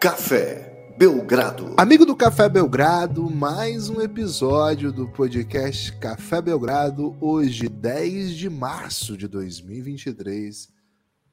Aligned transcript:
Café 0.00 0.94
Belgrado. 0.96 1.74
Amigo 1.76 2.06
do 2.06 2.16
Café 2.16 2.48
Belgrado, 2.48 3.28
mais 3.28 3.90
um 3.90 4.00
episódio 4.00 4.90
do 4.90 5.06
podcast 5.06 5.94
Café 5.98 6.40
Belgrado, 6.40 7.14
hoje 7.20 7.68
10 7.68 8.34
de 8.34 8.48
março 8.48 9.14
de 9.14 9.28
2023. 9.28 10.70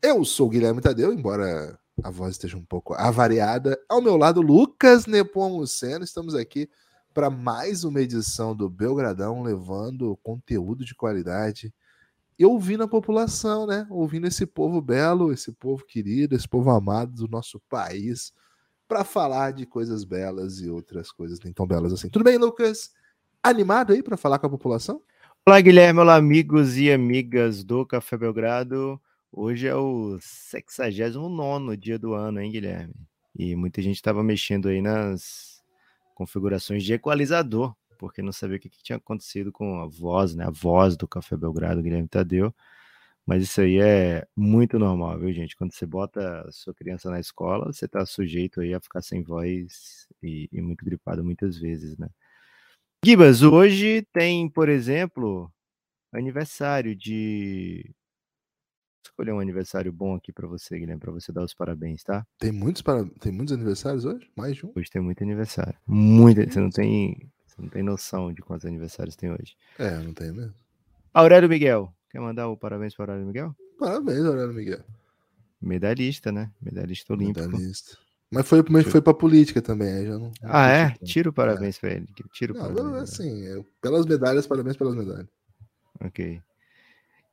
Eu 0.01 0.25
sou 0.25 0.49
Guilherme 0.49 0.81
Tadeu, 0.81 1.13
embora 1.13 1.79
a 2.03 2.11
voz 2.11 2.31
esteja 2.31 2.57
um 2.57 2.65
pouco 2.65 2.93
avariada. 2.93 3.79
Ao 3.87 4.01
meu 4.01 4.17
lado, 4.17 4.41
Lucas 4.41 5.05
Nepomuceno. 5.05 6.03
Estamos 6.03 6.35
aqui 6.35 6.69
para 7.13 7.29
mais 7.29 7.85
uma 7.85 8.01
edição 8.01 8.53
do 8.53 8.69
Belgradão, 8.69 9.43
levando 9.43 10.19
conteúdo 10.21 10.83
de 10.83 10.93
qualidade 10.93 11.73
e 12.37 12.45
ouvindo 12.45 12.83
a 12.83 12.87
população, 12.87 13.65
né? 13.65 13.87
Ouvindo 13.89 14.27
esse 14.27 14.45
povo 14.45 14.81
belo, 14.81 15.31
esse 15.31 15.53
povo 15.53 15.85
querido, 15.85 16.35
esse 16.35 16.49
povo 16.49 16.69
amado 16.69 17.13
do 17.13 17.29
nosso 17.29 17.61
país 17.69 18.33
para 18.87 19.03
falar 19.03 19.51
de 19.51 19.65
coisas 19.65 20.03
belas 20.03 20.61
e 20.61 20.69
outras 20.69 21.11
coisas 21.11 21.39
nem 21.41 21.51
tão 21.51 21.67
belas 21.67 21.91
assim. 21.91 22.09
Tudo 22.09 22.23
bem, 22.23 22.37
Lucas? 22.37 22.91
Animado 23.43 23.93
aí 23.93 24.01
para 24.01 24.15
falar 24.15 24.39
com 24.39 24.47
a 24.47 24.49
população? 24.49 25.01
Olá, 25.45 25.59
Guilherme. 25.59 25.99
Olá, 25.99 26.15
amigos 26.15 26.77
e 26.77 26.91
amigas 26.91 27.63
do 27.63 27.85
Café 27.85 28.17
Belgrado. 28.17 28.99
Hoje 29.31 29.67
é 29.67 29.75
o 29.75 30.17
69 30.21 31.75
dia 31.75 31.99
do 31.99 32.13
ano, 32.13 32.39
hein, 32.39 32.51
Guilherme? 32.51 32.95
E 33.37 33.55
muita 33.55 33.81
gente 33.81 33.97
estava 33.97 34.23
mexendo 34.23 34.69
aí 34.69 34.81
nas 34.81 35.61
configurações 36.15 36.83
de 36.83 36.93
equalizador, 36.93 37.75
porque 37.99 38.21
não 38.21 38.31
sabia 38.31 38.57
o 38.57 38.59
que, 38.59 38.69
que 38.69 38.81
tinha 38.81 38.97
acontecido 38.97 39.51
com 39.51 39.81
a 39.81 39.85
voz, 39.85 40.33
né? 40.33 40.45
A 40.45 40.49
voz 40.49 40.95
do 40.95 41.07
Café 41.07 41.35
Belgrado, 41.35 41.81
Guilherme 41.81 42.07
Tadeu. 42.07 42.53
Mas 43.27 43.43
isso 43.43 43.59
aí 43.59 43.77
é 43.77 44.25
muito 44.33 44.79
normal, 44.79 45.19
viu, 45.19 45.33
gente? 45.33 45.53
Quando 45.57 45.73
você 45.73 45.85
bota 45.85 46.47
a 46.47 46.51
sua 46.53 46.73
criança 46.73 47.11
na 47.11 47.19
escola, 47.19 47.65
você 47.65 47.83
está 47.83 48.05
sujeito 48.05 48.61
aí 48.61 48.73
a 48.73 48.79
ficar 48.79 49.01
sem 49.01 49.21
voz 49.21 50.07
e, 50.23 50.47
e, 50.49 50.61
muito 50.61 50.85
gripado 50.85 51.25
muitas 51.25 51.57
vezes, 51.57 51.97
né? 51.97 52.09
Gibas, 53.03 53.43
hoje 53.43 54.07
tem, 54.13 54.49
por 54.49 54.69
exemplo, 54.69 55.51
aniversário 56.13 56.95
de. 56.95 57.93
Escolher 59.05 59.33
um 59.33 59.41
aniversário 59.41 59.91
bom 59.91 60.15
aqui 60.15 60.31
para 60.31 60.47
você, 60.47 60.79
Guilherme, 60.79 61.01
para 61.01 61.11
você 61.11 61.29
dar 61.29 61.43
os 61.43 61.53
parabéns, 61.53 62.03
tá? 62.03 62.25
Tem 62.39 62.53
muitos, 62.53 62.81
para... 62.81 63.03
tem 63.19 63.31
muitos 63.33 63.53
aniversários 63.53 64.05
hoje? 64.05 64.31
Mais 64.37 64.55
de 64.55 64.65
um? 64.65 64.71
Hoje 64.73 64.89
tem 64.89 65.01
muito 65.01 65.21
aniversário. 65.21 65.77
Muito. 65.85 66.49
Você 66.49 66.61
não 66.61 66.69
tem, 66.69 67.29
você 67.45 67.61
não 67.61 67.67
tem 67.67 67.83
noção 67.83 68.31
de 68.31 68.41
quantos 68.41 68.65
aniversários 68.65 69.17
tem 69.17 69.29
hoje. 69.31 69.57
É, 69.77 69.97
não 69.97 70.13
tem 70.13 70.31
mesmo. 70.31 70.53
Aurélio 71.13 71.49
Miguel, 71.49 71.93
Quer 72.17 72.21
mandar 72.21 72.47
o 72.47 72.57
parabéns 72.57 72.95
para 72.95 73.03
o 73.03 73.11
Aurélio 73.11 73.27
Miguel? 73.27 73.55
Parabéns, 73.77 74.25
Aurélio 74.25 74.51
Miguel. 74.51 74.83
Medalhista, 75.61 76.31
né? 76.31 76.51
Medalhista 76.59 77.13
olímpico. 77.13 77.47
Medalhista. 77.47 77.95
Mas 78.31 78.47
foi, 78.47 78.65
mas 78.71 78.87
foi 78.87 79.03
pra 79.03 79.13
política 79.13 79.61
também. 79.61 80.03
Já 80.03 80.17
não, 80.17 80.31
ah, 80.41 80.67
é? 80.67 80.89
Tira 81.05 81.29
o 81.29 81.33
parabéns 81.33 81.77
é. 81.77 81.79
pra 81.79 81.91
ele. 81.91 82.07
Tira 82.33 82.53
o 82.53 82.57
não, 82.57 82.73
parabéns. 82.73 83.13
Assim, 83.13 83.45
é, 83.45 83.63
pelas 83.79 84.07
medalhas, 84.07 84.47
parabéns 84.47 84.75
pelas 84.75 84.95
medalhas. 84.95 85.27
Ok. 86.01 86.41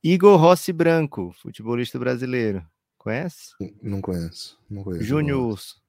Igor 0.03 0.39
Rossi 0.39 0.71
Branco, 0.71 1.35
futebolista 1.41 1.99
brasileiro. 1.99 2.63
Conhece? 2.99 3.55
Não 3.83 4.03
conheço. 4.03 4.61
Não 4.69 4.85
conheço. 4.85 5.05
Júnior 5.05 5.47
Urso. 5.47 5.83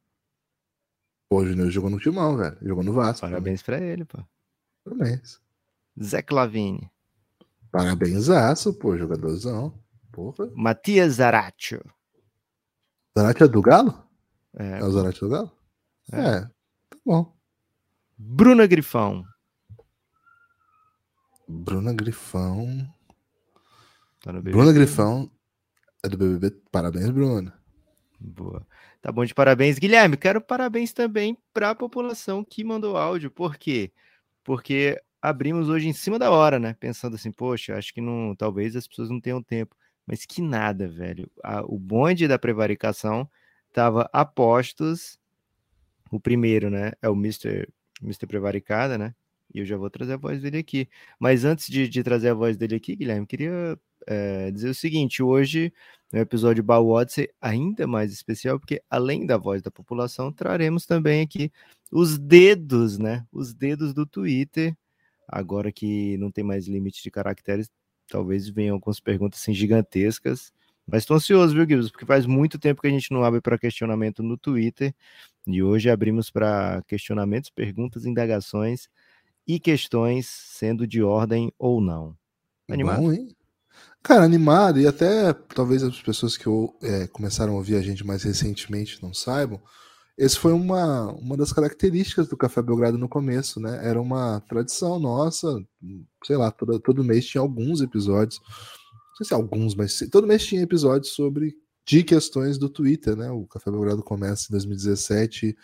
Pô, 1.27 1.41
o 1.41 1.45
Júnior 1.45 1.69
jogou 1.69 1.89
no 1.89 1.99
Timão, 1.99 2.37
velho. 2.37 2.57
Jogou 2.61 2.81
no 2.81 2.93
Vasco. 2.93 3.27
Parabéns 3.27 3.61
também. 3.61 3.81
pra 3.81 3.87
ele, 3.87 4.05
pô. 4.05 4.23
Parabéns. 4.85 5.41
Zé 6.01 6.21
Clavini. 6.21 6.89
Parabenzaço, 7.75 8.73
pô, 8.73 8.97
jogadorzão. 8.97 9.77
Porra. 10.09 10.49
Matias 10.55 11.15
Zaratio. 11.15 11.83
Zaratio 13.17 13.43
é 13.43 13.47
do 13.49 13.61
Galo? 13.61 14.01
É, 14.57 14.79
é 14.79 14.83
o 14.83 14.91
Zaratio 14.91 15.27
do 15.27 15.29
Galo? 15.29 15.51
É. 16.09 16.19
é, 16.19 16.41
tá 16.41 16.97
bom. 17.05 17.35
Bruna 18.17 18.65
Grifão. 18.65 19.25
Bruna 21.45 21.93
Grifão. 21.93 22.87
Tá 24.21 24.31
no 24.31 24.41
Bruna 24.41 24.71
Grifão 24.71 25.29
é 26.01 26.07
do 26.07 26.17
BBB. 26.17 26.51
Parabéns, 26.71 27.09
Bruna. 27.09 27.53
Boa. 28.17 28.65
Tá 29.01 29.11
bom 29.11 29.25
de 29.25 29.33
parabéns. 29.33 29.77
Guilherme, 29.77 30.15
quero 30.15 30.39
parabéns 30.39 30.93
também 30.93 31.37
para 31.53 31.71
a 31.71 31.75
população 31.75 32.41
que 32.41 32.63
mandou 32.63 32.95
áudio. 32.95 33.29
Por 33.29 33.57
quê? 33.57 33.91
Porque 34.45 34.97
abrimos 35.21 35.69
hoje 35.69 35.87
em 35.87 35.93
cima 35.93 36.19
da 36.19 36.31
hora, 36.31 36.59
né? 36.59 36.75
Pensando 36.79 37.15
assim, 37.15 37.31
poxa, 37.31 37.75
acho 37.77 37.93
que 37.93 38.01
não, 38.01 38.35
talvez 38.35 38.75
as 38.75 38.87
pessoas 38.87 39.09
não 39.09 39.19
tenham 39.19 39.41
tempo. 39.41 39.75
Mas 40.05 40.25
que 40.25 40.41
nada, 40.41 40.87
velho. 40.87 41.29
A, 41.43 41.61
o 41.63 41.79
bonde 41.79 42.27
da 42.27 42.37
prevaricação 42.37 43.29
tava 43.73 44.09
a 44.13 44.23
postos. 44.23 45.19
O 46.11 46.19
primeiro, 46.19 46.69
né? 46.69 46.91
É 47.01 47.09
o 47.09 47.13
Mr. 47.13 47.67
Mr. 48.01 48.27
Prevaricada, 48.27 48.97
né? 48.97 49.15
E 49.53 49.59
eu 49.59 49.65
já 49.65 49.77
vou 49.77 49.89
trazer 49.89 50.13
a 50.13 50.17
voz 50.17 50.41
dele 50.41 50.59
aqui. 50.59 50.87
Mas 51.19 51.45
antes 51.45 51.67
de, 51.67 51.87
de 51.87 52.03
trazer 52.03 52.29
a 52.29 52.33
voz 52.33 52.57
dele 52.57 52.75
aqui, 52.75 52.95
Guilherme, 52.95 53.25
queria 53.25 53.77
é, 54.07 54.51
dizer 54.51 54.69
o 54.69 54.75
seguinte: 54.75 55.23
hoje, 55.23 55.73
no 56.11 56.19
episódio 56.19 56.63
Ball 56.63 56.87
Odyssey, 56.87 57.29
ainda 57.41 57.87
mais 57.87 58.11
especial, 58.13 58.59
porque 58.59 58.81
além 58.89 59.25
da 59.25 59.37
voz 59.37 59.61
da 59.61 59.71
população, 59.71 60.31
traremos 60.31 60.85
também 60.85 61.21
aqui 61.21 61.51
os 61.91 62.17
dedos, 62.17 62.97
né? 62.97 63.25
Os 63.31 63.53
dedos 63.53 63.93
do 63.93 64.05
Twitter 64.05 64.75
Agora 65.27 65.71
que 65.71 66.17
não 66.17 66.31
tem 66.31 66.43
mais 66.43 66.67
limite 66.67 67.01
de 67.01 67.11
caracteres, 67.11 67.69
talvez 68.07 68.47
venham 68.49 68.75
algumas 68.75 68.99
perguntas 68.99 69.41
assim, 69.41 69.53
gigantescas. 69.53 70.51
Mas 70.87 71.03
estou 71.03 71.17
ansioso, 71.17 71.53
viu, 71.53 71.67
Gibbs? 71.67 71.89
Porque 71.89 72.05
faz 72.05 72.25
muito 72.25 72.59
tempo 72.59 72.81
que 72.81 72.87
a 72.87 72.91
gente 72.91 73.11
não 73.11 73.23
abre 73.23 73.41
para 73.41 73.57
questionamento 73.57 74.21
no 74.21 74.37
Twitter. 74.37 74.93
E 75.47 75.63
hoje 75.63 75.89
abrimos 75.89 76.29
para 76.29 76.83
questionamentos, 76.87 77.49
perguntas, 77.49 78.05
indagações 78.05 78.87
e 79.47 79.59
questões, 79.59 80.27
sendo 80.27 80.85
de 80.85 81.01
ordem 81.01 81.51
ou 81.57 81.81
não. 81.81 82.15
Animado? 82.69 83.01
Bom, 83.01 83.11
hein? 83.11 83.35
Cara, 84.01 84.23
animado, 84.23 84.79
e 84.79 84.87
até 84.87 85.33
talvez 85.33 85.81
as 85.81 85.99
pessoas 86.01 86.37
que 86.37 86.47
é, 86.83 87.07
começaram 87.07 87.53
a 87.53 87.55
ouvir 87.55 87.75
a 87.75 87.81
gente 87.81 88.05
mais 88.05 88.23
recentemente 88.23 89.01
não 89.01 89.13
saibam, 89.13 89.59
esse 90.17 90.39
foi 90.39 90.53
uma, 90.53 91.11
uma 91.13 91.35
das 91.35 91.51
características 91.51 92.29
do 92.29 92.37
Café 92.37 92.61
Belgrado 92.61 92.97
no 92.97 93.09
começo, 93.09 93.59
né? 93.59 93.85
Era 93.85 94.01
uma 94.01 94.39
tradição 94.41 94.97
nossa, 94.97 95.61
sei 96.23 96.37
lá, 96.37 96.51
todo, 96.51 96.79
todo 96.79 97.03
mês 97.03 97.25
tinha 97.25 97.41
alguns 97.41 97.81
episódios, 97.81 98.39
não 98.39 99.15
sei 99.17 99.27
se 99.27 99.33
alguns, 99.33 99.75
mas 99.75 99.99
todo 100.09 100.27
mês 100.27 100.45
tinha 100.45 100.61
episódios 100.61 101.11
sobre 101.11 101.55
de 101.85 102.01
questões 102.03 102.57
do 102.57 102.69
Twitter, 102.69 103.15
né? 103.15 103.29
O 103.29 103.45
Café 103.45 103.69
Belgrado 103.69 104.01
começa 104.01 104.47
em 104.49 104.51
2017, 104.51 105.55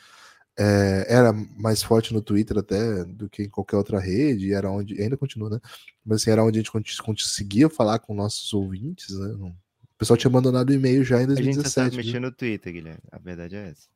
é, 0.60 1.06
era 1.08 1.32
mais 1.32 1.82
forte 1.82 2.14
no 2.14 2.22
Twitter 2.22 2.58
até 2.58 3.06
do 3.06 3.30
que 3.30 3.44
em 3.44 3.50
qualquer 3.50 3.78
outra 3.78 4.00
rede, 4.00 4.54
era 4.54 4.70
onde, 4.70 5.02
ainda 5.02 5.16
continua, 5.16 5.50
né? 5.50 5.60
Mas 6.06 6.22
assim, 6.22 6.32
era 6.32 6.44
onde 6.44 6.60
a 6.60 6.62
gente 6.62 7.02
conseguia 7.02 7.70
falar 7.70 8.00
com 8.00 8.14
nossos 8.14 8.52
ouvintes, 8.54 9.18
né? 9.18 9.28
O 9.34 9.98
pessoal 9.98 10.18
tinha 10.18 10.30
abandonado 10.30 10.72
o 10.72 10.74
e-mail 10.74 11.06
já 11.06 11.22
em 11.22 11.26
2017. 11.28 11.40
A 11.50 11.54
gente 11.54 11.64
só 11.64 11.82
sabe 11.84 11.96
mexer 11.96 12.20
no 12.20 12.32
Twitter, 12.32 12.74
Guilherme. 12.74 13.02
A 13.12 13.18
verdade 13.18 13.56
é 13.56 13.70
essa. 13.70 13.88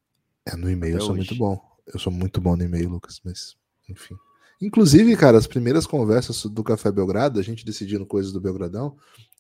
É, 0.46 0.56
no 0.56 0.70
e-mail 0.70 0.96
eu 0.96 1.02
sou 1.02 1.12
hoje. 1.12 1.18
muito 1.18 1.36
bom. 1.36 1.60
Eu 1.88 2.00
sou 2.00 2.12
muito 2.12 2.40
bom 2.40 2.56
no 2.56 2.64
e-mail, 2.64 2.90
Lucas, 2.90 3.20
mas 3.24 3.56
enfim. 3.90 4.16
Inclusive, 4.62 5.16
cara, 5.18 5.38
as 5.38 5.48
primeiras 5.48 5.86
conversas 5.86 6.46
do 6.46 6.64
Café 6.64 6.92
Belgrado, 6.92 7.40
a 7.40 7.44
gente 7.44 7.66
decidindo 7.66 8.06
coisas 8.06 8.32
do 8.32 8.40
Belgradão, 8.40 8.96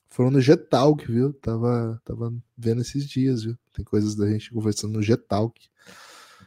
foram 0.09 0.29
no 0.29 0.41
Getalk, 0.41 1.09
viu? 1.09 1.33
Tava, 1.33 2.01
tava 2.05 2.33
vendo 2.57 2.81
esses 2.81 3.07
dias, 3.07 3.43
viu? 3.43 3.57
Tem 3.73 3.83
coisas 3.83 4.16
da 4.16 4.29
gente 4.29 4.51
conversando 4.51 4.93
no 4.93 5.01
Getalk. 5.01 5.59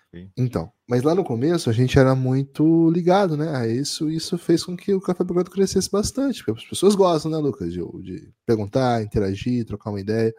Okay. 0.09 0.31
Então, 0.37 0.73
mas 0.87 1.03
lá 1.03 1.15
no 1.15 1.25
começo 1.25 1.69
a 1.69 1.73
gente 1.73 1.99
era 1.99 2.15
muito 2.15 2.91
ligado, 2.91 3.37
né? 3.37 3.55
A 3.57 3.67
isso, 3.67 4.11
isso 4.11 4.39
fez 4.39 4.65
com 4.65 4.77
que 4.77 4.95
o 4.95 5.01
Café 5.01 5.23
Belgrado 5.23 5.51
crescesse 5.51 5.91
bastante, 5.91 6.43
porque 6.43 6.63
as 6.63 6.69
pessoas 6.69 6.95
gostam, 6.95 7.31
né, 7.31 7.37
Lucas, 7.39 7.73
de, 7.73 7.81
de 8.03 8.33
perguntar, 8.47 9.03
interagir, 9.03 9.67
trocar 9.67 9.91
uma 9.91 10.01
ideia. 10.01 10.35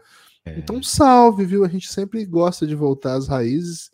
É. 0.46 0.58
Então, 0.58 0.82
salve, 0.82 1.46
viu? 1.46 1.64
A 1.64 1.68
gente 1.68 1.92
sempre 1.92 2.26
gosta 2.26 2.66
de 2.66 2.76
voltar 2.76 3.14
às 3.14 3.28
raízes 3.28 3.92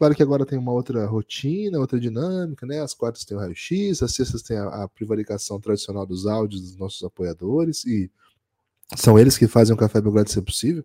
Claro 0.00 0.14
que 0.14 0.22
agora 0.22 0.46
tem 0.46 0.58
uma 0.58 0.72
outra 0.72 1.04
rotina, 1.04 1.78
outra 1.78 2.00
dinâmica, 2.00 2.64
né? 2.64 2.80
As 2.80 2.94
quartas 2.94 3.22
tem 3.22 3.36
o 3.36 3.40
raio-x, 3.40 4.02
as 4.02 4.14
sextas 4.14 4.40
tem 4.40 4.56
a, 4.56 4.84
a 4.84 4.88
prevaricação 4.88 5.60
tradicional 5.60 6.06
dos 6.06 6.26
áudios 6.26 6.62
dos 6.62 6.76
nossos 6.78 7.02
apoiadores, 7.02 7.84
e 7.84 8.10
são 8.96 9.18
eles 9.18 9.36
que 9.36 9.46
fazem 9.46 9.74
o 9.74 9.76
Café 9.76 10.00
Belgrado 10.00 10.30
ser 10.30 10.40
possível. 10.40 10.82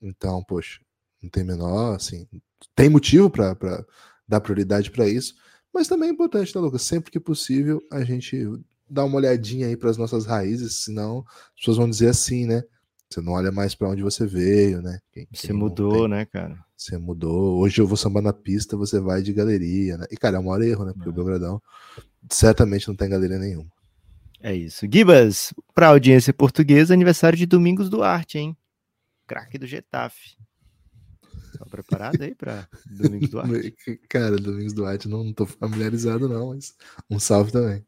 Então, 0.00 0.40
poxa, 0.44 0.80
não 1.20 1.28
tem 1.28 1.42
menor, 1.42 1.96
assim, 1.96 2.28
tem 2.76 2.88
motivo 2.88 3.28
para 3.28 3.84
dar 4.28 4.40
prioridade 4.40 4.88
para 4.92 5.08
isso, 5.08 5.34
mas 5.72 5.88
também 5.88 6.10
é 6.10 6.12
importante, 6.12 6.54
né, 6.54 6.60
Lucas? 6.60 6.82
Sempre 6.82 7.10
que 7.10 7.18
possível, 7.18 7.82
a 7.90 8.04
gente 8.04 8.46
dá 8.88 9.04
uma 9.04 9.16
olhadinha 9.16 9.66
aí 9.66 9.76
para 9.76 9.90
as 9.90 9.96
nossas 9.96 10.26
raízes, 10.26 10.84
senão 10.84 11.24
as 11.26 11.58
pessoas 11.58 11.76
vão 11.76 11.90
dizer 11.90 12.06
assim, 12.06 12.46
né? 12.46 12.62
Você 13.10 13.20
não 13.20 13.32
olha 13.32 13.50
mais 13.50 13.74
para 13.74 13.88
onde 13.88 14.04
você 14.04 14.24
veio, 14.24 14.80
né? 14.80 15.00
Quem, 15.10 15.26
você 15.34 15.52
mudou, 15.52 15.90
tem, 15.90 16.08
né, 16.08 16.24
cara? 16.24 16.63
Você 16.84 16.98
mudou. 16.98 17.60
Hoje 17.60 17.80
eu 17.80 17.86
vou 17.86 17.96
sambar 17.96 18.20
na 18.20 18.32
pista, 18.34 18.76
você 18.76 19.00
vai 19.00 19.22
de 19.22 19.32
galeria, 19.32 19.96
né? 19.96 20.06
E, 20.10 20.18
cara, 20.18 20.36
é 20.36 20.38
um 20.38 20.42
maior 20.42 20.60
erro, 20.60 20.84
né? 20.84 20.92
Porque 20.92 21.08
é. 21.08 21.10
o 21.10 21.14
Belgradão 21.14 21.62
certamente 22.30 22.86
não 22.86 22.94
tem 22.94 23.08
galeria 23.08 23.38
nenhuma. 23.38 23.72
É 24.38 24.54
isso. 24.54 24.86
Gibas, 24.92 25.54
para 25.74 25.88
audiência 25.88 26.34
portuguesa, 26.34 26.92
aniversário 26.92 27.38
de 27.38 27.46
Domingos 27.46 27.88
Duarte, 27.88 28.36
hein? 28.36 28.54
Craque 29.26 29.56
do 29.56 29.66
Getafe. 29.66 30.36
Tá 31.58 31.64
preparado 31.64 32.20
aí 32.20 32.34
para 32.34 32.68
Domingos 32.84 33.30
Duarte? 33.32 33.74
Cara, 34.06 34.36
Domingos 34.36 34.74
Duarte 34.74 35.08
não, 35.08 35.24
não 35.24 35.32
tô 35.32 35.46
familiarizado 35.46 36.28
não, 36.28 36.50
mas 36.50 36.74
um 37.08 37.18
salve 37.18 37.50
também. 37.50 37.82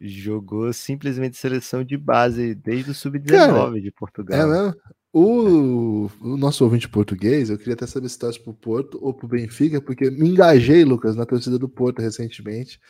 Jogou 0.00 0.72
simplesmente 0.72 1.36
seleção 1.36 1.84
de 1.84 1.96
base 1.96 2.56
desde 2.56 2.90
o 2.90 2.94
sub-19 2.94 3.80
de 3.80 3.92
Portugal. 3.92 4.40
É 4.40 4.46
mesmo? 4.46 4.80
O, 5.12 6.08
o, 6.22 6.36
nosso 6.38 6.64
ouvinte 6.64 6.88
português, 6.88 7.50
eu 7.50 7.58
queria 7.58 7.74
até 7.74 7.86
saber 7.86 8.08
se 8.08 8.18
torce 8.18 8.40
pro 8.40 8.54
Porto 8.54 8.98
ou 9.02 9.12
pro 9.12 9.28
Benfica, 9.28 9.78
porque 9.78 10.10
me 10.10 10.30
engajei, 10.30 10.84
Lucas, 10.84 11.14
na 11.14 11.26
torcida 11.26 11.58
do 11.58 11.68
Porto 11.68 12.00
recentemente. 12.00 12.80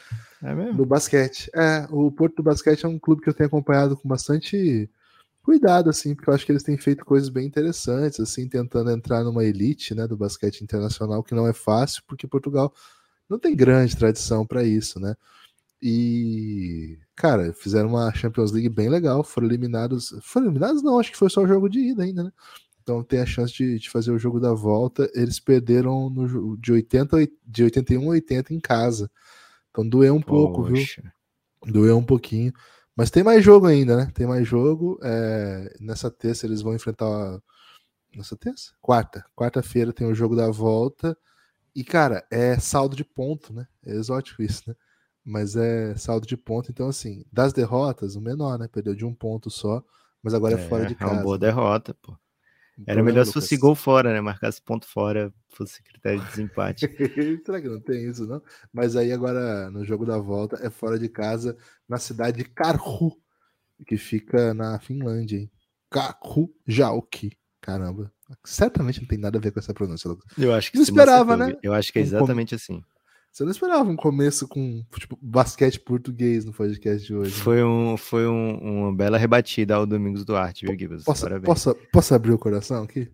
É 0.41 0.55
mesmo? 0.55 0.75
No 0.75 0.87
basquete. 0.87 1.51
É, 1.53 1.85
o 1.91 2.13
Porto 2.13 2.37
do 2.37 2.43
Basquete 2.45 2.85
é 2.85 2.89
um 2.89 2.99
clube 2.99 3.23
que 3.23 3.29
eu 3.29 3.35
tenho 3.35 3.49
acompanhado 3.49 3.97
com 3.97 4.09
bastante 4.09 4.89
cuidado, 5.43 5.91
assim, 5.91 6.15
porque 6.15 6.31
eu 6.31 6.35
acho 6.35 6.47
que 6.47 6.53
eles 6.53 6.63
têm 6.63 6.79
feito 6.79 7.05
coisas 7.05 7.29
bem 7.29 7.45
interessantes, 7.45 8.21
assim, 8.21 8.49
tentando 8.49 8.93
entrar 8.93 9.25
numa 9.25 9.45
elite, 9.45 9.93
né, 9.93 10.07
do 10.07 10.17
basquete 10.17 10.61
internacional, 10.61 11.25
que 11.25 11.35
não 11.35 11.49
é 11.49 11.53
fácil, 11.53 12.05
porque 12.07 12.29
Portugal 12.29 12.73
não 13.29 13.39
tem 13.39 13.57
grande 13.57 13.97
tradição 13.97 14.47
para 14.47 14.63
isso, 14.63 15.01
né? 15.01 15.17
E, 15.83 16.97
cara, 17.23 17.53
fizeram 17.53 17.91
uma 17.91 18.13
Champions 18.13 18.51
League 18.51 18.69
bem 18.69 18.89
legal. 18.89 19.23
Foram 19.23 19.47
eliminados. 19.47 20.13
Foram 20.23 20.47
eliminados? 20.47 20.83
Não, 20.83 20.99
acho 20.99 21.13
que 21.13 21.17
foi 21.17 21.31
só 21.31 21.43
o 21.43 21.47
jogo 21.47 21.69
de 21.69 21.79
ida 21.79 22.03
ainda, 22.03 22.25
né? 22.25 22.33
Então 22.83 23.01
tem 23.05 23.21
a 23.21 23.27
chance 23.27 23.55
de, 23.55 23.79
de 23.79 23.89
fazer 23.89 24.11
o 24.11 24.19
jogo 24.19 24.41
da 24.41 24.53
volta. 24.53 25.09
Eles 25.15 25.39
perderam 25.39 26.11
no, 26.11 26.57
de, 26.57 26.73
80, 26.73 27.29
de 27.47 27.63
81 27.63 28.03
a 28.03 28.09
80 28.09 28.53
em 28.53 28.59
casa. 28.59 29.09
Então 29.71 29.89
doeu 29.89 30.17
um 30.17 30.21
Poxa. 30.21 30.33
pouco, 30.33 30.65
viu? 30.65 30.85
Doeu 31.65 31.97
um 31.97 32.03
pouquinho. 32.03 32.53
Mas 32.97 33.09
tem 33.09 33.23
mais 33.23 33.45
jogo 33.45 33.67
ainda, 33.67 33.97
né? 33.97 34.11
Tem 34.13 34.27
mais 34.27 34.47
jogo. 34.47 34.99
É, 35.01 35.77
nessa 35.79 36.11
terça 36.11 36.45
eles 36.45 36.61
vão 36.61 36.75
enfrentar. 36.75 37.41
Nessa 38.17 38.37
terça? 38.37 38.73
Quarta. 38.81 39.25
Quarta-feira 39.37 39.93
tem 39.93 40.09
o 40.09 40.15
jogo 40.15 40.35
da 40.35 40.51
volta. 40.51 41.17
E, 41.73 41.85
cara, 41.85 42.27
é 42.33 42.59
saldo 42.59 42.97
de 42.97 43.05
ponto, 43.05 43.55
né? 43.55 43.69
É 43.87 43.93
exótico 43.93 44.43
isso, 44.43 44.65
né? 44.67 44.75
Mas 45.25 45.57
é 45.57 45.95
saldo 45.97 46.27
de 46.27 46.37
ponto. 46.37 46.71
Então, 46.71 46.89
assim, 46.89 47.25
das 47.33 47.53
derrotas, 47.53 48.17
o 48.17 48.21
menor, 48.21 48.59
né? 48.59 48.69
Perdeu 48.69 48.95
de 48.95 49.05
um 49.05 49.15
ponto 49.15 49.51
só, 49.51 49.85
mas 50.23 50.35
agora 50.35 50.59
é, 50.59 50.65
é 50.65 50.69
fora 50.69 50.87
de 50.87 50.95
casa. 50.95 51.13
É 51.13 51.15
uma 51.15 51.23
boa 51.23 51.39
derrota, 51.39 51.95
pô. 52.01 52.17
Era 52.87 53.03
melhor 53.03 53.25
se 53.27 53.33
fosse 53.33 53.57
gol 53.57 53.75
fora, 53.75 54.13
né? 54.13 54.21
Marcasse 54.21 54.61
ponto 54.61 54.87
fora, 54.87 55.33
fosse 55.51 55.83
critério 55.83 56.21
de 56.21 56.27
desempate. 56.27 56.87
Será 57.45 57.61
que 57.61 57.69
não 57.69 57.81
tem 57.81 58.09
isso, 58.09 58.27
não? 58.27 58.43
Mas 58.73 58.97
aí 58.97 59.13
agora, 59.13 59.71
no 59.71 59.85
jogo 59.85 60.07
da 60.07 60.19
volta, 60.19 60.59
é 60.63 60.71
fora 60.71 60.99
de 60.99 61.09
casa, 61.09 61.57
na 61.89 61.99
cidade 61.99 62.39
de 62.39 62.45
Karhu, 62.45 63.17
que 63.87 63.97
fica 63.97 64.55
na 64.55 64.79
Finlândia, 64.81 65.39
hein? 65.39 65.51
Karhujalki. 65.91 67.37
Caramba. 67.61 68.11
Certamente 68.45 69.01
não 69.01 69.07
tem 69.07 69.19
nada 69.19 69.39
a 69.39 69.41
ver 69.41 69.53
com 69.53 69.61
essa 69.61 69.75
pronúncia. 69.75 70.09
Eu 70.39 70.55
acho 70.55 70.73
que 70.73 70.79
não 70.79 70.83
esperava, 70.83 71.37
né? 71.37 71.55
Eu 71.63 71.73
acho 71.73 71.93
que 71.93 71.99
é 71.99 72.03
exatamente 72.03 72.55
assim. 72.55 72.83
Você 73.33 73.45
não 73.45 73.51
esperava 73.51 73.89
um 73.89 73.97
começo 73.97 74.47
com 74.47 74.85
tipo, 74.99 75.19
basquete 75.23 75.81
português 75.81 76.45
no 76.45 76.53
podcast 76.53 77.07
de 77.07 77.15
hoje. 77.15 77.35
Né? 77.35 77.43
Foi, 77.43 77.65
um, 77.65 77.97
foi 77.97 78.27
um, 78.27 78.59
uma 78.59 78.95
bela 78.95 79.17
rebatida 79.17 79.75
ao 79.75 79.87
Domingos 79.87 80.23
Duarte, 80.23 80.67
viu, 80.67 80.79
Gibbs? 80.79 81.03
Posso, 81.03 81.27
posso, 81.41 81.75
posso 81.91 82.15
abrir 82.15 82.33
o 82.33 82.39
coração 82.39 82.83
aqui? 82.83 83.11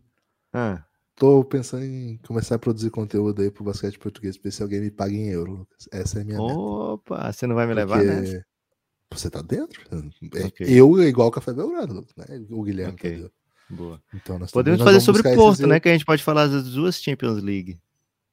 Ah. 0.52 0.82
Tô 1.14 1.44
pensando 1.44 1.84
em 1.84 2.18
começar 2.26 2.56
a 2.56 2.58
produzir 2.58 2.90
conteúdo 2.90 3.42
aí 3.42 3.50
pro 3.50 3.62
basquete 3.62 3.96
português, 3.96 4.36
pra 4.36 4.48
ver 4.48 4.52
se 4.52 4.62
alguém 4.62 4.80
me 4.80 4.90
paga 4.90 5.14
em 5.14 5.28
euro, 5.28 5.52
Lucas. 5.52 5.88
Essa 5.92 6.18
é 6.18 6.22
a 6.22 6.24
minha 6.24 6.40
Opa, 6.40 7.16
meta. 7.16 7.32
você 7.32 7.46
não 7.46 7.54
vai 7.54 7.66
me 7.68 7.74
levar 7.74 7.98
Porque... 7.98 8.12
nessa? 8.12 8.46
Você 9.12 9.30
tá 9.30 9.40
dentro? 9.40 9.80
É, 10.34 10.46
okay. 10.46 10.66
Eu 10.68 11.00
é 11.00 11.06
igual 11.06 11.28
o 11.28 11.30
Café 11.30 11.52
Belgrado, 11.52 12.04
né? 12.16 12.44
O 12.50 12.62
Guilherme 12.64 12.96
tá 12.96 13.06
okay. 13.06 13.30
Boa. 13.70 14.02
Então, 14.12 14.38
Podemos 14.52 14.82
fazer 14.82 15.00
sobre 15.00 15.22
Porto, 15.22 15.66
né? 15.66 15.78
Que 15.78 15.88
a 15.88 15.92
gente 15.92 16.04
pode 16.04 16.24
falar 16.24 16.48
das 16.48 16.64
duas 16.72 17.00
Champions 17.00 17.40
League. 17.42 17.78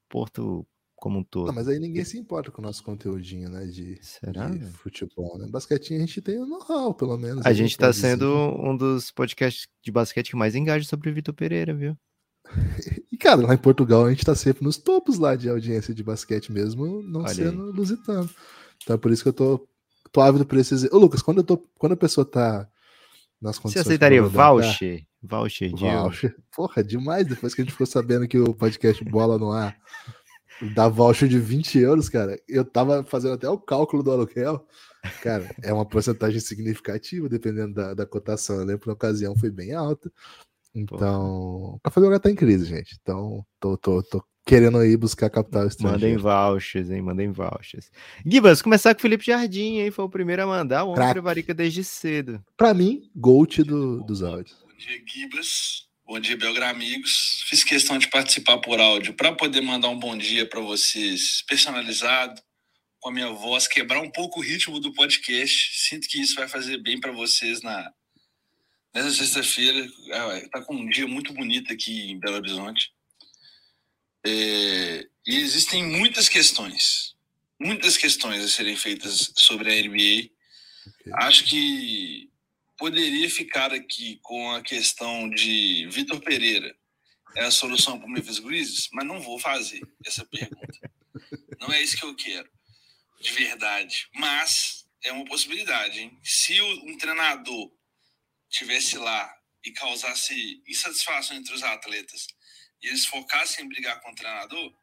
Porto 0.09 0.65
como 1.05 1.19
um 1.19 1.23
todo. 1.23 1.45
Não, 1.45 1.53
mas 1.53 1.67
aí 1.67 1.77
ninguém 1.77 2.03
se 2.03 2.17
importa 2.17 2.49
com 2.49 2.63
o 2.63 2.65
nosso 2.65 2.83
conteúdinho, 2.83 3.47
né? 3.47 3.67
De, 3.67 3.99
Será, 4.01 4.49
de 4.49 4.65
futebol, 4.71 5.37
né? 5.37 5.45
Basquetinho 5.47 6.01
a 6.01 6.03
gente 6.03 6.19
tem 6.19 6.39
o 6.39 6.47
know-how, 6.47 6.95
pelo 6.95 7.15
menos. 7.15 7.45
A, 7.45 7.53
gente, 7.53 7.67
gente 7.67 7.77
tá 7.77 7.93
sendo 7.93 8.25
um 8.27 8.75
dos 8.75 9.11
podcasts 9.11 9.67
de 9.83 9.91
basquete 9.91 10.31
que 10.31 10.35
mais 10.35 10.55
engaja 10.55 10.83
sobre 10.83 11.11
o 11.11 11.13
Vitor 11.13 11.31
Pereira, 11.31 11.75
viu? 11.75 11.95
e, 13.13 13.17
cara, 13.17 13.45
lá 13.45 13.53
em 13.53 13.57
Portugal 13.59 14.05
a 14.05 14.09
gente 14.09 14.25
tá 14.25 14.33
sempre 14.33 14.63
nos 14.63 14.77
topos 14.77 15.19
lá 15.19 15.35
de 15.35 15.47
audiência 15.47 15.93
de 15.93 16.03
basquete 16.03 16.51
mesmo, 16.51 17.03
não 17.03 17.21
Olha 17.21 17.35
sendo 17.35 17.67
aí. 17.67 17.71
lusitano. 17.71 18.29
Então 18.81 18.95
é 18.95 18.97
por 18.97 19.11
isso 19.11 19.21
que 19.21 19.29
eu 19.29 19.33
tô, 19.33 19.67
tô 20.11 20.21
ávido 20.21 20.43
por 20.43 20.57
esses. 20.57 20.91
Ô, 20.91 20.97
Lucas, 20.97 21.21
quando, 21.21 21.37
eu 21.37 21.43
tô, 21.43 21.57
quando 21.77 21.91
a 21.91 21.97
pesua 21.97 22.25
tá 22.25 22.67
nas 23.39 23.59
condições. 23.59 23.83
Você 23.83 23.89
aceitaria 23.89 24.23
voucher? 24.23 25.05
Voucher, 25.21 25.69
voucher. 25.69 26.35
Porra, 26.55 26.83
demais 26.83 27.27
depois 27.27 27.53
que 27.53 27.61
a 27.61 27.63
gente 27.63 27.73
ficou 27.73 27.85
sabendo 27.85 28.27
que 28.27 28.39
o 28.39 28.55
podcast 28.55 29.03
Bola 29.05 29.37
no 29.37 29.51
Ar 29.51 29.77
da 30.61 30.87
voucher 30.87 31.27
de 31.27 31.39
20 31.39 31.79
euros, 31.79 32.09
cara, 32.09 32.39
eu 32.47 32.63
tava 32.63 33.03
fazendo 33.03 33.33
até 33.33 33.49
o 33.49 33.57
cálculo 33.57 34.03
do 34.03 34.11
aluguel. 34.11 34.65
Cara, 35.21 35.53
é 35.61 35.71
uma 35.71 35.85
porcentagem 35.85 36.39
significativa, 36.39 37.29
dependendo 37.29 37.73
da, 37.73 37.93
da 37.93 38.05
cotação. 38.05 38.57
Eu 38.57 38.65
lembro 38.65 38.81
que 38.81 38.87
na 38.87 38.93
ocasião 38.93 39.35
foi 39.35 39.51
bem 39.51 39.73
alta. 39.73 40.11
Então, 40.73 41.75
o 41.75 41.79
Café 41.83 42.01
Belgrado 42.01 42.23
tá 42.23 42.31
em 42.31 42.35
crise, 42.35 42.65
gente. 42.65 42.97
Então, 43.01 43.45
tô, 43.59 43.77
tô, 43.77 44.03
tô 44.03 44.23
querendo 44.45 44.83
ir 44.83 44.97
buscar 44.97 45.29
capital 45.29 45.67
estrangeiro. 45.67 46.01
Mandem 46.01 46.17
vouchers, 46.17 46.89
hein? 46.89 47.01
Mandem 47.01 47.31
vouchers. 47.31 47.89
Gibas, 48.25 48.61
começar 48.61 48.93
com 48.93 48.99
o 48.99 49.01
Felipe 49.01 49.25
Jardim, 49.25 49.79
hein? 49.79 49.91
Foi 49.91 50.05
o 50.05 50.09
primeiro 50.09 50.43
a 50.43 50.47
mandar. 50.47 50.83
O 50.83 50.89
homem 50.89 51.11
prevarica 51.11 51.53
desde 51.53 51.83
cedo. 51.83 52.43
Pra 52.57 52.73
mim, 52.73 53.09
Gold 53.15 53.63
do, 53.63 54.03
dos 54.03 54.21
áudios. 54.21 54.57
Bom 54.61 54.77
dia, 54.77 55.01
Gibas. 55.07 55.84
Bom 56.07 56.19
dia, 56.19 56.37
Belgra 56.37 56.69
amigos. 56.69 57.41
Fiz 57.47 57.63
questão 57.63 57.97
de 57.97 58.07
participar 58.07 58.59
por 58.59 58.79
áudio 58.79 59.15
para 59.15 59.33
poder 59.33 59.61
mandar 59.61 59.89
um 59.89 59.97
bom 59.97 60.15
dia 60.15 60.45
para 60.45 60.59
vocês 60.59 61.41
personalizado, 61.47 62.39
com 62.99 63.09
a 63.09 63.11
minha 63.11 63.31
voz, 63.31 63.67
quebrar 63.67 63.99
um 64.01 64.11
pouco 64.11 64.39
o 64.39 64.43
ritmo 64.43 64.79
do 64.79 64.93
podcast. 64.93 65.71
Sinto 65.73 66.07
que 66.07 66.21
isso 66.21 66.35
vai 66.35 66.47
fazer 66.47 66.77
bem 66.77 66.99
para 66.99 67.11
vocês 67.11 67.63
na 67.63 67.91
nessa 68.93 69.09
sexta-feira. 69.09 69.83
Está 70.43 70.61
com 70.61 70.75
um 70.75 70.87
dia 70.87 71.07
muito 71.07 71.33
bonito 71.33 71.73
aqui 71.73 72.11
em 72.11 72.19
Belo 72.19 72.35
Horizonte. 72.35 72.93
É, 74.23 75.07
e 75.25 75.37
existem 75.37 75.83
muitas 75.83 76.29
questões, 76.29 77.15
muitas 77.59 77.97
questões 77.97 78.43
a 78.43 78.47
serem 78.47 78.75
feitas 78.75 79.33
sobre 79.35 79.71
a 79.71 79.81
NBA. 79.81 80.29
Okay. 80.99 81.13
Acho 81.15 81.45
que 81.45 82.29
poderia 82.77 83.29
ficar 83.29 83.73
aqui 83.73 84.19
com 84.21 84.51
a 84.51 84.61
questão 84.61 85.29
de 85.29 85.87
Vitor 85.89 86.19
Pereira 86.19 86.75
é 87.35 87.45
a 87.45 87.51
solução 87.51 87.99
para 87.99 88.07
o 88.07 88.09
Memphis 88.09 88.39
Grizzlies, 88.39 88.89
mas 88.93 89.05
não 89.05 89.19
vou 89.19 89.37
fazer 89.37 89.81
essa 90.05 90.25
pergunta. 90.25 90.91
Não 91.59 91.71
é 91.71 91.81
isso 91.81 91.97
que 91.97 92.05
eu 92.05 92.15
quero, 92.15 92.49
de 93.19 93.31
verdade. 93.33 94.09
Mas 94.13 94.87
é 95.03 95.11
uma 95.11 95.25
possibilidade, 95.25 95.99
hein? 95.99 96.19
Se 96.23 96.59
um 96.61 96.97
treinador 96.97 97.71
tivesse 98.49 98.97
lá 98.97 99.33
e 99.65 99.71
causasse 99.71 100.63
insatisfação 100.67 101.35
entre 101.35 101.53
os 101.53 101.63
atletas 101.63 102.27
e 102.81 102.87
eles 102.87 103.05
focassem 103.05 103.65
em 103.65 103.67
brigar 103.67 103.99
com 104.01 104.11
o 104.11 104.15
treinador, 104.15 104.73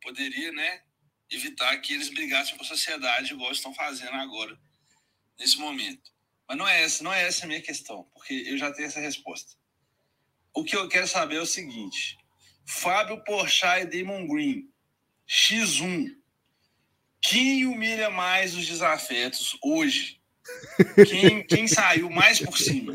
poderia, 0.00 0.52
né, 0.52 0.82
evitar 1.30 1.76
que 1.78 1.92
eles 1.92 2.08
brigassem 2.08 2.56
com 2.56 2.62
a 2.62 2.66
sociedade 2.66 3.32
igual 3.32 3.52
estão 3.52 3.74
fazendo 3.74 4.14
agora, 4.14 4.58
nesse 5.38 5.58
momento. 5.58 6.13
Mas 6.48 6.58
não 6.58 6.68
é 6.68 6.82
essa, 6.82 7.02
não 7.02 7.12
é 7.12 7.26
essa 7.26 7.44
a 7.44 7.48
minha 7.48 7.60
questão, 7.60 8.06
porque 8.12 8.34
eu 8.46 8.58
já 8.58 8.72
tenho 8.72 8.86
essa 8.86 9.00
resposta. 9.00 9.52
O 10.52 10.62
que 10.62 10.76
eu 10.76 10.88
quero 10.88 11.08
saber 11.08 11.36
é 11.36 11.40
o 11.40 11.46
seguinte: 11.46 12.16
Fábio 12.66 13.22
Porchat 13.24 13.82
e 13.82 13.86
Damon 13.86 14.26
Green, 14.26 14.68
X1. 15.28 16.08
Quem 17.20 17.66
humilha 17.66 18.10
mais 18.10 18.54
os 18.54 18.66
desafetos 18.66 19.56
hoje? 19.62 20.20
Quem, 21.08 21.42
quem 21.46 21.66
saiu 21.66 22.10
mais 22.10 22.38
por 22.38 22.58
cima? 22.58 22.92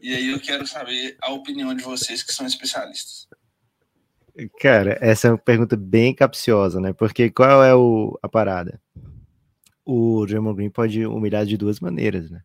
E 0.00 0.14
aí 0.14 0.30
eu 0.30 0.40
quero 0.40 0.66
saber 0.66 1.16
a 1.22 1.32
opinião 1.32 1.74
de 1.74 1.82
vocês 1.82 2.22
que 2.22 2.32
são 2.32 2.46
especialistas. 2.46 3.26
Cara, 4.60 4.98
essa 5.00 5.28
é 5.28 5.30
uma 5.30 5.38
pergunta 5.38 5.76
bem 5.76 6.14
capciosa, 6.14 6.78
né? 6.78 6.92
Porque 6.92 7.30
qual 7.30 7.64
é 7.64 7.74
o, 7.74 8.18
a 8.22 8.28
parada? 8.28 8.80
O 9.84 10.26
Draymond 10.26 10.56
Green 10.56 10.70
pode 10.70 11.06
humilhar 11.06 11.46
de 11.46 11.56
duas 11.56 11.80
maneiras, 11.80 12.30
né? 12.30 12.42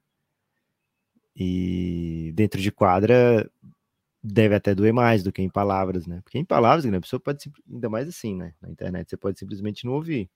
E 1.36 2.32
dentro 2.36 2.62
de 2.62 2.72
quadra 2.72 3.50
deve 4.24 4.56
até 4.56 4.76
doer 4.76 4.94
mais 4.94 5.24
do 5.24 5.32
que 5.32 5.42
em 5.42 5.50
palavras, 5.50 6.08
né? 6.08 6.22
Porque 6.24 6.38
em 6.38 6.46
palavras, 6.46 6.86
a 6.86 7.02
pessoa 7.02 7.20
pode, 7.20 7.52
ainda 7.72 7.90
mais 7.90 8.08
assim, 8.08 8.36
né? 8.36 8.54
Na 8.62 8.70
internet, 8.70 9.10
você 9.10 9.18
pode 9.18 9.40
simplesmente 9.40 9.86
não 9.86 9.94
ouvir. 9.94 10.30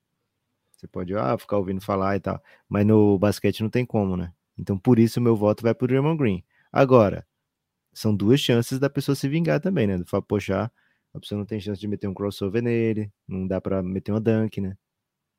Você 0.77 0.87
pode 0.87 1.15
ah, 1.15 1.37
ficar 1.37 1.57
ouvindo 1.57 1.81
falar 1.81 2.15
e 2.17 2.19
tal. 2.19 2.41
Mas 2.69 2.85
no 2.85 3.17
basquete 3.17 3.61
não 3.61 3.69
tem 3.69 3.85
como, 3.85 4.17
né? 4.17 4.33
Então 4.57 4.77
por 4.77 4.99
isso 4.99 5.19
meu 5.21 5.35
voto 5.35 5.63
vai 5.63 5.73
pro 5.73 5.87
Draymond 5.87 6.17
Green. 6.17 6.43
Agora, 6.71 7.25
são 7.93 8.15
duas 8.15 8.39
chances 8.39 8.79
da 8.79 8.89
pessoa 8.89 9.15
se 9.15 9.27
vingar 9.29 9.59
também, 9.61 9.87
né? 9.87 9.97
Do 9.97 10.05
Fábio 10.05 10.27
Pochá, 10.27 10.71
a 11.13 11.19
pessoa 11.19 11.39
não 11.39 11.45
tem 11.45 11.59
chance 11.59 11.79
de 11.81 11.87
meter 11.87 12.07
um 12.07 12.13
crossover 12.13 12.61
nele, 12.63 13.11
não 13.27 13.47
dá 13.47 13.61
para 13.61 13.81
meter 13.83 14.11
uma 14.11 14.21
dunk, 14.21 14.61
né? 14.61 14.77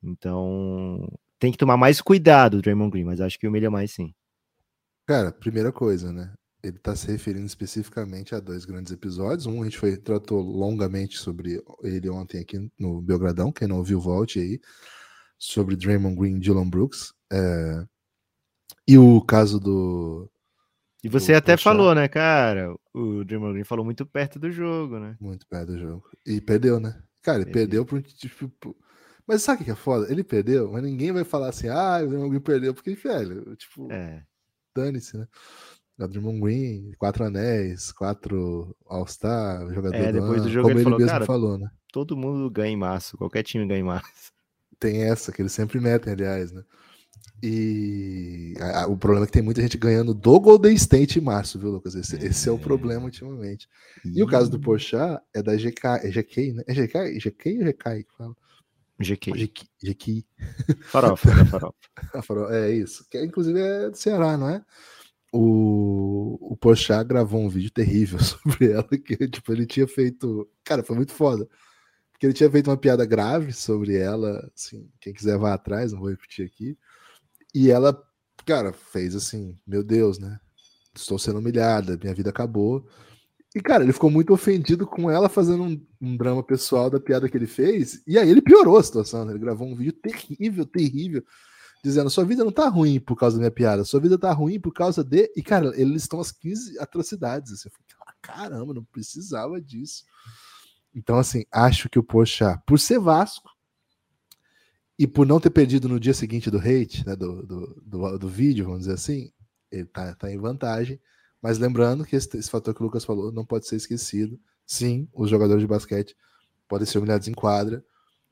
Então, 0.03 1.09
tem 1.39 1.53
que 1.53 1.59
tomar 1.59 1.77
mais 1.77 2.01
cuidado 2.01 2.59
o 2.59 2.63
Draymond 2.63 2.91
Green, 2.93 3.05
mas 3.05 3.21
acho 3.21 3.39
que 3.39 3.49
humilha 3.49 3.71
mais 3.71 3.93
sim. 3.93 4.15
Cara, 5.07 5.33
primeira 5.33 5.73
coisa, 5.73 6.13
né? 6.13 6.33
ele 6.67 6.77
está 6.77 6.97
se 6.97 7.07
referindo 7.07 7.47
especificamente 7.47 8.35
a 8.35 8.41
dois 8.41 8.65
grandes 8.65 8.93
episódios. 8.93 9.47
Um 9.47 9.63
a 9.63 9.65
gente 9.65 9.79
foi, 9.79 9.97
tratou 9.97 10.41
longamente 10.41 11.19
sobre 11.19 11.63
ele 11.83 12.11
ontem 12.11 12.41
aqui 12.41 12.71
no 12.79 13.01
Belgradão, 13.01 13.53
quem 13.53 13.69
não 13.69 13.79
ouviu, 13.79 14.01
volte 14.01 14.41
aí, 14.41 14.61
sobre 15.39 15.77
Draymond 15.77 16.17
Green 16.17 16.37
e 16.37 16.41
Dylan 16.41 16.69
Brooks. 16.69 17.13
É... 17.33 17.85
E 18.87 18.99
o 18.99 19.21
caso 19.21 19.61
do. 19.61 20.31
E 21.05 21.09
você 21.09 21.33
do 21.33 21.39
até 21.39 21.57
falou, 21.57 21.95
né, 21.95 22.09
cara? 22.09 22.75
O 22.93 23.25
Draymond 23.25 23.53
Green 23.53 23.65
falou 23.65 23.85
muito 23.85 24.05
perto 24.05 24.39
do 24.39 24.51
jogo, 24.51 24.99
né? 24.99 25.17
Muito 25.21 25.47
perto 25.47 25.73
do 25.73 25.79
jogo. 25.79 26.11
E 26.27 26.41
perdeu, 26.41 26.81
né? 26.81 27.01
Cara, 27.23 27.43
ele 27.43 27.53
perdeu, 27.53 27.85
perdeu 27.85 28.03
por 28.03 28.03
tipo. 28.03 28.77
Mas 29.27 29.43
sabe 29.43 29.63
o 29.63 29.65
que 29.65 29.71
é 29.73 29.77
foda? 29.77 30.11
Ele 30.11 30.23
perdeu, 30.23 30.71
mas 30.71 30.83
ninguém 30.83 31.11
vai 31.13 31.25
falar 31.25 31.49
assim, 31.49 31.69
ah, 31.69 32.01
o 32.03 32.07
Draymond 32.09 32.31
Green 32.31 32.41
perdeu, 32.41 32.75
porque, 32.75 32.95
velho, 32.95 33.57
tipo, 33.57 33.91
é. 33.91 34.25
Dane-se, 34.77 35.17
né? 35.17 35.27
O 35.99 36.07
Draymond 36.07 36.41
Green, 36.41 36.93
quatro 36.99 37.25
anéis, 37.25 37.91
quatro 37.91 38.77
All-Star, 38.87 39.73
jogador 39.73 39.97
é, 39.97 40.13
depois 40.13 40.43
do, 40.43 40.49
do 40.49 40.51
jogo 40.51 40.69
como 40.69 40.79
ele, 40.79 40.85
falou, 40.85 40.99
mesmo 40.99 41.25
falou, 41.25 41.59
né? 41.59 41.71
Todo 41.91 42.17
mundo 42.17 42.51
ganha 42.51 42.73
em 42.73 42.77
março, 42.77 43.17
qualquer 43.17 43.43
time 43.43 43.67
ganha 43.67 43.81
em 43.81 43.85
março. 43.85 44.33
Tem 44.79 45.05
essa, 45.05 45.33
que 45.33 45.41
eles 45.41 45.53
sempre 45.53 45.81
metem, 45.81 46.13
aliás, 46.13 46.53
né? 46.53 46.63
E 47.43 48.55
a, 48.61 48.83
a, 48.83 48.87
o 48.87 48.97
problema 48.97 49.25
é 49.25 49.27
que 49.27 49.33
tem 49.33 49.43
muita 49.43 49.63
gente 49.63 49.77
ganhando 49.79 50.13
do 50.13 50.41
Golden 50.41 50.75
State 50.75 51.19
em 51.19 51.23
março, 51.23 51.59
viu, 51.59 51.71
Lucas? 51.71 51.95
Esse 51.95 52.17
é, 52.17 52.27
esse 52.27 52.49
é 52.49 52.53
o 52.53 52.59
problema 52.59 53.05
ultimamente. 53.05 53.69
E, 54.05 54.19
e 54.19 54.23
o 54.23 54.27
caso 54.27 54.51
do 54.51 54.61
Porchat 54.61 55.21
é 55.35 55.43
da 55.43 55.55
GK, 55.55 56.01
é 56.03 56.11
GK, 56.11 56.53
né? 56.53 56.63
É 56.67 56.75
GK, 56.75 57.19
GK 57.19 57.59
ou 57.59 57.65
GK 57.65 58.05
que 58.05 58.17
fala? 58.17 58.35
GK. 59.01 59.53
GK. 59.83 60.27
Farofa, 60.85 61.31
é 61.31 61.45
farofa. 62.23 62.55
É 62.55 62.71
isso. 62.71 63.07
Que 63.11 63.23
inclusive 63.23 63.61
é 63.61 63.91
do 63.91 63.97
Ceará, 63.97 64.37
não 64.37 64.49
é? 64.49 64.65
O, 65.33 66.53
o 66.53 66.57
Porchat 66.57 67.07
gravou 67.07 67.41
um 67.41 67.49
vídeo 67.49 67.71
terrível 67.71 68.19
sobre 68.23 68.73
ela, 68.73 68.89
que 68.89 69.29
tipo, 69.29 69.53
ele 69.53 69.67
tinha 69.67 69.87
feito. 69.87 70.49
Cara, 70.65 70.83
foi 70.83 70.97
muito 70.97 71.13
foda. 71.13 71.49
Porque 72.13 72.27
ele 72.27 72.33
tinha 72.33 72.51
feito 72.51 72.71
uma 72.71 72.79
piada 72.79 73.05
grave 73.05 73.53
sobre 73.53 73.95
ela, 73.95 74.51
assim, 74.55 74.89
quem 74.99 75.13
quiser 75.13 75.37
vá 75.37 75.53
atrás, 75.53 75.93
não 75.93 76.01
vou 76.01 76.09
repetir 76.09 76.47
aqui. 76.47 76.79
E 77.55 77.71
ela, 77.71 78.03
cara, 78.47 78.73
fez 78.73 79.15
assim, 79.15 79.59
meu 79.67 79.85
Deus, 79.85 80.19
né? 80.19 80.41
Estou 80.95 81.19
sendo 81.19 81.41
humilhada, 81.41 81.99
minha 82.03 82.15
vida 82.15 82.31
acabou. 82.31 82.89
E, 83.57 83.61
cara, 83.63 83.83
ele 83.83 83.93
ficou 83.95 84.11
muito 84.11 84.35
ofendido 84.35 84.87
com 84.87 85.11
ela 85.11 85.31
fazendo 85.31 85.63
um, 85.63 85.87
um, 85.99 86.15
drama 86.15 86.43
pessoal 86.43 86.91
da 86.91 87.01
piada 87.01 87.27
que 87.27 87.35
ele 87.35 87.47
fez. 87.47 88.03
E 88.07 88.19
aí 88.19 88.29
ele 88.29 88.43
piorou 88.43 88.77
a 88.77 88.83
situação, 88.83 89.25
né? 89.25 89.33
Ele 89.33 89.39
gravou 89.39 89.67
um 89.67 89.75
vídeo 89.75 89.95
terrível, 89.95 90.67
terrível, 90.67 91.25
dizendo: 91.83 92.11
sua 92.11 92.27
vida 92.27 92.45
não 92.45 92.53
tá 92.53 92.69
ruim 92.69 93.01
por 93.01 93.17
causa 93.17 93.37
da 93.37 93.41
minha 93.41 93.51
piada, 93.51 93.83
sua 93.83 93.99
vida 93.99 94.19
tá 94.19 94.31
ruim 94.31 94.61
por 94.61 94.75
causa 94.75 95.03
de. 95.03 95.33
E, 95.35 95.43
cara, 95.43 95.73
eles 95.75 96.03
estão 96.03 96.21
as 96.21 96.31
15 96.31 96.79
atrocidades. 96.79 97.51
Assim. 97.51 97.71
Eu 97.71 97.73
falei, 97.73 98.15
caramba, 98.21 98.75
não 98.75 98.85
precisava 98.85 99.59
disso. 99.59 100.05
Então, 100.95 101.17
assim, 101.17 101.47
acho 101.51 101.89
que 101.89 101.99
o 101.99 102.03
Poxa, 102.03 102.63
por 102.67 102.79
ser 102.79 102.99
Vasco, 102.99 103.49
e 104.99 105.07
por 105.07 105.27
não 105.27 105.41
ter 105.41 105.49
perdido 105.49 105.89
no 105.89 105.99
dia 105.99 106.13
seguinte 106.13 106.51
do 106.51 106.59
hate, 106.59 107.07
né, 107.07 107.17
do, 107.17 107.43
do, 107.43 107.83
do, 107.87 108.19
do 108.19 108.29
vídeo, 108.29 108.67
vamos 108.67 108.81
dizer 108.81 108.93
assim, 108.93 109.33
ele 109.71 109.87
tá, 109.87 110.15
tá 110.15 110.31
em 110.31 110.37
vantagem. 110.37 111.01
Mas 111.47 111.59
lembrando 111.59 112.05
que 112.05 112.17
esse, 112.17 112.37
esse, 112.37 112.51
fator 112.51 112.75
que 112.75 112.81
o 112.81 112.85
Lucas 112.85 113.05
falou 113.05 113.31
não 113.31 113.45
pode 113.45 113.69
ser 113.69 113.77
esquecido. 113.77 114.37
Sim, 114.67 115.09
os 115.15 115.31
jogadores 115.31 115.63
de 115.63 115.67
basquete 115.69 116.17
podem 116.67 116.85
ser 116.85 116.99
humilhados 116.99 117.29
em 117.29 117.33
quadra. 117.33 117.85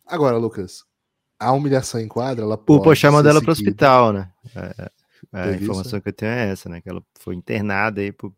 Agora, 0.04 0.36
Lucas, 0.36 0.84
a 1.38 1.52
humilhação 1.52 2.00
em 2.00 2.08
quadra, 2.08 2.42
ela 2.44 2.58
pode. 2.58 2.80
O 2.80 2.82
Poxa 2.82 3.12
mandou 3.12 3.30
ela 3.30 3.40
para 3.40 3.50
o 3.50 3.52
hospital, 3.52 4.12
né? 4.12 4.32
É, 4.56 4.90
é 5.32 5.42
a 5.42 5.52
informação 5.52 6.00
que 6.00 6.08
eu 6.08 6.12
tenho 6.12 6.32
é 6.32 6.50
essa, 6.50 6.68
né? 6.68 6.80
Que 6.80 6.90
ela 6.90 7.04
foi 7.20 7.36
internada 7.36 8.00
aí 8.00 8.10
por, 8.10 8.34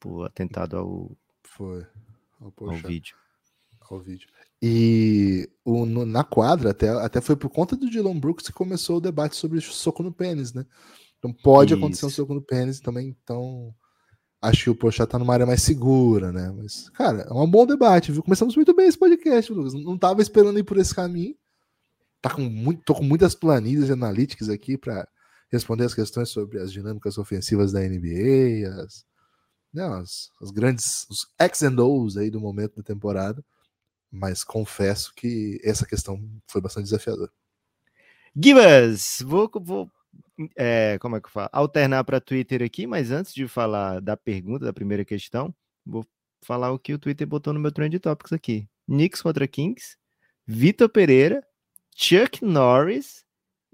por 0.00 0.24
atentado 0.24 0.78
ao, 0.78 1.12
foi, 1.42 1.84
ao, 2.40 2.50
ao 2.66 2.76
vídeo. 2.76 3.14
Ao 3.90 4.00
vídeo. 4.00 4.26
E 4.62 5.50
o, 5.62 5.84
no, 5.84 6.06
na 6.06 6.24
quadra, 6.24 6.70
até, 6.70 6.88
até 6.88 7.20
foi 7.20 7.36
por 7.36 7.50
conta 7.50 7.76
do 7.76 7.90
Dylan 7.90 8.18
Brooks 8.18 8.46
que 8.46 8.54
começou 8.54 8.96
o 8.96 9.02
debate 9.02 9.36
sobre 9.36 9.60
soco 9.60 10.02
no 10.02 10.10
pênis, 10.10 10.54
né? 10.54 10.64
Então 11.18 11.30
pode 11.30 11.74
Isso. 11.74 11.78
acontecer 11.78 12.06
um 12.06 12.10
soco 12.10 12.32
no 12.32 12.40
pênis 12.40 12.80
também. 12.80 13.14
Então 13.22 13.74
acho 14.42 14.64
que 14.64 14.70
o 14.70 14.74
Pochá 14.74 15.06
tá 15.06 15.18
numa 15.18 15.32
área 15.32 15.46
mais 15.46 15.62
segura, 15.62 16.32
né? 16.32 16.52
Mas, 16.56 16.90
cara, 16.90 17.22
é 17.22 17.32
um 17.32 17.50
bom 17.50 17.64
debate, 17.64 18.12
viu? 18.12 18.22
Começamos 18.22 18.56
muito 18.56 18.74
bem 18.74 18.88
esse 18.88 18.98
podcast, 18.98 19.52
Lucas. 19.52 19.72
Não 19.72 19.96
tava 19.96 20.20
esperando 20.20 20.58
ir 20.58 20.64
por 20.64 20.76
esse 20.76 20.94
caminho. 20.94 21.34
Tá 22.20 22.30
com 22.30 22.42
muito, 22.42 22.82
tô 22.84 22.94
com 22.94 23.04
muitas 23.04 23.34
planilhas 23.34 23.90
analíticas 23.90 24.48
aqui 24.48 24.76
para 24.76 25.08
responder 25.50 25.84
as 25.84 25.94
questões 25.94 26.28
sobre 26.28 26.58
as 26.58 26.72
dinâmicas 26.72 27.16
ofensivas 27.16 27.72
da 27.72 27.80
NBA, 27.80 28.68
as, 28.82 29.04
né, 29.72 29.84
as, 29.84 30.30
as 30.40 30.50
grandes, 30.50 31.06
os 31.08 31.26
X 31.38 31.62
and 31.62 31.78
O's 31.78 32.16
aí 32.16 32.30
do 32.30 32.40
momento 32.40 32.76
da 32.76 32.82
temporada 32.82 33.44
mas 34.12 34.44
confesso 34.44 35.14
que 35.14 35.58
essa 35.64 35.86
questão 35.86 36.22
foi 36.46 36.60
bastante 36.60 36.84
desafiadora. 36.84 37.32
Gibas, 38.36 39.22
vou, 39.24 39.50
vou 39.54 39.90
é, 40.56 40.98
como 41.00 41.16
é 41.16 41.20
que 41.20 41.26
eu 41.26 41.30
falo? 41.30 41.48
Alternar 41.52 42.04
para 42.04 42.20
Twitter 42.20 42.62
aqui, 42.62 42.86
mas 42.86 43.10
antes 43.10 43.34
de 43.34 43.46
falar 43.46 44.00
da 44.00 44.16
pergunta, 44.16 44.64
da 44.64 44.72
primeira 44.72 45.04
questão, 45.04 45.54
vou 45.84 46.04
falar 46.44 46.72
o 46.72 46.78
que 46.78 46.94
o 46.94 46.98
Twitter 46.98 47.26
botou 47.26 47.52
no 47.52 47.60
meu 47.60 47.72
Trend 47.72 47.98
Topics 47.98 48.32
aqui. 48.32 48.68
Knicks 48.86 49.22
contra 49.22 49.46
Kings, 49.46 49.96
Vitor 50.46 50.88
Pereira, 50.88 51.42
Chuck 51.94 52.44
Norris, 52.44 53.24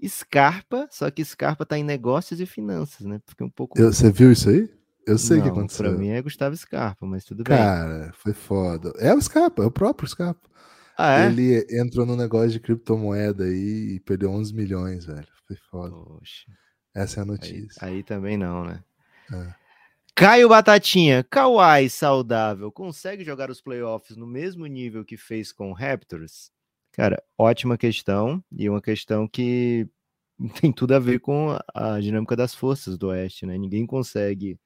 Scarpa, 0.05 0.87
só 0.91 1.09
que 1.09 1.23
Scarpa 1.25 1.65
tá 1.65 1.77
em 1.77 1.83
negócios 1.83 2.39
e 2.39 2.45
finanças, 2.45 3.05
né? 3.05 3.19
Fiquei 3.27 3.45
um 3.45 3.49
pouco. 3.49 3.77
Você 3.81 4.11
viu 4.11 4.31
isso 4.31 4.49
aí? 4.49 4.69
Eu 5.05 5.17
sei 5.17 5.39
o 5.39 5.43
que 5.43 5.49
aconteceu. 5.49 5.89
Pra 5.89 5.97
mim 5.97 6.09
é 6.09 6.21
Gustavo 6.21 6.55
Scarpa, 6.55 7.05
mas 7.05 7.25
tudo 7.25 7.43
bem. 7.43 7.57
Cara, 7.57 8.11
foi 8.13 8.33
foda. 8.33 8.93
É 8.97 9.13
o 9.13 9.21
Scarpa, 9.21 9.63
é 9.63 9.65
o 9.65 9.71
próprio 9.71 10.07
Scarpa. 10.07 10.47
Ah, 10.95 11.21
é? 11.21 11.27
Ele 11.27 11.65
entrou 11.71 12.05
no 12.05 12.15
negócio 12.15 12.51
de 12.51 12.59
criptomoeda 12.59 13.45
aí 13.45 13.95
e 13.95 13.99
perdeu 14.01 14.29
11 14.31 14.53
milhões, 14.53 15.05
velho. 15.05 15.38
Foi 15.49 15.57
foda. 15.71 15.95
Poxa. 15.95 16.45
Essa 16.93 17.21
é 17.21 17.23
a 17.23 17.25
notícia. 17.25 17.81
Aí, 17.81 17.95
aí 17.95 18.03
também 18.03 18.37
não, 18.37 18.63
né? 18.63 18.83
É. 19.33 19.53
Caio 20.13 20.49
Batatinha, 20.49 21.23
Kawhi 21.23 21.89
saudável, 21.89 22.71
consegue 22.71 23.23
jogar 23.23 23.49
os 23.49 23.61
playoffs 23.61 24.15
no 24.15 24.27
mesmo 24.27 24.67
nível 24.67 25.03
que 25.03 25.17
fez 25.17 25.51
com 25.51 25.71
o 25.71 25.73
Raptors? 25.73 26.51
Cara, 26.91 27.23
ótima 27.37 27.77
questão 27.77 28.43
e 28.51 28.69
uma 28.69 28.81
questão 28.81 29.27
que 29.27 29.87
tem 30.61 30.71
tudo 30.71 30.93
a 30.93 30.99
ver 30.99 31.19
com 31.19 31.57
a 31.73 31.99
dinâmica 31.99 32.35
das 32.35 32.53
forças 32.53 32.97
do 32.97 33.07
Oeste, 33.07 33.45
né? 33.45 33.57
Ninguém 33.57 33.87
consegue 33.87 34.59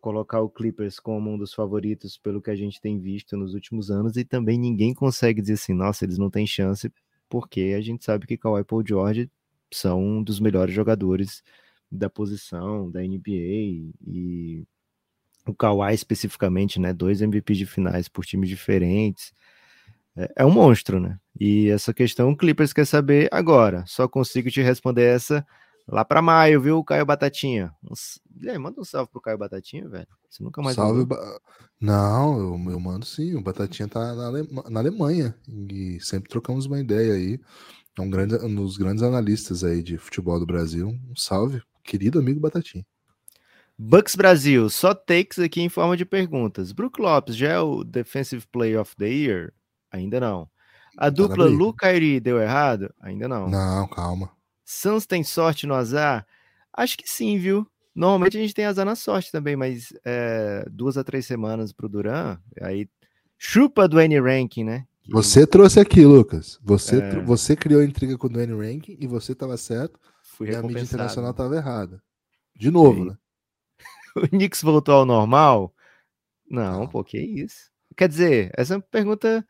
colocar 0.00 0.40
o 0.42 0.50
Clippers 0.50 1.00
como 1.00 1.30
um 1.30 1.38
dos 1.38 1.52
favoritos 1.52 2.16
pelo 2.18 2.40
que 2.40 2.50
a 2.50 2.56
gente 2.56 2.80
tem 2.80 3.00
visto 3.00 3.36
nos 3.36 3.54
últimos 3.54 3.90
anos 3.90 4.16
e 4.16 4.24
também 4.24 4.58
ninguém 4.58 4.94
consegue 4.94 5.40
dizer 5.40 5.54
assim, 5.54 5.74
nossa, 5.74 6.04
eles 6.04 6.18
não 6.18 6.30
têm 6.30 6.46
chance 6.46 6.92
porque 7.28 7.74
a 7.76 7.80
gente 7.80 8.04
sabe 8.04 8.26
que 8.26 8.36
Kawhi 8.36 8.64
Paul 8.64 8.86
George 8.86 9.30
são 9.72 10.02
um 10.02 10.22
dos 10.22 10.40
melhores 10.40 10.74
jogadores 10.74 11.42
da 11.90 12.10
posição 12.10 12.90
da 12.90 13.00
NBA 13.00 13.92
e 14.06 14.64
o 15.46 15.54
Kawhi 15.54 15.94
especificamente, 15.94 16.78
né, 16.78 16.92
dois 16.92 17.22
MVPs 17.22 17.58
de 17.58 17.66
finais 17.66 18.08
por 18.08 18.24
times 18.24 18.48
diferentes. 18.48 19.32
É, 20.16 20.32
é 20.38 20.44
um 20.44 20.50
monstro, 20.50 21.00
né? 21.00 21.18
E 21.40 21.68
essa 21.68 21.94
questão 21.94 22.30
o 22.30 22.36
Clippers 22.36 22.72
quer 22.72 22.84
saber 22.84 23.28
agora. 23.32 23.84
Só 23.86 24.06
consigo 24.08 24.50
te 24.50 24.60
responder 24.60 25.04
essa 25.04 25.46
Lá 25.90 26.04
para 26.04 26.20
maio, 26.20 26.60
viu, 26.60 26.84
Caio 26.84 27.06
Batatinha? 27.06 27.74
Manda 28.60 28.78
um 28.78 28.84
salve 28.84 29.10
pro 29.10 29.22
Caio 29.22 29.38
Batatinha, 29.38 29.88
velho. 29.88 30.06
Você 30.28 30.42
nunca 30.44 30.60
mais 30.60 30.76
Salve. 30.76 31.06
Ba... 31.06 31.40
Não, 31.80 32.38
eu, 32.38 32.70
eu, 32.72 32.78
mando 32.78 33.06
sim. 33.06 33.34
O 33.34 33.40
Batatinha 33.40 33.88
tá 33.88 34.14
na, 34.14 34.30
na, 34.70 34.80
Alemanha 34.80 35.34
e 35.48 35.98
sempre 36.02 36.28
trocamos 36.28 36.66
uma 36.66 36.78
ideia 36.78 37.14
aí. 37.14 37.40
É 37.98 38.00
um, 38.00 38.08
grande, 38.08 38.36
um 38.36 38.54
dos 38.54 38.76
grandes 38.76 39.02
analistas 39.02 39.64
aí 39.64 39.82
de 39.82 39.98
futebol 39.98 40.38
do 40.38 40.46
Brasil. 40.46 40.88
Um 40.88 41.16
salve, 41.16 41.60
querido 41.82 42.20
amigo 42.20 42.38
Batatinha. 42.38 42.86
Bucks 43.76 44.14
Brasil, 44.14 44.70
só 44.70 44.94
takes 44.94 45.40
aqui 45.40 45.60
em 45.60 45.68
forma 45.68 45.96
de 45.96 46.04
perguntas. 46.04 46.70
Brook 46.70 47.00
Lopes 47.00 47.36
já 47.36 47.48
é 47.48 47.58
o 47.58 47.82
Defensive 47.82 48.46
Player 48.52 48.80
of 48.80 48.94
the 48.96 49.08
Year? 49.08 49.52
Ainda 49.90 50.20
não. 50.20 50.48
A 50.96 51.04
tá 51.06 51.10
dupla 51.10 51.46
Lu 51.46 51.72
Kairi 51.72 52.20
deu 52.20 52.40
errado? 52.40 52.92
Ainda 53.00 53.28
não. 53.28 53.48
Não, 53.48 53.88
calma. 53.88 54.30
Suns 54.64 55.04
tem 55.04 55.24
sorte 55.24 55.66
no 55.66 55.74
azar? 55.74 56.24
Acho 56.72 56.96
que 56.96 57.08
sim, 57.08 57.36
viu? 57.36 57.66
Normalmente 57.94 58.36
a 58.36 58.40
gente 58.40 58.54
tem 58.54 58.64
azar 58.64 58.86
na 58.86 58.94
sorte 58.94 59.32
também, 59.32 59.56
mas 59.56 59.92
é, 60.04 60.64
duas 60.70 60.96
a 60.96 61.02
três 61.02 61.26
semanas 61.26 61.72
pro 61.72 61.88
Duran, 61.88 62.38
aí 62.60 62.88
chupa 63.36 63.88
do 63.88 64.00
N 64.00 64.20
Ranking, 64.20 64.62
né? 64.62 64.86
Você 65.10 65.46
trouxe 65.46 65.80
aqui, 65.80 66.04
Lucas. 66.04 66.58
Você, 66.62 67.00
é... 67.00 67.20
você 67.22 67.56
criou 67.56 67.82
intriga 67.82 68.18
com 68.18 68.26
o 68.26 68.30
Dwayne 68.30 68.52
Ranking 68.52 68.96
e 69.00 69.06
você 69.06 69.32
estava 69.32 69.56
certo. 69.56 69.98
Fui 70.22 70.50
e 70.50 70.54
a 70.54 70.62
mídia 70.62 70.82
internacional 70.82 71.30
estava 71.30 71.56
errada. 71.56 72.02
De 72.54 72.70
novo, 72.70 73.02
Sim. 73.02 73.08
né? 73.10 73.18
O 74.16 74.28
Knicks 74.28 74.62
voltou 74.62 74.94
ao 74.94 75.06
normal? 75.06 75.72
Não, 76.50 76.80
Não, 76.80 76.88
pô, 76.88 77.04
que 77.04 77.18
isso. 77.18 77.70
Quer 77.96 78.08
dizer, 78.08 78.50
essa 78.56 78.74
é 78.74 78.76
uma 78.76 78.82
pergunta 78.82 79.46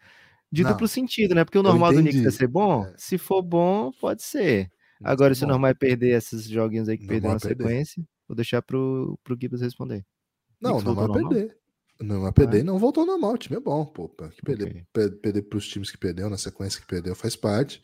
de 0.50 0.62
Não. 0.62 0.70
duplo 0.70 0.86
sentido, 0.86 1.34
né? 1.34 1.44
Porque 1.44 1.58
o 1.58 1.62
normal 1.62 1.92
do 1.92 2.00
Knicks 2.00 2.24
é 2.24 2.30
ser 2.30 2.46
bom. 2.48 2.84
É. 2.84 2.94
Se 2.96 3.18
for 3.18 3.42
bom, 3.42 3.90
pode 4.00 4.22
ser. 4.22 4.70
Agora, 5.02 5.34
se 5.34 5.44
o 5.44 5.48
normal 5.48 5.70
é 5.70 5.74
perder 5.74 6.16
esses 6.16 6.44
joguinhos 6.44 6.88
aí 6.88 6.98
que 6.98 7.06
perderam 7.06 7.34
na 7.34 7.40
sequência, 7.40 8.02
vou 8.26 8.34
deixar 8.34 8.62
pro, 8.62 9.18
pro 9.22 9.36
Gibbs 9.40 9.60
responder. 9.60 10.04
Não, 10.60 10.80
não 10.80 10.94
vai 10.94 11.08
perder. 11.08 11.57
Não 12.00 12.20
vai 12.22 12.32
perder 12.32 12.60
e 12.60 12.62
não 12.62 12.78
voltou 12.78 13.04
normal. 13.04 13.32
O 13.32 13.38
time 13.38 13.56
é 13.56 13.60
bom, 13.60 13.84
pô. 13.84 14.08
Que 14.08 14.42
perder, 14.42 14.84
okay. 14.92 15.10
perder 15.10 15.42
pros 15.42 15.66
times 15.66 15.90
que 15.90 15.98
perdeu, 15.98 16.30
na 16.30 16.38
sequência 16.38 16.80
que 16.80 16.86
perdeu, 16.86 17.14
faz 17.14 17.34
parte. 17.34 17.82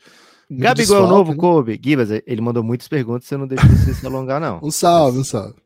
Gabigol 0.50 0.99
é 0.99 1.00
o 1.00 1.09
novo 1.09 1.33
né? 1.33 1.38
Kobe. 1.38 1.80
Gibas, 1.83 2.11
ele 2.11 2.40
mandou 2.40 2.62
muitas 2.62 2.87
perguntas, 2.87 3.26
você 3.26 3.37
não 3.37 3.47
deixa 3.47 3.66
você 3.66 3.94
se 3.94 4.06
alongar, 4.06 4.40
não. 4.40 4.61
um 4.62 4.71
salve, 4.71 5.18
um 5.18 5.25
salve. 5.25 5.61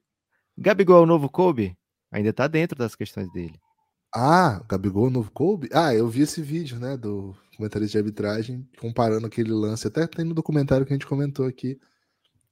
Gabigol 0.57 1.01
é 1.01 1.03
o 1.03 1.07
novo 1.07 1.29
Kobe? 1.29 1.77
Ainda 2.11 2.33
tá 2.33 2.47
dentro 2.47 2.79
das 2.79 2.95
questões 2.95 3.31
dele. 3.33 3.55
Ah, 4.15 4.63
Gabigol 4.69 5.07
é 5.07 5.09
o 5.09 5.13
novo 5.13 5.31
Kobe? 5.31 5.69
Ah, 5.73 5.95
eu 5.95 6.09
vi 6.09 6.23
esse 6.23 6.41
vídeo, 6.41 6.79
né, 6.79 6.97
do 6.97 7.35
comentarista 7.57 7.93
de 7.93 7.99
arbitragem, 7.99 8.67
comparando 8.79 9.27
aquele 9.27 9.53
lance. 9.53 9.87
Até 9.87 10.07
tem 10.07 10.25
no 10.25 10.35
documentário 10.35 10.87
que 10.87 10.93
a 10.93 10.97
gente 10.97 11.07
comentou 11.07 11.47
aqui 11.47 11.79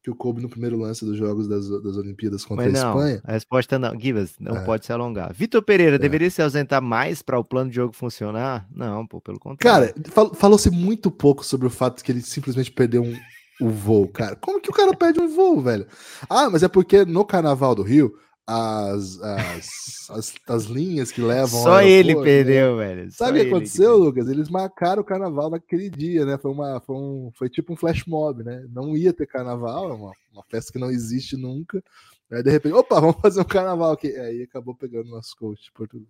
que 0.07 0.11
o 0.11 0.15
Kobe 0.15 0.41
no 0.41 0.49
primeiro 0.49 0.79
lance 0.79 1.05
dos 1.05 1.19
Jogos 1.19 1.49
das, 1.49 1.69
das 1.69 1.97
Olimpíadas 1.97 2.45
contra 2.45 2.65
Mas 2.65 2.75
não, 2.75 2.87
a 2.87 2.91
Espanha. 2.91 3.21
A 3.25 3.33
resposta 3.33 3.77
não, 3.77 3.99
Givas, 3.99 4.37
não 4.39 4.59
é. 4.59 4.65
pode 4.65 4.87
se 4.87 4.93
alongar. 4.93 5.33
Vitor 5.35 5.61
Pereira 5.63 5.97
é. 5.97 5.99
deveria 5.99 6.31
se 6.31 6.41
ausentar 6.41 6.81
mais 6.81 7.23
para 7.23 7.37
o 7.37 7.43
plano 7.43 7.71
de 7.71 7.75
jogo 7.77 7.93
funcionar? 7.93 8.69
Não, 8.73 9.05
pô, 9.05 9.21
pelo 9.21 9.41
contrário. 9.41 9.93
Cara, 9.93 10.31
falou-se 10.35 10.71
muito 10.71 11.11
pouco 11.11 11.45
sobre 11.45 11.67
o 11.67 11.71
fato 11.71 12.05
que 12.05 12.13
ele 12.13 12.21
simplesmente 12.21 12.71
perdeu 12.71 13.03
um, 13.03 13.17
o 13.61 13.69
voo, 13.69 14.07
cara. 14.07 14.37
Como 14.37 14.61
que 14.61 14.71
o 14.71 14.73
cara 14.73 14.97
perde 14.97 15.19
um 15.19 15.27
voo, 15.27 15.61
velho? 15.61 15.89
Ah, 16.31 16.49
mas 16.49 16.63
é 16.63 16.69
porque 16.69 17.05
no 17.05 17.25
Carnaval 17.25 17.75
do 17.75 17.83
Rio 17.83 18.17
as, 18.47 19.21
as, 19.21 20.11
as, 20.11 20.35
as, 20.47 20.65
linhas 20.67 21.11
que 21.11 21.21
levam. 21.21 21.63
Só 21.63 21.83
ele 21.83 22.15
né? 22.15 22.23
perdeu, 22.23 22.77
né? 22.77 22.87
velho. 22.87 23.13
Sabe 23.13 23.41
o 23.41 23.43
que 23.43 23.49
aconteceu, 23.49 23.95
que 23.95 24.05
Lucas? 24.05 24.29
Eles 24.29 24.49
marcaram 24.49 25.03
o 25.03 25.05
carnaval 25.05 25.51
naquele 25.51 25.91
dia, 25.91 26.25
né? 26.25 26.39
Foi, 26.39 26.53
uma, 26.53 26.81
foi, 26.81 26.97
um, 26.97 27.31
foi 27.35 27.49
tipo 27.49 27.73
um 27.73 27.77
flash 27.77 28.05
mob, 28.07 28.45
né? 28.45 28.65
Não 28.71 28.97
ia 28.97 29.13
ter 29.13 29.27
carnaval, 29.27 29.91
é 29.91 29.95
uma, 29.95 30.13
uma 30.33 30.45
festa 30.49 30.73
que 30.73 30.79
não 30.79 30.91
existe 30.91 31.37
nunca. 31.37 31.83
Aí 32.31 32.43
de 32.43 32.51
repente, 32.51 32.75
opa, 32.75 33.01
vamos 33.01 33.21
fazer 33.21 33.41
um 33.41 33.45
carnaval 33.45 33.93
aqui. 33.93 34.09
Aí 34.17 34.43
acabou 34.43 34.75
pegando 34.75 35.11
nosso 35.11 35.37
coach 35.37 35.65
de 35.65 35.73
português. 35.73 36.09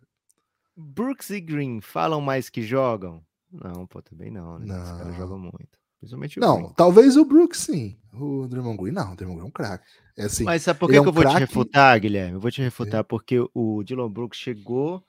Brooks 0.76 1.30
e 1.30 1.40
Green 1.40 1.80
falam 1.80 2.20
mais 2.20 2.50
que 2.50 2.60
jogam? 2.60 3.24
Não, 3.50 3.86
pô, 3.86 4.02
também 4.02 4.30
não, 4.30 4.58
né? 4.58 4.66
Não. 4.66 4.82
Os 4.82 4.98
caras 4.98 5.16
jogam 5.16 5.38
muito. 5.38 5.85
Principalmente 6.00 6.38
não, 6.38 6.56
Green. 6.58 6.74
talvez 6.76 7.16
o 7.16 7.24
Brooks 7.24 7.60
sim. 7.60 7.96
O 8.12 8.46
Draymond 8.46 8.76
Green 8.78 8.92
não, 8.92 9.12
o 9.12 9.16
Draymond 9.16 9.38
Green 9.38 9.46
é 9.46 9.48
um 9.48 9.52
craque. 9.52 9.86
É 10.16 10.24
assim, 10.24 10.44
Mas 10.44 10.62
sabe 10.62 10.78
por 10.78 10.88
que, 10.88 10.96
é 10.96 11.00
um 11.00 11.04
que 11.04 11.08
eu 11.10 11.12
vou 11.12 11.24
te 11.24 11.38
refutar, 11.38 12.00
Guilherme? 12.00 12.34
Eu 12.34 12.40
vou 12.40 12.50
te 12.50 12.62
refutar 12.62 13.04
porque 13.04 13.36
o 13.54 13.82
Dylan 13.82 14.10
Brooks 14.10 14.38
chegou 14.38 15.04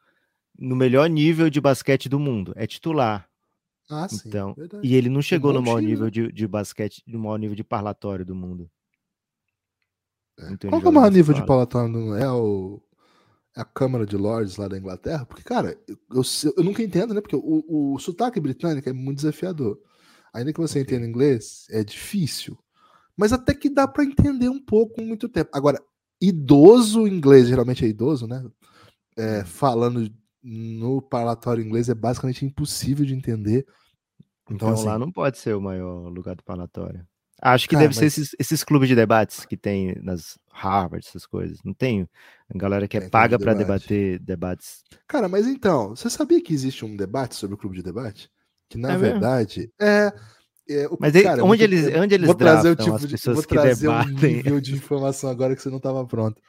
no 0.58 0.76
melhor 0.76 1.10
nível 1.10 1.50
de 1.50 1.62
basquete 1.62 2.10
do 2.10 2.20
mundo. 2.20 2.54
É 2.56 2.68
titular. 2.68 3.28
Ah, 3.90 4.08
sim. 4.10 4.28
Então, 4.28 4.54
verdade. 4.54 4.86
e 4.86 4.96
ele 4.96 5.08
não 5.08 5.22
chegou 5.22 5.54
no 5.54 5.62
maior 5.62 5.82
nível 5.82 6.10
de, 6.10 6.30
de 6.32 6.48
basquete, 6.48 7.02
no 7.08 7.20
maior 7.20 7.38
nível 7.38 7.56
de 7.56 7.64
parlatório 7.64 8.26
do 8.26 8.36
mundo. 8.36 8.70
É. 10.40 10.52
Então, 10.52 10.70
Qual 10.70 10.82
é 10.82 10.88
o 10.90 10.92
maior 10.92 11.12
nível 11.12 11.34
de 11.34 11.46
parlatório 11.46 11.92
do 11.92 12.00
mundo? 12.00 12.18
É 12.18 12.30
o 12.30 12.82
é 13.56 13.62
a 13.62 13.66
Câmara 13.66 14.06
de 14.06 14.16
Lords 14.16 14.58
lá 14.58 14.68
da 14.68 14.78
Inglaterra? 14.78 15.26
Porque, 15.26 15.42
cara, 15.42 15.76
eu, 15.88 15.98
eu, 16.14 16.24
eu 16.58 16.64
nunca 16.64 16.84
entendo, 16.84 17.14
né? 17.14 17.22
Porque 17.22 17.36
o, 17.36 17.94
o 17.94 17.98
sotaque 17.98 18.40
britânico 18.40 18.88
é 18.88 18.94
muito 18.94 19.18
desafiador. 19.18 19.80
Ainda 20.34 20.54
que 20.54 20.60
você 20.60 20.82
entenda 20.82 21.06
inglês, 21.06 21.66
é 21.70 21.84
difícil. 21.84 22.58
Mas 23.16 23.34
até 23.34 23.54
que 23.54 23.70
dá 23.70 23.88
para 23.88 24.04
entender 24.04 24.50
um 24.50 24.60
pouco 24.60 25.02
muito 25.02 25.28
tempo. 25.28 25.50
Agora, 25.54 25.82
idoso 26.22 27.08
inglês, 27.08 27.48
geralmente 27.48 27.84
é 27.84 27.88
idoso, 27.88 28.28
né? 28.28 28.46
É, 29.18 29.40
uhum. 29.40 29.46
falando 29.46 30.14
no 30.44 31.02
parlatório 31.02 31.64
inglês 31.64 31.90
é 31.90 31.96
basicamente 31.96 32.46
impossível 32.46 33.06
de 33.06 33.14
entender. 33.14 33.66
Então, 34.46 34.56
então 34.56 34.74
assim, 34.74 34.86
lá 34.86 35.00
não 35.00 35.12
pode 35.12 35.38
ser 35.38 35.56
o 35.56 35.62
maior 35.62 36.10
lugar 36.10 36.36
do 36.36 36.44
parlatório. 36.44 37.06
Acho 37.42 37.68
que 37.68 37.76
cara, 37.76 37.88
deve 37.88 37.96
mas... 37.96 37.98
ser 37.98 38.06
esses, 38.06 38.36
esses, 38.40 38.64
clubes 38.64 38.90
de 38.90 38.96
debates 38.96 39.46
que 39.46 39.56
tem 39.56 39.96
nas 40.02 40.40
Harvard, 40.52 41.06
essas 41.06 41.26
coisas. 41.26 41.60
Não 41.64 41.74
tem 41.74 42.08
a 42.50 42.58
galera 42.58 42.88
que 42.88 42.98
é, 42.98 43.04
é 43.04 43.10
paga 43.10 43.38
para 43.38 43.54
debater 43.54 44.20
debates. 44.20 44.84
Cara, 45.08 45.30
mas 45.30 45.46
então, 45.46 45.90
você 45.90 46.10
sabia 46.10 46.42
que 46.42 46.54
existe 46.54 46.84
um 46.84 46.96
debate 46.96 47.36
sobre 47.36 47.54
o 47.54 47.58
clube 47.58 47.76
de 47.76 47.84
debate? 47.84 48.32
Que 48.70 48.78
na 48.78 48.94
é 48.94 48.98
verdade 48.98 49.72
é, 49.80 50.14
é 50.70 50.88
o, 50.88 50.98
Mas 51.00 51.14
cara, 51.22 51.44
onde, 51.44 51.64
eles, 51.64 51.88
onde 51.96 52.16
eles 52.16 52.28
vou 52.28 52.36
trazer 52.36 52.70
o 52.70 52.76
tipo 52.76 53.08
de, 53.08 53.16
vou 53.16 53.44
trazer 53.44 53.88
um 53.88 54.04
nível 54.06 54.60
de 54.60 54.74
informação 54.74 55.30
agora 55.30 55.56
que 55.56 55.62
você 55.62 55.70
não 55.70 55.78
estava 55.78 56.06
pronto. 56.06 56.42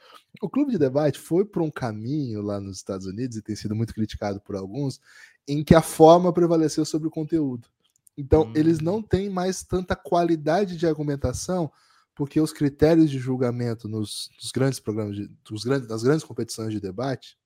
O 0.43 0.49
clube 0.49 0.73
de 0.73 0.79
debate 0.79 1.19
foi 1.19 1.45
para 1.45 1.63
um 1.63 1.71
caminho 1.71 2.43
lá 2.43 2.61
nos 2.61 2.77
Estados 2.77 3.07
Unidos 3.07 3.37
e 3.37 3.43
tem 3.43 3.57
sido 3.57 3.75
muito 3.75 3.95
criticado 3.95 4.41
por 4.41 4.57
alguns, 4.57 5.01
em 5.47 5.65
que 5.65 5.75
a 5.75 5.81
forma 5.81 6.33
prevaleceu 6.33 6.85
sobre 6.85 7.09
o 7.09 7.11
conteúdo. 7.11 7.69
Então, 8.17 8.43
hum. 8.43 8.53
eles 8.55 8.81
não 8.81 9.01
têm 9.01 9.31
mais 9.31 9.63
tanta 9.63 9.95
qualidade 9.95 10.77
de 10.77 10.87
argumentação, 10.87 11.71
porque 12.15 12.41
os 12.41 12.53
critérios 12.53 13.11
de 13.11 13.19
julgamento 13.19 13.89
nos, 13.89 14.29
nos 14.43 14.51
grandes 14.51 14.81
programas, 14.81 15.15
de, 15.15 15.31
dos 15.49 15.63
grandes, 15.63 15.89
nas 15.89 16.03
grandes 16.03 16.25
competições 16.25 16.73
de 16.73 16.81
debate, 16.81 17.38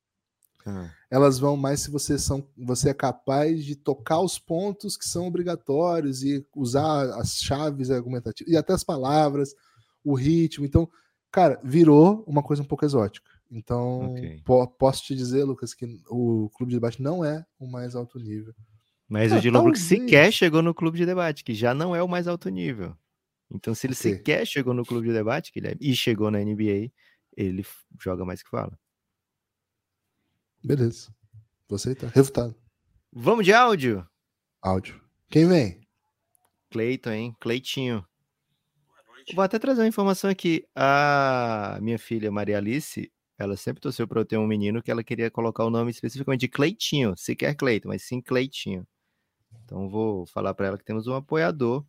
ah. 0.66 0.90
Elas 1.10 1.38
vão 1.38 1.56
mais 1.56 1.80
se 1.80 1.90
você, 1.90 2.18
são, 2.18 2.46
você 2.56 2.90
é 2.90 2.94
capaz 2.94 3.64
de 3.64 3.76
tocar 3.76 4.20
os 4.20 4.38
pontos 4.38 4.96
que 4.96 5.04
são 5.04 5.26
obrigatórios 5.26 6.22
e 6.22 6.46
usar 6.54 7.10
as 7.18 7.38
chaves 7.38 7.90
argumentativas 7.90 8.52
e 8.52 8.56
até 8.56 8.72
as 8.72 8.84
palavras, 8.84 9.54
o 10.04 10.14
ritmo. 10.14 10.64
Então, 10.64 10.88
cara, 11.30 11.60
virou 11.62 12.24
uma 12.26 12.42
coisa 12.42 12.62
um 12.62 12.66
pouco 12.66 12.84
exótica. 12.84 13.30
Então, 13.50 14.12
okay. 14.12 14.40
po 14.44 14.66
posso 14.66 15.04
te 15.04 15.14
dizer, 15.14 15.44
Lucas, 15.44 15.74
que 15.74 16.00
o 16.08 16.48
clube 16.54 16.70
de 16.70 16.76
debate 16.76 17.02
não 17.02 17.24
é 17.24 17.44
o 17.58 17.66
mais 17.66 17.94
alto 17.94 18.18
nível. 18.18 18.54
Mas 19.06 19.30
ah, 19.30 19.36
o 19.36 19.40
Dylan 19.40 19.62
Brooks 19.62 19.82
sequer 19.82 20.32
chegou 20.32 20.62
no 20.62 20.72
clube 20.72 20.96
de 20.96 21.04
debate, 21.04 21.44
que 21.44 21.52
já 21.52 21.74
não 21.74 21.94
é 21.94 22.02
o 22.02 22.08
mais 22.08 22.26
alto 22.26 22.48
nível. 22.48 22.96
Então, 23.50 23.74
se 23.74 23.86
ele 23.86 23.92
okay. 23.92 24.12
sequer 24.12 24.46
chegou 24.46 24.72
no 24.72 24.86
clube 24.86 25.08
de 25.08 25.12
debate 25.12 25.52
que 25.52 25.58
ele 25.58 25.68
é, 25.68 25.76
e 25.78 25.94
chegou 25.94 26.30
na 26.30 26.38
NBA, 26.38 26.90
ele 27.36 27.62
joga 28.00 28.24
mais 28.24 28.42
que 28.42 28.48
fala. 28.48 28.78
Beleza. 30.64 31.14
Vou 31.68 31.76
aceitar. 31.76 32.08
Refutado. 32.10 32.54
Vamos 33.12 33.44
de 33.44 33.52
áudio? 33.52 34.06
Áudio. 34.60 35.00
Quem 35.28 35.46
vem? 35.48 35.80
Cleiton, 36.70 37.10
hein? 37.10 37.36
Cleitinho. 37.40 38.06
Vou 39.34 39.44
até 39.44 39.58
trazer 39.58 39.82
uma 39.82 39.88
informação 39.88 40.30
aqui. 40.30 40.66
A 40.74 41.78
minha 41.80 41.98
filha 41.98 42.30
Maria 42.30 42.58
Alice, 42.58 43.12
ela 43.38 43.56
sempre 43.56 43.80
torceu 43.80 44.06
para 44.06 44.20
eu 44.20 44.24
ter 44.24 44.36
um 44.36 44.46
menino 44.46 44.82
que 44.82 44.90
ela 44.90 45.04
queria 45.04 45.30
colocar 45.30 45.64
o 45.64 45.70
nome 45.70 45.90
especificamente 45.90 46.40
de 46.40 46.48
Cleitinho, 46.48 47.14
sequer 47.16 47.54
Cleiton, 47.54 47.88
mas 47.88 48.02
sim 48.02 48.20
Cleitinho. 48.20 48.86
Então 49.64 49.88
vou 49.88 50.26
falar 50.26 50.54
para 50.54 50.68
ela 50.68 50.78
que 50.78 50.84
temos 50.84 51.06
um 51.06 51.14
apoiador 51.14 51.84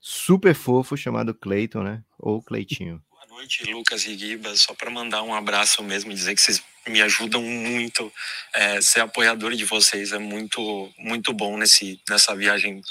super 0.00 0.54
fofo 0.54 0.96
chamado 0.96 1.34
Cleiton, 1.34 1.82
né? 1.82 2.04
Ou 2.18 2.42
Cleitinho. 2.42 3.02
Noite, 3.32 3.64
Lucas 3.64 4.04
e 4.04 4.14
Guiba. 4.14 4.54
Só 4.56 4.74
para 4.74 4.90
mandar 4.90 5.22
um 5.22 5.34
abraço 5.34 5.82
mesmo 5.82 6.12
dizer 6.12 6.34
que 6.34 6.42
vocês 6.42 6.62
me 6.86 7.00
ajudam 7.00 7.42
muito. 7.42 8.12
É, 8.52 8.78
ser 8.82 9.00
apoiador 9.00 9.54
de 9.54 9.64
vocês 9.64 10.12
é 10.12 10.18
muito, 10.18 10.92
muito 10.98 11.32
bom 11.32 11.56
nesse, 11.56 11.98
nessa 12.06 12.36
viagem 12.36 12.82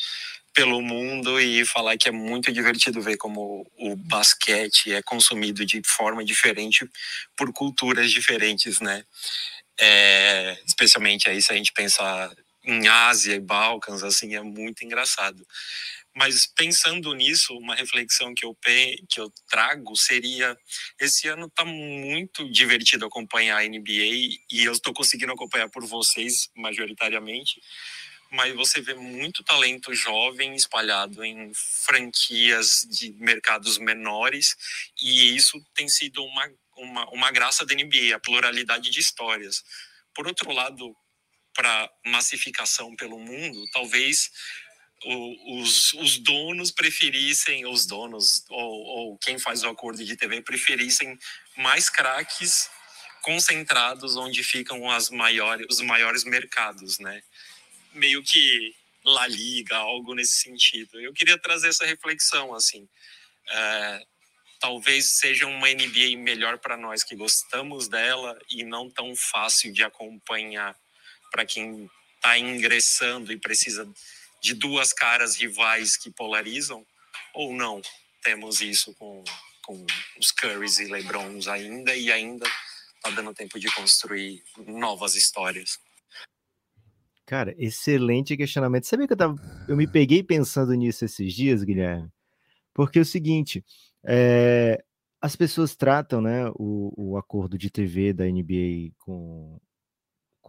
pelo 0.51 0.82
mundo 0.82 1.39
e 1.39 1.63
falar 1.63 1.95
que 1.95 2.10
é 2.10 2.12
muito 2.12 2.51
divertido 2.51 2.99
ver 3.04 3.17
como 3.17 3.69
o 3.77 3.95
basquete 3.95 4.91
é 4.91 5.04
consumido 5.04 5.63
de 5.63 5.80
forma 5.86 6.25
diferente 6.25 6.89
por 7.38 7.54
culturas 7.54 8.12
diferentes, 8.12 8.80
né? 8.80 9.06
É, 9.80 10.58
especialmente 10.65 11.30
aí 11.30 11.39
se 11.39 11.54
a 11.54 11.56
gente 11.56 11.71
pensar 11.71 12.36
em 12.63 12.88
Ásia 12.88 13.36
e 13.36 13.39
Balcãs, 13.39 14.04
assim, 14.04 14.36
é 14.36 14.41
muito 14.41 14.84
engraçado. 14.84 15.45
Mas 16.13 16.45
pensando 16.45 17.13
nisso, 17.13 17.58
uma 17.58 17.74
reflexão 17.74 18.34
que 18.34 18.45
eu, 18.45 18.56
que 19.10 19.19
eu 19.19 19.32
trago 19.50 19.95
seria: 19.95 20.58
esse 21.00 21.28
ano 21.30 21.47
está 21.47 21.63
muito 21.63 22.50
divertido 22.52 23.06
acompanhar 23.06 23.58
a 23.60 23.67
NBA 23.67 24.38
e 24.52 24.63
eu 24.65 24.74
estou 24.74 24.93
conseguindo 24.93 25.32
acompanhar 25.32 25.69
por 25.69 25.86
vocês, 25.86 26.50
majoritariamente. 26.56 27.62
Mas 28.30 28.54
você 28.56 28.82
vê 28.82 28.93
muito 28.93 29.43
talento 29.43 29.93
jovem 29.93 30.56
espalhado 30.56 31.24
em 31.24 31.52
franquias 31.54 32.88
de 32.89 33.12
mercados 33.13 33.78
menores, 33.78 34.56
e 35.02 35.36
isso 35.36 35.62
tem 35.74 35.88
sido 35.89 36.24
uma, 36.24 36.52
uma, 36.78 37.10
uma 37.10 37.32
graça 37.32 37.65
da 37.65 37.74
NBA, 37.74 38.15
a 38.15 38.19
pluralidade 38.19 38.89
de 38.89 39.00
histórias. 39.00 39.63
Por 40.13 40.28
outro 40.28 40.52
lado, 40.52 40.95
para 41.54 41.89
massificação 42.06 42.95
pelo 42.95 43.19
mundo, 43.19 43.65
talvez 43.71 44.30
os, 45.03 45.93
os 45.93 46.17
donos 46.19 46.71
preferissem, 46.71 47.65
os 47.65 47.85
donos 47.85 48.45
ou, 48.49 48.71
ou 48.85 49.17
quem 49.17 49.39
faz 49.39 49.63
o 49.63 49.69
acordo 49.69 50.03
de 50.03 50.15
TV 50.15 50.41
preferissem 50.41 51.17
mais 51.57 51.89
craques 51.89 52.69
concentrados 53.21 54.15
onde 54.15 54.43
ficam 54.43 54.89
as 54.89 55.09
maiores, 55.09 55.65
os 55.69 55.81
maiores 55.81 56.23
mercados, 56.23 56.99
né? 56.99 57.21
Meio 57.93 58.23
que 58.23 58.75
La 59.03 59.27
Liga, 59.27 59.77
algo 59.77 60.13
nesse 60.13 60.37
sentido. 60.37 60.99
Eu 60.99 61.13
queria 61.13 61.37
trazer 61.37 61.69
essa 61.69 61.85
reflexão, 61.85 62.53
assim. 62.53 62.87
É, 63.49 64.05
talvez 64.59 65.11
seja 65.13 65.47
uma 65.47 65.67
NBA 65.67 66.17
melhor 66.17 66.59
para 66.59 66.77
nós 66.77 67.03
que 67.03 67.15
gostamos 67.15 67.87
dela 67.87 68.39
e 68.49 68.63
não 68.63 68.89
tão 68.89 69.15
fácil 69.15 69.73
de 69.73 69.83
acompanhar 69.83 70.75
para 71.31 71.45
quem 71.45 71.89
está 72.15 72.37
ingressando 72.37 73.31
e 73.31 73.37
precisa 73.37 73.91
de 74.41 74.56
duas 74.56 74.91
caras 74.91 75.36
rivais 75.36 75.95
que 75.95 76.10
polarizam, 76.12 76.86
ou 77.34 77.54
não 77.54 77.82
temos 78.23 78.62
isso 78.62 78.93
com, 78.95 79.23
com 79.63 79.86
os 80.19 80.32
Currys 80.32 80.80
e 80.80 80.86
LeBrons 80.86 81.47
ainda, 81.47 81.95
e 81.95 82.12
ainda 82.12 82.45
tá 83.01 83.10
dando 83.12 83.34
tempo 83.34 83.60
de 83.60 83.71
construir 83.73 84.43
novas 84.67 85.15
histórias. 85.15 85.80
Cara, 87.25 87.56
excelente 87.58 88.36
questionamento. 88.36 88.86
Sabia 88.86 89.08
que 89.08 89.13
eu, 89.13 89.17
tava, 89.17 89.36
eu 89.67 89.77
me 89.77 89.88
peguei 89.88 90.21
pensando 90.21 90.73
nisso 90.73 91.06
esses 91.06 91.34
dias, 91.34 91.63
Guilherme? 91.63 92.10
Porque 92.73 92.99
é 92.99 93.01
o 93.01 93.06
seguinte, 93.06 93.63
é, 94.04 94.84
as 95.21 95.36
pessoas 95.36 95.75
tratam 95.75 96.19
né, 96.19 96.49
o, 96.56 96.93
o 96.97 97.17
acordo 97.17 97.58
de 97.58 97.69
TV 97.69 98.12
da 98.12 98.25
NBA 98.25 98.93
com, 98.97 99.60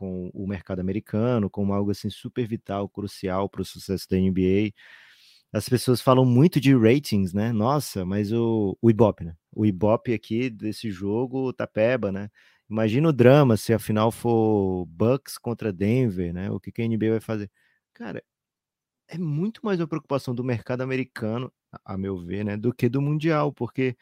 com 0.02 0.28
o 0.34 0.48
mercado 0.48 0.80
americano 0.80 1.48
como 1.48 1.72
algo 1.72 1.92
assim 1.92 2.10
super 2.10 2.44
vital, 2.44 2.88
crucial 2.88 3.48
para 3.48 3.62
o 3.62 3.64
sucesso 3.64 4.08
da 4.10 4.16
NBA. 4.16 4.72
As 5.52 5.68
pessoas 5.68 6.00
falam 6.00 6.24
muito 6.24 6.60
de 6.60 6.74
ratings, 6.74 7.32
né? 7.32 7.52
Nossa, 7.52 8.04
mas 8.04 8.32
o, 8.32 8.76
o 8.82 8.90
Ibope, 8.90 9.22
né? 9.24 9.36
O 9.54 9.64
Ibope 9.64 10.12
aqui 10.12 10.50
desse 10.50 10.90
jogo 10.90 11.52
tá 11.52 11.68
peba, 11.68 12.10
né? 12.10 12.28
Imagina 12.68 13.10
o 13.10 13.12
drama 13.12 13.56
se 13.56 13.72
a 13.72 13.78
final 13.78 14.10
for 14.10 14.86
Bucks 14.86 15.38
contra 15.38 15.72
Denver, 15.72 16.34
né? 16.34 16.50
O 16.50 16.58
que, 16.58 16.72
que 16.72 16.82
a 16.82 16.88
NBA 16.88 17.10
vai 17.10 17.20
fazer? 17.20 17.48
Cara, 17.94 18.24
é 19.06 19.16
muito 19.16 19.64
mais 19.64 19.78
uma 19.78 19.86
preocupação 19.86 20.34
do 20.34 20.42
mercado 20.42 20.80
americano, 20.80 21.52
a 21.84 21.96
meu 21.96 22.18
ver, 22.18 22.44
né? 22.44 22.56
Do 22.56 22.74
que 22.74 22.88
do 22.88 23.00
mundial, 23.00 23.52
porque 23.52 23.96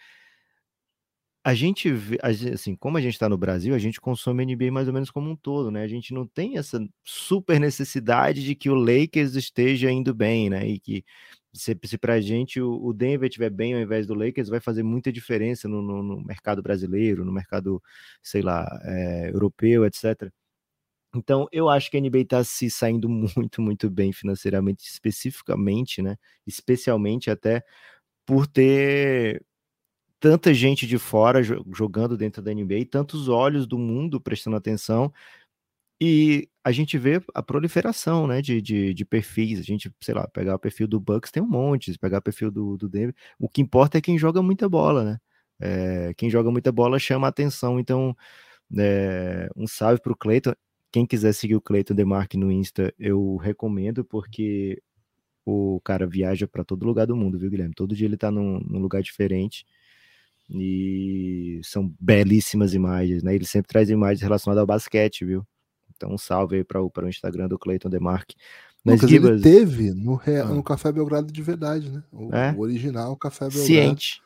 a 1.42 1.55
gente 1.55 1.90
vê, 1.90 2.18
assim, 2.53 2.76
como 2.76 2.98
a 2.98 3.00
gente 3.00 3.14
está 3.14 3.29
no 3.29 3.38
Brasil, 3.38 3.74
a 3.74 3.79
gente 3.79 4.00
consome 4.00 4.44
NBA 4.44 4.70
mais 4.70 4.88
ou 4.88 4.94
menos 4.94 5.11
como 5.11 5.31
um 5.31 5.37
todo, 5.37 5.70
né? 5.70 5.83
A 5.83 5.88
gente 5.88 6.12
não 6.12 6.26
tem 6.26 6.59
essa 6.59 6.79
super 7.03 7.59
necessidade 7.59 8.44
de 8.44 8.55
que 8.55 8.68
o 8.68 8.74
Lakers 8.74 9.35
esteja 9.35 9.90
indo 9.90 10.14
bem, 10.14 10.50
né? 10.50 10.66
E 10.68 10.79
que 10.79 11.05
se, 11.53 11.79
se 11.85 11.98
para 11.98 12.14
a 12.14 12.20
gente 12.20 12.61
o, 12.61 12.92
Denver 12.92 13.29
estiver 13.29 13.50
bem 13.50 13.74
ao 13.74 13.81
invés 13.81 14.07
do 14.07 14.14
Lakers, 14.14 14.48
vai 14.48 14.61
fazer 14.61 14.83
muita 14.83 15.11
diferença 15.12 15.66
no, 15.68 15.81
no, 15.83 16.03
no 16.03 16.24
mercado 16.24 16.62
brasileiro, 16.62 17.24
no 17.24 17.33
mercado, 17.33 17.83
sei 18.22 18.42
lá, 18.42 18.66
é, 18.85 19.31
europeu, 19.31 19.85
etc. 19.87 20.31
Então, 21.14 21.48
eu 21.53 21.68
acho 21.68 21.90
que 21.90 21.96
a 21.96 22.00
NBA 22.00 22.20
está 22.20 22.44
se 22.44 22.70
saindo 22.70 23.09
muito, 23.37 23.62
muito 23.62 23.90
bem 23.90 24.12
financeiramente, 24.12 24.85
especificamente, 24.88 26.03
né? 26.03 26.16
Especialmente 26.46 27.31
até 27.31 27.64
por 28.26 28.46
ter 28.46 29.44
tanta 30.20 30.52
gente 30.54 30.87
de 30.87 30.98
fora 30.98 31.42
jogando 31.42 32.16
dentro 32.16 32.42
da 32.42 32.52
NBA, 32.52 32.87
tantos 32.90 33.28
olhos 33.28 33.66
do 33.66 33.78
mundo 33.78 34.20
prestando 34.20 34.56
atenção, 34.56 35.12
e 36.00 36.48
a 36.64 36.72
gente 36.72 36.96
vê 36.98 37.22
a 37.35 37.42
proliferação, 37.42 38.26
né, 38.26 38.40
de, 38.40 38.62
de, 38.62 38.94
de, 38.94 39.04
perfis. 39.04 39.59
A 39.59 39.62
gente, 39.62 39.92
sei 40.00 40.14
lá, 40.14 40.26
pegar 40.28 40.54
o 40.54 40.59
perfil 40.59 40.88
do 40.88 40.98
Bucks 40.98 41.30
tem 41.30 41.42
um 41.42 41.48
monte, 41.48 41.96
pegar 41.98 42.18
o 42.18 42.22
perfil 42.22 42.50
do, 42.50 42.76
do 42.78 42.88
Denver. 42.88 43.14
O 43.38 43.48
que 43.48 43.61
importa 43.61 43.98
é 43.98 44.00
quem 44.00 44.18
joga 44.18 44.42
muita 44.42 44.68
bola, 44.68 45.04
né? 45.04 45.18
É, 45.61 46.14
quem 46.14 46.30
joga 46.30 46.50
muita 46.50 46.72
bola 46.72 46.98
chama 46.98 47.28
atenção. 47.28 47.78
Então, 47.78 48.16
é, 48.78 49.50
um 49.56 49.66
salve 49.66 50.00
para 50.00 50.12
o 50.12 50.16
Cleiton. 50.16 50.54
Quem 50.92 51.06
quiser 51.06 51.33
seguir 51.35 51.56
o 51.56 51.61
Cleiton 51.61 51.94
Demarque 51.94 52.37
no 52.38 52.50
Insta, 52.50 52.94
eu 52.98 53.37
recomendo, 53.37 54.04
porque 54.04 54.83
o 55.44 55.80
cara 55.85 56.06
viaja 56.06 56.48
para 56.48 56.64
todo 56.64 56.87
lugar 56.87 57.06
do 57.06 57.16
mundo, 57.16 57.38
viu, 57.38 57.50
Guilherme? 57.50 57.74
Todo 57.74 57.94
dia 57.94 58.06
ele 58.06 58.14
está 58.14 58.30
num, 58.30 58.61
num 58.61 58.80
lugar 58.80 59.02
diferente 59.02 59.66
e 60.52 61.60
são 61.62 61.94
belíssimas 62.00 62.74
imagens, 62.74 63.22
né? 63.22 63.34
Ele 63.34 63.46
sempre 63.46 63.68
traz 63.68 63.88
imagens 63.88 64.20
relacionadas 64.20 64.60
ao 64.60 64.66
basquete, 64.66 65.24
viu? 65.24 65.46
Então, 65.96 66.12
um 66.12 66.18
salve 66.18 66.56
aí 66.56 66.64
para 66.64 66.82
o, 66.82 66.90
o 66.94 67.08
Instagram 67.08 67.48
do 67.48 67.58
Clayton 67.58 67.90
Demarque. 67.90 68.34
Mas 68.84 68.96
Lucas, 68.96 69.10
Gibas... 69.10 69.30
ele 69.30 69.42
teve 69.42 69.94
no, 69.94 70.20
ah. 70.24 70.54
no 70.54 70.62
Café 70.62 70.90
Belgrado 70.90 71.30
de 71.30 71.42
verdade, 71.42 71.90
né? 71.90 72.02
O, 72.10 72.34
é? 72.34 72.52
o 72.56 72.60
original 72.60 73.16
Café 73.16 73.44
Belgrado. 73.44 73.66
Ciente. 73.66 74.22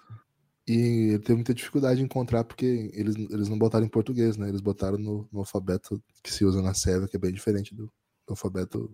E 0.66 1.10
ele 1.10 1.18
teve 1.18 1.34
muita 1.34 1.52
dificuldade 1.52 1.98
de 1.98 2.04
encontrar 2.04 2.42
porque 2.44 2.90
eles, 2.94 3.16
eles 3.16 3.48
não 3.48 3.58
botaram 3.58 3.84
em 3.84 3.88
português, 3.88 4.36
né? 4.36 4.48
Eles 4.48 4.62
botaram 4.62 4.96
no, 4.96 5.28
no 5.30 5.40
alfabeto 5.40 6.02
que 6.22 6.32
se 6.32 6.44
usa 6.44 6.62
na 6.62 6.72
Sérvia, 6.72 7.06
que 7.06 7.16
é 7.16 7.20
bem 7.20 7.32
diferente 7.32 7.74
do, 7.74 7.84
do, 7.84 8.30
alfabeto 8.30 8.90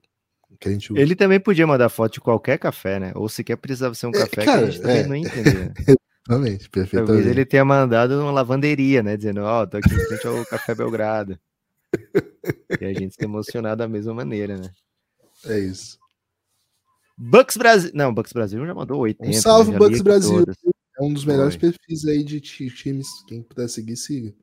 que 0.59 0.69
a 0.69 0.73
gente 0.73 0.93
usa. 0.93 1.01
Ele 1.01 1.15
também 1.15 1.39
podia 1.39 1.67
mandar 1.67 1.89
foto 1.89 2.15
de 2.15 2.21
qualquer 2.21 2.59
café, 2.59 2.99
né? 2.99 3.13
Ou 3.15 3.29
sequer 3.29 3.57
precisava 3.57 3.95
ser 3.95 4.07
um 4.07 4.11
é, 4.11 4.19
café 4.19 4.45
cara, 4.45 4.63
que 4.63 4.65
a 4.65 4.71
gente 4.71 4.83
também 4.83 4.99
é, 4.99 5.07
não 5.07 5.17
entendia. 5.17 5.75
Exatamente, 6.29 6.69
perfeitamente. 6.69 7.07
Talvez 7.07 7.27
ele 7.27 7.45
tenha 7.45 7.65
mandado 7.65 8.21
uma 8.21 8.31
lavanderia, 8.31 9.03
né? 9.03 9.17
Dizendo, 9.17 9.41
ó, 9.43 9.63
oh, 9.63 9.67
tô 9.67 9.79
aqui 9.79 9.93
em 9.93 10.07
frente 10.07 10.27
ao 10.27 10.47
Café 10.47 10.75
Belgrado 10.75 11.39
e 12.81 12.85
a 12.85 12.93
gente 12.93 13.15
se 13.15 13.25
emocionar 13.25 13.77
da 13.77 13.89
mesma 13.89 14.15
maneira, 14.15 14.57
né? 14.57 14.71
É 15.45 15.59
isso. 15.59 15.99
Bucks 17.17 17.57
Brasil. 17.57 17.91
Não, 17.95 18.15
Bucks 18.15 18.33
Brasil 18.33 18.65
já 18.65 18.75
mandou 18.75 19.01
80. 19.01 19.29
Um 19.29 19.33
salve, 19.41 19.73
né? 19.73 19.79
Bucks 19.79 20.01
Brasil. 20.01 20.39
Todas. 20.39 20.57
É 20.99 21.03
um 21.03 21.13
dos 21.13 21.25
melhores 21.25 21.55
Foi. 21.55 21.71
perfis 21.71 22.07
aí 22.07 22.23
de 22.23 22.41
times. 22.41 23.07
Quem 23.27 23.43
puder 23.43 23.69
seguir, 23.69 23.97
siga. 23.97 24.35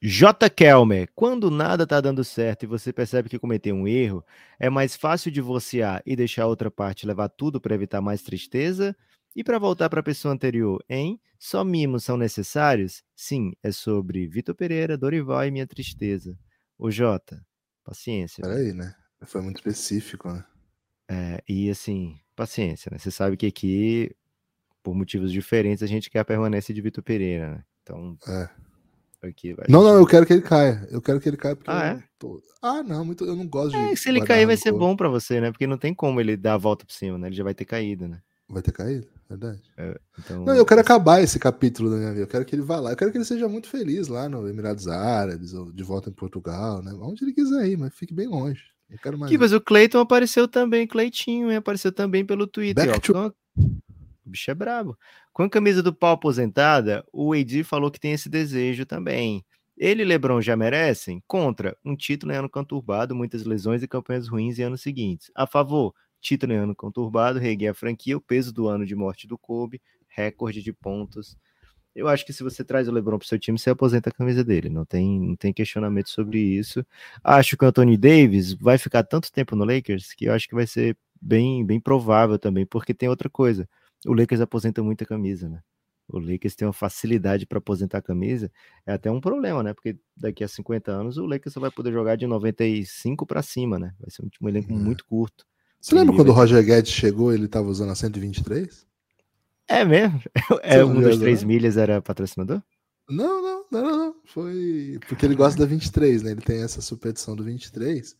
J. 0.00 0.48
Kelmer, 0.48 1.08
quando 1.12 1.50
nada 1.50 1.84
tá 1.84 2.00
dando 2.00 2.22
certo 2.22 2.62
e 2.62 2.66
você 2.66 2.92
percebe 2.92 3.28
que 3.28 3.38
cometeu 3.38 3.74
um 3.74 3.86
erro, 3.86 4.24
é 4.58 4.70
mais 4.70 4.94
fácil 4.94 5.30
divorciar 5.30 6.02
e 6.06 6.14
deixar 6.14 6.44
a 6.44 6.46
outra 6.46 6.70
parte 6.70 7.04
levar 7.04 7.28
tudo 7.28 7.60
para 7.60 7.74
evitar 7.74 8.00
mais 8.00 8.22
tristeza? 8.22 8.96
E 9.34 9.44
para 9.44 9.58
voltar 9.58 9.88
para 9.88 10.00
a 10.00 10.02
pessoa 10.02 10.34
anterior, 10.34 10.84
hein? 10.88 11.20
Só 11.38 11.62
mimos 11.64 12.04
são 12.04 12.16
necessários? 12.16 13.04
Sim, 13.14 13.52
é 13.62 13.70
sobre 13.70 14.26
Vitor 14.26 14.54
Pereira, 14.54 14.98
Dorival 14.98 15.46
e 15.46 15.50
minha 15.50 15.66
tristeza. 15.66 16.36
O 16.76 16.90
Jota, 16.90 17.44
paciência. 17.84 18.42
Peraí, 18.42 18.72
né? 18.72 18.94
Foi 19.24 19.40
muito 19.40 19.56
específico, 19.56 20.28
né? 20.28 20.44
É, 21.08 21.42
e 21.48 21.70
assim, 21.70 22.18
paciência, 22.36 22.90
né? 22.90 22.98
Você 22.98 23.10
sabe 23.10 23.36
que 23.36 23.46
aqui, 23.46 24.14
por 24.82 24.94
motivos 24.94 25.32
diferentes, 25.32 25.82
a 25.82 25.86
gente 25.86 26.10
quer 26.10 26.20
a 26.20 26.24
permanência 26.24 26.74
de 26.74 26.80
Vitor 26.80 27.02
Pereira, 27.02 27.50
né? 27.50 27.64
Então. 27.82 28.18
É. 28.26 28.48
Aqui, 29.20 29.52
vai, 29.52 29.66
não, 29.68 29.82
não, 29.82 29.96
eu 29.96 30.06
quero 30.06 30.24
que 30.24 30.32
ele 30.32 30.42
caia. 30.42 30.86
Eu 30.92 31.02
quero 31.02 31.18
que 31.18 31.28
ele 31.28 31.36
caia 31.36 31.56
porque. 31.56 31.68
Ah, 31.68 31.86
é? 31.86 32.04
Tô... 32.20 32.40
Ah, 32.62 32.84
não, 32.84 33.04
muito, 33.04 33.24
eu 33.24 33.34
não 33.34 33.48
gosto 33.48 33.76
é, 33.76 33.88
de. 33.88 33.96
Se 33.96 34.08
ele 34.08 34.24
cair, 34.24 34.46
vai 34.46 34.56
ser 34.56 34.70
bom 34.70 34.94
para 34.94 35.08
você, 35.08 35.40
né? 35.40 35.50
Porque 35.50 35.66
não 35.66 35.76
tem 35.76 35.92
como 35.92 36.20
ele 36.20 36.36
dar 36.36 36.54
a 36.54 36.58
volta 36.58 36.86
por 36.86 36.92
cima, 36.92 37.18
né? 37.18 37.26
Ele 37.26 37.34
já 37.34 37.42
vai 37.42 37.52
ter 37.52 37.64
caído, 37.64 38.06
né? 38.06 38.22
Vai 38.48 38.62
ter 38.62 38.70
caído? 38.70 39.08
Verdade. 39.28 39.60
É, 39.76 40.00
então... 40.18 40.44
Não, 40.44 40.54
eu 40.54 40.64
quero 40.64 40.80
acabar 40.80 41.20
esse 41.22 41.38
capítulo 41.38 41.90
da 41.90 41.96
minha 41.96 42.10
vida. 42.10 42.22
Eu 42.22 42.28
quero 42.28 42.44
que 42.44 42.54
ele 42.54 42.62
vá 42.62 42.80
lá. 42.80 42.92
Eu 42.92 42.96
quero 42.96 43.12
que 43.12 43.18
ele 43.18 43.24
seja 43.24 43.46
muito 43.46 43.68
feliz 43.68 44.08
lá 44.08 44.28
no 44.28 44.48
Emirados 44.48 44.88
Árabes, 44.88 45.52
ou 45.52 45.70
de 45.70 45.82
volta 45.82 46.08
em 46.08 46.14
Portugal, 46.14 46.82
né? 46.82 46.92
Onde 46.94 47.24
ele 47.24 47.34
quiser 47.34 47.68
ir, 47.68 47.76
mas 47.76 47.94
fique 47.94 48.14
bem 48.14 48.26
longe. 48.26 48.62
Eu 48.88 48.98
quero 48.98 49.18
mais. 49.18 49.30
Que, 49.30 49.36
mas 49.36 49.52
o 49.52 49.60
Cleiton 49.60 50.00
apareceu 50.00 50.48
também, 50.48 50.86
Cleitinho, 50.86 51.54
apareceu 51.54 51.92
também 51.92 52.24
pelo 52.24 52.46
Twitter. 52.46 52.90
Ó, 52.90 52.98
to... 52.98 53.34
O 53.58 54.30
bicho 54.30 54.50
é 54.50 54.54
brabo. 54.54 54.96
Com 55.32 55.42
a 55.42 55.50
camisa 55.50 55.82
do 55.82 55.92
pau 55.92 56.12
aposentada, 56.12 57.04
o 57.12 57.34
Edir 57.34 57.64
falou 57.64 57.90
que 57.90 58.00
tem 58.00 58.12
esse 58.12 58.28
desejo 58.28 58.86
também. 58.86 59.44
Ele 59.76 60.02
e 60.02 60.04
Lebron 60.04 60.40
já 60.40 60.56
merecem? 60.56 61.22
Contra, 61.26 61.76
um 61.84 61.94
título 61.94 62.32
em 62.32 62.36
ano 62.36 62.48
conturbado, 62.48 63.14
muitas 63.14 63.44
lesões 63.44 63.82
e 63.82 63.88
campanhas 63.88 64.26
ruins 64.26 64.58
em 64.58 64.64
anos 64.64 64.80
seguintes. 64.80 65.30
A 65.34 65.46
favor, 65.46 65.94
título 66.20 66.52
em 66.52 66.56
ano 66.56 66.74
conturbado, 66.74 67.38
reguei 67.38 67.68
a 67.68 67.74
franquia, 67.74 68.16
o 68.16 68.20
peso 68.20 68.52
do 68.52 68.68
ano 68.68 68.84
de 68.84 68.94
morte 68.94 69.26
do 69.26 69.38
Kobe, 69.38 69.80
recorde 70.08 70.62
de 70.62 70.72
pontos. 70.72 71.36
Eu 71.94 72.06
acho 72.06 72.24
que 72.24 72.32
se 72.32 72.42
você 72.42 72.62
traz 72.62 72.88
o 72.88 72.92
LeBron 72.92 73.18
para 73.18 73.24
o 73.24 73.28
seu 73.28 73.38
time, 73.38 73.58
você 73.58 73.70
aposenta 73.70 74.08
a 74.10 74.12
camisa 74.12 74.44
dele. 74.44 74.68
Não 74.68 74.84
tem, 74.84 75.20
não 75.20 75.34
tem 75.34 75.52
questionamento 75.52 76.10
sobre 76.10 76.38
isso. 76.38 76.84
Acho 77.24 77.56
que 77.56 77.64
o 77.64 77.68
Anthony 77.68 77.96
Davis 77.96 78.52
vai 78.52 78.78
ficar 78.78 79.02
tanto 79.02 79.32
tempo 79.32 79.56
no 79.56 79.64
Lakers 79.64 80.12
que 80.14 80.26
eu 80.26 80.32
acho 80.32 80.48
que 80.48 80.54
vai 80.54 80.66
ser 80.66 80.96
bem, 81.20 81.64
bem 81.64 81.80
provável 81.80 82.38
também, 82.38 82.64
porque 82.64 82.94
tem 82.94 83.08
outra 83.08 83.28
coisa. 83.28 83.68
O 84.06 84.12
Lakers 84.12 84.40
aposenta 84.40 84.82
muita 84.82 85.04
camisa, 85.04 85.48
né? 85.48 85.60
O 86.08 86.18
Lakers 86.18 86.54
tem 86.54 86.66
uma 86.66 86.72
facilidade 86.72 87.44
para 87.46 87.58
aposentar 87.58 87.98
a 87.98 88.02
camisa, 88.02 88.50
é 88.86 88.92
até 88.92 89.10
um 89.10 89.20
problema, 89.20 89.62
né? 89.62 89.74
Porque 89.74 89.98
daqui 90.16 90.42
a 90.42 90.48
50 90.48 90.90
anos 90.90 91.18
o 91.18 91.26
Lakers 91.26 91.52
só 91.52 91.60
vai 91.60 91.70
poder 91.70 91.92
jogar 91.92 92.16
de 92.16 92.26
95 92.26 93.26
para 93.26 93.42
cima, 93.42 93.78
né? 93.78 93.94
Vai 94.00 94.10
ser 94.10 94.22
um, 94.24 94.28
um 94.40 94.48
elenco 94.48 94.72
uhum. 94.72 94.78
muito 94.78 95.04
curto. 95.04 95.44
Você 95.80 95.94
lembra 95.94 96.14
quando 96.14 96.28
o 96.28 96.32
Roger 96.32 96.64
Guedes 96.64 96.92
chegou 96.92 97.32
ele 97.32 97.46
estava 97.46 97.68
usando 97.68 97.90
a 97.90 97.94
123? 97.94 98.86
É 99.68 99.84
mesmo? 99.84 100.20
É, 100.62 100.84
um 100.84 101.00
dos 101.00 101.18
três 101.18 101.44
milhas 101.44 101.76
era 101.76 102.02
patrocinador? 102.02 102.62
Não, 103.08 103.42
não, 103.42 103.64
não, 103.70 103.96
não, 103.96 104.14
Foi 104.26 104.98
porque 105.08 105.24
ele 105.24 105.34
gosta 105.34 105.58
da 105.58 105.66
23, 105.66 106.22
né? 106.22 106.32
Ele 106.32 106.40
tem 106.40 106.62
essa 106.62 106.80
super 106.80 107.08
edição 107.08 107.34
do 107.34 107.44
23. 107.44 108.16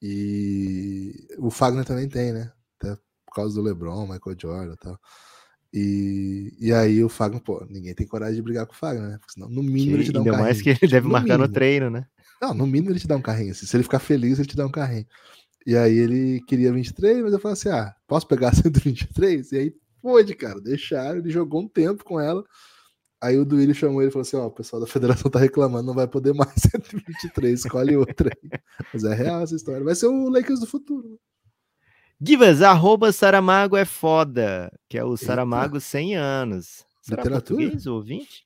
E 0.00 1.26
o 1.38 1.50
Fagner 1.50 1.84
também 1.84 2.08
tem, 2.08 2.32
né? 2.32 2.52
Até 2.78 2.94
por 3.26 3.34
causa 3.34 3.54
do 3.54 3.62
LeBron, 3.62 4.02
Michael 4.02 4.36
Jordan 4.38 4.74
e 4.74 4.76
tal. 4.76 5.00
E, 5.72 6.56
e 6.60 6.72
aí 6.72 7.02
o 7.02 7.08
Fagner, 7.08 7.42
pô, 7.42 7.66
ninguém 7.68 7.94
tem 7.94 8.06
coragem 8.06 8.36
de 8.36 8.42
brigar 8.42 8.66
com 8.66 8.74
o 8.74 8.76
Fagner, 8.76 9.08
né? 9.08 9.18
Porque 9.18 9.32
senão, 9.32 9.48
no 9.48 9.62
mínimo, 9.62 9.96
que, 9.96 10.02
ele 10.02 10.04
te 10.04 10.12
dá 10.12 10.20
um 10.20 10.24
carrinho. 10.24 10.42
mais 10.42 10.62
que 10.62 10.68
ele 10.70 10.78
deve 10.88 11.06
no 11.06 11.12
marcar 11.12 11.34
mínimo. 11.34 11.46
no 11.46 11.52
treino, 11.52 11.90
né? 11.90 12.06
Não, 12.40 12.54
no 12.54 12.66
mínimo 12.66 12.92
ele 12.92 13.00
te 13.00 13.08
dá 13.08 13.16
um 13.16 13.22
carrinho. 13.22 13.54
Se 13.54 13.76
ele 13.76 13.82
ficar 13.82 13.98
feliz, 13.98 14.38
ele 14.38 14.46
te 14.46 14.56
dá 14.56 14.66
um 14.66 14.70
carrinho. 14.70 15.06
E 15.66 15.76
aí 15.76 15.96
ele 15.96 16.40
queria 16.46 16.72
23, 16.72 17.22
mas 17.22 17.32
eu 17.32 17.38
falei 17.38 17.54
assim: 17.54 17.70
ah, 17.70 17.94
posso 18.06 18.26
pegar 18.26 18.52
123? 18.54 19.52
E 19.52 19.56
aí 19.56 19.74
pôde, 20.02 20.34
cara, 20.34 20.60
deixaram. 20.60 21.18
Ele 21.18 21.30
jogou 21.30 21.62
um 21.62 21.68
tempo 21.68 22.04
com 22.04 22.20
ela. 22.20 22.44
Aí 23.22 23.38
o 23.38 23.44
Duílio 23.44 23.74
chamou 23.74 24.02
ele 24.02 24.10
e 24.10 24.12
falou 24.12 24.22
assim: 24.22 24.36
ó, 24.36 24.46
o 24.46 24.50
pessoal 24.50 24.80
da 24.80 24.86
federação 24.86 25.30
tá 25.30 25.38
reclamando, 25.38 25.86
não 25.86 25.94
vai 25.94 26.06
poder 26.06 26.34
mais 26.34 26.52
123, 26.60 27.60
escolhe 27.60 27.96
outra 27.96 28.30
aí. 28.30 28.50
Mas 28.92 29.04
é 29.04 29.14
real 29.14 29.42
essa 29.42 29.56
história. 29.56 29.82
Vai 29.82 29.94
ser 29.94 30.06
o 30.06 30.28
Lakers 30.28 30.60
do 30.60 30.66
futuro. 30.66 31.18
Givas, 32.20 32.62
arroba 32.62 33.12
Saramago 33.12 33.76
é 33.76 33.84
foda, 33.84 34.70
que 34.88 34.96
é 34.96 35.04
o 35.04 35.16
Saramago 35.16 35.80
100 35.80 36.16
anos. 36.16 36.84
Será 37.02 37.22
Literatura? 37.22 37.58
português, 37.58 37.86
ouvinte? 37.86 38.43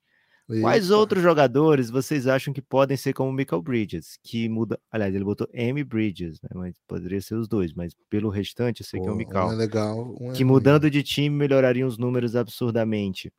Eita. 0.48 0.62
Quais 0.62 0.90
outros 0.90 1.22
jogadores 1.22 1.90
vocês 1.90 2.26
acham 2.26 2.54
que 2.54 2.62
podem 2.62 2.96
ser 2.96 3.12
como 3.12 3.28
o 3.28 3.32
Michael 3.32 3.60
Bridges? 3.60 4.18
Que 4.22 4.48
muda. 4.48 4.80
Aliás, 4.90 5.14
ele 5.14 5.24
botou 5.24 5.46
M 5.52 5.84
Bridges, 5.84 6.40
né? 6.40 6.48
Mas 6.54 6.74
poderia 6.86 7.20
ser 7.20 7.34
os 7.34 7.46
dois, 7.46 7.74
mas 7.74 7.94
pelo 8.08 8.30
restante, 8.30 8.80
eu 8.80 8.86
sei 8.86 8.98
Pô, 8.98 9.04
que 9.04 9.10
é 9.10 9.12
o 9.12 9.16
Michael. 9.16 9.46
Um 9.46 9.52
é 9.52 9.56
legal. 9.56 10.16
Um 10.18 10.32
é 10.32 10.34
que 10.34 10.44
mudando 10.44 10.90
de 10.90 11.02
time 11.02 11.36
melhorariam 11.36 11.86
os 11.86 11.98
números 11.98 12.34
absurdamente. 12.34 13.30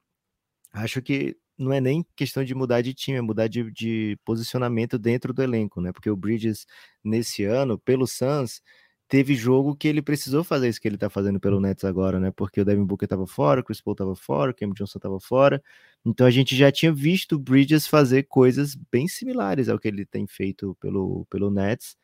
Acho 0.72 1.02
que 1.02 1.36
não 1.58 1.74
é 1.74 1.82
nem 1.82 2.06
questão 2.15 2.43
de 2.43 2.54
mudar 2.54 2.82
de 2.82 2.93
time, 2.93 3.17
é 3.17 3.22
mudar 3.22 3.48
de, 3.48 3.72
de 3.72 4.17
posicionamento 4.24 5.00
dentro 5.00 5.34
do 5.34 5.41
elenco, 5.41 5.82
né? 5.82 5.91
Porque 5.91 6.10
o 6.10 6.15
Bridges, 6.15 6.65
nesse 7.04 7.43
ano, 7.43 7.78
pelo 7.80 8.06
Suns, 8.06 8.62
teve 9.10 9.36
jogo 9.36 9.76
que 9.76 9.88
ele 9.88 10.02
precisou 10.04 10.43
fazer 10.43 10.69
isso 10.69 10.80
que 10.80 10.88
ele 10.88 10.98
tá 10.98 11.10
fazendo 11.10 11.39
pelo 11.39 11.60
Nets 11.60 11.84
agora, 11.84 12.19
né? 12.19 12.32
Porque 12.32 12.62
o 12.62 12.65
Devin 12.65 12.86
Booker 12.86 13.08
tava 13.08 13.26
fora, 13.26 13.62
o 13.62 13.63
Chris 13.63 13.82
Paul 13.82 13.95
tava 13.95 14.15
fora, 14.15 14.52
o 14.52 14.54
Cam 14.54 14.69
Johnson 14.72 15.00
tava 15.00 15.19
fora. 15.19 15.62
Então 16.06 16.28
a 16.28 16.32
gente 16.32 16.56
já 16.56 16.72
tinha 16.72 16.93
visto 16.93 17.36
o 17.36 17.39
Bridges 17.39 17.88
fazer 17.88 18.24
coisas 18.24 18.76
bem 18.91 19.08
similares 19.08 19.67
ao 19.67 19.80
que 19.80 19.88
ele 19.88 20.06
tem 20.06 20.28
feito 20.28 20.78
pelo, 20.80 21.26
pelo 21.30 21.50
Nets. 21.50 21.98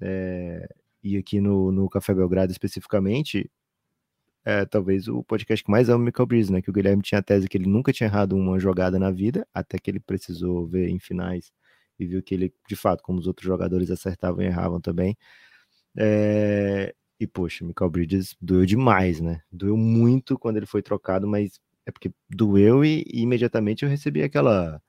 É, 0.00 0.66
e 1.02 1.18
aqui 1.18 1.40
no, 1.40 1.70
no 1.70 1.88
Café 1.90 2.14
Belgrado 2.14 2.50
especificamente, 2.50 3.50
é, 4.44 4.64
talvez 4.64 5.08
o 5.08 5.22
podcast 5.22 5.64
que 5.64 5.70
mais 5.70 5.90
ama 5.90 6.02
o 6.02 6.06
Michael 6.06 6.26
Bridges, 6.26 6.50
né? 6.50 6.62
Que 6.62 6.70
o 6.70 6.72
Guilherme 6.72 7.02
tinha 7.02 7.18
a 7.20 7.22
tese 7.22 7.48
que 7.48 7.58
ele 7.58 7.68
nunca 7.68 7.92
tinha 7.92 8.08
errado 8.08 8.34
uma 8.34 8.58
jogada 8.58 8.98
na 8.98 9.10
vida, 9.10 9.46
até 9.52 9.78
que 9.78 9.90
ele 9.90 10.00
precisou 10.00 10.66
ver 10.66 10.88
em 10.88 10.98
finais 10.98 11.52
e 11.98 12.06
viu 12.06 12.22
que 12.22 12.34
ele, 12.34 12.54
de 12.66 12.76
fato, 12.76 13.02
como 13.02 13.18
os 13.18 13.26
outros 13.26 13.46
jogadores 13.46 13.90
acertavam 13.90 14.42
e 14.42 14.46
erravam 14.46 14.80
também, 14.80 15.16
é... 15.98 16.94
E, 17.20 17.26
poxa, 17.26 17.64
Michael 17.64 17.90
Bridges 17.90 18.36
doeu 18.40 18.64
demais, 18.64 19.20
né? 19.20 19.42
Doeu 19.50 19.76
muito 19.76 20.38
quando 20.38 20.56
ele 20.56 20.66
foi 20.66 20.80
trocado, 20.82 21.26
mas 21.26 21.58
é 21.84 21.90
porque 21.90 22.12
doeu 22.30 22.84
e, 22.84 23.02
e 23.12 23.22
imediatamente 23.22 23.82
eu 23.82 23.88
recebi 23.88 24.22
aquela. 24.22 24.80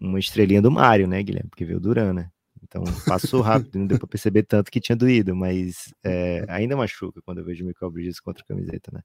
Uma 0.00 0.18
estrelinha 0.18 0.62
do 0.62 0.70
Mário, 0.70 1.06
né, 1.06 1.22
Guilherme? 1.22 1.50
Porque 1.50 1.64
veio 1.64 1.78
Duran, 1.78 2.14
né? 2.14 2.30
Então 2.62 2.82
passou 3.06 3.42
rápido, 3.42 3.78
não 3.78 3.86
deu 3.86 3.98
para 3.98 4.08
perceber 4.08 4.42
tanto 4.44 4.70
que 4.70 4.80
tinha 4.80 4.96
doído, 4.96 5.36
mas 5.36 5.92
é, 6.02 6.44
ainda 6.48 6.76
machuca 6.76 7.20
quando 7.22 7.38
eu 7.38 7.44
vejo 7.44 7.64
o 7.64 7.66
Michael 7.68 7.92
Bridges 7.92 8.18
contra 8.18 8.42
a 8.42 8.46
camiseta, 8.46 8.90
né? 8.92 9.02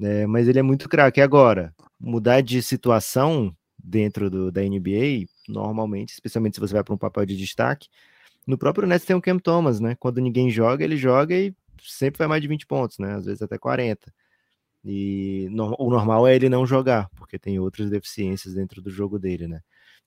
É, 0.00 0.26
mas 0.26 0.46
ele 0.46 0.58
é 0.58 0.62
muito 0.62 0.88
craque. 0.88 1.20
Agora, 1.20 1.74
mudar 1.98 2.40
de 2.40 2.62
situação 2.62 3.56
dentro 3.82 4.30
do, 4.30 4.52
da 4.52 4.62
NBA, 4.62 5.26
normalmente, 5.48 6.10
especialmente 6.10 6.54
se 6.54 6.60
você 6.60 6.74
vai 6.74 6.84
para 6.84 6.94
um 6.94 6.98
papel 6.98 7.24
de 7.26 7.36
destaque, 7.36 7.88
no 8.48 8.56
próprio 8.56 8.88
Nets 8.88 9.04
tem 9.04 9.14
o 9.14 9.20
Cam 9.20 9.38
Thomas, 9.38 9.78
né? 9.78 9.94
Quando 10.00 10.22
ninguém 10.22 10.50
joga, 10.50 10.82
ele 10.82 10.96
joga 10.96 11.34
e 11.36 11.54
sempre 11.82 12.16
vai 12.16 12.26
mais 12.26 12.40
de 12.40 12.48
20 12.48 12.66
pontos, 12.66 12.98
né? 12.98 13.14
Às 13.14 13.26
vezes 13.26 13.42
até 13.42 13.58
40. 13.58 14.10
E 14.82 15.48
no, 15.50 15.76
o 15.78 15.90
normal 15.90 16.26
é 16.26 16.34
ele 16.34 16.48
não 16.48 16.64
jogar, 16.66 17.10
porque 17.10 17.38
tem 17.38 17.58
outras 17.58 17.90
deficiências 17.90 18.54
dentro 18.54 18.80
do 18.80 18.88
jogo 18.88 19.18
dele, 19.18 19.46
né? 19.46 19.60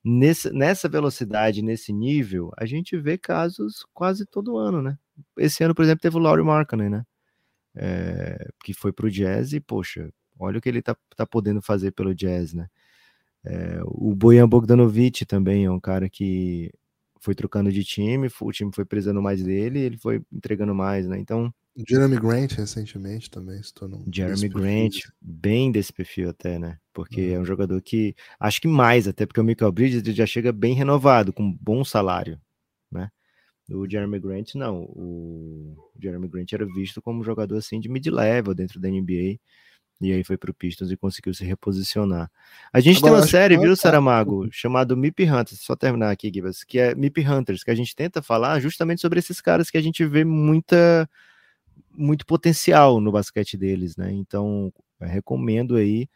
Nesse, 0.03 0.51
nessa 0.51 0.89
velocidade, 0.89 1.61
nesse 1.61 1.93
nível, 1.93 2.51
a 2.57 2.65
gente 2.65 2.97
vê 2.97 3.15
casos 3.15 3.85
quase 3.93 4.25
todo 4.25 4.57
ano, 4.57 4.81
né? 4.81 4.97
Esse 5.37 5.63
ano, 5.63 5.75
por 5.75 5.83
exemplo, 5.83 6.01
teve 6.01 6.17
o 6.17 6.19
Laurie 6.19 6.43
Markkanen, 6.43 6.89
né? 6.89 7.05
É, 7.75 8.49
que 8.63 8.73
foi 8.73 8.91
pro 8.91 9.11
Jazz 9.11 9.53
e, 9.53 9.59
poxa, 9.59 10.11
olha 10.39 10.57
o 10.57 10.61
que 10.61 10.67
ele 10.67 10.81
tá, 10.81 10.97
tá 11.15 11.27
podendo 11.27 11.61
fazer 11.61 11.91
pelo 11.91 12.15
Jazz, 12.15 12.55
né? 12.55 12.67
É, 13.45 13.81
o 13.85 14.15
Bojan 14.15 14.49
Bogdanovic 14.49 15.25
também 15.27 15.65
é 15.65 15.71
um 15.71 15.79
cara 15.79 16.09
que 16.09 16.71
foi 17.21 17.35
trocando 17.35 17.71
de 17.71 17.83
time, 17.83 18.27
o 18.41 18.51
time 18.51 18.71
foi 18.73 18.83
precisando 18.83 19.21
mais 19.21 19.41
dele, 19.43 19.79
ele 19.79 19.97
foi 19.97 20.21
entregando 20.33 20.73
mais, 20.73 21.07
né? 21.07 21.19
Então. 21.19 21.53
Jeremy 21.87 22.19
Grant 22.19 22.51
recentemente 22.53 23.29
também 23.29 23.61
se 23.63 23.73
tornou. 23.73 24.03
Jeremy 24.11 24.49
Grant, 24.49 25.03
bem 25.21 25.71
desse 25.71 25.93
perfil 25.93 26.29
até, 26.29 26.59
né? 26.59 26.77
Porque 26.91 27.29
uhum. 27.29 27.35
é 27.35 27.39
um 27.39 27.45
jogador 27.45 27.79
que. 27.81 28.15
Acho 28.39 28.59
que 28.59 28.67
mais, 28.67 29.07
até 29.07 29.25
porque 29.25 29.39
o 29.39 29.43
Michael 29.43 29.71
Bridges 29.71 30.15
já 30.15 30.25
chega 30.25 30.51
bem 30.51 30.73
renovado, 30.73 31.31
com 31.31 31.53
bom 31.53 31.85
salário, 31.85 32.41
né? 32.91 33.09
O 33.69 33.89
Jeremy 33.89 34.19
Grant, 34.19 34.55
não. 34.55 34.81
O 34.81 35.77
Jeremy 36.01 36.27
Grant 36.27 36.51
era 36.51 36.65
visto 36.65 37.01
como 37.01 37.21
um 37.21 37.23
jogador 37.23 37.57
assim 37.57 37.79
de 37.79 37.87
mid-level 37.87 38.53
dentro 38.55 38.79
da 38.79 38.89
NBA. 38.89 39.39
E 40.01 40.11
aí 40.11 40.23
foi 40.23 40.37
pro 40.37 40.53
Pistons 40.53 40.91
e 40.91 40.97
conseguiu 40.97 41.33
se 41.33 41.45
reposicionar. 41.45 42.29
A 42.73 42.79
gente 42.79 42.97
Agora, 42.97 43.13
tem 43.13 43.21
uma 43.21 43.27
série, 43.27 43.57
viu, 43.57 43.75
Saramago, 43.75 44.47
chamado 44.51 44.97
MIP 44.97 45.29
Hunters, 45.29 45.61
só 45.61 45.75
terminar 45.75 46.09
aqui, 46.09 46.31
Gibas, 46.33 46.63
que 46.63 46.79
é 46.79 46.95
MIP 46.95 47.27
Hunters, 47.27 47.63
que 47.63 47.71
a 47.71 47.75
gente 47.75 47.95
tenta 47.95 48.21
falar 48.21 48.59
justamente 48.59 49.01
sobre 49.01 49.19
esses 49.19 49.39
caras 49.39 49.69
que 49.69 49.77
a 49.77 49.81
gente 49.81 50.05
vê 50.05 50.23
muita 50.23 51.09
muito 51.93 52.25
potencial 52.25 53.01
no 53.01 53.11
basquete 53.11 53.57
deles, 53.57 53.97
né? 53.97 54.11
Então, 54.11 54.73
recomendo 54.99 55.75
aí 55.75 56.09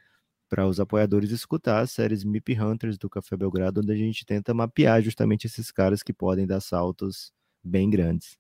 para 0.49 0.67
os 0.67 0.79
apoiadores 0.79 1.31
escutar 1.31 1.81
as 1.81 1.91
séries 1.91 2.23
MIP 2.23 2.59
Hunters 2.59 2.97
do 2.97 3.09
Café 3.09 3.35
Belgrado, 3.35 3.81
onde 3.81 3.91
a 3.91 3.95
gente 3.95 4.25
tenta 4.25 4.53
mapear 4.53 5.01
justamente 5.01 5.47
esses 5.47 5.71
caras 5.71 6.01
que 6.01 6.13
podem 6.13 6.45
dar 6.45 6.61
saltos 6.61 7.31
bem 7.63 7.89
grandes. 7.89 8.37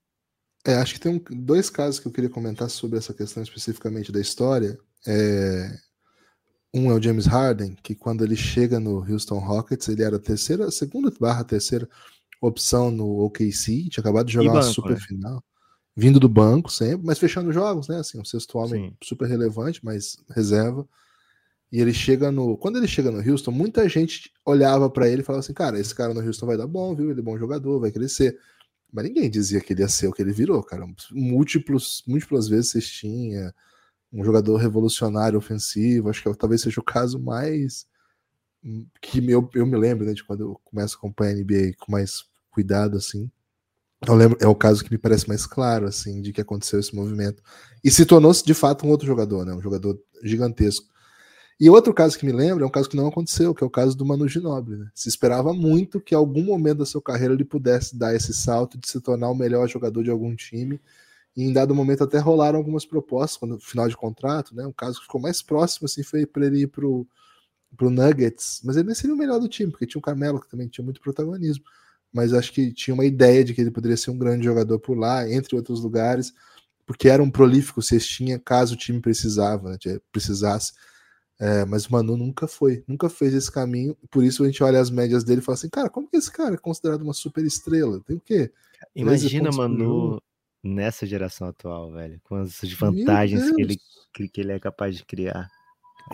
É, 0.65 0.75
acho 0.75 0.95
que 0.95 0.99
tem 0.99 1.15
um, 1.15 1.43
dois 1.43 1.69
casos 1.69 1.99
que 1.99 2.07
eu 2.07 2.11
queria 2.11 2.29
comentar 2.29 2.69
sobre 2.69 2.97
essa 2.97 3.13
questão 3.13 3.43
especificamente 3.43 4.11
da 4.11 4.19
história. 4.19 4.77
É, 5.07 5.77
um 6.73 6.91
é 6.91 6.93
o 6.93 7.01
James 7.01 7.25
Harden, 7.25 7.75
que 7.81 7.95
quando 7.95 8.23
ele 8.23 8.35
chega 8.35 8.79
no 8.79 8.99
Houston 8.99 9.39
Rockets, 9.39 9.87
ele 9.87 10.03
era 10.03 10.17
a 10.17 10.19
terceira, 10.19 10.69
segunda 10.69 11.11
barra 11.19 11.43
terceira 11.43 11.87
opção 12.41 12.91
no 12.91 13.23
OKC, 13.25 13.89
tinha 13.89 14.01
acabado 14.01 14.27
de 14.27 14.33
jogar 14.33 14.51
banco, 14.51 14.65
uma 14.65 14.73
super 14.73 14.91
né? 14.91 14.99
final, 14.99 15.43
vindo 15.95 16.19
do 16.19 16.27
banco 16.27 16.71
sempre, 16.71 17.05
mas 17.05 17.17
fechando 17.17 17.53
jogos, 17.53 17.87
né? 17.87 17.99
Assim, 17.99 18.19
um 18.19 18.25
sexto 18.25 18.57
homem 18.57 18.89
Sim. 18.89 18.97
super 19.01 19.27
relevante, 19.27 19.83
mas 19.83 20.17
reserva. 20.29 20.87
E 21.71 21.81
ele 21.81 21.93
chega 21.93 22.31
no. 22.31 22.57
Quando 22.57 22.77
ele 22.77 22.87
chega 22.87 23.09
no 23.09 23.19
Houston, 23.19 23.51
muita 23.51 23.87
gente 23.89 24.31
olhava 24.45 24.89
para 24.89 25.09
ele 25.09 25.21
e 25.21 25.25
falava 25.25 25.39
assim: 25.39 25.53
cara, 25.53 25.79
esse 25.79 25.95
cara 25.95 26.13
no 26.13 26.21
Houston 26.21 26.45
vai 26.45 26.57
dar 26.57 26.67
bom, 26.67 26.95
viu? 26.95 27.09
Ele 27.09 27.19
é 27.19 27.23
bom 27.23 27.37
jogador, 27.37 27.79
vai 27.79 27.91
crescer. 27.91 28.37
Mas 28.91 29.05
ninguém 29.05 29.29
dizia 29.29 29.59
que 29.59 29.73
ele 29.73 29.81
ia 29.81 29.87
ser 29.89 30.07
o 30.07 30.13
que 30.13 30.21
ele 30.21 30.31
virou, 30.31 30.61
cara. 30.63 30.85
Múltiplos, 31.11 32.03
múltiplas 32.07 32.47
vezes 32.47 32.71
cestinha, 32.71 33.53
um 34.15 34.23
jogador 34.23 34.55
revolucionário 34.55 35.37
ofensivo. 35.37 36.09
Acho 36.09 36.23
que 36.23 36.37
talvez 36.37 36.61
seja 36.61 36.79
o 36.79 36.83
caso 36.83 37.19
mais 37.19 37.85
que 39.01 39.29
eu, 39.29 39.47
eu 39.53 39.65
me 39.65 39.77
lembro, 39.77 40.05
né, 40.05 40.13
de 40.13 40.23
quando 40.23 40.41
eu 40.41 40.61
começo 40.63 40.95
a 40.95 40.97
acompanhar 40.97 41.33
a 41.33 41.35
NBA 41.35 41.73
com 41.77 41.91
mais 41.91 42.23
cuidado, 42.49 42.97
assim. 42.97 43.29
Eu 44.07 44.15
lembro, 44.15 44.37
é 44.41 44.47
o 44.47 44.55
caso 44.55 44.83
que 44.83 44.91
me 44.91 44.97
parece 44.97 45.27
mais 45.27 45.45
claro, 45.45 45.85
assim, 45.85 46.21
de 46.21 46.33
que 46.33 46.41
aconteceu 46.41 46.79
esse 46.79 46.95
movimento. 46.95 47.43
E 47.83 47.91
se 47.91 48.05
tornou-se, 48.05 48.43
de 48.43 48.53
fato, 48.53 48.85
um 48.85 48.89
outro 48.89 49.05
jogador, 49.05 49.45
né, 49.45 49.53
um 49.53 49.61
jogador 49.61 49.99
gigantesco. 50.23 50.87
E 51.59 51.69
outro 51.69 51.93
caso 51.93 52.17
que 52.17 52.25
me 52.25 52.33
lembra 52.33 52.63
é 52.63 52.67
um 52.67 52.71
caso 52.71 52.89
que 52.89 52.97
não 52.97 53.07
aconteceu, 53.07 53.53
que 53.53 53.63
é 53.63 53.67
o 53.67 53.69
caso 53.69 53.95
do 53.95 54.05
Manu 54.05 54.27
Ginóbili. 54.27 54.77
Né? 54.77 54.89
Se 54.93 55.07
esperava 55.07 55.53
muito 55.53 56.01
que 56.01 56.13
algum 56.13 56.43
momento 56.43 56.79
da 56.79 56.85
sua 56.85 57.01
carreira 57.01 57.33
ele 57.33 57.45
pudesse 57.45 57.95
dar 57.97 58.13
esse 58.13 58.33
salto 58.33 58.77
de 58.77 58.89
se 58.89 58.99
tornar 58.99 59.29
o 59.29 59.35
melhor 59.35 59.67
jogador 59.69 60.03
de 60.03 60.09
algum 60.09 60.35
time. 60.35 60.81
E 61.35 61.43
em 61.43 61.51
dado 61.51 61.75
momento 61.75 62.03
até 62.03 62.17
rolaram 62.17 62.57
algumas 62.57 62.85
propostas 62.85 63.37
quando 63.37 63.59
final 63.59 63.87
de 63.89 63.97
contrato, 63.97 64.55
né? 64.55 64.65
Um 64.65 64.71
caso 64.71 64.99
que 64.99 65.05
ficou 65.05 65.19
mais 65.19 65.41
próximo 65.41 65.85
assim 65.85 66.03
foi 66.03 66.25
para 66.25 66.45
ele 66.45 66.61
ir 66.61 66.67
pro 66.67 67.07
pro 67.75 67.89
Nuggets, 67.89 68.61
mas 68.63 68.77
ele 68.77 68.85
nem 68.87 68.95
seria 68.95 69.13
o 69.13 69.17
melhor 69.17 69.37
do 69.37 69.49
time, 69.49 69.69
porque 69.69 69.85
tinha 69.85 69.99
o 69.99 70.01
Carmelo 70.01 70.39
que 70.39 70.49
também 70.49 70.67
tinha 70.67 70.83
muito 70.83 71.01
protagonismo, 71.01 71.65
mas 72.11 72.33
acho 72.33 72.53
que 72.53 72.71
tinha 72.71 72.93
uma 72.93 73.03
ideia 73.03 73.43
de 73.43 73.53
que 73.53 73.59
ele 73.59 73.71
poderia 73.71 73.97
ser 73.97 74.11
um 74.11 74.17
grande 74.17 74.45
jogador 74.45 74.79
por 74.79 74.97
lá, 74.97 75.29
entre 75.29 75.57
outros 75.57 75.81
lugares, 75.81 76.33
porque 76.85 77.09
era 77.09 77.21
um 77.21 77.29
prolífico 77.29 77.81
cestinha 77.81 78.39
caso 78.39 78.75
o 78.75 78.77
time 78.77 79.01
precisava, 79.01 79.71
né? 79.71 79.77
precisasse. 80.11 80.71
É, 81.37 81.65
mas 81.65 81.85
o 81.85 81.91
Manu 81.91 82.15
nunca 82.15 82.47
foi, 82.47 82.81
nunca 82.87 83.09
fez 83.09 83.33
esse 83.33 83.51
caminho. 83.51 83.97
Por 84.09 84.23
isso 84.23 84.43
a 84.43 84.45
gente 84.45 84.63
olha 84.63 84.79
as 84.79 84.89
médias 84.89 85.25
dele 85.25 85.41
e 85.41 85.43
fala 85.43 85.55
assim: 85.55 85.69
cara, 85.69 85.89
como 85.89 86.07
que 86.07 86.15
esse 86.15 86.31
cara 86.31 86.55
é 86.55 86.57
considerado 86.57 87.01
uma 87.01 87.13
super 87.13 87.43
estrela? 87.43 87.99
Tem 88.05 88.15
o 88.15 88.21
quê? 88.21 88.53
Imagina 88.95 89.51
Manu 89.51 90.21
nessa 90.65 91.05
geração 91.05 91.47
atual, 91.47 91.91
velho, 91.91 92.19
com 92.23 92.35
as 92.35 92.59
vantagens 92.77 93.51
que 93.51 93.61
ele, 93.61 93.77
que 94.29 94.41
ele 94.41 94.51
é 94.51 94.59
capaz 94.59 94.97
de 94.97 95.05
criar. 95.05 95.47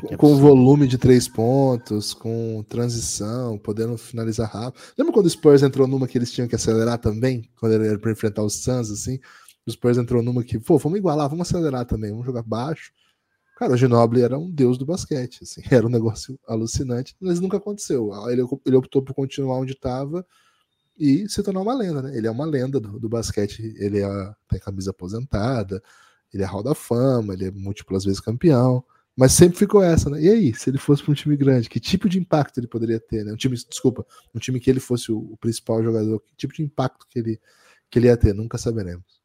É 0.10 0.16
com, 0.16 0.36
volume 0.38 0.88
de 0.88 0.98
três 0.98 1.28
pontos, 1.28 2.14
com 2.14 2.64
transição, 2.68 3.58
podendo 3.58 3.98
finalizar 3.98 4.50
rápido. 4.50 4.82
Lembra 4.98 5.14
quando 5.14 5.26
o 5.26 5.30
Spurs 5.30 5.64
entrou 5.64 5.88
numa 5.88 6.08
que 6.08 6.18
eles 6.18 6.32
tinham 6.32 6.48
que 6.48 6.56
acelerar 6.56 6.98
também? 6.98 7.50
Quando 7.60 7.74
ele 7.74 7.88
era 7.88 8.00
para 8.00 8.12
enfrentar 8.12 8.44
os 8.44 8.62
Suns, 8.62 8.90
assim? 8.90 9.20
O 9.66 9.72
Spurs 9.72 9.98
entrou 9.98 10.24
numa 10.24 10.44
que, 10.44 10.60
pô, 10.60 10.78
vamos 10.78 10.98
igualar, 10.98 11.30
vamos 11.30 11.48
acelerar 11.48 11.86
também, 11.86 12.12
vamos 12.12 12.26
jogar 12.26 12.42
baixo. 12.44 12.94
Cara, 13.58 13.74
o 13.74 13.78
Ginobili 13.78 14.22
era 14.22 14.40
um 14.40 14.50
deus 14.50 14.78
do 14.78 14.86
basquete, 14.86 15.44
assim, 15.44 15.62
era 15.70 15.86
um 15.86 15.90
negócio 15.90 16.40
alucinante, 16.48 17.16
mas 17.20 17.40
nunca 17.40 17.58
aconteceu. 17.58 18.12
Ele, 18.30 18.44
ele 18.66 18.76
optou 18.76 19.02
por 19.04 19.14
continuar 19.14 19.60
onde 19.60 19.74
estava 19.74 20.26
e 21.02 21.28
se 21.28 21.42
tornar 21.42 21.62
uma 21.62 21.74
lenda, 21.74 22.02
né? 22.02 22.16
Ele 22.16 22.28
é 22.28 22.32
uma 22.32 22.46
lenda 22.46 22.80
do, 22.80 23.00
do 23.00 23.10
basquete, 23.10 23.74
ele 23.78 24.04
é, 24.04 24.36
tem 24.48 24.60
camisa 24.60 24.92
aposentada, 24.92 25.82
ele 26.32 26.44
é 26.44 26.46
Hall 26.46 26.62
da 26.62 26.76
Fama, 26.76 27.34
ele 27.34 27.46
é 27.46 27.52
múltiplas 27.52 28.06
vezes 28.06 28.20
campeão, 28.20 28.84
mas 29.18 29.34
sempre 29.34 29.58
ficou 29.58 29.84
essa, 29.84 30.10
né? 30.10 30.22
E 30.22 30.30
aí, 30.30 30.54
se 30.54 30.70
ele 30.70 30.78
fosse 30.78 31.02
para 31.02 31.12
um 31.12 31.16
time 31.16 31.36
grande, 31.36 31.70
que 31.70 31.80
tipo 31.80 32.08
de 32.08 32.20
impacto 32.20 32.60
ele 32.60 32.68
poderia 32.68 33.00
ter, 33.00 33.26
né? 33.26 33.34
Um 33.34 33.36
time, 33.36 33.56
desculpa, 33.56 34.06
um 34.34 34.40
time 34.40 34.60
que 34.60 34.70
ele 34.70 34.80
fosse 34.80 35.12
o, 35.12 35.18
o 35.18 35.38
principal 35.38 35.84
jogador, 35.84 36.20
que 36.20 36.36
tipo 36.36 36.54
de 36.54 36.62
impacto 36.62 37.08
que 37.10 37.18
ele, 37.18 37.40
que 37.90 37.98
ele 37.98 38.08
ia 38.08 38.16
ter, 38.16 38.34
nunca 38.34 38.58
saberemos. 38.58 39.22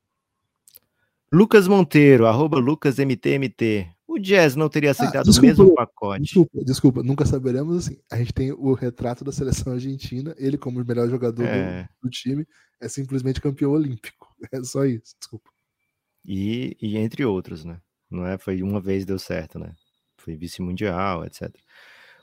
Lucas 1.31 1.69
Monteiro, 1.69 2.27
arroba 2.27 2.59
LucasMTMT. 2.59 3.96
O 4.17 4.19
Jazz 4.19 4.57
não 4.57 4.71
teria 4.71 4.91
ah, 4.91 4.93
aceitado 4.93 5.29
ah, 5.29 5.31
desculpa, 5.31 5.45
o 5.45 5.47
mesmo 5.47 5.75
pacote. 5.75 6.23
Desculpa, 6.23 6.65
desculpa, 6.65 7.03
nunca 7.03 7.27
saberemos 7.27 7.77
assim. 7.77 7.99
A 8.11 8.17
gente 8.17 8.33
tem 8.33 8.51
o 8.51 8.73
retrato 8.73 9.23
da 9.23 9.31
seleção 9.31 9.75
argentina, 9.75 10.35
ele 10.39 10.57
como 10.57 10.81
o 10.81 10.87
melhor 10.87 11.07
jogador 11.11 11.45
é. 11.45 11.83
do, 11.83 12.09
do, 12.09 12.11
time, 12.11 12.47
é 12.81 12.89
simplesmente 12.89 13.41
campeão 13.41 13.73
olímpico. 13.73 14.27
É 14.53 14.63
só 14.63 14.85
isso, 14.85 15.15
desculpa. 15.19 15.51
E, 16.23 16.77
e 16.81 16.99
entre 16.99 17.25
outros, 17.25 17.65
né? 17.65 17.81
Não 18.11 18.27
é? 18.27 18.37
Foi 18.37 18.63
uma 18.63 18.79
vez 18.79 19.07
deu 19.07 19.19
certo, 19.19 19.59
né? 19.59 19.75
Foi 20.19 20.37
vice-mundial, 20.37 21.25
etc. 21.25 21.51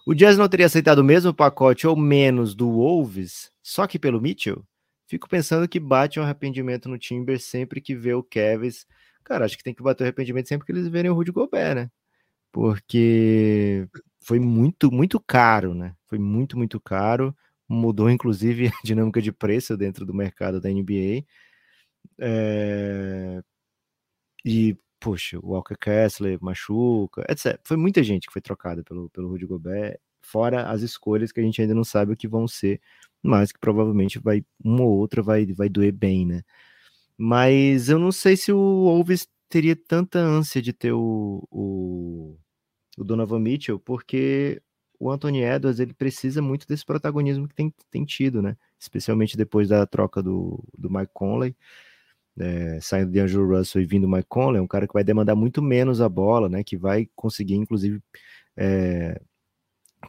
O 0.06 0.14
Jazz 0.14 0.38
não 0.38 0.48
teria 0.48 0.68
aceitado 0.68 1.00
o 1.00 1.04
mesmo 1.04 1.34
pacote 1.34 1.88
ou 1.88 1.96
menos 1.96 2.54
do 2.54 2.70
Wolves, 2.70 3.52
só 3.64 3.88
que 3.88 3.98
pelo 3.98 4.22
Mitchell? 4.22 4.64
Fico 5.08 5.28
pensando 5.28 5.68
que 5.68 5.80
bate 5.80 6.20
um 6.20 6.24
arrependimento 6.24 6.88
no 6.88 7.00
Timber 7.00 7.40
sempre 7.40 7.82
que 7.82 7.96
vê 7.96 8.14
o 8.14 8.24
Kevs 8.24 8.86
Cara, 9.24 9.46
acho 9.46 9.58
que 9.58 9.64
tem 9.64 9.74
que 9.74 9.84
bater 9.84 10.04
o 10.04 10.06
arrependimento 10.06 10.48
sempre 10.48 10.66
que 10.66 10.72
eles 10.72 10.88
verem 10.88 11.12
o 11.12 11.14
Rudy 11.16 11.32
Gobert, 11.32 11.76
né? 11.76 11.92
Porque 12.52 13.88
foi 14.22 14.40
muito, 14.40 14.92
muito 14.92 15.20
caro, 15.20 15.74
né? 15.76 15.96
Foi 16.08 16.20
muito, 16.20 16.58
muito 16.58 16.80
caro. 16.80 17.36
Mudou, 17.68 18.10
inclusive, 18.10 18.68
a 18.70 18.82
dinâmica 18.86 19.22
de 19.22 19.32
preço 19.32 19.78
dentro 19.78 20.06
do 20.06 20.14
mercado 20.14 20.62
da 20.62 20.70
NBA. 20.70 21.26
É... 22.20 23.42
E, 24.46 24.78
poxa, 25.00 25.38
o 25.40 25.50
Walker 25.52 25.76
Kessler 25.78 26.38
machuca, 26.42 27.24
etc. 27.30 27.60
Foi 27.64 27.78
muita 27.78 28.04
gente 28.04 28.28
que 28.28 28.34
foi 28.34 28.42
trocada 28.42 28.84
pelo, 28.84 29.10
pelo 29.10 29.30
Rudy 29.30 29.46
Gobert, 29.46 29.98
fora 30.22 30.70
as 30.70 30.82
escolhas 30.82 31.32
que 31.32 31.40
a 31.40 31.44
gente 31.44 31.62
ainda 31.62 31.74
não 31.76 31.84
sabe 31.84 32.14
o 32.14 32.18
que 32.18 32.28
vão 32.28 32.48
ser, 32.48 32.82
mas 33.22 33.52
que 33.52 33.60
provavelmente 33.60 34.20
vai 34.20 34.44
uma 34.64 34.84
ou 34.84 34.98
outra 34.98 35.22
vai, 35.22 35.46
vai 35.54 35.70
doer 35.70 35.94
bem, 35.94 36.26
né? 36.26 36.44
Mas 37.26 37.88
eu 37.88 37.98
não 37.98 38.12
sei 38.12 38.36
se 38.36 38.52
o 38.52 38.58
Wolves 38.58 39.30
teria 39.48 39.78
tanta 39.78 40.20
ânsia 40.20 40.62
de 40.62 40.74
ter 40.74 40.92
o, 40.92 41.48
o, 41.50 42.38
o 42.98 43.04
Donovan 43.06 43.40
Mitchell, 43.40 43.80
porque 43.80 44.62
o 45.00 45.10
Anthony 45.10 45.42
Edwards 45.42 45.80
ele 45.80 45.94
precisa 45.94 46.42
muito 46.42 46.68
desse 46.68 46.86
protagonismo 46.86 47.48
que 47.48 47.56
tem, 47.56 47.74
tem 47.90 48.04
tido, 48.04 48.42
né? 48.42 48.58
Especialmente 48.78 49.38
depois 49.38 49.70
da 49.70 49.88
troca 49.88 50.22
do, 50.22 50.62
do 50.78 50.90
Mike 50.90 51.12
Conley, 51.14 51.56
é, 52.38 52.80
saindo 52.82 53.10
de 53.10 53.22
Angelo 53.22 53.58
Russell 53.58 53.82
e 53.82 53.86
vindo 53.86 54.06
Mike 54.06 54.28
Conley, 54.28 54.60
um 54.60 54.68
cara 54.68 54.86
que 54.86 54.94
vai 54.94 55.04
demandar 55.06 55.34
muito 55.34 55.62
menos 55.62 56.02
a 56.02 56.10
bola, 56.10 56.50
né? 56.50 56.62
Que 56.62 56.76
vai 56.76 57.08
conseguir, 57.16 57.56
inclusive, 57.56 58.02
é, 58.58 59.22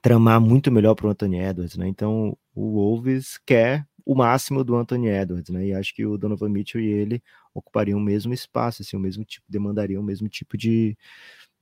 tramar 0.03 0.40
muito 0.40 0.68
melhor 0.72 0.96
para 0.96 1.07
o 1.07 1.11
Anthony 1.11 1.38
Edwards, 1.38 1.77
né? 1.77 1.87
Então 1.87 2.37
o 2.53 2.72
Wolves 2.72 3.38
quer 3.46 3.87
o 4.05 4.14
máximo 4.14 4.62
do 4.62 4.77
Anthony 4.77 5.09
Edwards, 5.09 5.51
né? 5.51 5.67
E 5.67 5.75
acho 5.75 5.95
que 5.95 6.05
o 6.05 6.19
Donovan 6.19 6.49
Mitchell 6.49 6.81
e 6.81 6.88
ele 6.88 7.23
ocupariam 7.55 7.99
o 7.99 8.03
mesmo 8.03 8.35
espaço, 8.35 8.83
assim, 8.83 8.97
o 8.97 9.01
mesmo 9.01 9.25
tipo, 9.25 9.47
demandariam 9.49 10.03
o 10.03 10.05
mesmo 10.05 10.29
tipo 10.29 10.57
de, 10.57 10.97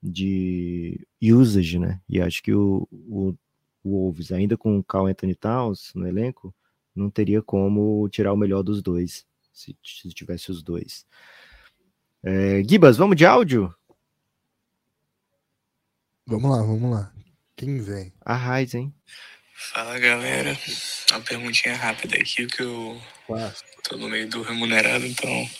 de 0.02 1.06
usage, 1.22 1.78
né? 1.78 2.00
E 2.08 2.20
acho 2.20 2.42
que 2.42 2.52
o, 2.52 2.88
o, 2.90 3.34
o 3.84 3.90
Wolves, 3.90 4.32
ainda 4.32 4.56
com 4.56 4.78
o 4.78 4.84
Carl 4.84 5.06
Anthony 5.06 5.34
Towns 5.34 5.92
no 5.94 6.06
elenco, 6.06 6.54
não 6.94 7.10
teria 7.10 7.40
como 7.40 8.08
tirar 8.08 8.32
o 8.32 8.36
melhor 8.36 8.62
dos 8.62 8.82
dois, 8.82 9.24
se, 9.52 9.76
se 9.82 10.08
tivesse 10.10 10.50
os 10.50 10.62
dois. 10.62 11.06
É, 12.22 12.62
Gibas, 12.64 12.96
vamos 12.96 13.16
de 13.16 13.26
áudio? 13.26 13.74
Vamos 16.26 16.50
lá, 16.50 16.62
vamos 16.62 16.90
lá. 16.90 17.12
Quem 17.56 17.78
vem? 17.78 18.12
A 18.20 18.34
Raiz, 18.34 18.74
hein? 18.74 18.94
Fala 19.70 19.98
galera, 19.98 20.58
uma 21.10 21.20
perguntinha 21.20 21.76
rápida 21.76 22.16
aqui 22.16 22.46
que 22.46 22.62
eu 22.62 23.00
tô 23.84 23.96
no 23.96 24.08
meio 24.08 24.28
do 24.28 24.42
remunerado, 24.42 25.06
então. 25.06 25.50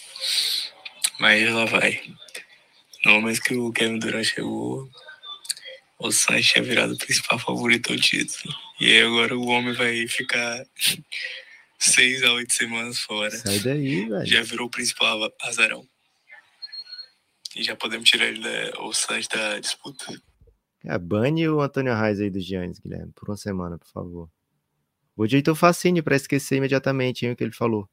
Mas 1.19 1.51
lá 1.51 1.65
vai. 1.65 2.03
No 3.05 3.12
momento 3.12 3.41
que 3.41 3.55
o 3.55 3.73
Kevin 3.73 3.99
Durant 3.99 4.25
chegou, 4.25 4.91
o 5.99 6.11
Santos 6.11 6.47
tinha 6.47 6.65
virado 6.65 6.95
o 6.95 6.99
principal 6.99 7.38
favorito 7.38 7.93
ao 7.93 7.99
título. 7.99 8.55
E 8.81 8.87
aí 8.87 9.03
agora 9.03 9.37
o 9.37 9.47
homem 9.47 9.73
vai 9.73 10.07
ficar 10.09 10.65
seis 11.79 12.23
a 12.23 12.33
oito 12.33 12.53
semanas 12.53 12.99
fora. 12.99 13.31
Sai 13.31 13.61
daí, 13.61 14.09
velho. 14.09 14.27
Já 14.27 14.43
virou 14.43 14.67
o 14.67 14.71
principal 14.71 15.33
azarão. 15.41 15.87
E 17.55 17.62
já 17.62 17.77
podemos 17.77 18.09
tirar 18.09 18.27
ele 18.27 18.41
da, 18.41 18.81
o 18.81 18.93
Santos 18.93 19.29
da 19.29 19.59
disputa. 19.61 20.21
É, 20.85 20.99
bane 20.99 21.49
o 21.49 21.61
Antônio 21.61 21.95
Reis 21.95 22.21
aí 22.21 22.31
do 22.31 22.40
Giannis, 22.40 22.79
Guilherme, 22.81 23.12
por 23.12 23.29
uma 23.29 23.37
semana, 23.37 23.79
por 23.79 23.88
favor. 23.88 24.31
Vou 25.16 25.27
de 25.27 25.37
Heitor 25.37 25.55
Facine 25.55 26.03
para 26.03 26.16
esquecer 26.16 26.57
imediatamente 26.57 27.25
hein, 27.25 27.33
o 27.33 27.37
que 27.37 27.45
ele 27.45 27.53
falou. 27.53 27.88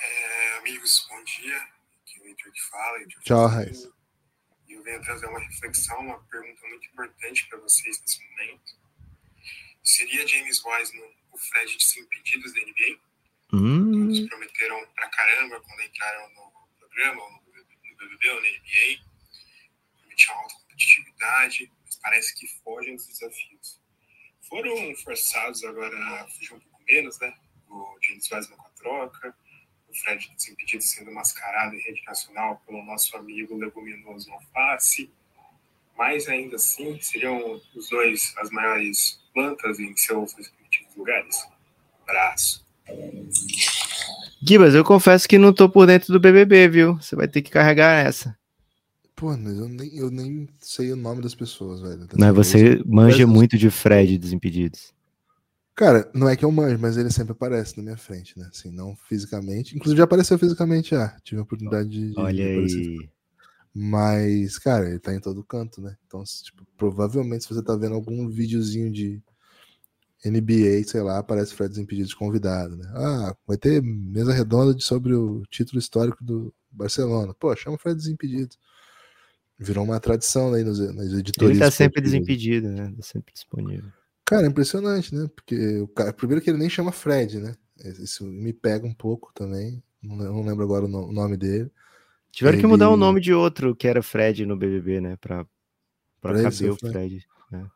É, 0.00 0.58
amigos, 0.58 1.06
bom 1.08 1.24
dia. 1.24 1.56
Aqui 1.56 2.18
é 2.18 2.22
o 2.22 2.26
Heitor 2.26 2.52
que 2.52 2.62
fala. 2.70 2.98
Heitor 2.98 3.22
Tchau, 3.22 3.46
Reis. 3.48 3.88
E 4.68 4.72
eu 4.74 4.82
venho 4.82 5.02
trazer 5.02 5.26
uma 5.26 5.40
reflexão, 5.40 5.98
uma 6.00 6.18
pergunta 6.24 6.68
muito 6.68 6.86
importante 6.86 7.48
para 7.48 7.58
vocês 7.58 8.00
nesse 8.00 8.22
momento. 8.30 8.76
Seria 9.82 10.26
James 10.26 10.62
Wiseman 10.64 11.10
o 11.32 11.38
Fred 11.38 11.76
de 11.76 11.84
5 11.84 12.08
pedidos 12.08 12.52
da 12.52 12.60
NBA? 12.60 13.00
Hum. 13.52 14.04
Eles 14.10 14.28
prometeram 14.28 14.86
pra 14.94 15.08
caramba 15.08 15.60
quando 15.60 15.82
entraram 15.82 16.28
no 16.34 16.52
programa, 16.78 17.22
no 17.30 17.96
BBB 17.96 18.30
ou 18.30 18.40
na 18.40 18.48
NBA. 18.48 19.02
Prometiam 19.98 20.34
alta 20.36 20.61
competitividade, 20.82 21.70
mas 21.84 21.96
parece 21.96 22.34
que 22.34 22.46
fogem 22.62 22.96
dos 22.96 23.06
desafios. 23.06 23.80
Foram 24.48 24.94
forçados 24.96 25.64
agora 25.64 25.96
a 25.96 26.26
fugir 26.28 26.54
um 26.54 26.60
pouco 26.60 26.82
menos, 26.86 27.18
né? 27.20 27.32
O 27.68 27.96
James 28.02 28.30
Wiseman 28.30 28.56
com 28.56 28.66
a 28.66 28.70
troca, 28.70 29.34
o 29.88 29.94
Fred 29.94 30.30
Desimpedido 30.36 30.82
sendo 30.82 31.12
mascarado 31.12 31.74
em 31.74 31.80
rede 31.80 32.02
nacional 32.06 32.62
pelo 32.66 32.84
nosso 32.84 33.16
amigo 33.16 33.56
leguminoso 33.56 34.30
Alface. 34.32 35.10
Mas 35.96 36.28
ainda 36.28 36.56
assim, 36.56 37.00
seriam 37.00 37.60
os 37.74 37.88
dois 37.88 38.34
as 38.38 38.50
maiores 38.50 39.20
plantas 39.32 39.78
em 39.78 39.94
seus 39.96 40.32
respectivos 40.34 40.96
lugares? 40.96 41.46
Abraço. 42.02 42.66
Gibas, 44.42 44.74
eu 44.74 44.84
confesso 44.84 45.28
que 45.28 45.38
não 45.38 45.52
tô 45.52 45.68
por 45.68 45.86
dentro 45.86 46.12
do 46.12 46.18
BBB, 46.18 46.68
viu? 46.68 46.94
Você 46.96 47.14
vai 47.14 47.28
ter 47.28 47.42
que 47.42 47.50
carregar 47.50 48.04
essa. 48.04 48.36
Pô, 49.22 49.36
mas 49.36 49.56
eu 49.56 49.68
nem, 49.68 49.96
eu 49.96 50.10
nem 50.10 50.48
sei 50.58 50.92
o 50.92 50.96
nome 50.96 51.22
das 51.22 51.32
pessoas, 51.32 51.80
velho. 51.80 52.08
Mas 52.18 52.34
você 52.34 52.82
manja 52.84 53.24
muito 53.24 53.56
de 53.56 53.70
Fred 53.70 54.18
Desimpedidos. 54.18 54.92
Cara, 55.76 56.10
não 56.12 56.28
é 56.28 56.36
que 56.36 56.44
eu 56.44 56.50
manjo, 56.50 56.76
mas 56.80 56.96
ele 56.96 57.08
sempre 57.08 57.30
aparece 57.30 57.76
na 57.76 57.84
minha 57.84 57.96
frente, 57.96 58.36
né? 58.36 58.48
Assim, 58.52 58.72
não 58.72 58.96
fisicamente. 59.08 59.76
Inclusive 59.76 59.98
já 59.98 60.02
apareceu 60.02 60.36
fisicamente 60.36 60.90
já. 60.90 61.16
Tive 61.22 61.38
a 61.38 61.44
oportunidade 61.44 61.88
de. 61.88 62.12
Olha 62.18 62.44
aí. 62.44 63.08
Mas, 63.72 64.58
cara, 64.58 64.88
ele 64.88 64.98
tá 64.98 65.14
em 65.14 65.20
todo 65.20 65.44
canto, 65.44 65.80
né? 65.80 65.96
Então, 66.04 66.24
tipo, 66.24 66.66
provavelmente 66.76 67.44
se 67.44 67.54
você 67.54 67.62
tá 67.62 67.76
vendo 67.76 67.94
algum 67.94 68.28
videozinho 68.28 68.90
de 68.90 69.22
NBA, 70.24 70.82
sei 70.84 71.00
lá, 71.00 71.18
aparece 71.18 71.54
Fred 71.54 71.70
Desimpedidos 71.70 72.12
convidado, 72.12 72.76
né? 72.76 72.90
Ah, 72.92 73.36
vai 73.46 73.56
ter 73.56 73.80
mesa 73.80 74.32
redonda 74.32 74.76
sobre 74.80 75.14
o 75.14 75.44
título 75.48 75.78
histórico 75.78 76.24
do 76.24 76.52
Barcelona. 76.72 77.32
Pô, 77.38 77.54
chama 77.54 77.78
Fred 77.78 77.96
Desimpedidos. 77.96 78.58
Virou 79.58 79.84
uma 79.84 80.00
tradição 80.00 80.52
aí 80.54 80.64
nas, 80.64 80.78
nas 80.78 81.12
editorias. 81.12 81.56
Ele 81.56 81.60
tá 81.60 81.70
sempre 81.70 82.00
desimpedido, 82.00 82.68
né? 82.68 82.92
Tá 82.96 83.02
sempre 83.02 83.32
disponível. 83.32 83.90
Cara, 84.24 84.46
é 84.46 84.48
impressionante, 84.48 85.14
né? 85.14 85.28
Porque 85.34 85.78
o 85.78 85.88
cara, 85.88 86.12
primeiro 86.12 86.42
que 86.42 86.50
ele 86.50 86.58
nem 86.58 86.70
chama 86.70 86.90
Fred, 86.90 87.38
né? 87.38 87.54
Isso 88.00 88.24
me 88.24 88.52
pega 88.52 88.86
um 88.86 88.94
pouco 88.94 89.30
também. 89.34 89.82
Não, 90.02 90.16
não 90.16 90.44
lembro 90.44 90.64
agora 90.64 90.84
o, 90.84 91.12
nome 91.12 91.36
dele. 91.36 91.70
Tiveram 92.30 92.54
ele... 92.54 92.62
que 92.62 92.66
mudar 92.66 92.90
o 92.90 92.96
nome 92.96 93.20
de 93.20 93.32
outro 93.32 93.76
que 93.76 93.86
era 93.86 94.02
Fred 94.02 94.46
no 94.46 94.56
BBB, 94.56 95.00
né? 95.00 95.16
Pra, 95.20 95.44
pra, 96.20 96.32
pra 96.32 96.42
caber 96.42 96.70
o 96.70 96.76
Fred. 96.76 96.92
Fred 96.92 97.26
né? 97.50 97.66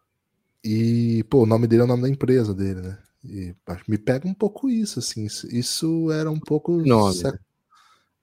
E, 0.64 1.24
pô, 1.24 1.42
o 1.42 1.46
nome 1.46 1.66
dele 1.66 1.82
é 1.82 1.84
o 1.84 1.88
nome 1.88 2.02
da 2.02 2.08
empresa 2.08 2.54
dele, 2.54 2.80
né? 2.80 2.98
E 3.24 3.54
me 3.88 3.98
pega 3.98 4.26
um 4.26 4.34
pouco 4.34 4.70
isso, 4.70 4.98
assim. 4.98 5.24
Isso, 5.24 5.46
isso 5.54 6.10
era 6.10 6.30
um 6.30 6.40
pouco. 6.40 6.76
Nome. 6.82 7.22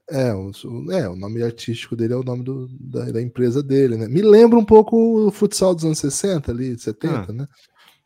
É 0.10 0.34
o, 0.34 0.52
é, 0.92 1.08
o 1.08 1.16
nome 1.16 1.42
artístico 1.42 1.96
dele 1.96 2.14
é 2.14 2.18
o 2.18 2.24
nome 2.24 2.44
do, 2.44 2.68
da, 2.80 3.06
da, 3.06 3.22
empresa 3.22 3.64
dele, 3.64 3.96
né? 3.96 4.08
Me 4.08 4.22
lembra 4.22 4.60
um 4.60 4.66
pouco 4.66 5.28
o 5.28 5.32
futsal 5.32 5.74
dos 5.74 5.86
anos 5.86 6.00
60 6.00 6.52
ali, 6.52 6.78
70, 6.78 7.32
ah. 7.32 7.34
né? 7.34 7.48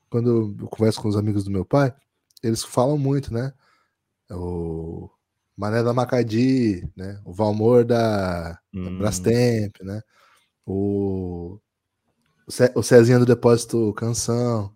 Quando 0.10 0.56
eu 0.60 0.68
converso 0.68 1.02
com 1.02 1.08
os 1.08 1.18
amigos 1.18 1.44
do 1.44 1.52
meu 1.52 1.66
pai, 1.66 1.94
eles 2.44 2.64
falam 2.64 2.98
muito, 2.98 3.34
né? 3.34 3.52
O 4.30 5.10
Mané 5.56 5.82
da 5.82 5.92
Macadi, 5.92 6.88
né? 6.96 7.20
O 7.26 7.34
Valmor 7.34 7.84
da, 7.84 8.60
hum. 8.74 8.84
da 8.84 8.92
Brastemp, 8.92 9.76
né? 9.82 10.02
O, 10.66 11.60
o 12.76 12.84
Cezinha 12.84 13.18
do 13.18 13.26
Depósito 13.26 13.92
Canção. 13.94 14.72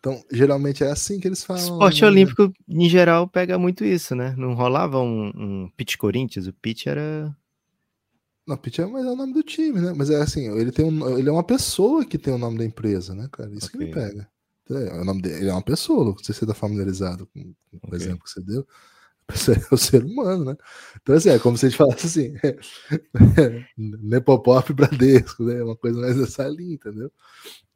Então, 0.00 0.24
geralmente 0.32 0.82
é 0.82 0.90
assim 0.90 1.20
que 1.20 1.28
eles 1.28 1.44
falam. 1.44 1.62
Esporte 1.62 2.00
né? 2.00 2.08
olímpico, 2.08 2.52
em 2.66 2.88
geral, 2.88 3.28
pega 3.28 3.58
muito 3.58 3.84
isso, 3.84 4.14
né? 4.14 4.34
Não 4.36 4.54
rolava 4.54 4.98
um, 4.98 5.28
um 5.28 5.70
Pitch 5.76 5.96
Corinthians, 5.96 6.46
o 6.46 6.54
Pitch 6.54 6.86
era. 6.86 7.36
Não, 8.46 8.56
Pitch 8.56 8.78
é, 8.78 8.86
mas 8.86 9.04
é 9.04 9.10
o 9.10 9.16
nome 9.16 9.34
do 9.34 9.42
time, 9.42 9.78
né? 9.78 9.92
Mas 9.94 10.08
é 10.08 10.16
assim, 10.16 10.48
ele, 10.58 10.72
tem 10.72 10.86
um, 10.86 11.18
ele 11.18 11.28
é 11.28 11.32
uma 11.32 11.44
pessoa 11.44 12.04
que 12.04 12.16
tem 12.16 12.32
o 12.32 12.38
nome 12.38 12.56
da 12.56 12.64
empresa, 12.64 13.14
né, 13.14 13.28
cara? 13.30 13.54
Isso 13.54 13.66
okay. 13.66 13.78
que 13.78 13.86
me 13.86 13.92
pega. 13.92 14.28
É, 14.70 15.00
o 15.00 15.04
nome 15.04 15.20
dele, 15.20 15.36
ele 15.36 15.48
é 15.50 15.52
uma 15.52 15.62
pessoa, 15.62 16.04
não 16.04 16.16
sei 16.16 16.32
se 16.32 16.40
você 16.40 16.46
tá 16.46 16.54
familiarizado 16.54 17.26
com, 17.26 17.42
com 17.42 17.76
okay. 17.76 17.90
o 17.90 17.96
exemplo 17.96 18.24
que 18.24 18.30
você 18.30 18.40
deu. 18.40 18.66
é 19.70 19.74
o 19.74 19.76
ser 19.76 20.04
humano, 20.04 20.44
né? 20.46 20.56
Então, 21.02 21.14
assim, 21.14 21.28
é 21.28 21.38
como 21.38 21.58
se 21.58 21.66
a 21.66 21.68
gente 21.68 21.78
falasse 21.78 22.06
assim, 22.06 22.34
Nepopop 23.76 24.72
Bradesco, 24.72 25.44
né? 25.44 25.62
Uma 25.62 25.76
coisa 25.76 26.00
mais 26.00 26.16
dessa 26.16 26.48
linha, 26.48 26.74
entendeu? 26.74 27.12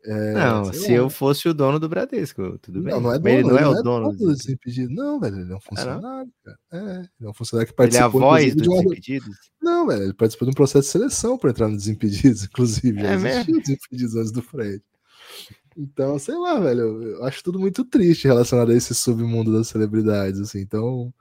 É, 0.07 0.33
não, 0.35 0.71
se 0.71 0.91
lá. 0.91 0.97
eu 0.97 1.09
fosse 1.09 1.49
o 1.49 1.55
dono 1.55 1.81
do 1.81 1.89
Bradesco, 1.89 2.59
tudo 2.59 2.83
bem. 2.83 2.93
Não, 2.93 3.01
não 3.01 3.13
é 3.13 3.19
dono, 3.19 3.29
ele 3.31 3.43
não, 3.43 3.57
ele 3.57 3.65
é, 3.65 3.69
o 3.69 3.83
dono, 3.83 4.13
do 4.13 4.35
Desimpedido. 4.35 4.93
Não, 4.93 5.19
velho, 5.19 5.41
ele 5.41 5.53
é 5.53 5.57
um 5.57 5.61
funcionário, 5.61 6.07
ah, 6.07 6.25
cara. 6.45 6.59
É, 6.73 6.99
ele 6.99 7.09
é 7.23 7.29
um 7.29 7.33
funcionário 7.33 7.71
que 7.71 7.77
participou. 7.77 8.21
Ele 8.21 8.25
é 8.25 8.27
a 8.27 8.31
voz 8.31 8.55
dos 8.55 8.69
Desimpedidos? 8.69 9.37
Não, 9.63 9.87
velho, 9.87 10.03
ele 10.03 10.13
participou 10.13 10.47
de 10.47 10.53
um 10.53 10.55
processo 10.55 10.87
de 10.87 10.93
seleção 10.93 11.39
para 11.39 11.51
entrar 11.51 11.69
no 11.69 11.77
Desimpedidos, 11.77 12.45
inclusive. 12.45 13.01
Já 13.01 13.13
é 13.13 13.15
existiu 13.15 13.61
Desimpedidos 13.61 14.17
antes 14.17 14.33
do 14.33 14.43
Fred. 14.43 14.83
Então, 15.77 16.19
sei 16.19 16.37
lá, 16.37 16.61
velho, 16.61 17.03
eu 17.03 17.25
acho 17.25 17.43
tudo 17.43 17.59
muito 17.59 17.83
triste 17.85 18.29
relacionado 18.29 18.73
a 18.73 18.77
esse 18.77 18.95
submundo 18.95 19.53
das 19.53 19.69
celebridades, 19.69 20.39
assim. 20.39 20.61
Então, 20.61 21.13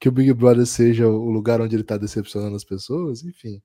que 0.00 0.08
o 0.08 0.12
Big 0.12 0.32
Brother 0.32 0.66
seja 0.66 1.06
o 1.06 1.30
lugar 1.30 1.60
onde 1.60 1.76
ele 1.76 1.84
tá 1.84 1.98
decepcionando 1.98 2.56
as 2.56 2.64
pessoas, 2.64 3.22
enfim. 3.22 3.62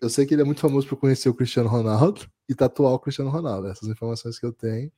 Eu 0.00 0.10
sei 0.10 0.26
que 0.26 0.34
ele 0.34 0.42
é 0.42 0.44
muito 0.44 0.60
famoso 0.60 0.86
por 0.86 0.96
conhecer 0.96 1.28
o 1.28 1.34
Cristiano 1.34 1.68
Ronaldo 1.68 2.28
e 2.48 2.54
tatuar 2.54 2.92
o 2.92 2.98
Cristiano 2.98 3.30
Ronaldo. 3.30 3.68
Essas 3.68 3.88
informações 3.88 4.38
que 4.38 4.46
eu 4.46 4.52
tenho. 4.52 4.90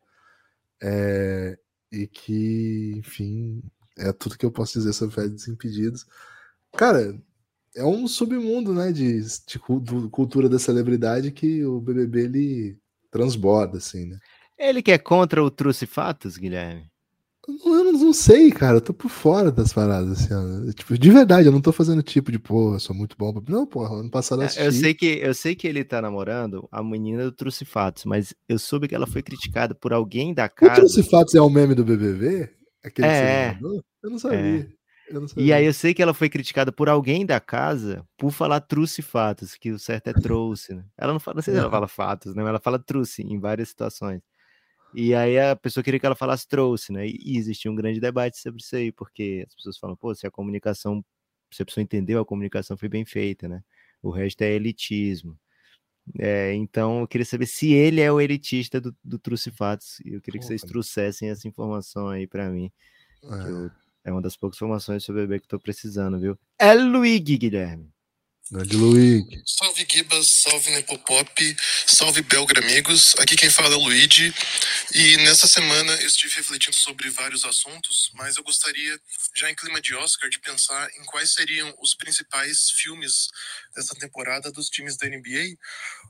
É... 0.83 1.59
E 1.91 2.07
que, 2.07 2.95
enfim, 2.97 3.63
é 3.97 4.13
tudo 4.13 4.37
que 4.37 4.45
eu 4.45 4.51
posso 4.51 4.79
dizer 4.79 4.93
sobre 4.93 5.15
Fed 5.15 5.31
Desimpedidos. 5.31 6.07
Cara, 6.77 7.19
é 7.75 7.85
um 7.85 8.07
submundo, 8.07 8.75
né, 8.75 8.93
de, 8.93 9.21
de, 9.21 9.59
cultura 10.11 10.49
da 10.49 10.59
celebridade 10.59 11.31
que 11.31 11.65
o 11.65 11.81
BBB 11.81 12.25
ele 12.25 12.79
transborda, 13.11 13.79
assim, 13.79 14.07
né? 14.07 14.19
Ele 14.59 14.83
que 14.83 14.91
é 14.91 14.99
contra 14.99 15.43
o 15.43 15.51
Trucifatos, 15.51 16.37
Guilherme? 16.37 16.91
Eu 17.49 17.93
não, 17.93 18.13
sei, 18.13 18.51
cara. 18.51 18.77
Eu 18.77 18.81
tô 18.81 18.93
por 18.93 19.09
fora 19.09 19.51
das 19.51 19.73
paradas, 19.73 20.31
assim, 20.31 20.73
Tipo, 20.73 20.99
de 20.99 21.11
verdade, 21.11 21.49
eu 21.49 21.53
não 21.53 21.63
tô 21.63 21.73
fazendo 21.73 22.03
tipo 22.03 22.31
de, 22.31 22.39
pô, 22.39 22.75
eu 22.75 22.81
sou 22.81 22.95
muito 22.95 23.17
bom. 23.19 23.43
Não, 23.49 23.67
porra, 23.67 23.97
ano 23.97 24.11
passado 24.11 24.41
eu 24.41 24.45
é, 24.45 24.47
assisti. 24.47 24.65
Eu 24.65 24.73
sei 24.73 24.95
que, 24.95 25.07
eu 25.07 25.35
sei 25.35 25.55
que 25.55 25.67
ele 25.67 25.83
tá 25.83 26.03
namorando 26.03 26.69
a 26.71 26.83
menina 26.83 27.25
do 27.25 27.33
Trucifatos, 27.33 28.05
mas 28.05 28.35
eu 28.47 28.59
soube 28.59 28.87
que 28.87 28.95
ela 28.95 29.07
foi 29.07 29.23
criticada 29.23 29.75
por 29.75 29.95
alguém 29.95 30.35
da 30.35 30.49
casa. 30.49 30.73
O 30.73 30.77
Trucifatos 30.77 31.35
é 31.35 31.41
o 31.41 31.49
meme 31.49 31.75
do 31.75 31.85
BBB? 31.85 32.51
Aquele 32.85 33.09
é. 33.09 33.59
Eu 34.03 34.11
não 34.11 34.19
sabia. 34.19 34.39
É. 34.39 34.67
Eu 35.09 35.23
não 35.23 35.29
sabia. 35.29 35.45
E 35.45 35.53
aí 35.53 35.65
eu 35.65 35.73
sei 35.73 35.95
que 35.95 36.03
ela 36.03 36.13
foi 36.13 36.29
criticada 36.29 36.71
por 36.71 36.89
alguém 36.89 37.25
da 37.25 37.41
casa 37.41 38.05
por 38.19 38.31
falar 38.31 38.61
truce 38.61 39.01
fatos, 39.01 39.55
que 39.55 39.71
o 39.71 39.79
certo 39.79 40.09
é 40.09 40.13
trouxe, 40.13 40.75
né? 40.75 40.85
Ela 40.99 41.15
não 41.15 41.21
fala, 41.21 41.37
não 41.37 41.43
sei 41.43 41.55
se 41.55 41.61
ela 41.61 41.71
fala 41.71 41.89
fatos, 41.89 42.35
né? 42.35 42.43
Ela 42.43 42.61
fala 42.61 42.79
truce 42.79 43.23
em 43.23 43.41
várias 43.41 43.71
situações. 43.71 44.21
E 44.93 45.15
aí 45.15 45.39
a 45.39 45.55
pessoa 45.55 45.85
queria 45.85 46.01
que 46.01 46.07
ela 46.07 46.15
falasse 46.15 46.47
trouxe, 46.49 46.93
né? 46.93 47.07
E, 47.07 47.37
existia 47.37 47.71
um 47.71 47.75
grande 47.75 48.01
debate 48.01 48.39
sobre 48.39 48.63
isso 48.63 48.75
aí, 48.75 48.91
porque 48.91 49.45
as 49.47 49.55
pessoas 49.55 49.79
falam, 49.79 49.97
pô, 49.97 50.15
se 50.15 50.27
a 50.27 50.31
comunicação, 50.31 51.05
se 51.53 51.63
a 51.63 51.67
pessoa 51.67 51.83
entendeu, 51.83 52.21
a 52.21 52.25
comunicação 52.25 52.77
foi 52.77 52.89
bem 52.89 53.05
feita, 53.05 53.49
né? 53.49 53.63
O 54.03 54.11
resto 54.11 54.43
é 54.43 54.53
elitismo. 54.53 55.39
É, 56.19 56.55
então 56.55 57.01
eu 57.01 57.09
queria 57.09 57.25
saber 57.25 57.47
se 57.47 57.73
ele 57.73 58.01
é 58.01 58.11
o 58.11 58.21
elitista 58.21 58.81
do, 58.81 58.97
do 59.05 59.19
Truce 59.19 59.51
Fatos. 59.51 60.01
E 60.01 60.15
eu 60.15 60.21
queria 60.21 60.41
que 60.41 60.47
vocês 60.47 60.63
trouxessem 60.63 61.29
essa 61.29 61.47
informação 61.47 62.09
aí 62.09 62.27
para 62.27 62.49
mim. 62.49 62.71
É. 63.23 63.51
Eu, 63.51 63.71
é 64.05 64.13
uma 64.13 64.23
das 64.23 64.37
poucas 64.37 64.57
informações 64.57 65.05
sobre 65.05 65.23
o 65.23 65.27
bebê 65.27 65.39
que 65.39 65.45
eu 65.45 65.51
tô 65.51 65.61
precisando, 65.61 66.19
viu? 66.19 66.39
É 66.59 66.73
Luigi, 66.73 67.37
Guilherme. 67.37 67.93
Grande 68.51 68.77
Luigi. 68.77 69.43
Salve 69.45 69.87
Gibas, 69.87 70.27
salve 70.41 70.71
Nepopop, 70.71 71.57
salve 71.87 72.23
Belgra 72.23 72.61
amigos. 72.63 73.15
Aqui 73.19 73.37
quem 73.37 73.51
fala 73.51 73.75
é 73.75 73.77
o 73.77 73.83
Luigi. 73.83 74.35
E 74.95 75.19
nessa 75.19 75.47
semana 75.47 75.93
eu 75.97 76.07
estive 76.07 76.35
refletindo 76.35 76.75
sobre 76.75 77.11
vários 77.11 77.45
assuntos, 77.45 78.11
mas 78.15 78.39
eu 78.39 78.43
gostaria, 78.43 78.99
já 79.37 79.51
em 79.51 79.55
clima 79.55 79.83
de 79.83 79.95
Oscar, 79.95 80.31
de 80.31 80.41
pensar 80.41 80.89
em 80.99 81.05
quais 81.05 81.35
seriam 81.35 81.75
os 81.79 81.95
principais 81.95 82.71
filmes 82.71 83.29
dessa 83.77 83.95
temporada 83.95 84.51
dos 84.51 84.71
times 84.71 84.97
da 84.97 85.07
NBA 85.07 85.55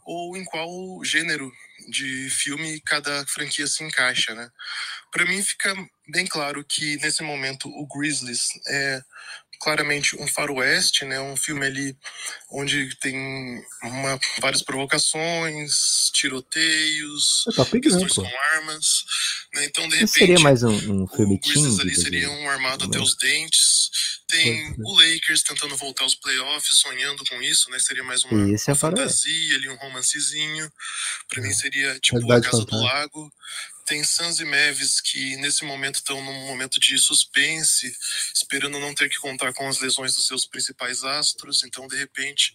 ou 0.07 0.37
em 0.37 0.45
qual 0.45 0.71
gênero 1.05 1.53
de 1.89 2.31
filme 2.31 2.81
cada 2.83 3.27
franquia 3.27 3.67
se 3.67 3.83
encaixa, 3.83 4.33
né? 4.35 4.49
Para 5.11 5.27
mim 5.27 5.43
fica 5.43 5.75
bem 6.09 6.27
claro 6.27 6.65
que 6.65 6.97
nesse 6.99 7.23
momento 7.23 7.69
o 7.69 7.87
Grizzlies 7.87 8.49
é 8.69 9.03
claramente 9.61 10.17
um 10.17 10.27
faroeste, 10.27 11.05
né? 11.05 11.21
Um 11.21 11.37
filme 11.37 11.67
ali 11.67 11.97
onde 12.51 12.95
tem 12.97 13.63
uma, 13.83 14.19
várias 14.41 14.63
provocações, 14.63 16.11
tiroteios, 16.13 17.45
tá 17.55 17.65
questões 17.65 18.15
com 18.15 18.27
armas. 18.55 19.05
Né? 19.55 19.65
Então, 19.65 19.89
de 19.89 19.95
repente, 19.95 20.11
seria 20.11 20.39
mais 20.41 20.63
um, 20.63 21.03
um 21.03 21.07
filme 21.07 21.41
o 21.43 21.81
ali 21.81 21.95
seria 21.95 22.31
um 22.31 22.49
armado 22.49 22.85
até 22.85 22.99
os 22.99 23.17
dentes. 23.17 23.91
Tem 24.29 24.75
o 24.79 24.95
Lakers 24.95 25.43
tentando 25.43 25.75
voltar 25.75 26.05
aos 26.05 26.15
playoffs, 26.15 26.79
sonhando 26.79 27.25
com 27.25 27.41
isso, 27.41 27.71
né? 27.71 27.79
Seria 27.79 28.05
mais 28.05 28.25
uma, 28.25 28.43
é 28.43 28.57
uma 28.69 28.75
fantasia 28.75 29.57
ali, 29.57 29.71
um 29.71 29.77
romancezinho. 29.77 30.71
Para 31.29 31.43
mim 31.43 31.53
seria 31.53 31.99
tipo 31.99 32.31
a 32.31 32.41
Casa 32.41 32.65
do 32.65 32.77
Lago. 32.77 33.33
Tem 33.89 34.05
Suns 34.05 34.39
e 34.39 34.45
Mavis 34.45 35.01
que 35.01 35.37
nesse 35.37 35.65
momento 35.65 35.95
estão 35.95 36.23
num 36.23 36.47
momento 36.47 36.79
de 36.79 36.99
suspense, 36.99 37.91
esperando 38.35 38.79
não 38.79 38.95
ter 38.95 39.09
que 39.09 39.17
contar 39.17 39.55
com 39.55 39.67
as 39.67 39.81
lesões 39.81 40.13
dos 40.15 40.27
seus 40.27 40.45
principais 40.45 41.05
astros. 41.05 41.65
Então, 41.65 41.89
de 41.89 41.97
repente, 41.97 42.55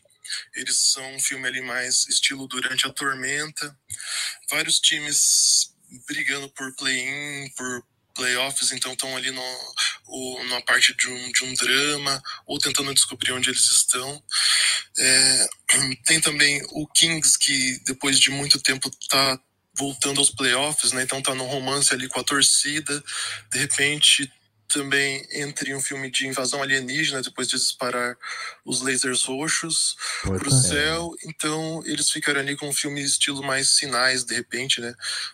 eles 0.55 0.77
são 0.91 1.15
um 1.15 1.19
filme 1.19 1.47
ali 1.47 1.59
mais 1.59 2.07
estilo 2.07 2.47
Durante 2.47 2.85
a 2.85 2.93
Tormenta. 2.93 3.75
Vários 4.47 4.79
times 4.79 5.73
brigando 6.07 6.47
por 6.49 6.75
play-in, 6.75 7.49
por 7.55 7.83
playoffs, 8.13 8.71
então 8.71 8.93
estão 8.93 9.17
ali 9.17 9.31
no, 9.31 9.73
o, 10.05 10.43
numa 10.43 10.61
parte 10.61 10.95
de 10.95 11.07
um, 11.07 11.31
de 11.31 11.43
um 11.45 11.53
drama, 11.55 12.21
ou 12.45 12.59
tentando 12.59 12.93
descobrir 12.93 13.31
onde 13.31 13.49
eles 13.49 13.71
estão. 13.71 14.23
É, 14.99 15.49
tem 16.05 16.21
também 16.21 16.61
o 16.73 16.87
Kings, 16.89 17.39
que 17.39 17.79
depois 17.85 18.19
de 18.19 18.29
muito 18.29 18.59
tempo 18.61 18.87
está 19.01 19.39
voltando 19.75 20.19
aos 20.19 20.29
playoffs, 20.29 20.91
né? 20.91 21.03
Então 21.03 21.21
tá 21.21 21.33
no 21.33 21.45
romance 21.45 21.93
ali 21.93 22.07
com 22.07 22.19
a 22.19 22.23
torcida. 22.23 23.03
De 23.51 23.59
repente 23.59 24.31
também 24.73 25.23
entre 25.31 25.75
um 25.75 25.79
filme 25.79 26.09
de 26.09 26.27
invasão 26.27 26.61
alienígena 26.63 27.21
depois 27.21 27.47
de 27.47 27.55
disparar 27.55 28.17
os 28.65 28.81
lasers 28.81 29.23
roxos 29.23 29.95
para 30.23 30.47
o 30.47 30.51
céu. 30.51 31.11
Então 31.25 31.83
eles 31.85 32.09
ficaram 32.09 32.39
ali 32.39 32.55
com 32.55 32.67
um 32.67 32.73
filme 32.73 33.01
estilo 33.01 33.43
mais 33.43 33.69
sinais, 33.69 34.23
de 34.23 34.33
repente, 34.33 34.81
né? 34.81 34.93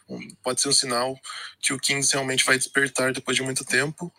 Um, 0.10 0.20
pode 0.44 0.62
ser 0.62 0.68
um 0.68 0.74
sinal 0.74 1.18
que 1.62 1.72
o 1.72 1.80
Kings 1.80 2.12
realmente 2.12 2.44
vai 2.44 2.58
despertar 2.58 3.14
depois 3.14 3.38
de 3.38 3.44
muito 3.44 3.64
tempo. 3.64 4.14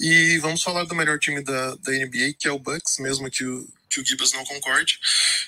E 0.00 0.38
vamos 0.38 0.62
falar 0.62 0.84
do 0.84 0.94
melhor 0.94 1.18
time 1.18 1.42
da, 1.42 1.74
da 1.76 1.92
NBA, 1.92 2.34
que 2.38 2.48
é 2.48 2.50
o 2.50 2.58
Bucks, 2.58 2.98
mesmo 2.98 3.30
que 3.30 3.44
o, 3.44 3.68
que 3.94 4.00
o 4.00 4.04
Gibbs 4.04 4.32
não 4.32 4.44
concorde, 4.44 4.98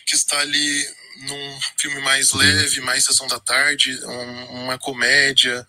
que 0.06 0.14
está 0.14 0.38
ali 0.38 0.88
num 1.22 1.60
filme 1.78 2.00
mais 2.00 2.32
leve, 2.32 2.80
mais 2.80 3.04
sessão 3.04 3.26
da 3.26 3.40
tarde, 3.40 3.98
um, 4.04 4.64
uma 4.64 4.78
comédia, 4.78 5.66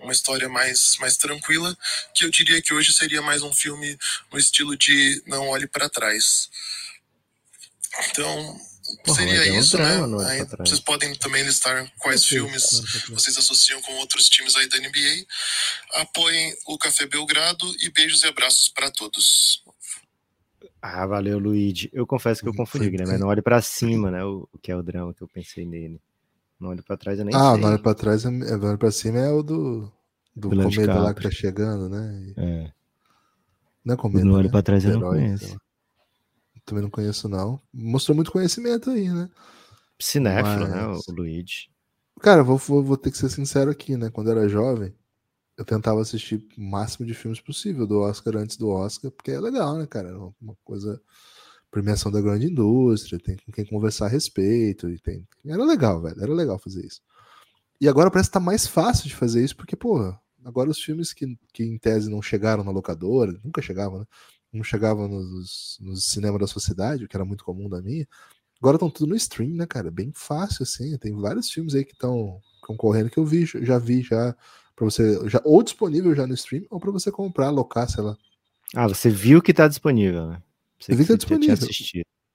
uma 0.00 0.12
história 0.12 0.48
mais, 0.48 0.96
mais 0.98 1.16
tranquila, 1.16 1.76
que 2.14 2.24
eu 2.24 2.30
diria 2.30 2.60
que 2.60 2.74
hoje 2.74 2.92
seria 2.92 3.22
mais 3.22 3.42
um 3.42 3.52
filme 3.52 3.96
no 4.30 4.38
estilo 4.38 4.76
de 4.76 5.22
Não 5.26 5.48
Olhe 5.48 5.66
para 5.66 5.88
Trás. 5.88 6.50
Então, 8.10 8.60
Porra, 9.04 9.18
seria 9.18 9.44
é 9.44 9.58
isso, 9.58 9.78
né? 9.78 9.98
Aí, 10.28 10.44
vocês 10.58 10.80
podem 10.80 11.14
também 11.14 11.44
listar 11.44 11.90
quais 11.98 12.24
filmes 12.24 12.64
vocês 13.10 13.36
associam 13.36 13.80
com 13.82 13.94
outros 13.96 14.28
times 14.28 14.56
aí 14.56 14.68
da 14.68 14.78
NBA. 14.78 15.26
Apoiem 15.94 16.54
o 16.66 16.78
Café 16.78 17.06
Belgrado 17.06 17.74
e 17.80 17.90
beijos 17.90 18.22
e 18.22 18.26
abraços 18.26 18.68
para 18.68 18.90
todos. 18.90 19.62
Ah, 20.80 21.06
valeu, 21.06 21.38
Luigi. 21.38 21.90
Eu 21.92 22.06
confesso 22.06 22.42
que 22.42 22.48
eu 22.48 22.54
confundi, 22.54 22.90
né? 22.90 23.04
Mas 23.06 23.18
não 23.18 23.28
olhe 23.28 23.42
pra 23.42 23.60
cima, 23.60 24.10
né? 24.10 24.24
O, 24.24 24.48
o, 24.52 24.58
que 24.58 24.70
é 24.70 24.76
o 24.76 24.82
drama 24.82 25.12
que 25.12 25.22
eu 25.22 25.28
pensei 25.28 25.66
nele. 25.66 26.00
Não 26.58 26.70
olhe 26.70 26.82
pra 26.82 26.96
trás, 26.96 27.18
eu 27.18 27.24
nem 27.24 27.34
ah, 27.34 27.38
sei. 27.38 27.48
Ah, 27.48 27.56
não 27.56 27.68
olhe 27.68 27.82
pra 27.82 27.94
trás, 27.94 28.24
é, 28.24 28.30
não 28.30 28.68
olhe 28.68 28.78
pra 28.78 28.90
cima 28.90 29.18
é 29.18 29.30
o 29.30 29.42
do, 29.42 29.92
do 30.34 30.50
cometa 30.50 30.98
lá 30.98 31.14
que 31.14 31.22
tá 31.22 31.30
chegando, 31.30 31.88
né? 31.88 32.32
É. 32.36 32.72
Não 33.84 33.94
é 33.94 33.96
cometa, 33.96 34.24
Não 34.24 34.34
olhe 34.34 34.44
né? 34.44 34.50
pra 34.50 34.62
trás, 34.62 34.84
eu 34.84 34.98
não 34.98 35.10
conheço. 35.10 35.60
Também 36.64 36.82
não 36.82 36.90
conheço, 36.90 37.28
não. 37.28 37.60
Mostrou 37.72 38.14
muito 38.14 38.30
conhecimento 38.30 38.90
aí, 38.90 39.08
né? 39.08 39.30
Cinéfilo, 39.98 40.60
Mas... 40.60 40.70
né? 40.70 40.86
O 40.86 41.12
Luigi. 41.12 41.70
Cara, 42.20 42.42
vou, 42.42 42.58
vou, 42.58 42.82
vou 42.82 42.96
ter 42.96 43.10
que 43.10 43.18
ser 43.18 43.30
sincero 43.30 43.70
aqui, 43.70 43.96
né? 43.96 44.10
Quando 44.10 44.30
eu 44.30 44.38
era 44.38 44.48
jovem, 44.48 44.92
eu 45.58 45.64
tentava 45.64 46.00
assistir 46.00 46.46
o 46.56 46.62
máximo 46.62 47.04
de 47.04 47.12
filmes 47.12 47.40
possível 47.40 47.84
do 47.84 47.98
Oscar 47.98 48.36
antes 48.36 48.56
do 48.56 48.68
Oscar, 48.68 49.10
porque 49.10 49.32
é 49.32 49.40
legal, 49.40 49.76
né, 49.76 49.86
cara? 49.86 50.16
Uma 50.40 50.56
coisa. 50.64 51.02
Premiação 51.70 52.10
da 52.10 52.20
grande 52.20 52.46
indústria, 52.46 53.18
tem 53.18 53.36
com 53.36 53.52
quem 53.52 53.66
conversar 53.66 54.06
a 54.06 54.08
respeito. 54.08 54.88
E 54.88 54.98
tem... 54.98 55.26
Era 55.44 55.62
legal, 55.64 56.00
velho. 56.00 56.16
Era 56.18 56.32
legal 56.32 56.58
fazer 56.58 56.86
isso. 56.86 57.02
E 57.80 57.88
agora 57.88 58.10
parece 58.10 58.30
que 58.30 58.34
tá 58.34 58.40
mais 58.40 58.66
fácil 58.66 59.06
de 59.06 59.14
fazer 59.14 59.44
isso, 59.44 59.54
porque, 59.56 59.76
pô, 59.76 60.14
agora 60.44 60.70
os 60.70 60.80
filmes 60.80 61.12
que, 61.12 61.36
que 61.52 61.64
em 61.64 61.76
tese 61.76 62.08
não 62.08 62.22
chegaram 62.22 62.64
na 62.64 62.70
locadora, 62.70 63.38
nunca 63.44 63.60
chegavam, 63.60 63.98
né? 63.98 64.06
Não 64.52 64.64
chegavam 64.64 65.08
nos, 65.08 65.76
nos 65.80 66.04
cinemas 66.06 66.40
da 66.40 66.46
sociedade, 66.46 67.04
o 67.04 67.08
que 67.08 67.16
era 67.16 67.24
muito 67.24 67.44
comum 67.44 67.68
da 67.68 67.82
minha. 67.82 68.08
Agora 68.60 68.76
estão 68.76 68.88
tudo 68.88 69.10
no 69.10 69.16
stream, 69.16 69.50
né, 69.50 69.66
cara? 69.66 69.90
Bem 69.90 70.10
fácil, 70.14 70.62
assim. 70.62 70.96
Tem 70.98 71.12
vários 71.14 71.50
filmes 71.50 71.74
aí 71.74 71.84
que 71.84 71.92
estão 71.92 72.40
concorrendo 72.62 73.10
que 73.10 73.18
eu 73.18 73.26
vi, 73.26 73.44
já 73.44 73.78
vi 73.78 74.02
já 74.02 74.34
para 74.78 74.84
você 74.84 75.28
já 75.28 75.42
ou 75.44 75.60
disponível 75.60 76.14
já 76.14 76.24
no 76.24 76.34
stream 76.34 76.64
ou 76.70 76.78
para 76.78 76.92
você 76.92 77.10
comprar, 77.10 77.48
alocar, 77.48 77.90
sei 77.90 78.04
lá, 78.04 78.16
Ah, 78.74 78.86
você 78.86 79.10
viu 79.10 79.42
que 79.42 79.52
tá 79.52 79.66
disponível, 79.66 80.28
né? 80.28 80.42
Você 80.78 80.94
vi 80.94 81.02
que 81.02 81.08
tá 81.08 81.16
disponível. 81.16 81.56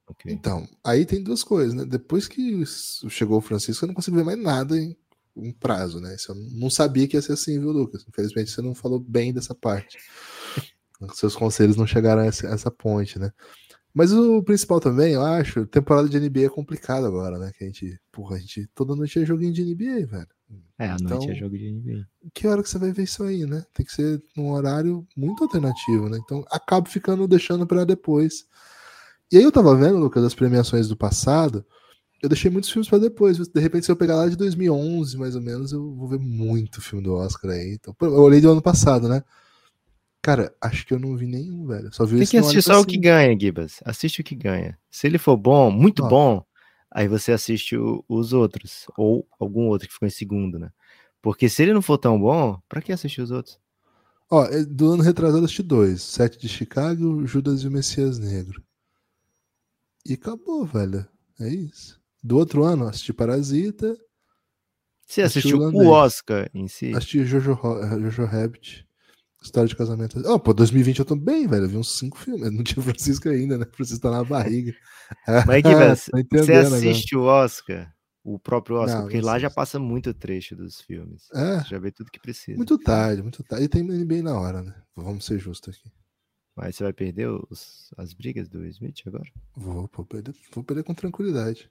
Okay. 0.05 0.33
Então, 0.33 0.67
aí 0.83 1.05
tem 1.05 1.23
duas 1.23 1.41
coisas, 1.41 1.73
né? 1.73 1.85
Depois 1.85 2.27
que 2.27 2.61
chegou 3.09 3.37
o 3.37 3.41
Francisco, 3.41 3.85
eu 3.85 3.87
não 3.87 3.95
consigo 3.95 4.17
ver 4.17 4.25
mais 4.25 4.37
nada 4.37 4.77
em 4.77 4.95
um 5.33 5.53
prazo, 5.53 6.01
né? 6.01 6.13
Isso 6.15 6.33
eu 6.33 6.35
não 6.35 6.69
sabia 6.69 7.07
que 7.07 7.15
ia 7.15 7.21
ser 7.21 7.33
assim, 7.33 7.57
viu, 7.57 7.71
Lucas? 7.71 8.05
Infelizmente 8.07 8.51
você 8.51 8.61
não 8.61 8.75
falou 8.75 8.99
bem 8.99 9.33
dessa 9.33 9.55
parte. 9.55 9.97
Seus 11.13 11.35
conselhos 11.35 11.77
não 11.77 11.87
chegaram 11.87 12.23
a 12.23 12.25
essa, 12.25 12.49
a 12.49 12.53
essa 12.53 12.69
ponte, 12.69 13.17
né? 13.17 13.31
Mas 13.93 14.11
o 14.11 14.43
principal 14.43 14.79
também, 14.81 15.13
eu 15.13 15.23
acho, 15.23 15.65
temporada 15.67 16.09
de 16.09 16.19
NBA 16.19 16.45
é 16.47 16.49
complicado 16.49 17.05
agora, 17.05 17.37
né? 17.39 17.51
Que 17.57 17.63
a 17.63 17.67
gente, 17.67 17.97
porra, 18.11 18.35
a 18.35 18.39
gente 18.39 18.67
toda 18.75 18.95
noite 18.95 19.19
é 19.19 19.25
joguinho 19.25 19.53
de 19.53 19.63
NBA, 19.63 20.05
velho. 20.05 20.27
É, 20.77 20.87
a 20.87 20.95
então, 20.99 21.17
noite 21.17 21.31
é 21.31 21.35
jogo 21.35 21.57
de 21.57 21.71
NBA. 21.71 22.05
Que 22.33 22.47
hora 22.47 22.63
que 22.63 22.69
você 22.69 22.77
vai 22.77 22.91
ver 22.91 23.03
isso 23.03 23.23
aí, 23.23 23.45
né? 23.45 23.63
Tem 23.73 23.85
que 23.85 23.91
ser 23.91 24.21
num 24.35 24.51
horário 24.51 25.07
muito 25.15 25.43
alternativo, 25.43 26.09
né? 26.09 26.19
Então 26.23 26.43
acabo 26.51 26.89
ficando 26.89 27.27
deixando 27.27 27.65
para 27.67 27.85
depois. 27.85 28.45
E 29.31 29.37
aí 29.37 29.43
eu 29.43 29.51
tava 29.51 29.75
vendo, 29.75 29.97
Lucas, 29.97 30.23
as 30.23 30.35
premiações 30.35 30.87
do 30.87 30.97
passado, 30.97 31.65
eu 32.21 32.29
deixei 32.29 32.49
muitos 32.49 32.69
filmes 32.69 32.89
para 32.89 32.99
depois. 32.99 33.37
De 33.37 33.59
repente, 33.59 33.85
se 33.85 33.91
eu 33.91 33.95
pegar 33.95 34.15
lá 34.15 34.29
de 34.29 34.35
2011, 34.35 35.17
mais 35.17 35.35
ou 35.35 35.41
menos, 35.41 35.71
eu 35.71 35.93
vou 35.95 36.07
ver 36.07 36.19
muito 36.19 36.81
filme 36.81 37.03
do 37.03 37.13
Oscar 37.15 37.51
aí. 37.51 37.73
Então, 37.73 37.95
eu 38.01 38.21
olhei 38.21 38.39
do 38.39 38.51
ano 38.51 38.61
passado, 38.61 39.09
né? 39.09 39.23
Cara, 40.21 40.55
acho 40.61 40.87
que 40.87 40.93
eu 40.93 40.99
não 40.99 41.17
vi 41.17 41.27
nenhum, 41.27 41.67
velho. 41.67 41.93
Só 41.93 42.05
vi 42.05 42.19
Tem 42.19 42.27
que 42.27 42.37
assistir 42.37 42.61
só 42.61 42.79
o 42.79 42.85
que 42.85 42.97
ganha, 42.97 43.37
Gibas. 43.37 43.81
Assiste 43.83 44.21
o 44.21 44.23
que 44.23 44.35
ganha. 44.35 44.79
Se 44.89 45.05
ele 45.05 45.17
for 45.17 45.35
bom, 45.35 45.69
muito 45.69 46.01
bom, 46.07 46.41
aí 46.93 47.07
você 47.07 47.31
assiste 47.31 47.75
o, 47.75 48.05
os 48.07 48.31
outros. 48.31 48.85
Ou 48.97 49.27
algum 49.39 49.67
outro 49.67 49.87
que 49.87 49.93
ficou 49.93 50.07
em 50.07 50.11
segundo, 50.11 50.59
né? 50.59 50.71
Porque 51.21 51.49
se 51.49 51.63
ele 51.63 51.73
não 51.73 51.81
for 51.81 51.97
tão 51.97 52.19
bom, 52.19 52.59
pra 52.69 52.81
que 52.81 52.91
assistir 52.91 53.21
os 53.21 53.31
outros? 53.31 53.59
Ó, 54.29 54.45
é, 54.45 54.63
do 54.63 54.91
ano 54.91 55.03
retrasado 55.03 55.43
assisti 55.43 55.63
dois. 55.63 56.01
Sete 56.01 56.37
de 56.37 56.47
Chicago, 56.47 57.25
Judas 57.25 57.61
e 57.61 57.67
o 57.67 57.71
Messias 57.71 58.19
Negro. 58.19 58.63
E 60.05 60.13
acabou, 60.13 60.65
velho. 60.65 61.05
É 61.39 61.49
isso. 61.49 61.99
Do 62.21 62.37
outro 62.37 62.63
ano, 62.63 62.87
assisti 62.87 63.11
Parasita. 63.11 63.97
Você 65.05 65.21
assistiu 65.21 65.59
o 65.59 65.87
Oscar 65.87 66.49
em 66.53 66.67
si? 66.67 66.93
Assisti 66.93 67.25
Jojo, 67.25 67.57
Jojo 67.99 68.25
Rabbit. 68.25 68.87
História 69.43 69.67
de 69.67 69.75
casamento. 69.75 70.21
Oh, 70.25 70.39
pô, 70.39 70.53
2020 70.53 70.99
eu 70.99 71.05
tô 71.05 71.15
bem, 71.17 71.45
velho. 71.47 71.65
Eu 71.65 71.69
vi 71.69 71.77
uns 71.77 71.97
cinco 71.97 72.17
filmes. 72.17 72.49
Não 72.49 72.63
tinha 72.63 72.81
Francisco 72.83 73.27
ainda, 73.27 73.57
né? 73.57 73.65
Francisco 73.71 74.01
tá 74.01 74.09
na 74.09 74.23
barriga. 74.23 74.73
Mas 75.45 75.61
que 75.61 76.37
você 76.37 76.53
assiste 76.53 77.15
agora. 77.15 77.41
o 77.41 77.43
Oscar, 77.43 77.93
o 78.23 78.39
próprio 78.39 78.77
Oscar, 78.77 78.99
não, 78.99 79.03
porque 79.03 79.19
não 79.19 79.25
lá 79.25 79.37
já 79.37 79.49
passa 79.49 79.77
muito 79.77 80.13
trecho 80.13 80.55
dos 80.55 80.79
filmes. 80.79 81.27
É. 81.33 81.59
Você 81.59 81.69
já 81.69 81.79
vê 81.79 81.91
tudo 81.91 82.09
que 82.09 82.21
precisa. 82.21 82.55
Muito 82.55 82.77
tarde, 82.77 83.21
muito 83.21 83.43
tarde. 83.43 83.65
E 83.65 83.67
tem 83.67 83.85
bem 84.05 84.21
na 84.21 84.39
hora, 84.39 84.61
né? 84.61 84.73
Vamos 84.95 85.25
ser 85.25 85.37
justos 85.39 85.75
aqui. 85.75 85.91
Mas 86.55 86.75
você 86.75 86.83
vai 86.83 86.93
perder 86.93 87.27
os, 87.27 87.91
as 87.97 88.13
brigas 88.13 88.47
do 88.47 88.65
Smith 88.67 89.01
agora? 89.05 89.29
Vou, 89.55 89.89
vou 89.93 90.05
perder, 90.05 90.33
vou 90.53 90.63
perder 90.63 90.83
com 90.83 90.93
tranquilidade. 90.93 91.69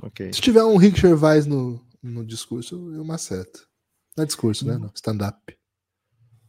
Ok. 0.00 0.32
Se 0.32 0.40
tiver 0.40 0.64
um 0.64 0.76
Rick 0.76 0.98
Gervais 0.98 1.44
no, 1.46 1.84
no 2.02 2.24
discurso, 2.24 2.92
eu 2.94 3.04
maceto. 3.04 3.68
Não 4.16 4.22
é 4.24 4.26
discurso, 4.26 4.66
né? 4.66 4.76
Hum. 4.76 4.88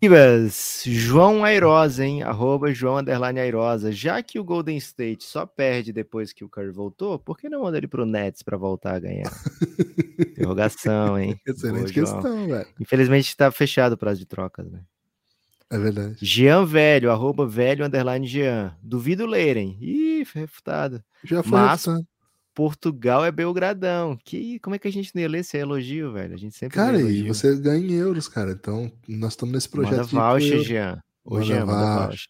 Stand-up. 0.06 1.00
João 1.00 1.44
Airosa, 1.44 2.06
hein? 2.06 2.24
Arroba 2.24 2.74
João 2.74 2.98
Underline 2.98 3.40
Airosa. 3.40 3.92
Já 3.92 4.22
que 4.22 4.40
o 4.40 4.44
Golden 4.44 4.78
State 4.78 5.24
só 5.24 5.46
perde 5.46 5.92
depois 5.92 6.32
que 6.32 6.44
o 6.44 6.50
Curry 6.50 6.72
voltou, 6.72 7.18
por 7.18 7.38
que 7.38 7.50
não 7.50 7.64
manda 7.64 7.78
ele 7.78 7.88
pro 7.88 8.06
Nets 8.06 8.44
para 8.44 8.58
voltar 8.58 8.96
a 8.96 9.00
ganhar? 9.00 9.32
Interrogação, 10.20 11.20
hein? 11.20 11.40
Excelente 11.46 11.94
Boa, 11.94 11.94
questão, 11.94 12.48
velho. 12.48 12.68
Infelizmente 12.80 13.28
está 13.28 13.52
fechado 13.52 13.94
o 13.94 13.98
prazo 13.98 14.20
de 14.20 14.26
trocas, 14.26 14.70
né? 14.72 14.82
É 15.70 15.78
verdade. 15.78 16.18
Jean 16.22 16.64
Velho, 16.64 17.12
arroba 17.12 17.48
velho 17.48 17.86
underline 17.86 18.28
Jean. 18.28 18.78
Duvido 18.82 19.26
lerem. 19.26 19.78
Ih, 19.82 20.26
refutado. 20.34 21.04
Já 21.24 21.42
foi 21.42 21.52
Mas, 21.52 21.86
refutado. 21.86 22.08
Portugal 22.56 23.26
é 23.26 23.32
Belgradão. 23.32 24.18
Que, 24.24 24.58
como 24.60 24.76
é 24.76 24.80
que 24.80 24.88
a 24.88 24.92
gente 24.92 25.14
não 25.14 25.22
ia 25.22 25.28
ler 25.28 25.40
esse 25.40 25.58
elogio, 25.58 26.14
velho? 26.14 26.34
A 26.34 26.38
gente 26.38 26.56
sempre 26.56 26.76
Cara, 26.76 27.00
e 27.02 27.28
você 27.28 27.56
ganha 27.58 27.86
em 27.86 27.94
euros, 27.94 28.30
cara. 28.30 28.54
Então, 28.54 28.90
nós 29.08 29.34
estamos 29.34 29.54
nesse 29.54 29.70
projeto. 29.70 30.14
Manda 30.14 30.32
voucher, 30.32 30.64
Jean. 30.64 31.04
Ô, 31.26 31.42
Jean, 31.42 31.66
manda 31.66 32.08
voucher. 32.08 32.30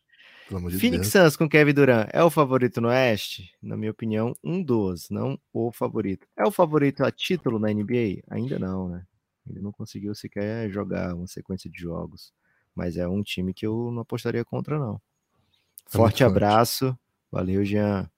De 0.70 0.78
Phoenix 0.78 1.08
Suns 1.08 1.36
com 1.36 1.50
Kevin 1.50 1.74
Durant 1.74 2.08
é 2.12 2.24
o 2.24 2.30
favorito 2.30 2.80
no 2.80 2.88
Oeste? 2.88 3.52
Na 3.62 3.76
minha 3.76 3.90
opinião, 3.90 4.34
um 4.44 4.62
dos, 4.62 5.10
não 5.10 5.40
o 5.52 5.72
favorito. 5.72 6.28
É 6.38 6.44
o 6.44 6.52
favorito 6.52 7.04
a 7.04 7.12
título 7.12 7.58
na 7.58 7.72
NBA? 7.74 8.22
Ainda 8.30 8.60
não, 8.60 8.90
né? 8.90 9.04
Ele 9.50 9.60
não 9.60 9.72
conseguiu 9.72 10.14
sequer 10.14 10.70
jogar 10.70 11.16
uma 11.16 11.28
sequência 11.28 11.70
de 11.70 11.80
jogos. 11.80 12.32
Mas 12.76 12.98
é 12.98 13.08
um 13.08 13.24
time 13.24 13.54
que 13.54 13.66
eu 13.66 13.92
não 13.92 14.02
apostaria 14.02 14.44
contra, 14.44 14.78
não. 14.78 14.96
É 15.88 15.98
forte 15.98 16.24
abraço. 16.24 16.98
Valeu, 17.32 17.64
Jean. 17.64 18.10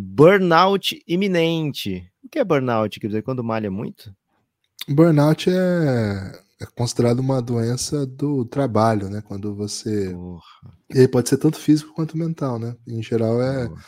Burnout 0.00 1.02
iminente. 1.06 2.10
O 2.24 2.28
que 2.28 2.38
é 2.38 2.44
burnout? 2.44 2.98
Quer 2.98 3.06
dizer, 3.08 3.22
quando 3.22 3.44
malha 3.44 3.70
muito? 3.70 4.14
Burnout 4.88 5.50
é, 5.50 6.32
é 6.60 6.66
considerado 6.74 7.18
uma 7.20 7.40
doença 7.42 8.06
do 8.06 8.44
trabalho, 8.44 9.08
né? 9.10 9.22
Quando 9.26 9.54
você. 9.54 10.10
Porra. 10.10 10.42
E 10.94 11.00
aí 11.00 11.08
pode 11.08 11.28
ser 11.28 11.36
tanto 11.36 11.58
físico 11.58 11.92
quanto 11.94 12.16
mental, 12.16 12.58
né? 12.58 12.74
Em 12.86 13.02
geral 13.02 13.40
é 13.42 13.68
Porra. 13.68 13.82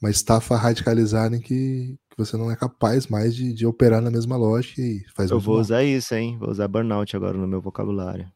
uma 0.00 0.10
estafa 0.10 0.56
radicalizada 0.56 1.36
em 1.36 1.40
que, 1.40 1.96
que 2.10 2.16
você 2.16 2.36
não 2.36 2.50
é 2.50 2.56
capaz 2.56 3.06
mais 3.06 3.34
de, 3.34 3.52
de 3.52 3.66
operar 3.66 4.00
na 4.00 4.10
mesma 4.10 4.36
lógica 4.36 4.80
e 4.80 5.04
faz 5.14 5.30
Eu 5.30 5.38
vou 5.38 5.54
mal. 5.54 5.60
usar 5.60 5.84
isso, 5.84 6.14
hein? 6.14 6.38
Vou 6.38 6.50
usar 6.50 6.66
burnout 6.66 7.14
agora 7.14 7.36
no 7.36 7.46
meu 7.46 7.60
vocabulário. 7.60 8.30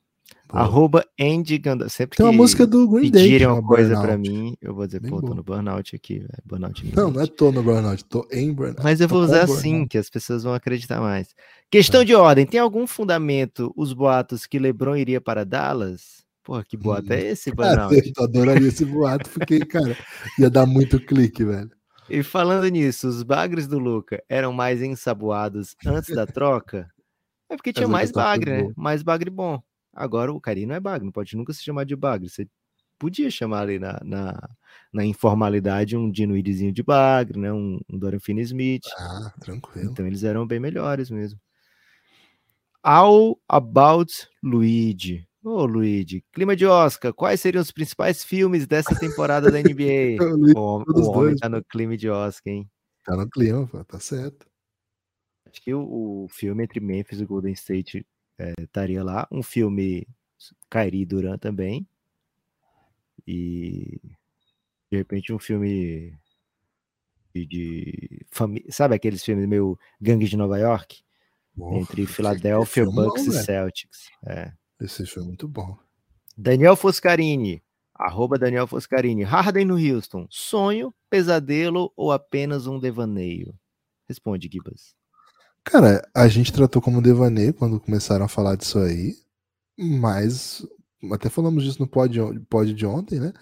Arroba 0.52 1.04
Andy. 1.18 1.60
Sempre 1.88 2.16
Tem 2.16 2.26
uma 2.26 2.32
música 2.32 2.66
do 2.66 2.88
Green 2.88 3.10
Day. 3.10 3.24
Pedirem 3.24 3.46
uma 3.46 3.62
coisa 3.62 3.94
burnout. 3.94 4.06
pra 4.06 4.18
mim, 4.18 4.56
eu 4.60 4.74
vou 4.74 4.86
dizer, 4.86 5.00
Bem 5.00 5.10
pô, 5.10 5.22
tô 5.22 5.34
no 5.34 5.42
burnout 5.42 5.96
aqui, 5.96 6.18
velho. 6.18 6.42
Burnout 6.44 6.94
não, 6.94 7.10
não 7.10 7.22
é 7.22 7.26
tô 7.26 7.50
no 7.50 7.62
burnout, 7.62 8.04
tô 8.04 8.26
em 8.30 8.52
burnout. 8.52 8.82
Mas 8.82 9.00
eu 9.00 9.08
vou 9.08 9.22
usar 9.22 9.44
assim, 9.44 9.86
que 9.86 9.96
as 9.96 10.10
pessoas 10.10 10.42
vão 10.42 10.52
acreditar 10.52 11.00
mais. 11.00 11.28
Questão 11.70 12.02
é. 12.02 12.04
de 12.04 12.14
ordem: 12.14 12.46
tem 12.46 12.60
algum 12.60 12.86
fundamento 12.86 13.72
os 13.76 13.92
boatos 13.92 14.46
que 14.46 14.58
Lebron 14.58 14.96
iria 14.96 15.20
para 15.20 15.44
Dallas? 15.44 16.22
Porra, 16.44 16.64
que 16.64 16.76
boato 16.76 17.12
hum. 17.12 17.14
é 17.14 17.20
esse, 17.22 17.50
burnout? 17.54 18.12
Eu 18.16 18.24
adoraria 18.24 18.68
esse 18.68 18.84
boato, 18.84 19.30
porque, 19.30 19.64
cara, 19.64 19.96
ia 20.38 20.50
dar 20.50 20.66
muito 20.66 21.00
clique, 21.00 21.44
velho. 21.44 21.70
E 22.10 22.22
falando 22.22 22.68
nisso, 22.68 23.08
os 23.08 23.22
bagres 23.22 23.66
do 23.66 23.78
Luca 23.78 24.22
eram 24.28 24.52
mais 24.52 24.82
ensaboados 24.82 25.74
antes 25.86 26.14
da 26.14 26.26
troca? 26.26 26.88
É 27.48 27.56
porque 27.56 27.72
tinha 27.72 27.88
mais 27.88 28.10
bagre, 28.10 28.50
né? 28.50 28.72
Mais 28.76 29.02
bagre 29.02 29.30
bom. 29.30 29.62
Agora 29.92 30.32
o 30.32 30.40
Cari 30.40 30.66
não 30.66 30.74
é 30.74 30.80
bagre, 30.80 31.04
não 31.04 31.12
pode 31.12 31.36
nunca 31.36 31.52
se 31.52 31.62
chamar 31.62 31.84
de 31.84 31.94
bagre. 31.94 32.28
Você 32.28 32.48
podia 32.98 33.30
chamar 33.30 33.62
ali 33.62 33.78
na, 33.78 34.00
na, 34.04 34.50
na 34.92 35.04
informalidade 35.04 35.96
um 35.96 36.10
Dino 36.10 36.40
de 36.40 36.82
bagre, 36.82 37.38
né? 37.38 37.52
Um, 37.52 37.80
um 37.90 37.98
Dorian 37.98 38.20
Finney-Smith. 38.20 38.84
Ah, 38.96 39.32
tranquilo. 39.40 39.90
Então 39.90 40.06
eles 40.06 40.22
eram 40.22 40.46
bem 40.46 40.60
melhores 40.60 41.10
mesmo. 41.10 41.38
All 42.82 43.40
About 43.48 44.28
Luigi. 44.42 45.26
Ô, 45.44 45.50
oh, 45.50 45.66
Luigi, 45.66 46.24
clima 46.32 46.54
de 46.54 46.64
Oscar, 46.64 47.12
quais 47.12 47.40
seriam 47.40 47.60
os 47.60 47.72
principais 47.72 48.22
filmes 48.22 48.64
dessa 48.64 48.94
temporada 48.94 49.50
da 49.50 49.58
NBA? 49.60 50.16
o, 50.56 50.84
o 50.86 51.10
homem 51.10 51.34
tá 51.34 51.48
no 51.48 51.62
clima 51.64 51.96
de 51.96 52.08
Oscar, 52.08 52.52
hein? 52.52 52.70
Tá 53.04 53.16
no 53.16 53.28
clima, 53.28 53.68
tá 53.88 53.98
certo. 53.98 54.46
Acho 55.44 55.60
que 55.60 55.74
o, 55.74 56.24
o 56.24 56.28
filme 56.28 56.62
entre 56.62 56.78
Memphis 56.78 57.20
e 57.20 57.24
Golden 57.24 57.52
State 57.52 58.06
é, 58.38 58.54
estaria 58.60 59.02
lá. 59.02 59.26
Um 59.30 59.42
filme 59.42 60.06
Kairi 60.70 61.04
Duran 61.04 61.38
também. 61.38 61.86
E 63.26 64.00
de 64.90 64.96
repente 64.98 65.32
um 65.32 65.38
filme 65.38 66.18
de, 67.34 67.46
de 67.46 68.26
sabe 68.70 68.94
aqueles 68.94 69.24
filmes 69.24 69.46
meio 69.46 69.78
Gangue 70.00 70.26
de 70.26 70.36
Nova 70.36 70.58
York? 70.58 71.02
entre 71.72 72.06
Filadélfia, 72.06 72.84
Bucks 72.84 73.26
bom, 73.26 73.32
e 73.32 73.44
Celtics. 73.44 74.08
É. 74.26 74.52
Esse 74.80 75.06
filme 75.06 75.26
é 75.26 75.28
muito 75.28 75.48
bom. 75.48 75.76
Daniel 76.36 76.76
Foscarini, 76.76 77.62
arroba 77.94 78.38
Daniel 78.38 78.66
Foscarini. 78.66 79.22
Harden 79.22 79.66
no 79.66 79.76
Houston, 79.76 80.26
sonho, 80.30 80.94
pesadelo 81.10 81.92
ou 81.94 82.10
apenas 82.10 82.66
um 82.66 82.78
devaneio? 82.78 83.54
Responde, 84.08 84.48
Gibas. 84.50 84.94
Cara, 85.64 86.02
a 86.14 86.28
gente 86.28 86.52
tratou 86.52 86.82
como 86.82 87.02
devaneio 87.02 87.54
quando 87.54 87.80
começaram 87.80 88.24
a 88.24 88.28
falar 88.28 88.56
disso 88.56 88.78
aí, 88.78 89.14
mas 89.78 90.66
até 91.12 91.28
falamos 91.28 91.64
disso 91.64 91.80
no 91.80 91.86
pod, 91.86 92.18
pod 92.48 92.72
de 92.72 92.86
ontem, 92.86 93.20
né? 93.20 93.32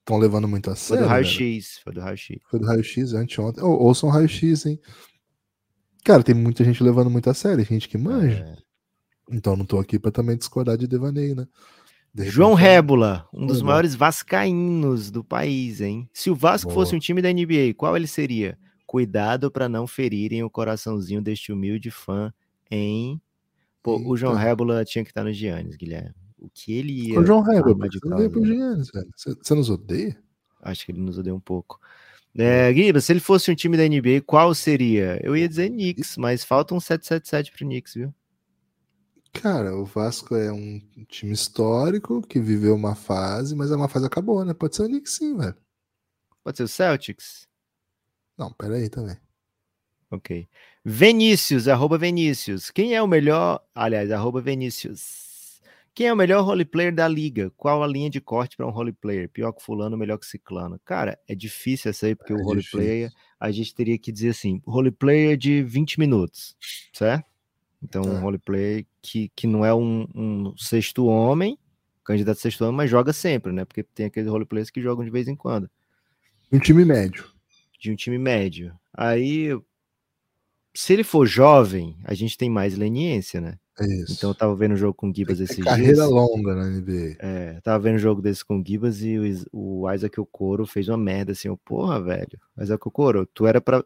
Estão 0.00 0.18
levando 0.18 0.48
muito 0.48 0.70
a 0.70 0.76
sério. 0.76 1.04
Foi 1.04 1.06
do 1.06 1.10
raio-x, 1.10 1.80
foi 1.84 1.92
do 1.92 2.00
raio-x. 2.00 2.38
Foi 2.48 2.60
do 2.60 2.66
raio-x 2.66 3.12
anteontem. 3.12 3.62
Ou, 3.62 3.82
ouçam 3.82 4.08
raio-x, 4.08 4.66
hein? 4.66 4.80
Cara, 6.04 6.22
tem 6.22 6.34
muita 6.34 6.64
gente 6.64 6.82
levando 6.82 7.10
muito 7.10 7.28
a 7.28 7.34
sério, 7.34 7.64
gente 7.64 7.88
que 7.88 7.98
manja. 7.98 8.38
É. 8.38 8.56
Então 9.30 9.56
não 9.56 9.66
tô 9.66 9.78
aqui 9.78 9.98
para 9.98 10.10
também 10.10 10.36
discordar 10.36 10.78
de 10.78 10.86
devaneio, 10.86 11.34
né? 11.34 11.46
De 12.14 12.30
João 12.30 12.54
Rébula, 12.54 13.28
um 13.34 13.46
dos 13.46 13.60
maiores 13.60 13.94
vascaínos 13.94 15.10
do 15.10 15.22
país, 15.22 15.80
hein? 15.80 16.08
Se 16.12 16.30
o 16.30 16.34
Vasco 16.34 16.70
Boa. 16.70 16.82
fosse 16.82 16.96
um 16.96 16.98
time 16.98 17.20
da 17.20 17.30
NBA, 17.30 17.74
qual 17.76 17.94
ele 17.94 18.06
seria? 18.06 18.58
Cuidado 18.88 19.50
para 19.50 19.68
não 19.68 19.86
ferirem 19.86 20.42
o 20.42 20.48
coraçãozinho 20.48 21.20
deste 21.20 21.52
humilde 21.52 21.90
fã 21.90 22.32
em. 22.70 23.20
Pô, 23.82 23.98
o 23.98 24.16
João 24.16 24.34
Rébula 24.34 24.82
tinha 24.82 25.04
que 25.04 25.10
estar 25.10 25.22
no 25.22 25.30
Giannis, 25.30 25.76
Guilherme. 25.76 26.14
O 26.38 26.48
que 26.48 26.72
ele 26.72 27.10
ia. 27.10 27.20
Ô, 27.20 27.26
João 27.26 27.44
Herbert, 27.46 27.90
você 27.92 28.08
odeia 28.08 28.30
pro 28.30 28.46
Giannis, 28.46 28.90
velho. 28.90 29.10
Você, 29.14 29.34
você 29.34 29.54
nos 29.54 29.68
odeia? 29.68 30.18
Acho 30.62 30.86
que 30.86 30.92
ele 30.92 31.02
nos 31.02 31.18
odeia 31.18 31.34
um 31.34 31.40
pouco. 31.40 31.78
É, 32.34 32.72
Guiba, 32.72 32.98
se 33.02 33.12
ele 33.12 33.20
fosse 33.20 33.50
um 33.50 33.54
time 33.54 33.76
da 33.76 33.86
NBA, 33.86 34.22
qual 34.24 34.54
seria? 34.54 35.20
Eu 35.22 35.36
ia 35.36 35.46
dizer 35.46 35.68
Knicks, 35.68 36.16
mas 36.16 36.42
falta 36.42 36.74
um 36.74 36.80
777 36.80 37.52
pro 37.52 37.66
Knicks, 37.66 37.92
viu? 37.92 38.14
Cara, 39.34 39.76
o 39.76 39.84
Vasco 39.84 40.34
é 40.34 40.50
um 40.50 40.80
time 41.08 41.32
histórico 41.32 42.22
que 42.22 42.40
viveu 42.40 42.74
uma 42.74 42.94
fase, 42.94 43.54
mas 43.54 43.70
uma 43.70 43.86
fase 43.86 44.06
acabou, 44.06 44.46
né? 44.46 44.54
Pode 44.54 44.76
ser 44.76 44.84
o 44.84 44.86
Knicks 44.86 45.12
sim, 45.12 45.36
velho. 45.36 45.56
Pode 46.42 46.56
ser 46.56 46.62
o 46.62 46.68
Celtics? 46.68 47.47
Não, 48.38 48.52
pera 48.52 48.76
aí 48.76 48.88
também. 48.88 49.16
Ok. 50.10 50.48
Vinícius, 50.84 51.68
arroba 51.68 51.98
Vinícius. 51.98 52.70
Quem 52.70 52.94
é 52.94 53.02
o 53.02 53.06
melhor. 53.06 53.60
Aliás, 53.74 54.10
arroba 54.10 54.40
Vinícius. 54.40 55.60
Quem 55.94 56.06
é 56.06 56.12
o 56.12 56.16
melhor 56.16 56.44
roleplayer 56.44 56.94
da 56.94 57.08
liga? 57.08 57.50
Qual 57.56 57.82
a 57.82 57.86
linha 57.86 58.08
de 58.08 58.20
corte 58.20 58.56
para 58.56 58.64
um 58.64 58.70
roleplayer? 58.70 59.28
Pior 59.28 59.52
que 59.52 59.62
Fulano, 59.62 59.98
melhor 59.98 60.16
que 60.16 60.26
Ciclano. 60.26 60.80
Cara, 60.84 61.18
é 61.26 61.34
difícil 61.34 61.90
essa 61.90 62.06
aí, 62.06 62.14
porque 62.14 62.32
é 62.32 62.36
o 62.36 62.42
roleplayer, 62.42 63.10
a 63.38 63.50
gente 63.50 63.74
teria 63.74 63.98
que 63.98 64.12
dizer 64.12 64.28
assim: 64.28 64.62
roleplayer 64.64 65.36
de 65.36 65.60
20 65.60 65.98
minutos, 65.98 66.56
certo? 66.92 67.26
Então, 67.82 68.02
tá. 68.02 68.10
um 68.10 68.20
roleplay 68.20 68.86
que, 69.02 69.30
que 69.34 69.48
não 69.48 69.64
é 69.64 69.74
um, 69.74 70.06
um, 70.14 70.56
sexto 70.56 71.06
homem, 71.06 71.58
candidato 72.04 72.36
a 72.36 72.40
sexto 72.40 72.62
homem, 72.62 72.76
mas 72.76 72.90
joga 72.90 73.12
sempre, 73.12 73.52
né? 73.52 73.64
Porque 73.64 73.82
tem 73.82 74.06
aqueles 74.06 74.30
roleplayers 74.30 74.70
que 74.70 74.80
jogam 74.80 75.04
de 75.04 75.10
vez 75.10 75.26
em 75.26 75.34
quando. 75.34 75.68
Um 76.52 76.60
time 76.60 76.84
médio. 76.84 77.24
De 77.78 77.92
um 77.92 77.96
time 77.96 78.18
médio. 78.18 78.76
Aí, 78.92 79.50
se 80.74 80.92
ele 80.92 81.04
for 81.04 81.26
jovem, 81.26 81.96
a 82.04 82.14
gente 82.14 82.36
tem 82.36 82.50
mais 82.50 82.76
leniência, 82.76 83.40
né? 83.40 83.58
Isso. 83.80 84.12
Então 84.12 84.30
eu 84.30 84.34
tava 84.34 84.56
vendo 84.56 84.72
o 84.72 84.76
jogo 84.76 84.94
com 84.94 85.08
o 85.08 85.14
Gibas 85.14 85.38
esses 85.38 85.62
carreira 85.62 85.94
dias. 85.94 86.08
Longa 86.08 86.54
na 86.54 86.64
NBA. 86.64 87.16
É, 87.20 87.60
tava 87.62 87.78
vendo 87.78 87.96
o 87.96 88.00
jogo 88.00 88.20
desse 88.20 88.44
com 88.44 88.58
o 88.58 88.64
Gibas 88.64 89.02
e 89.02 89.46
o, 89.52 89.82
o 89.84 89.92
Isaac 89.92 90.18
Okoro 90.20 90.66
fez 90.66 90.88
uma 90.88 90.96
merda 90.96 91.32
assim, 91.32 91.48
eu, 91.48 91.56
porra, 91.56 92.00
velho. 92.00 92.40
Isaac 92.60 92.86
Okoro, 92.88 93.26
tu 93.26 93.46
era 93.46 93.60
para 93.60 93.84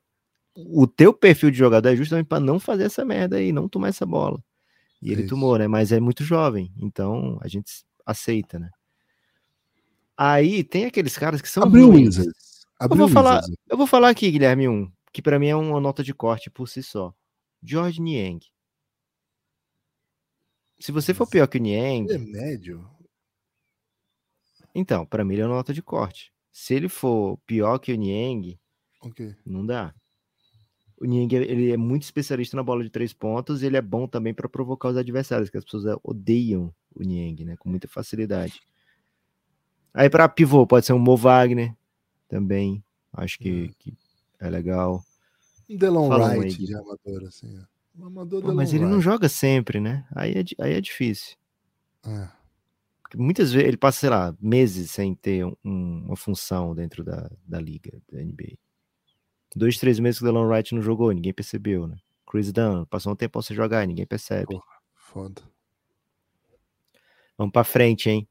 o 0.56 0.86
teu 0.86 1.12
perfil 1.12 1.50
de 1.50 1.58
jogador 1.58 1.88
é 1.88 1.96
justamente 1.96 2.26
para 2.26 2.40
não 2.40 2.58
fazer 2.58 2.84
essa 2.84 3.04
merda 3.04 3.36
aí, 3.36 3.52
não 3.52 3.68
tomar 3.68 3.88
essa 3.88 4.06
bola. 4.06 4.42
E 5.00 5.10
ele 5.10 5.26
tomou, 5.26 5.58
né? 5.58 5.66
Mas 5.66 5.90
é 5.90 5.98
muito 5.98 6.22
jovem, 6.22 6.72
então 6.78 7.38
a 7.42 7.48
gente 7.48 7.84
aceita, 8.06 8.58
né? 8.58 8.70
Aí 10.16 10.62
tem 10.62 10.84
aqueles 10.84 11.18
caras 11.18 11.42
que 11.42 11.48
são 11.48 11.64
Abriu 11.64 11.90
ruins. 11.90 12.18
Wizards. 12.18 12.51
Abriu 12.82 13.02
eu 13.02 13.06
vou 13.06 13.14
falar, 13.14 13.42
eu 13.68 13.76
vou 13.76 13.86
falar 13.86 14.08
aqui, 14.08 14.28
Guilherme, 14.28 14.68
um 14.68 14.90
que 15.12 15.22
para 15.22 15.38
mim 15.38 15.46
é 15.46 15.54
uma 15.54 15.80
nota 15.80 16.02
de 16.02 16.12
corte 16.12 16.50
por 16.50 16.68
si 16.68 16.82
só. 16.82 17.14
George 17.62 18.00
Niang. 18.00 18.44
Se 20.80 20.90
você 20.90 21.14
for 21.14 21.28
pior 21.28 21.46
que 21.46 21.58
o 21.58 21.60
Niang, 21.60 22.12
é 22.12 22.18
médio. 22.18 22.84
Então, 24.74 25.06
para 25.06 25.24
mim 25.24 25.34
ele 25.34 25.42
é 25.42 25.46
uma 25.46 25.54
nota 25.54 25.72
de 25.72 25.80
corte. 25.80 26.32
Se 26.50 26.74
ele 26.74 26.88
for 26.88 27.38
pior 27.46 27.78
que 27.78 27.92
o 27.92 27.96
Niang, 27.96 28.58
okay. 29.00 29.36
não 29.46 29.64
dá. 29.64 29.94
O 30.96 31.04
Niang 31.04 31.36
ele 31.36 31.70
é 31.70 31.76
muito 31.76 32.02
especialista 32.02 32.56
na 32.56 32.64
bola 32.64 32.82
de 32.82 32.90
três 32.90 33.12
pontos 33.12 33.62
e 33.62 33.66
ele 33.66 33.76
é 33.76 33.82
bom 33.82 34.08
também 34.08 34.34
para 34.34 34.48
provocar 34.48 34.88
os 34.88 34.96
adversários, 34.96 35.50
que 35.50 35.56
as 35.56 35.64
pessoas 35.64 35.96
odeiam 36.02 36.74
o 36.92 37.04
Niang, 37.04 37.44
né? 37.44 37.56
Com 37.56 37.68
muita 37.68 37.86
facilidade. 37.86 38.60
Aí 39.94 40.10
para 40.10 40.28
pivô 40.28 40.66
pode 40.66 40.84
ser 40.84 40.94
um 40.94 40.98
Mo 40.98 41.16
Wagner 41.16 41.76
também. 42.32 42.82
Acho 43.12 43.38
que, 43.38 43.64
hum. 43.64 43.74
que 43.78 43.94
é 44.40 44.48
legal. 44.48 45.04
Um 45.68 45.76
Delon 45.76 46.08
Wright 46.08 46.64
de 46.64 46.74
amador, 46.74 47.24
assim. 47.28 47.60
Um 47.94 48.06
amador 48.06 48.40
Pô, 48.40 48.54
mas 48.54 48.70
ele 48.72 48.84
Wright. 48.84 48.94
não 48.94 49.02
joga 49.02 49.28
sempre, 49.28 49.78
né? 49.78 50.06
Aí 50.16 50.32
é, 50.32 50.64
aí 50.64 50.72
é 50.72 50.80
difícil. 50.80 51.36
É. 52.06 52.28
Muitas 53.14 53.52
vezes 53.52 53.68
ele 53.68 53.76
passa, 53.76 54.00
sei 54.00 54.08
lá, 54.08 54.34
meses 54.40 54.90
sem 54.90 55.14
ter 55.14 55.44
um, 55.44 55.54
uma 55.62 56.16
função 56.16 56.74
dentro 56.74 57.04
da, 57.04 57.30
da 57.46 57.60
liga, 57.60 58.00
da 58.10 58.22
NBA. 58.22 58.56
Dois, 59.54 59.76
três 59.76 59.98
meses 59.98 60.18
que 60.18 60.24
o 60.24 60.26
Delon 60.26 60.48
Wright 60.48 60.74
não 60.74 60.80
jogou, 60.80 61.12
ninguém 61.12 61.34
percebeu, 61.34 61.86
né? 61.86 61.98
Chris 62.26 62.50
Dunn, 62.50 62.86
passou 62.86 63.12
um 63.12 63.16
tempo 63.16 63.42
sem 63.42 63.54
jogar, 63.54 63.86
ninguém 63.86 64.06
percebe. 64.06 64.46
Porra, 64.46 64.80
foda. 64.94 65.42
Vamos 67.36 67.52
pra 67.52 67.62
frente, 67.62 68.08
hein? 68.08 68.26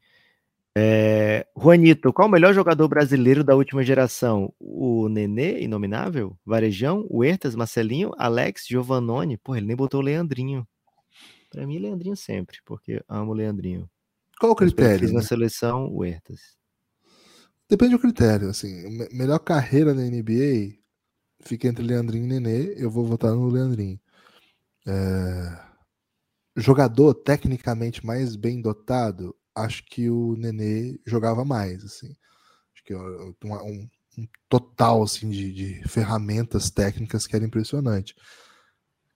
É... 0.78 1.46
Juanito, 1.58 2.14
qual 2.14 2.28
o 2.28 2.32
melhor 2.32 2.54
jogador 2.54 2.88
brasileiro 2.88 3.44
da 3.44 3.56
última 3.56 3.84
geração? 3.84 4.54
O 4.60 5.10
Nenê, 5.10 5.62
inominável? 5.62 6.38
Varejão? 6.46 7.08
Huertas, 7.10 7.56
Marcelinho? 7.56 8.12
Alex, 8.18 8.66
Giovannone? 8.68 9.38
Pô, 9.38 9.56
ele 9.56 9.68
nem 9.68 9.76
botou 9.76 10.00
o 10.00 10.04
Leandrinho. 10.04 10.68
Pra 11.50 11.68
mim, 11.68 11.80
Leandrinho 11.80 12.16
sempre, 12.16 12.58
porque 12.66 13.04
amo 13.08 13.32
o 13.32 13.36
Leandrinho. 13.36 13.90
Qual 14.40 14.54
o 14.54 14.56
critério? 14.56 15.00
Fiz 15.00 15.12
na 15.12 15.20
né? 15.20 15.26
seleção, 15.26 15.94
Huertas. 15.94 16.56
Depende 17.70 17.92
do 17.92 18.00
critério, 18.00 18.50
assim. 18.50 18.98
Melhor 19.12 19.40
carreira 19.40 19.94
na 19.94 20.02
NBA 20.02 20.82
fica 21.44 21.68
entre 21.68 21.84
Leandrinho 21.84 22.26
e 22.26 22.28
Nenê, 22.28 22.74
eu 22.78 22.90
vou 22.90 23.06
votar 23.06 23.32
no 23.32 23.50
Leandrinho. 23.50 24.00
É... 24.88 25.72
Jogador 26.56 27.14
tecnicamente 27.14 28.06
mais 28.06 28.36
bem 28.36 28.62
dotado, 28.62 29.36
acho 29.56 29.84
que 29.86 30.10
o 30.10 30.36
Nenê 30.38 31.00
jogava 31.06 31.46
mais, 31.46 31.84
assim. 31.84 32.16
Acho 32.74 32.84
que 32.84 32.96
um, 32.96 33.36
um, 33.44 33.90
um 34.18 34.28
total 34.50 35.04
assim 35.04 35.30
de, 35.30 35.54
de, 35.54 35.88
ferramentas 35.88 36.70
técnicas 36.70 37.28
que 37.28 37.36
era 37.36 37.46
impressionante. 37.46 38.16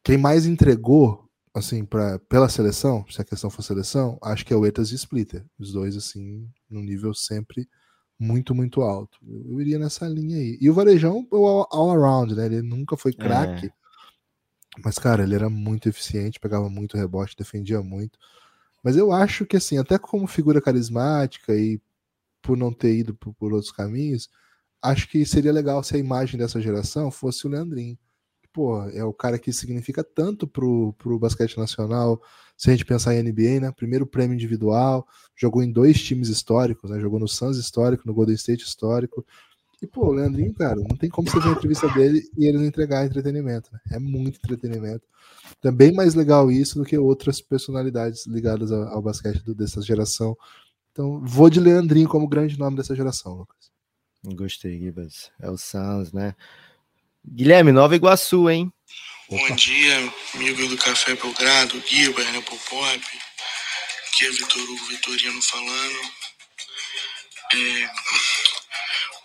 Quem 0.04 0.18
mais 0.18 0.46
entregou 0.46 1.30
assim 1.54 1.86
para 1.86 2.20
pela 2.20 2.50
seleção, 2.50 3.06
se 3.10 3.22
a 3.22 3.26
questão 3.26 3.50
for 3.50 3.64
seleção, 3.64 4.20
acho 4.22 4.46
que 4.46 4.54
é 4.54 4.56
o 4.56 4.66
Etas 4.66 4.92
e 4.92 4.96
Splitter, 4.96 5.46
os 5.58 5.72
dois 5.72 5.96
assim 5.96 6.50
no 6.70 6.82
nível 6.82 7.14
sempre 7.14 7.68
muito, 8.20 8.56
muito 8.56 8.82
alto. 8.82 9.18
Eu, 9.28 9.52
eu, 9.52 9.62
iria 9.62 9.80
nessa 9.80 10.08
linha 10.08 10.38
aí. 10.38 10.58
E 10.60 10.70
o 10.70 10.74
Varejão, 10.74 11.28
o 11.32 11.46
all, 11.46 11.68
all 11.72 11.92
around, 11.92 12.34
né? 12.36 12.46
Ele 12.46 12.62
nunca 12.62 12.98
foi 12.98 13.14
craque. 13.14 13.68
É. 13.68 13.72
Mas, 14.84 14.98
cara, 14.98 15.24
ele 15.24 15.36
era 15.36 15.50
muito 15.50 15.88
eficiente, 15.88 16.40
pegava 16.40 16.70
muito 16.70 16.98
rebote, 16.98 17.36
defendia 17.38 17.82
muito. 17.82 18.18
Mas 18.86 18.96
eu 18.98 19.12
acho 19.12 19.46
que, 19.46 19.58
assim, 19.58 19.78
até 19.80 19.98
como 20.00 20.28
figura 20.28 20.62
carismática 20.62 21.56
e 21.56 21.82
por 22.42 22.58
não 22.58 22.72
ter 22.72 22.96
ido 22.96 23.16
por, 23.16 23.34
por 23.36 23.54
outros 23.54 23.72
caminhos, 23.72 24.30
acho 24.82 25.10
que 25.10 25.26
seria 25.26 25.52
legal 25.52 25.84
se 25.84 25.96
a 25.96 26.00
imagem 26.00 26.40
dessa 26.40 26.62
geração 26.62 27.12
fosse 27.12 27.48
o 27.48 27.50
Leandrinho 27.50 27.98
pô, 28.56 28.82
é 28.92 29.04
o 29.04 29.14
cara 29.14 29.38
que 29.38 29.52
significa 29.52 30.02
tanto 30.02 30.48
pro, 30.48 30.94
pro 30.94 31.20
basquete 31.20 31.58
nacional, 31.58 32.22
se 32.56 32.70
a 32.70 32.72
gente 32.72 32.86
pensar 32.86 33.14
em 33.14 33.22
NBA, 33.22 33.60
né? 33.60 33.72
Primeiro 33.74 34.08
prêmio 34.08 34.34
individual, 34.34 35.06
jogou 35.36 35.62
em 35.62 35.70
dois 35.70 36.02
times 36.02 36.30
históricos, 36.30 36.90
né? 36.90 36.98
Jogou 37.02 37.20
no 37.20 37.28
Suns 37.28 37.58
histórico, 37.58 38.08
no 38.08 38.14
Golden 38.14 38.36
State 38.36 38.64
histórico. 38.64 39.26
E, 39.82 39.88
pô, 39.88 40.08
o 40.08 40.14
Leandrinho, 40.14 40.54
cara, 40.54 40.76
não 40.76 40.96
tem 40.96 41.10
como 41.10 41.30
você 41.30 41.40
ver 41.40 41.50
a 41.50 41.52
entrevista 41.52 41.88
dele 41.90 42.24
e 42.38 42.46
ele 42.46 42.58
não 42.58 42.66
entregar 42.66 43.06
entretenimento, 43.06 43.70
né? 43.74 43.80
É 43.92 44.00
muito 44.00 44.38
entretenimento. 44.38 45.04
Então 45.60 45.72
é 45.72 45.76
bem 45.76 45.94
mais 45.94 46.16
legal 46.16 46.52
isso 46.52 46.80
do 46.80 46.86
que 46.86 46.98
outras 46.98 47.42
personalidades 47.42 48.26
ligadas 48.26 48.72
ao, 48.72 48.88
ao 48.88 49.02
basquete 49.02 49.44
do, 49.44 49.54
dessa 49.54 49.82
geração. 49.82 50.38
Então, 50.92 51.22
vou 51.26 51.50
de 51.50 51.60
Leandrinho 51.60 52.08
como 52.08 52.28
grande 52.28 52.58
nome 52.58 52.78
dessa 52.78 52.96
geração, 52.96 53.34
Lucas. 53.34 53.70
Gostei, 54.24 54.80
Gibas. 54.80 55.30
É 55.42 55.50
o 55.50 55.58
Suns, 55.58 56.12
né? 56.14 56.34
Guilherme, 57.28 57.72
Nova 57.72 57.96
Iguaçu, 57.96 58.50
hein? 58.50 58.72
Opa. 59.30 59.50
Bom 59.50 59.56
dia, 59.56 60.14
amigo 60.36 60.68
do 60.68 60.78
Café 60.78 61.16
Belgrado, 61.16 61.82
Guiba, 61.82 62.24
Renan 62.24 62.42
Popop. 62.44 63.02
Aqui 64.08 64.26
é 64.26 64.30
Vitor 64.30 64.62
Hugo 64.62 64.86
Vitorino 64.86 65.42
falando. 65.42 66.00
É, 67.54 67.90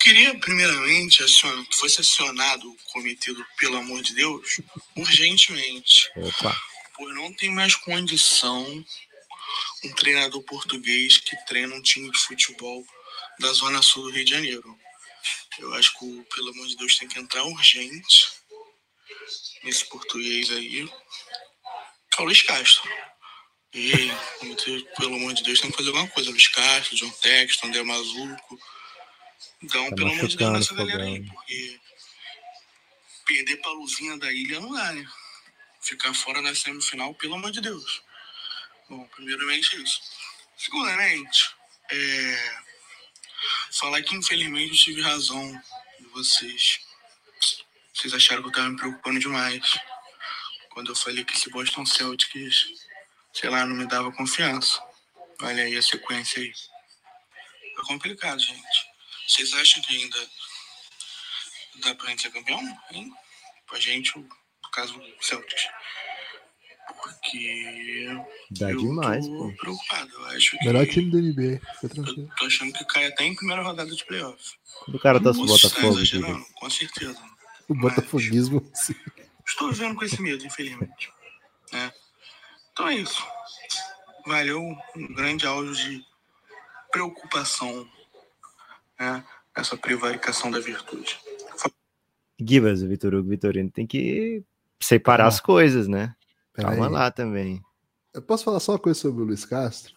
queria, 0.01 0.39
primeiramente, 0.39 1.23
acion... 1.23 1.65
que 1.67 1.77
fosse 1.77 2.01
acionado 2.01 2.71
o 2.71 2.77
comitê 2.93 3.33
do 3.33 3.47
Pelo 3.57 3.77
Amor 3.77 4.03
de 4.03 4.15
Deus 4.15 4.61
urgentemente. 4.97 6.11
Opa. 6.17 6.61
Pois 6.97 7.15
não 7.15 7.33
tem 7.35 7.51
mais 7.51 7.75
condição 7.75 8.85
um 9.85 9.95
treinador 9.95 10.43
português 10.43 11.19
que 11.19 11.37
treina 11.47 11.75
um 11.75 11.83
time 11.83 12.11
de 12.11 12.19
futebol 12.19 12.85
da 13.39 13.53
Zona 13.53 13.83
Sul 13.83 14.05
do 14.05 14.11
Rio 14.11 14.25
de 14.25 14.31
Janeiro. 14.31 14.79
Eu 15.59 15.75
acho 15.75 15.99
que, 15.99 16.23
pelo 16.35 16.51
amor 16.51 16.67
de 16.67 16.77
Deus, 16.77 16.97
tem 16.97 17.09
que 17.09 17.19
entrar 17.19 17.45
urgente 17.45 18.29
nesse 19.63 19.87
português 19.87 20.51
aí. 20.51 20.87
Que 22.11 22.19
é 22.19 22.23
o 22.23 22.25
Luiz 22.25 22.43
Castro. 22.43 22.89
E, 23.73 24.11
pelo 24.97 25.17
amor 25.17 25.33
de 25.35 25.43
Deus, 25.43 25.61
tem 25.61 25.71
que 25.71 25.77
fazer 25.77 25.89
alguma 25.89 26.09
coisa. 26.09 26.31
Luiz 26.31 26.49
Castro, 26.49 26.97
John 26.97 27.11
Texton, 27.11 27.69
André 27.69 27.83
Mazuco. 27.83 28.59
Então, 29.63 29.91
tá 29.91 29.97
pelo 29.97 30.11
amor 30.11 30.29
de 30.29 30.37
Deus, 30.37 30.53
nessa 30.53 30.75
galera 30.75 31.05
aí, 31.05 31.23
porque 31.23 31.81
perder 33.27 33.57
pra 33.59 33.73
luzinha 33.73 34.19
da 34.19 34.33
ilha 34.33 34.61
não 34.61 34.73
dá, 34.73 34.93
né? 34.93 35.07
Ficar 35.81 36.13
fora 36.15 36.43
da 36.43 36.55
semifinal, 36.55 37.15
pelo 37.15 37.35
amor 37.35 37.51
de 37.51 37.61
Deus. 37.61 38.03
Bom, 38.89 39.07
primeiramente 39.09 39.81
isso. 39.83 40.01
Segundamente, 40.57 41.55
é 41.91 42.61
Falar 43.73 44.03
que 44.03 44.15
infelizmente 44.15 44.73
eu 44.73 44.77
tive 44.77 45.01
razão 45.01 45.63
de 45.99 46.07
vocês. 46.09 46.81
Vocês 47.95 48.13
acharam 48.13 48.43
que 48.43 48.49
eu 48.49 48.53
tava 48.53 48.69
me 48.69 48.77
preocupando 48.77 49.21
demais. 49.21 49.79
Quando 50.71 50.91
eu 50.91 50.97
falei 50.97 51.25
que 51.25 51.35
esse 51.35 51.51
Boston 51.51 51.87
Celtics, 51.87 52.67
sei 53.33 53.49
lá, 53.49 53.65
não 53.65 53.77
me 53.77 53.87
dava 53.87 54.13
confiança. 54.13 54.83
Olha 55.41 55.65
aí 55.65 55.77
a 55.77 55.83
sequência 55.83 56.43
aí. 56.43 56.53
É 57.79 57.83
complicado, 57.87 58.39
gente. 58.41 58.90
Vocês 59.31 59.55
acham 59.55 59.81
que 59.83 59.95
ainda 59.95 60.29
dá 61.85 61.95
pra 61.95 62.09
gente 62.09 62.23
ser 62.23 62.33
campeão? 62.33 62.61
Hein? 62.91 63.13
Pra 63.65 63.79
gente, 63.79 64.19
no 64.19 64.29
caso 64.73 64.95
do 64.95 65.25
Celtics. 65.25 65.69
Porque. 67.01 68.09
Dá 68.51 68.73
demais, 68.73 69.29
pô. 69.29 69.53
preocupado. 69.53 70.11
Eu 70.13 70.25
acho 70.27 70.59
que. 70.59 70.67
Melhor 70.67 70.85
time 70.85 71.11
do 71.13 71.21
NBA. 71.21 71.61
Fica 71.75 71.95
tranquilo. 71.95 72.29
Tô 72.37 72.45
achando 72.47 72.73
que 72.73 72.85
cai 72.87 73.07
até 73.07 73.23
em 73.23 73.37
primeira 73.37 73.63
rodada 73.63 73.95
de 73.95 74.05
playoff. 74.05 74.59
Quando 74.85 74.97
o 74.97 75.01
cara 75.01 75.23
tá 75.23 75.31
o 75.31 75.47
Botafogo. 75.47 75.95
com 76.57 76.71
certeza. 76.71 77.23
O 77.69 77.75
Botafoguismo, 77.77 78.69
sim. 78.75 78.97
Estou 79.47 79.73
vendo 79.73 79.95
com 79.95 80.05
esse 80.05 80.21
medo, 80.21 80.45
infelizmente. 80.45 81.13
É. 81.73 81.93
Então 82.73 82.89
é 82.89 82.97
isso. 82.97 83.25
Valeu 84.27 84.61
um 84.97 85.15
grande 85.15 85.47
áudio 85.47 85.73
de 85.73 86.05
preocupação, 86.91 87.89
né? 89.01 89.25
Essa 89.57 89.77
prevaricação 89.77 90.51
da 90.51 90.61
virtude. 90.61 91.19
Gibas, 92.39 92.83
o 92.83 92.89
Vitor 92.89 93.15
Hugo 93.15 93.29
Vitorino 93.29 93.71
tem 93.71 93.87
que 93.87 94.45
separar 94.81 95.25
ah. 95.25 95.29
as 95.29 95.41
coisas, 95.41 95.89
né? 95.89 96.15
Pera 96.53 96.69
Calma 96.69 96.87
aí. 96.87 96.93
lá 96.93 97.11
também. 97.11 97.63
Eu 98.15 98.23
posso 98.23 98.45
falar 98.45 98.61
só 98.61 98.73
uma 98.73 98.79
coisa 98.79 98.99
sobre 98.99 99.23
o 99.23 99.25
Luiz 99.25 99.45
Castro? 99.45 99.95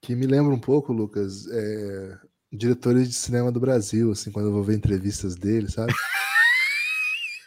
Que 0.00 0.14
me 0.14 0.26
lembra 0.26 0.54
um 0.54 0.58
pouco, 0.58 0.92
Lucas, 0.92 1.46
é, 1.50 2.18
diretores 2.52 3.08
de 3.08 3.14
cinema 3.14 3.52
do 3.52 3.60
Brasil, 3.60 4.10
assim, 4.12 4.30
quando 4.30 4.46
eu 4.46 4.52
vou 4.52 4.62
ver 4.62 4.76
entrevistas 4.76 5.36
dele, 5.36 5.70
sabe? 5.70 5.92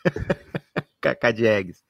Cacá 1.02 1.32
Diegues. 1.32 1.84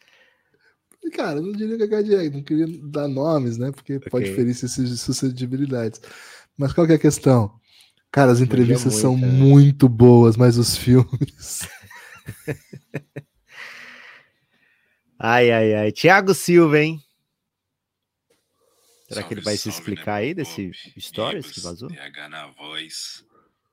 Cara, 1.14 1.40
eu 1.40 1.44
não 1.44 1.52
diria 1.52 1.78
Cacá 1.78 2.02
Diegues, 2.02 2.34
não 2.34 2.44
queria 2.44 2.68
dar 2.84 3.08
nomes, 3.08 3.58
né? 3.58 3.72
Porque 3.72 3.98
okay. 3.98 4.10
pode 4.10 4.34
ferir 4.34 4.56
suscetibilidades. 4.56 6.02
Mas 6.58 6.74
qual 6.74 6.88
que 6.88 6.94
é 6.94 6.96
a 6.96 7.00
questão? 7.00 7.60
Cara, 8.14 8.32
as 8.32 8.42
entrevistas 8.42 8.94
muito, 8.94 9.02
são 9.02 9.18
né? 9.18 9.26
muito 9.26 9.90
boas, 9.90 10.38
mas 10.38 10.56
os 10.56 10.78
filmes. 10.78 11.68
ai, 15.18 15.50
ai, 15.50 15.74
ai. 15.74 15.92
Tiago 15.92 16.32
Silva, 16.36 16.80
hein? 16.80 17.04
Será 19.08 19.22
salve, 19.22 19.28
que 19.28 19.34
ele 19.34 19.42
vai 19.42 19.58
se 19.58 19.68
explicar 19.68 20.18
aí 20.18 20.36
desse 20.36 20.68
Bob, 20.68 21.02
stories 21.02 21.52
que 21.52 21.60
vazou? 21.60 21.90
TH 21.90 22.30
na 22.30 22.46
voz. 22.52 23.26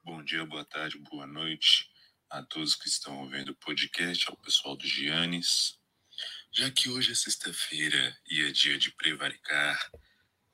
Bom 0.03 0.25
dia, 0.25 0.47
boa 0.47 0.65
tarde, 0.65 0.97
boa 1.11 1.27
noite 1.27 1.91
a 2.31 2.43
todos 2.43 2.75
que 2.75 2.89
estão 2.89 3.21
ouvindo 3.21 3.51
o 3.51 3.57
podcast, 3.57 4.25
ao 4.31 4.39
pessoal 4.39 4.75
do 4.75 4.87
Giannis. 4.87 5.79
Já 6.51 6.71
que 6.71 6.89
hoje 6.89 7.13
é 7.13 7.15
sexta-feira 7.15 8.17
e 8.31 8.41
é 8.41 8.51
dia 8.53 8.79
de 8.79 8.91
prevaricar, 8.93 9.79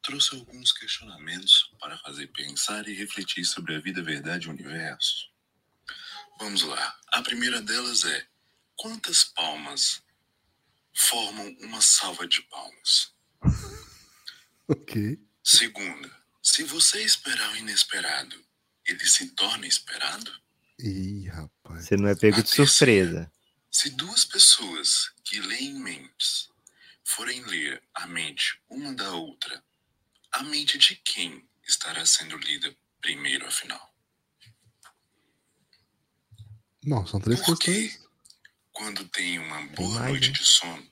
trouxe 0.06 0.36
alguns 0.36 0.70
questionamentos 0.70 1.74
para 1.80 1.98
fazer 1.98 2.28
pensar 2.28 2.86
e 2.86 2.94
refletir 2.94 3.44
sobre 3.44 3.74
a 3.74 3.80
vida, 3.80 4.00
verdade 4.00 4.46
e 4.46 4.48
o 4.48 4.52
universo. 4.52 5.28
Vamos 6.38 6.62
lá. 6.62 6.96
A 7.08 7.22
primeira 7.22 7.60
delas 7.60 8.04
é: 8.04 8.26
quantas 8.76 9.24
palmas 9.24 10.00
formam 10.94 11.48
uma 11.60 11.80
salva 11.80 12.26
de 12.28 12.40
palmas? 12.42 13.12
ok. 14.68 15.18
Segunda, 15.42 16.10
se 16.40 16.62
você 16.62 17.02
esperar 17.02 17.52
o 17.52 17.56
inesperado, 17.56 18.40
ele 18.86 19.04
se 19.04 19.30
torna 19.34 19.66
esperado? 19.66 20.30
Ih, 20.78 21.26
rapaz. 21.28 21.84
Você 21.84 21.96
não 21.96 22.08
é 22.08 22.14
pego 22.14 22.42
de 22.42 22.48
surpresa. 22.48 23.30
Se 23.72 23.90
duas 23.90 24.24
pessoas 24.24 25.10
que 25.24 25.40
leem 25.40 25.74
mentes 25.74 26.48
forem 27.02 27.42
ler 27.46 27.82
a 27.94 28.06
mente 28.06 28.60
uma 28.68 28.94
da 28.94 29.12
outra 29.12 29.65
a 30.36 30.42
mente 30.42 30.76
de 30.76 30.96
quem 30.96 31.48
estará 31.66 32.04
sendo 32.04 32.36
lida 32.36 32.74
primeiro, 33.00 33.46
afinal? 33.46 33.94
Não, 36.84 37.06
são 37.06 37.18
três 37.18 37.40
Porque, 37.40 37.88
questões. 37.88 38.06
Quando 38.70 39.08
tem 39.08 39.38
uma 39.38 39.66
boa 39.68 40.00
Mais, 40.00 40.10
noite 40.10 40.32
de 40.32 40.44
sono, 40.44 40.86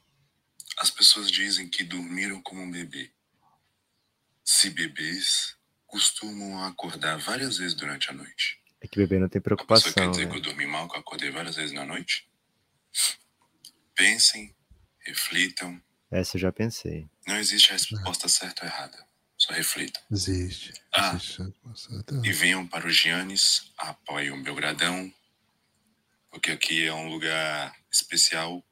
as 0.78 0.90
pessoas 0.90 1.30
dizem 1.30 1.68
que 1.68 1.84
dormiram 1.84 2.40
como 2.40 2.62
um 2.62 2.70
bebê. 2.70 3.12
Se 4.42 4.70
bebês 4.70 5.56
costumam 5.86 6.64
acordar 6.64 7.18
várias 7.18 7.58
vezes 7.58 7.74
durante 7.74 8.10
a 8.10 8.14
noite. 8.14 8.58
É 8.80 8.88
que 8.88 8.98
bebê 8.98 9.18
não 9.18 9.28
tem 9.28 9.42
preocupação. 9.42 9.92
Você 9.92 9.94
quer 9.94 10.10
dizer 10.10 10.24
né? 10.24 10.30
que 10.30 10.38
eu 10.38 10.42
dormi 10.42 10.66
mal, 10.66 10.88
que 10.88 10.96
eu 10.96 11.00
acordei 11.00 11.30
várias 11.30 11.56
vezes 11.56 11.72
na 11.72 11.84
noite? 11.84 12.26
Pensem, 13.94 14.56
reflitam. 15.00 15.80
Essa 16.10 16.38
eu 16.38 16.40
já 16.40 16.50
pensei. 16.50 17.08
Não 17.26 17.36
existe 17.36 17.70
resposta 17.70 18.26
certa 18.26 18.64
ou 18.64 18.68
errada. 18.70 19.13
Só 19.36 19.52
reflita. 19.52 20.00
Existe. 20.10 20.72
Ah, 20.92 21.14
existe. 21.14 21.52
e 22.22 22.32
venham 22.32 22.66
para 22.66 22.86
o 22.86 22.90
Giannis, 22.90 23.72
apoiem 23.76 24.30
o 24.30 24.42
Belgradão, 24.42 25.12
porque 26.30 26.50
aqui 26.50 26.86
é 26.86 26.94
um 26.94 27.08
lugar 27.08 27.74
especial 27.90 28.64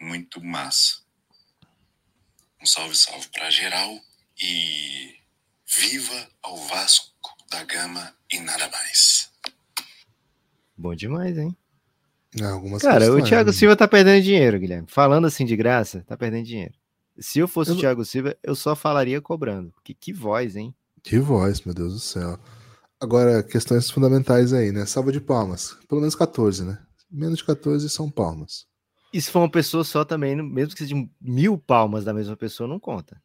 e 0.00 0.04
muito 0.04 0.42
massa. 0.42 1.00
Um 2.60 2.66
salve, 2.66 2.96
salve 2.96 3.28
para 3.28 3.50
geral 3.50 3.98
e 4.40 5.16
viva 5.66 6.28
ao 6.42 6.56
Vasco 6.68 7.36
da 7.50 7.64
Gama 7.64 8.14
e 8.30 8.38
nada 8.38 8.68
mais. 8.68 9.30
Bom 10.76 10.94
demais, 10.94 11.38
hein? 11.38 11.56
Algumas 12.42 12.82
Cara, 12.82 13.00
questões, 13.00 13.22
o 13.22 13.26
Thiago 13.26 13.50
né? 13.50 13.56
Silva 13.56 13.76
tá 13.76 13.88
perdendo 13.88 14.22
dinheiro, 14.22 14.58
Guilherme. 14.58 14.86
Falando 14.88 15.26
assim 15.26 15.44
de 15.44 15.56
graça, 15.56 16.04
tá 16.06 16.16
perdendo 16.16 16.44
dinheiro. 16.44 16.74
Se 17.18 17.38
eu 17.38 17.48
fosse 17.48 17.70
eu... 17.70 17.76
o 17.76 17.78
Thiago 17.78 18.04
Silva, 18.04 18.36
eu 18.42 18.54
só 18.54 18.76
falaria 18.76 19.20
cobrando. 19.20 19.72
Que, 19.82 19.94
que 19.94 20.12
voz, 20.12 20.56
hein? 20.56 20.74
Que 21.02 21.18
voz, 21.18 21.62
meu 21.62 21.74
Deus 21.74 21.94
do 21.94 22.00
céu. 22.00 22.38
Agora, 23.00 23.42
questões 23.42 23.90
fundamentais 23.90 24.52
aí, 24.52 24.72
né? 24.72 24.86
Salva 24.86 25.12
de 25.12 25.20
palmas. 25.20 25.76
Pelo 25.88 26.00
menos 26.00 26.14
14, 26.14 26.64
né? 26.64 26.78
Menos 27.10 27.38
de 27.38 27.44
14 27.44 27.88
são 27.88 28.10
palmas. 28.10 28.66
E 29.12 29.20
se 29.20 29.30
for 29.30 29.40
uma 29.40 29.50
pessoa 29.50 29.84
só 29.84 30.04
também, 30.04 30.34
mesmo 30.42 30.74
que 30.74 30.78
seja 30.78 30.94
mil 31.20 31.56
palmas 31.58 32.04
da 32.04 32.12
mesma 32.12 32.36
pessoa, 32.36 32.68
não 32.68 32.80
conta. 32.80 33.20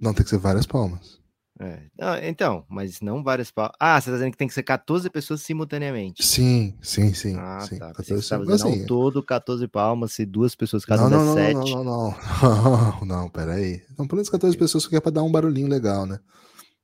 Não, 0.00 0.14
tem 0.14 0.24
que 0.24 0.30
ser 0.30 0.38
várias 0.38 0.66
palmas. 0.66 1.20
É. 1.60 2.28
então, 2.28 2.64
mas 2.68 3.00
não 3.00 3.22
várias 3.22 3.50
palmas. 3.50 3.76
Ah, 3.78 4.00
você 4.00 4.10
tá 4.10 4.16
dizendo 4.16 4.32
que 4.32 4.36
tem 4.36 4.48
que 4.48 4.54
ser 4.54 4.64
14 4.64 5.08
pessoas 5.08 5.40
simultaneamente. 5.42 6.24
Sim, 6.24 6.76
sim, 6.82 7.14
sim. 7.14 7.36
Ah, 7.38 7.60
sim. 7.60 7.78
tá. 7.78 7.92
14, 7.92 8.22
você 8.22 8.38
dizendo 8.38 8.52
assim, 8.52 8.86
todo 8.86 9.22
14 9.22 9.68
palmas, 9.68 10.12
se 10.12 10.26
duas 10.26 10.56
pessoas 10.56 10.84
cada 10.84 11.08
não, 11.08 11.10
não, 11.10 11.24
não, 11.26 11.34
7. 11.34 11.54
Não, 11.54 11.62
não, 11.62 11.84
não, 11.84 11.84
não. 11.84 13.04
Não, 13.06 13.30
peraí. 13.30 13.82
Então, 13.92 14.06
pelo 14.06 14.16
menos 14.16 14.28
14 14.30 14.56
pessoas 14.56 14.82
só 14.84 14.90
quer 14.90 15.00
pra 15.00 15.12
dar 15.12 15.22
um 15.22 15.30
barulhinho 15.30 15.68
legal, 15.68 16.06
né? 16.06 16.18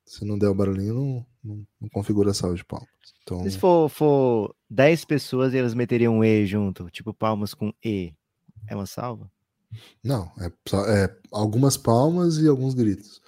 Se 0.04 0.24
não 0.24 0.38
der 0.38 0.48
o 0.48 0.54
barulhinho, 0.54 0.94
não, 0.94 1.26
não, 1.42 1.66
não 1.80 1.88
configura 1.88 2.30
a 2.30 2.34
salva 2.34 2.56
de 2.56 2.64
palmas. 2.64 2.88
Então... 3.22 3.42
Se 3.48 3.58
for, 3.58 3.88
for 3.88 4.54
10 4.68 5.04
pessoas 5.04 5.52
e 5.52 5.58
elas 5.58 5.74
meteriam 5.74 6.18
um 6.18 6.24
E 6.24 6.46
junto, 6.46 6.90
tipo 6.90 7.12
palmas 7.12 7.54
com 7.54 7.72
E, 7.84 8.12
é 8.68 8.74
uma 8.74 8.86
salva? 8.86 9.30
Não, 10.02 10.30
é, 10.40 10.46
é 10.88 11.16
algumas 11.30 11.76
palmas 11.76 12.38
e 12.38 12.48
alguns 12.48 12.74
gritos. 12.74 13.20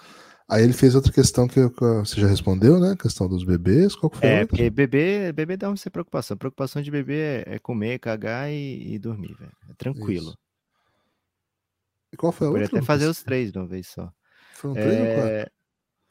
Aí 0.49 0.65
ele 0.65 0.73
fez 0.73 0.95
outra 0.95 1.13
questão 1.13 1.49
que 1.49 1.61
você 1.79 2.21
já 2.21 2.27
respondeu, 2.27 2.79
né? 2.79 2.93
A 2.93 2.97
questão 2.97 3.29
dos 3.29 3.45
bebês. 3.45 3.95
Qual 3.95 4.11
foi? 4.13 4.29
É, 4.29 4.47
porque 4.47 4.69
bebê, 4.69 5.33
bebê 5.33 5.57
dá 5.57 5.69
uma 5.69 5.77
preocupação. 5.91 6.35
A 6.35 6.39
preocupação 6.39 6.83
de 6.83 6.91
bebê 6.91 7.45
é, 7.47 7.55
é 7.55 7.59
comer, 7.59 7.99
cagar 7.99 8.51
e, 8.51 8.95
e 8.95 8.99
dormir, 8.99 9.35
velho. 9.39 9.53
É 9.71 9.75
tranquilo. 9.75 10.31
Isso. 10.31 10.39
E 12.13 12.17
qual 12.17 12.33
foi 12.33 12.47
a 12.47 12.51
outra? 12.51 12.67
até 12.67 12.83
fazer 12.83 13.07
os 13.07 13.23
três 13.23 13.51
de 13.51 13.59
uma 13.59 13.67
vez 13.67 13.89
só. 13.89 14.13
Foram 14.55 14.75
três 14.75 14.93
é... 14.93 15.01
ou 15.01 15.15
quatro? 15.15 15.53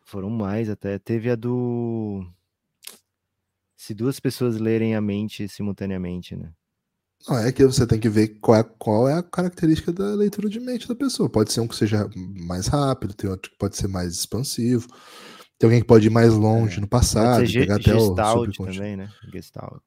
Foram 0.04 0.30
mais 0.30 0.70
até. 0.70 0.98
Teve 0.98 1.30
a 1.30 1.36
do. 1.36 2.26
Se 3.76 3.94
duas 3.94 4.20
pessoas 4.20 4.58
lerem 4.58 4.96
a 4.96 5.02
mente 5.02 5.48
simultaneamente, 5.48 6.36
né? 6.36 6.52
Não, 7.28 7.38
é 7.38 7.52
que 7.52 7.66
você 7.66 7.86
tem 7.86 8.00
que 8.00 8.10
ver 8.10 8.40
qual 8.40 8.60
é, 8.60 8.64
qual 8.64 9.08
é 9.08 9.14
a 9.14 9.24
característica 9.24 9.92
da 9.92 10.16
leitura 10.16 10.50
de 10.50 10.60
mente 10.60 10.88
da 10.88 10.96
pessoa. 10.96 11.30
Pode 11.30 11.52
ser 11.52 11.62
um 11.62 11.68
que 11.68 11.76
seja 11.76 12.10
mais 12.16 12.68
rápido, 12.68 13.14
tem 13.14 13.30
outro 13.30 13.52
que 13.52 13.58
pode 13.58 13.78
ser 13.78 13.88
mais 13.88 14.14
expansivo. 14.14 14.88
Tem 15.60 15.68
alguém 15.68 15.82
que 15.82 15.88
pode 15.88 16.08
ir 16.08 16.10
mais 16.10 16.34
longe 16.34 16.78
é. 16.78 16.82
no 16.82 16.88
passado, 16.88 17.46
pegar 17.46 17.76
até 17.76 17.94
o 17.94 18.16
também, 18.52 18.98
né? 18.98 19.12
Gestalt. 19.32 19.84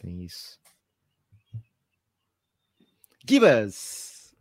Tem 0.00 0.24
isso. 0.24 0.58
Gibas! 3.24 4.34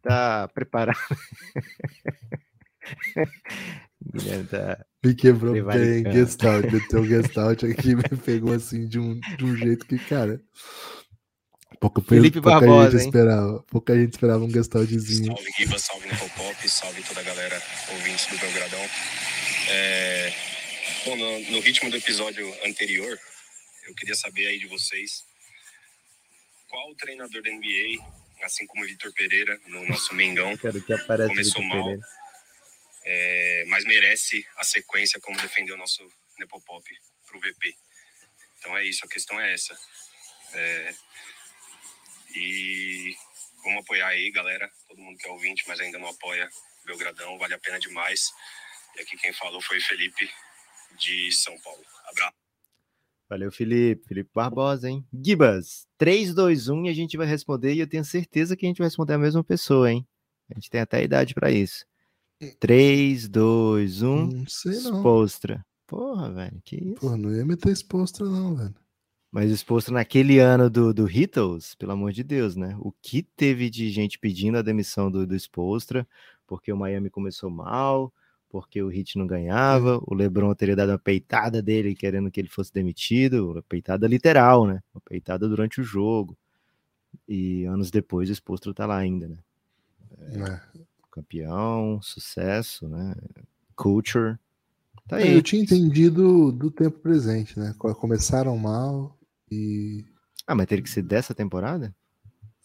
Tá 0.00 0.48
preparado? 0.48 0.98
Guilherme 4.12 4.44
tá 4.46 4.84
me 5.04 5.14
quebrou 5.14 5.52
bem, 5.64 6.04
Gestalt. 6.12 6.72
O 6.72 6.88
teu 6.88 7.04
Gestalt 7.06 7.64
aqui 7.64 7.96
me 7.96 8.08
pegou 8.24 8.52
assim 8.52 8.86
de 8.86 8.98
um, 8.98 9.18
de 9.18 9.44
um 9.44 9.56
jeito 9.56 9.84
que, 9.86 9.98
cara. 9.98 10.40
Pouca, 11.80 12.00
Felipe 12.00 12.40
pouca 12.40 12.60
Barbosa, 12.60 12.92
gente 12.92 13.06
esperava. 13.06 13.62
Pouca 13.64 13.96
gente 13.96 14.12
esperava 14.12 14.44
um 14.44 14.50
Gestaltzinho. 14.50 15.34
Salve 15.34 15.50
Giva, 15.58 15.78
salve 15.78 16.08
Pop, 16.36 16.68
salve 16.68 17.02
toda 17.02 17.20
a 17.20 17.24
galera 17.24 17.60
ouvinte 17.90 18.30
do 18.30 18.38
Belgradão. 18.38 18.88
É... 19.68 20.32
Bom, 21.04 21.16
no, 21.16 21.50
no 21.50 21.60
ritmo 21.60 21.90
do 21.90 21.96
episódio 21.96 22.46
anterior, 22.64 23.18
eu 23.88 23.94
queria 23.96 24.14
saber 24.14 24.46
aí 24.46 24.60
de 24.60 24.68
vocês 24.68 25.24
qual 26.68 26.94
treinador 26.94 27.42
da 27.42 27.50
NBA, 27.50 28.04
assim 28.44 28.64
como 28.68 28.84
o 28.84 28.86
Vitor 28.86 29.12
Pereira, 29.14 29.58
no 29.66 29.84
nosso 29.88 30.14
Mengão, 30.14 30.56
Quero 30.56 30.80
que 30.80 30.92
aparece 30.92 31.30
começou 31.30 31.62
mal. 31.64 31.84
Pereira 31.84 32.21
é, 33.04 33.64
mas 33.68 33.84
merece 33.84 34.46
a 34.56 34.64
sequência 34.64 35.20
como 35.20 35.40
defendeu 35.40 35.74
o 35.74 35.78
nosso 35.78 36.06
Nepopop 36.38 36.84
para 37.26 37.36
o 37.36 37.40
VP. 37.40 37.76
Então 38.58 38.76
é 38.76 38.84
isso, 38.84 39.04
a 39.04 39.08
questão 39.08 39.40
é 39.40 39.52
essa. 39.52 39.76
É, 40.54 40.94
e 42.34 43.14
vamos 43.64 43.80
apoiar 43.80 44.08
aí, 44.08 44.30
galera. 44.30 44.70
Todo 44.88 45.00
mundo 45.00 45.18
que 45.18 45.26
é 45.26 45.30
ouvinte, 45.30 45.64
mas 45.66 45.80
ainda 45.80 45.98
não 45.98 46.08
apoia 46.08 46.48
Belgradão, 46.84 47.38
vale 47.38 47.54
a 47.54 47.58
pena 47.58 47.78
demais. 47.78 48.30
E 48.96 49.00
aqui 49.00 49.16
quem 49.16 49.32
falou 49.32 49.60
foi 49.62 49.80
Felipe, 49.80 50.30
de 50.98 51.32
São 51.32 51.58
Paulo. 51.60 51.84
Abraço. 52.06 52.36
Valeu, 53.28 53.50
Felipe. 53.50 54.06
Felipe 54.06 54.30
Barbosa, 54.34 54.90
hein? 54.90 55.06
Gibas, 55.12 55.86
3, 55.96 56.34
2, 56.34 56.68
1 56.68 56.86
e 56.86 56.88
a 56.90 56.92
gente 56.92 57.16
vai 57.16 57.26
responder. 57.26 57.72
E 57.74 57.78
eu 57.78 57.88
tenho 57.88 58.04
certeza 58.04 58.56
que 58.56 58.66
a 58.66 58.68
gente 58.68 58.78
vai 58.78 58.88
responder 58.88 59.14
a 59.14 59.18
mesma 59.18 59.42
pessoa, 59.42 59.90
hein? 59.90 60.06
A 60.50 60.54
gente 60.54 60.68
tem 60.68 60.80
até 60.80 61.02
idade 61.02 61.32
para 61.32 61.50
isso. 61.50 61.86
3, 62.50 63.28
2, 63.28 64.02
1. 64.02 64.26
Não 64.26 64.44
sei 64.46 64.80
não. 64.80 65.02
Porra, 65.86 66.30
velho, 66.32 66.60
que 66.64 66.76
isso? 66.76 66.94
Porra, 66.94 67.16
não 67.16 67.34
ia 67.34 67.44
meter 67.44 67.76
Spostra 67.76 68.24
não, 68.26 68.54
velho. 68.54 68.74
Mas 69.30 69.50
exposto 69.50 69.90
naquele 69.90 70.38
ano 70.38 70.68
do, 70.68 70.92
do 70.92 71.10
Hittles, 71.10 71.74
pelo 71.74 71.92
amor 71.92 72.12
de 72.12 72.22
Deus, 72.22 72.54
né? 72.54 72.76
O 72.78 72.92
que 72.92 73.22
teve 73.22 73.70
de 73.70 73.90
gente 73.90 74.18
pedindo 74.18 74.58
a 74.58 74.62
demissão 74.62 75.10
do, 75.10 75.26
do 75.26 75.38
Spostra, 75.38 76.06
porque 76.46 76.70
o 76.70 76.76
Miami 76.76 77.08
começou 77.08 77.48
mal, 77.48 78.12
porque 78.50 78.82
o 78.82 78.88
Hit 78.88 79.16
não 79.16 79.26
ganhava, 79.26 79.98
o 80.06 80.14
LeBron 80.14 80.54
teria 80.54 80.76
dado 80.76 80.90
uma 80.90 80.98
peitada 80.98 81.62
dele 81.62 81.94
querendo 81.94 82.30
que 82.30 82.38
ele 82.38 82.48
fosse 82.48 82.70
demitido, 82.70 83.52
uma 83.52 83.62
peitada 83.62 84.06
literal, 84.06 84.66
né? 84.66 84.82
Uma 84.94 85.00
peitada 85.00 85.48
durante 85.48 85.80
o 85.80 85.84
jogo. 85.84 86.36
E 87.26 87.64
anos 87.64 87.90
depois 87.90 88.28
o 88.28 88.32
Spolstra 88.32 88.74
tá 88.74 88.84
lá 88.84 88.98
ainda, 88.98 89.28
né? 89.28 89.38
É, 90.18 90.38
é. 90.40 90.60
Campeão, 91.12 92.00
sucesso, 92.02 92.88
né? 92.88 93.14
Culture. 93.76 94.38
Tá 95.06 95.20
é, 95.20 95.24
aí. 95.24 95.34
Eu 95.34 95.42
tinha 95.42 95.62
entendido 95.62 96.50
do 96.50 96.70
tempo 96.70 96.98
presente, 96.98 97.58
né? 97.58 97.74
Começaram 97.78 98.56
mal 98.56 99.16
e. 99.50 100.04
Ah, 100.46 100.54
mas 100.54 100.66
teria 100.66 100.82
que 100.82 100.90
ser 100.90 101.02
dessa 101.02 101.34
temporada? 101.34 101.94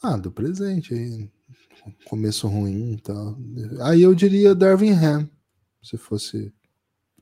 Ah, 0.02 0.16
do 0.16 0.32
presente 0.32 0.94
aí. 0.94 1.30
Começo 2.06 2.48
ruim 2.48 2.94
e 2.94 3.02
tal. 3.02 3.38
Aí 3.84 4.02
eu 4.02 4.16
diria 4.16 4.56
Darwin 4.56 4.92
Ham 4.92 5.30
se 5.84 5.98
fosse 5.98 6.54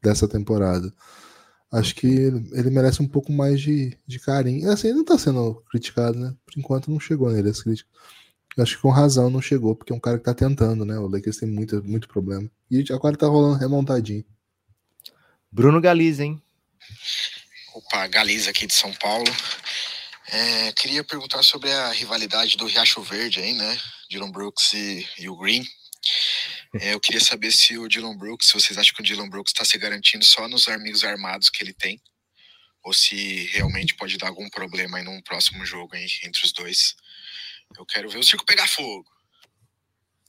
dessa 0.02 0.28
temporada. 0.28 0.92
Acho 1.72 1.96
que 1.96 2.08
ele 2.08 2.70
merece 2.70 3.02
um 3.02 3.08
pouco 3.08 3.32
mais 3.32 3.60
de, 3.60 3.98
de 4.08 4.20
carinho. 4.20 4.70
Assim, 4.70 4.88
ele 4.88 4.98
não 4.98 5.06
tá 5.06 5.18
sendo 5.18 5.56
criticado, 5.70 6.18
né? 6.18 6.36
Por 6.46 6.58
enquanto 6.58 6.92
não 6.92 7.00
chegou 7.00 7.32
nele 7.32 7.50
as 7.50 7.62
críticas. 7.62 7.92
Acho 8.58 8.76
que 8.76 8.82
com 8.82 8.90
razão 8.90 9.30
não 9.30 9.42
chegou, 9.42 9.76
porque 9.76 9.92
é 9.92 9.96
um 9.96 10.00
cara 10.00 10.18
que 10.18 10.24
tá 10.24 10.34
tentando, 10.34 10.86
né? 10.86 10.98
O 10.98 11.08
Lakers 11.08 11.38
tem 11.38 11.50
muito, 11.50 11.84
muito 11.84 12.08
problema. 12.08 12.50
E 12.72 12.84
agora 12.92 13.18
tá 13.18 13.28
rolando 13.28 13.60
remontadinho. 13.60 14.24
Bruno 15.52 15.82
Galiza, 15.82 16.24
hein? 16.24 16.42
Opa, 17.74 18.08
Galiza 18.08 18.52
aqui 18.52 18.66
de 18.66 18.74
São 18.74 18.94
Paulo. 18.94 19.30
É, 20.28 20.72
queria 20.72 21.04
perguntar 21.04 21.44
sobre 21.44 21.72
a 21.72 21.92
rivalidade 21.92 22.58
do 22.58 22.66
Riacho 22.66 23.02
Verde 23.02 23.40
aí, 23.40 23.54
né? 23.54 23.80
Dylan 24.10 24.32
Brooks 24.32 24.74
e, 24.74 25.08
e 25.20 25.30
o 25.30 25.36
Green. 25.36 25.66
É, 26.80 26.94
eu 26.94 27.00
queria 27.00 27.22
saber 27.22 27.52
se 27.52 27.78
o 27.78 27.88
Dylan 27.88 28.18
Brooks, 28.18 28.48
se 28.48 28.54
vocês 28.54 28.78
acham 28.78 28.94
que 28.96 29.02
o 29.02 29.06
Dylan 29.06 29.30
Brooks 29.30 29.52
está 29.52 29.64
se 29.64 29.78
garantindo 29.78 30.26
só 30.26 30.48
nos 30.48 30.68
amigos 30.68 31.04
armados 31.04 31.50
que 31.50 31.64
ele 31.64 31.74
tem, 31.74 32.02
ou 32.84 32.94
se 32.94 33.46
realmente 33.54 33.96
pode 33.96 34.18
dar 34.18 34.28
algum 34.28 34.50
problema 34.50 34.98
aí 34.98 35.04
num 35.04 35.22
próximo 35.22 35.66
jogo 35.66 35.96
aí, 35.96 36.08
entre 36.24 36.44
os 36.44 36.52
dois. 36.52 36.96
Eu 37.78 37.86
quero 37.86 38.10
ver 38.10 38.20
o 38.20 38.24
circo 38.24 38.46
pegar 38.46 38.68
fogo. 38.68 39.10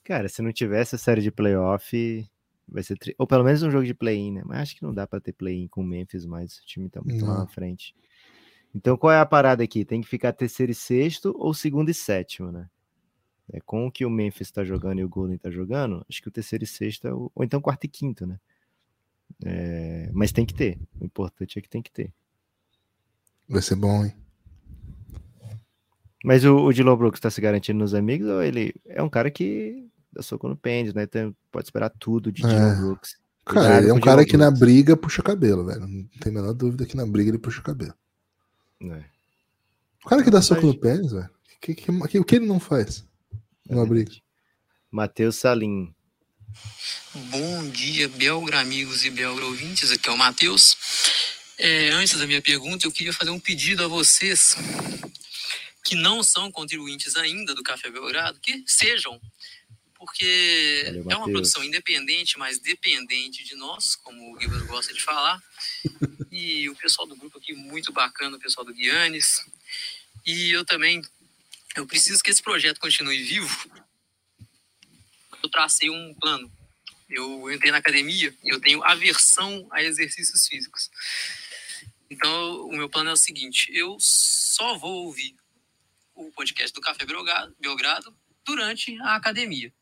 Cara, 0.05 0.29
se 0.29 0.41
não 0.41 0.53
tivesse 0.53 0.95
a 0.95 0.99
série 0.99 1.21
de 1.21 1.31
playoff, 1.31 2.29
vai 2.69 2.83
ser. 2.83 2.97
Tri... 2.97 3.15
Ou 3.19 3.27
pelo 3.27 3.45
menos 3.45 3.63
um 3.63 3.71
jogo 3.71 3.85
de 3.85 3.95
play-in, 3.95 4.33
né? 4.33 4.43
Mas 4.45 4.61
acho 4.61 4.77
que 4.77 4.83
não 4.83 4.95
dá 4.95 5.07
para 5.07 5.21
ter 5.21 5.33
play-in 5.33 5.69
com 5.69 5.81
o 5.81 5.85
Memphis, 5.85 6.25
mas 6.25 6.59
o 6.59 6.65
time 6.65 6.89
tá 6.89 7.01
muito 7.03 7.25
não. 7.25 7.33
lá 7.33 7.41
na 7.41 7.47
frente. 7.47 7.95
Então 8.75 8.97
qual 8.97 9.13
é 9.13 9.19
a 9.19 9.27
parada 9.27 9.65
aqui? 9.65 9.85
Tem 9.85 10.01
que 10.01 10.09
ficar 10.09 10.33
terceiro 10.33 10.71
e 10.71 10.75
sexto 10.75 11.35
ou 11.39 11.53
segundo 11.55 11.91
e 11.91 11.95
sétimo, 11.95 12.53
né? 12.53 12.69
É, 13.53 13.61
com 13.61 13.87
o 13.87 13.93
que 13.93 14.05
o 14.05 14.11
Memphis 14.11 14.49
está 14.49 14.65
jogando 14.65 14.99
e 14.99 15.05
o 15.05 15.09
Golden 15.09 15.37
está 15.37 15.51
jogando, 15.51 16.05
acho 16.09 16.21
que 16.21 16.29
o 16.29 16.33
terceiro 16.33 16.65
e 16.65 16.67
sexto, 16.67 17.07
é 17.07 17.15
o, 17.15 17.31
ou 17.35 17.45
então 17.45 17.61
quarto 17.61 17.85
e 17.85 17.89
quinto, 17.89 18.27
né? 18.27 18.39
É, 19.45 20.11
mas 20.13 20.33
tem 20.33 20.45
que 20.45 20.55
ter. 20.55 20.79
O 21.01 21.05
importante 21.05 21.59
é 21.59 21.63
que 21.63 21.69
tem 21.69 21.83
que 21.83 21.91
ter. 21.91 22.13
Vai 23.49 23.63
ser 23.63 23.77
bom, 23.77 24.05
hein? 24.05 24.15
Mas 26.27 26.45
o, 26.45 26.57
o 26.57 26.73
Dylan 26.73 26.97
Brooks 26.97 27.19
está 27.19 27.31
se 27.31 27.41
garantindo 27.41 27.79
nos 27.79 27.95
amigos 27.95 28.29
ou 28.29 28.43
ele 28.43 28.75
é 28.87 29.01
um 29.01 29.09
cara 29.09 29.31
que 29.31 29.87
dá 30.13 30.21
soco 30.25 30.49
no 30.49 30.57
pênis, 30.57 30.93
né? 30.93 31.05
Então 31.05 31.33
pode 31.53 31.67
esperar 31.67 31.89
tudo 31.89 32.33
de 32.33 32.45
é. 32.45 32.49
Dylan 32.49 32.81
Brooks. 32.81 33.17
Cara, 33.45 33.79
ele 33.79 33.91
é 33.91 33.95
um 33.95 34.01
cara 34.01 34.25
que 34.25 34.37
Brooks. 34.37 34.53
na 34.53 34.59
briga 34.59 34.97
puxa 34.97 35.23
cabelo, 35.23 35.65
velho. 35.65 35.87
Não 35.87 36.05
tem 36.21 36.33
a 36.33 36.35
menor 36.35 36.53
dúvida 36.53 36.85
que 36.85 36.97
na 36.97 37.07
briga 37.07 37.31
ele 37.31 37.39
puxa 37.39 37.63
cabelo. 37.63 37.95
É. 38.83 39.05
O 40.05 40.09
cara 40.09 40.25
que 40.25 40.31
dá 40.31 40.43
soco 40.43 40.67
no 40.67 40.77
pênis, 40.77 41.13
velho, 41.13 41.27
o 41.27 41.61
que, 41.61 41.75
que, 41.77 42.09
que, 42.09 42.19
o 42.19 42.25
que 42.25 42.35
ele 42.35 42.47
não 42.47 42.59
faz? 42.59 43.05
Uma 43.71 43.85
é 43.85 43.87
briga. 43.87 44.11
Matheus 44.91 45.37
Salim. 45.37 45.95
Bom 47.15 47.69
dia, 47.71 48.09
Belgra 48.09 48.59
amigos 48.59 49.05
e 49.05 49.11
Belgra 49.11 49.45
ouvintes. 49.45 49.93
Aqui 49.93 50.09
é 50.09 50.13
o 50.13 50.19
Matheus. 50.19 50.77
É, 51.57 51.91
antes 51.91 52.19
da 52.19 52.27
minha 52.27 52.43
pergunta, 52.43 52.85
eu 52.85 52.91
queria 52.91 53.13
fazer 53.13 53.31
um 53.31 53.39
pedido 53.39 53.85
a 53.85 53.89
vocês 53.89 54.57
que 55.87 55.95
não 55.95 56.23
são 56.23 56.51
contribuintes 56.51 57.15
ainda 57.15 57.55
do 57.55 57.63
Café 57.63 57.89
Belgrado, 57.91 58.41
que 58.41 58.65
sejam, 58.67 59.21
porque 59.95 60.83
Valeu, 60.87 61.07
é 61.11 61.17
uma 61.17 61.31
produção 61.31 61.63
independente, 61.63 62.37
mas 62.37 62.59
dependente 62.59 63.45
de 63.45 63.55
nós, 63.55 63.95
como 63.95 64.33
o 64.33 64.37
Guilherme 64.37 64.67
gosta 64.67 64.93
de 64.93 65.01
falar. 65.01 65.41
e 66.31 66.69
o 66.69 66.75
pessoal 66.75 67.07
do 67.07 67.17
grupo 67.17 67.39
aqui, 67.39 67.53
muito 67.55 67.93
bacana, 67.93 68.37
o 68.37 68.41
pessoal 68.41 68.67
do 68.67 68.75
Guianes. 68.75 69.41
E 70.27 70.51
eu 70.51 70.65
também 70.65 71.01
eu 71.77 71.87
preciso 71.87 72.23
que 72.23 72.31
esse 72.31 72.43
projeto 72.43 72.81
continue 72.81 73.23
vivo. 73.23 73.71
Eu 75.43 75.49
tracei 75.49 75.89
um 75.89 76.15
plano. 76.15 76.51
Eu 77.09 77.53
entrei 77.53 77.71
na 77.71 77.79
academia 77.79 78.35
e 78.43 78.53
eu 78.53 78.59
tenho 78.59 78.83
aversão 78.83 79.69
a 79.71 79.83
exercícios 79.83 80.49
físicos. 80.49 80.91
Então, 82.11 82.67
o 82.67 82.73
meu 82.73 82.89
plano 82.89 83.11
é 83.11 83.13
o 83.13 83.17
seguinte: 83.17 83.71
eu 83.73 83.97
só 84.01 84.77
vou 84.79 85.05
ouvir 85.05 85.37
o 86.17 86.33
podcast 86.33 86.73
do 86.73 86.81
Café 86.81 87.05
Belgrado, 87.05 87.55
Belgrado 87.61 88.13
durante 88.45 88.99
a 89.03 89.15
academia. 89.15 89.73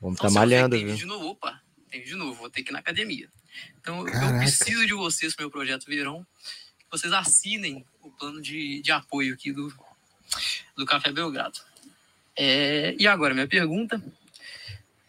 Vamos 0.00 0.16
estar 0.16 0.28
tá 0.28 0.34
malhando, 0.34 0.76
viu? 0.76 0.94
de 0.94 1.06
novo, 1.06 1.30
opa, 1.30 1.60
tem 1.90 2.04
de 2.04 2.14
novo, 2.14 2.34
vou 2.34 2.50
ter 2.50 2.62
que 2.62 2.70
ir 2.70 2.72
na 2.74 2.78
academia. 2.78 3.28
Então, 3.80 4.04
Caraca. 4.04 4.34
eu 4.34 4.38
preciso 4.38 4.86
de 4.86 4.92
vocês 4.92 5.34
para 5.34 5.42
o 5.42 5.44
meu 5.46 5.50
projeto 5.50 5.86
Verão, 5.86 6.24
que 6.78 6.84
vocês 6.90 7.12
assinem 7.12 7.84
o 8.00 8.10
plano 8.10 8.40
de, 8.40 8.80
de 8.82 8.92
apoio 8.92 9.34
aqui 9.34 9.52
do, 9.52 9.72
do 10.76 10.86
Café 10.86 11.10
Belgrado. 11.10 11.58
É, 12.36 12.94
e 12.98 13.06
agora, 13.08 13.34
minha 13.34 13.48
pergunta 13.48 14.00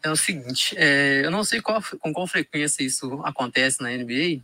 é 0.01 0.09
o 0.09 0.15
seguinte: 0.15 0.73
é, 0.77 1.21
eu 1.23 1.29
não 1.29 1.43
sei 1.43 1.61
qual, 1.61 1.83
com 1.99 2.13
qual 2.13 2.25
frequência 2.25 2.81
isso 2.81 3.21
acontece 3.23 3.81
na 3.81 3.89
NBA, 3.91 4.41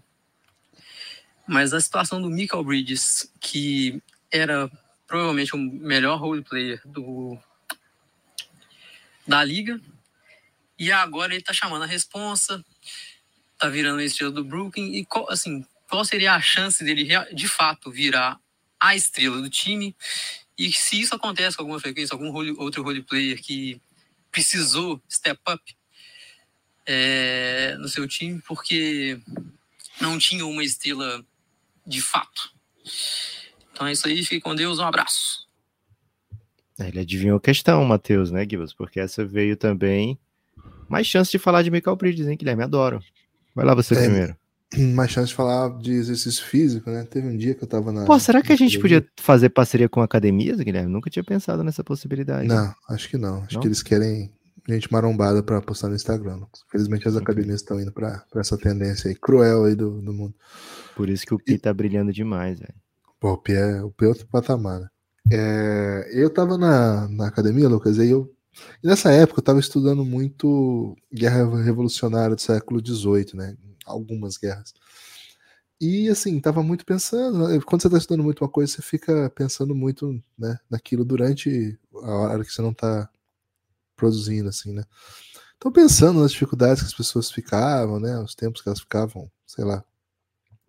mas 1.48 1.74
a 1.74 1.82
situação 1.82 2.22
do 2.22 2.30
Michael 2.30 2.64
Bridges, 2.64 3.32
que 3.40 4.02
era 4.32 4.70
provavelmente 5.16 5.56
o 5.56 5.58
melhor 5.58 6.20
role 6.20 6.44
player 6.44 6.82
do, 6.84 7.40
da 9.26 9.42
liga, 9.46 9.80
e 10.78 10.92
agora 10.92 11.34
ele 11.34 11.42
tá 11.42 11.54
chamando 11.54 11.84
a 11.84 11.86
responsa, 11.86 12.62
tá 13.58 13.70
virando 13.70 14.00
o 14.00 14.02
estrela 14.02 14.34
do 14.34 14.44
Brooklyn, 14.44 14.94
e 14.94 15.06
qual, 15.06 15.32
assim, 15.32 15.66
qual 15.90 16.04
seria 16.04 16.34
a 16.34 16.42
chance 16.42 16.84
dele 16.84 17.08
de 17.34 17.48
fato 17.48 17.90
virar 17.90 18.38
a 18.78 18.94
estrela 18.94 19.42
do 19.42 19.50
time? 19.50 19.96
E 20.58 20.70
se 20.74 21.00
isso 21.00 21.16
acontece 21.16 21.56
com 21.56 21.64
alguma 21.64 21.80
frequência, 21.80 22.14
algum 22.14 22.30
role, 22.30 22.52
outro 22.58 22.84
role 22.84 23.02
player 23.02 23.42
que 23.42 23.80
precisou 24.30 25.02
step 25.10 25.40
up 25.50 25.78
é, 26.86 27.78
no 27.80 27.88
seu 27.88 28.06
time 28.06 28.42
porque 28.46 29.18
não 30.02 30.18
tinha 30.20 30.46
uma 30.46 30.62
estrela 30.62 31.26
de 31.88 32.02
fato. 32.02 32.54
Então 33.76 33.86
é 33.86 33.92
isso 33.92 34.08
aí, 34.08 34.24
fique 34.24 34.40
com 34.40 34.56
Deus, 34.56 34.80
um 34.80 34.86
abraço. 34.86 35.46
É, 36.80 36.88
ele 36.88 37.00
adivinhou 37.02 37.38
a 37.38 37.42
questão, 37.42 37.84
Matheus, 37.84 38.32
né, 38.32 38.46
Gibbs? 38.50 38.74
Porque 38.74 39.02
essa 39.02 39.26
veio 39.26 39.58
também. 39.58 40.18
Mais 40.88 41.06
chance 41.06 41.30
de 41.30 41.38
falar 41.38 41.62
de 41.62 41.70
Michael 41.70 41.98
Bridges, 41.98 42.28
hein, 42.28 42.38
Guilherme? 42.38 42.64
Adoro. 42.64 43.02
Vai 43.54 43.66
lá 43.66 43.74
você 43.76 43.94
é, 43.94 44.04
primeiro 44.04 44.36
mais 44.94 45.12
chance 45.12 45.30
de 45.30 45.36
falar 45.36 45.78
de 45.78 45.92
exercício 45.92 46.44
físico, 46.44 46.90
né? 46.90 47.04
Teve 47.04 47.28
um 47.28 47.38
dia 47.38 47.54
que 47.54 47.64
eu 47.64 47.68
tava 47.68 47.92
na. 47.92 48.06
Pô, 48.06 48.20
será 48.20 48.42
que 48.42 48.52
a 48.52 48.56
gente 48.56 48.80
podia 48.80 49.06
fazer 49.18 49.50
parceria 49.50 49.88
com 49.88 50.02
academias, 50.02 50.60
Guilherme? 50.60 50.92
Nunca 50.92 51.10
tinha 51.10 51.24
pensado 51.24 51.64
nessa 51.64 51.84
possibilidade. 51.84 52.48
Não, 52.48 52.74
acho 52.90 53.10
que 53.10 53.18
não. 53.18 53.44
Acho 53.44 53.56
não? 53.56 53.62
que 53.62 53.68
eles 53.68 53.82
querem 53.82 54.32
gente 54.68 54.92
marombada 54.92 55.44
para 55.44 55.62
postar 55.62 55.90
no 55.90 55.96
Instagram. 55.96 56.42
Felizmente 56.72 57.08
as 57.08 57.16
academias 57.16 57.62
estão 57.62 57.80
indo 57.80 57.92
para 57.92 58.26
essa 58.36 58.58
tendência 58.58 59.10
aí, 59.10 59.16
cruel 59.16 59.66
aí 59.66 59.76
do, 59.76 60.02
do 60.02 60.12
mundo. 60.12 60.34
Por 60.96 61.10
isso 61.10 61.26
que 61.26 61.34
o 61.34 61.38
Pi 61.38 61.54
e... 61.54 61.58
tá 61.60 61.74
brilhando 61.74 62.12
demais, 62.12 62.60
velho. 62.60 62.74
O 63.32 63.38
Pi 63.38 63.54
é, 63.54 63.84
o 63.84 63.92
Pi 63.92 64.06
é 64.06 64.08
outro 64.10 64.28
patamar, 64.28 64.80
né? 64.80 64.88
É, 65.32 66.10
eu 66.14 66.30
tava 66.30 66.58
na, 66.58 67.08
na 67.10 67.28
academia, 67.28 67.68
Lucas, 67.68 67.98
e 67.98 68.10
eu 68.10 68.32
E 68.84 68.88
nessa 68.88 69.12
época 69.12 69.40
eu 69.40 69.42
estava 69.42 69.60
estudando 69.60 70.06
muito 70.06 70.96
guerra 71.14 71.64
revolucionária 71.64 72.36
do 72.36 72.42
século 72.42 72.80
XVIII, 72.86 73.36
né? 73.36 73.58
Algumas 73.86 74.38
guerras. 74.38 74.74
E 75.80 76.10
assim, 76.10 76.40
tava 76.40 76.64
muito 76.64 76.86
pensando. 76.86 77.48
Né, 77.48 77.60
quando 77.66 77.82
você 77.82 77.88
está 77.88 77.98
estudando 77.98 78.24
muito 78.24 78.44
uma 78.44 78.50
coisa, 78.50 78.72
você 78.74 78.82
fica 78.82 79.30
pensando 79.32 79.76
muito 79.76 80.22
né, 80.38 80.58
naquilo 80.70 81.04
durante 81.04 81.78
a 82.04 82.12
hora 82.16 82.44
que 82.46 82.52
você 82.52 82.62
não 82.62 82.72
está 82.72 83.10
produzindo, 83.96 84.50
assim, 84.50 84.74
né? 84.74 84.84
Então, 85.58 85.72
pensando 85.72 86.22
nas 86.22 86.32
dificuldades 86.32 86.82
que 86.84 86.88
as 86.88 86.94
pessoas 86.94 87.32
ficavam, 87.32 88.00
né? 88.00 88.20
Os 88.20 88.36
tempos 88.36 88.62
que 88.62 88.70
elas 88.70 88.80
ficavam, 88.80 89.32
sei 89.48 89.66
lá, 89.66 89.84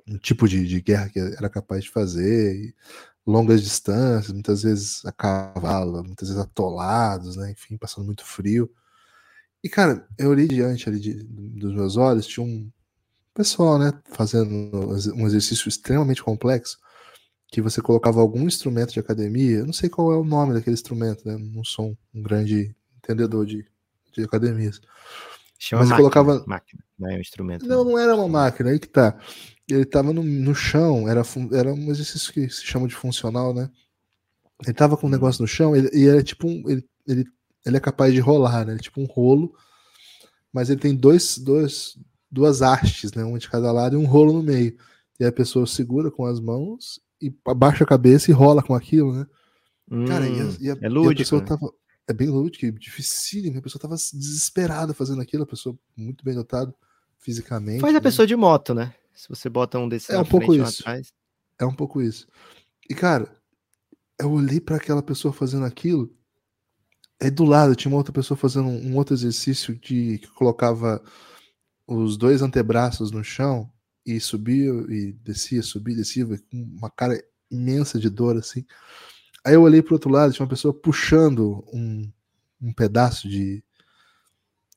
um 0.08 0.18
tipo 0.18 0.48
de, 0.48 0.66
de 0.66 0.80
guerra 0.80 1.08
que 1.08 1.18
era 1.18 1.48
capaz 1.48 1.84
de 1.84 1.90
fazer, 1.90 2.74
longas 3.26 3.62
distâncias, 3.62 4.32
muitas 4.32 4.62
vezes 4.62 5.04
a 5.04 5.12
cavalo, 5.12 6.04
muitas 6.04 6.28
vezes 6.28 6.42
atolados, 6.42 7.36
né? 7.36 7.50
Enfim, 7.50 7.76
passando 7.76 8.04
muito 8.04 8.24
frio. 8.24 8.70
E, 9.62 9.68
cara, 9.68 10.06
eu 10.16 10.30
olhei 10.30 10.46
diante 10.46 10.88
ali 10.88 11.00
de, 11.00 11.14
dos 11.24 11.74
meus 11.74 11.96
olhos, 11.96 12.26
tinha 12.26 12.46
um 12.46 12.70
pessoal, 13.34 13.78
né, 13.78 13.92
fazendo 14.12 14.48
um 15.14 15.26
exercício 15.26 15.68
extremamente 15.68 16.22
complexo, 16.22 16.78
que 17.48 17.60
você 17.60 17.82
colocava 17.82 18.20
algum 18.20 18.46
instrumento 18.46 18.92
de 18.92 19.00
academia, 19.00 19.58
eu 19.58 19.66
não 19.66 19.72
sei 19.72 19.88
qual 19.88 20.12
é 20.12 20.16
o 20.16 20.24
nome 20.24 20.54
daquele 20.54 20.74
instrumento, 20.74 21.26
né? 21.26 21.36
Não 21.36 21.64
sou 21.64 21.96
um 22.14 22.22
grande 22.22 22.74
entendedor 22.96 23.44
de, 23.44 23.66
de 24.12 24.22
academias. 24.22 24.80
Chama 25.58 25.82
Mas 25.82 25.90
máquina, 25.90 26.10
colocava 26.10 26.44
máquina, 26.46 26.84
não 26.98 27.10
é 27.10 27.16
um 27.16 27.20
instrumento. 27.20 27.66
Não, 27.66 27.84
não 27.84 27.98
era 27.98 28.14
uma 28.14 28.28
máquina, 28.28 28.70
aí 28.70 28.78
que 28.78 28.88
tá 28.88 29.18
ele 29.68 29.82
estava 29.82 30.12
no, 30.12 30.22
no 30.22 30.54
chão, 30.54 31.08
era, 31.08 31.22
era 31.52 31.72
um 31.72 31.90
exercício 31.90 32.32
que 32.32 32.48
se 32.48 32.64
chama 32.64 32.86
de 32.86 32.94
funcional, 32.94 33.52
né? 33.52 33.70
Ele 34.62 34.70
estava 34.70 34.96
com 34.96 35.06
um 35.06 35.10
negócio 35.10 35.42
no 35.42 35.48
chão 35.48 35.74
ele, 35.74 35.90
e 35.92 36.06
era 36.06 36.22
tipo 36.22 36.46
um. 36.46 36.68
Ele, 36.68 36.84
ele, 37.06 37.24
ele 37.64 37.76
é 37.76 37.80
capaz 37.80 38.14
de 38.14 38.20
rolar, 38.20 38.64
né? 38.64 38.74
É 38.74 38.78
tipo 38.78 39.00
um 39.00 39.06
rolo, 39.06 39.54
mas 40.52 40.70
ele 40.70 40.80
tem 40.80 40.94
dois, 40.94 41.36
dois, 41.36 41.98
duas 42.30 42.62
hastes, 42.62 43.12
né? 43.12 43.24
Uma 43.24 43.38
de 43.38 43.50
cada 43.50 43.72
lado 43.72 43.96
e 43.96 43.98
um 43.98 44.06
rolo 44.06 44.32
no 44.32 44.42
meio. 44.42 44.76
E 45.18 45.24
a 45.24 45.32
pessoa 45.32 45.66
segura 45.66 46.10
com 46.10 46.24
as 46.26 46.40
mãos 46.40 47.00
e 47.20 47.34
abaixa 47.46 47.84
a 47.84 47.86
cabeça 47.86 48.30
e 48.30 48.34
rola 48.34 48.62
com 48.62 48.74
aquilo, 48.74 49.12
né? 49.12 49.26
Hum, 49.90 50.04
Cara, 50.04 50.28
e 50.28 50.40
a, 50.40 50.44
e 50.60 50.70
a, 50.70 50.78
é 50.80 50.88
lúdico, 50.88 51.12
a 51.12 51.16
pessoa 51.16 51.40
né? 51.42 51.48
tava. 51.48 51.72
É 52.08 52.12
bem 52.12 52.28
lúdico, 52.28 52.70
dificílimo. 52.78 53.58
A 53.58 53.62
pessoa 53.62 53.82
tava 53.82 53.96
desesperada 53.96 54.94
fazendo 54.94 55.20
aquilo, 55.20 55.42
a 55.42 55.46
pessoa 55.46 55.76
muito 55.96 56.24
bem 56.24 56.34
dotada 56.34 56.72
fisicamente. 57.18 57.80
Faz 57.80 57.94
a 57.94 57.98
né? 57.98 58.00
pessoa 58.00 58.26
de 58.26 58.36
moto, 58.36 58.72
né? 58.72 58.94
Se 59.16 59.28
você 59.28 59.48
bota 59.48 59.78
um 59.78 59.88
desses 59.88 60.10
é 60.10 60.18
um 60.18 60.24
pouco 60.24 60.54
isso. 60.54 60.82
Atrás. 60.82 61.12
É 61.58 61.64
um 61.64 61.74
pouco 61.74 62.02
isso. 62.02 62.28
E 62.88 62.94
cara, 62.94 63.34
eu 64.20 64.30
olhei 64.30 64.60
para 64.60 64.76
aquela 64.76 65.02
pessoa 65.02 65.32
fazendo 65.32 65.64
aquilo. 65.64 66.14
Aí 67.20 67.30
do 67.30 67.44
lado 67.44 67.74
tinha 67.74 67.90
uma 67.90 67.96
outra 67.96 68.12
pessoa 68.12 68.36
fazendo 68.36 68.68
um, 68.68 68.94
outro 68.94 69.14
exercício 69.14 69.74
de 69.74 70.18
que 70.18 70.28
colocava 70.34 71.02
os 71.86 72.18
dois 72.18 72.42
antebraços 72.42 73.10
no 73.10 73.24
chão 73.24 73.72
e 74.04 74.20
subia 74.20 74.70
e 74.88 75.12
descia, 75.12 75.62
subia, 75.62 75.96
descia, 75.96 76.26
com 76.26 76.36
uma 76.52 76.90
cara 76.90 77.18
imensa 77.50 77.98
de 77.98 78.10
dor 78.10 78.36
assim. 78.36 78.66
Aí 79.44 79.54
eu 79.54 79.62
olhei 79.62 79.80
para 79.80 79.94
outro 79.94 80.10
lado, 80.10 80.32
tinha 80.32 80.44
uma 80.44 80.50
pessoa 80.50 80.74
puxando 80.74 81.64
um, 81.72 82.12
um 82.60 82.72
pedaço 82.72 83.28
de 83.28 83.64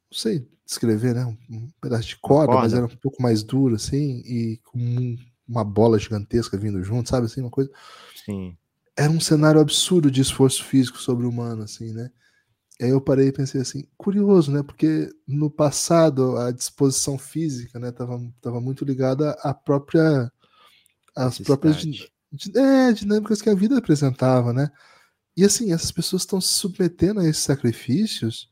não 0.09 0.17
sei 0.17 0.47
descrever, 0.69 1.15
né? 1.15 1.25
Um, 1.49 1.67
pedaço 1.81 2.07
de 2.07 2.17
corda, 2.17 2.53
corda, 2.53 2.61
mas 2.61 2.73
era 2.73 2.85
um 2.85 2.97
pouco 2.97 3.21
mais 3.21 3.41
duro, 3.41 3.75
assim, 3.75 4.21
e 4.23 4.59
com 4.63 4.77
um, 4.77 5.17
uma 5.47 5.63
bola 5.63 5.97
gigantesca 5.97 6.55
vindo 6.57 6.83
junto, 6.83 7.09
sabe? 7.09 7.25
Assim, 7.25 7.41
uma 7.41 7.49
coisa. 7.49 7.71
Sim. 8.23 8.55
Era 8.95 9.09
um 9.09 9.19
cenário 9.19 9.59
absurdo 9.59 10.11
de 10.11 10.21
esforço 10.21 10.63
físico 10.63 10.99
sobre-humano, 10.99 11.63
assim, 11.63 11.91
né? 11.91 12.11
E 12.79 12.85
aí 12.85 12.91
eu 12.91 13.01
parei 13.01 13.29
e 13.29 13.31
pensei 13.31 13.59
assim, 13.59 13.87
curioso, 13.97 14.51
né? 14.51 14.61
Porque 14.61 15.09
no 15.27 15.49
passado 15.49 16.37
a 16.37 16.51
disposição 16.51 17.17
física, 17.17 17.79
né, 17.79 17.91
tava, 17.91 18.21
tava 18.39 18.61
muito 18.61 18.85
ligada 18.85 19.31
à 19.41 19.53
própria 19.53 20.31
às 21.15 21.39
próprias 21.39 21.83
é, 22.55 22.93
dinâmicas 22.93 23.41
que 23.41 23.49
a 23.49 23.55
vida 23.55 23.77
apresentava, 23.77 24.53
né? 24.53 24.69
E 25.35 25.43
assim, 25.43 25.73
essas 25.73 25.91
pessoas 25.91 26.21
estão 26.21 26.39
se 26.39 26.53
submetendo 26.53 27.19
a 27.19 27.27
esses 27.27 27.43
sacrifícios 27.43 28.49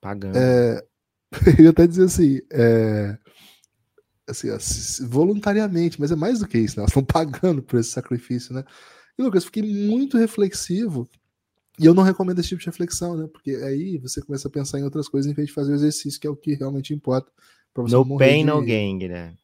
pagando. 0.00 0.36
É, 0.36 0.82
eu 1.58 1.64
ia 1.64 1.70
até 1.70 1.86
dizer 1.86 2.04
assim, 2.04 2.40
é, 2.50 3.16
assim, 4.28 4.48
voluntariamente, 5.06 6.00
mas 6.00 6.10
é 6.10 6.16
mais 6.16 6.40
do 6.40 6.48
que 6.48 6.58
isso, 6.58 6.76
né? 6.76 6.82
elas 6.82 6.90
estão 6.90 7.04
pagando 7.04 7.62
por 7.62 7.78
esse 7.78 7.90
sacrifício, 7.90 8.54
né? 8.54 8.64
E 9.18 9.22
Lucas, 9.22 9.44
fiquei 9.44 9.62
muito 9.62 10.16
reflexivo 10.16 11.08
e 11.78 11.86
eu 11.86 11.94
não 11.94 12.02
recomendo 12.02 12.38
esse 12.38 12.50
tipo 12.50 12.60
de 12.60 12.66
reflexão, 12.66 13.16
né? 13.16 13.26
Porque 13.26 13.52
aí 13.52 13.96
você 13.98 14.20
começa 14.20 14.48
a 14.48 14.50
pensar 14.50 14.78
em 14.78 14.82
outras 14.82 15.08
coisas 15.08 15.30
em 15.30 15.34
vez 15.34 15.48
de 15.48 15.54
fazer 15.54 15.72
o 15.72 15.74
exercício, 15.74 16.20
que 16.20 16.26
é 16.26 16.30
o 16.30 16.36
que 16.36 16.54
realmente 16.54 16.92
importa. 16.92 17.30
Pra 17.72 17.82
você 17.82 17.94
no 17.94 18.18
pain, 18.18 18.44
de... 18.44 18.50
no 18.50 18.62
gain, 18.62 18.98
né? 19.08 19.34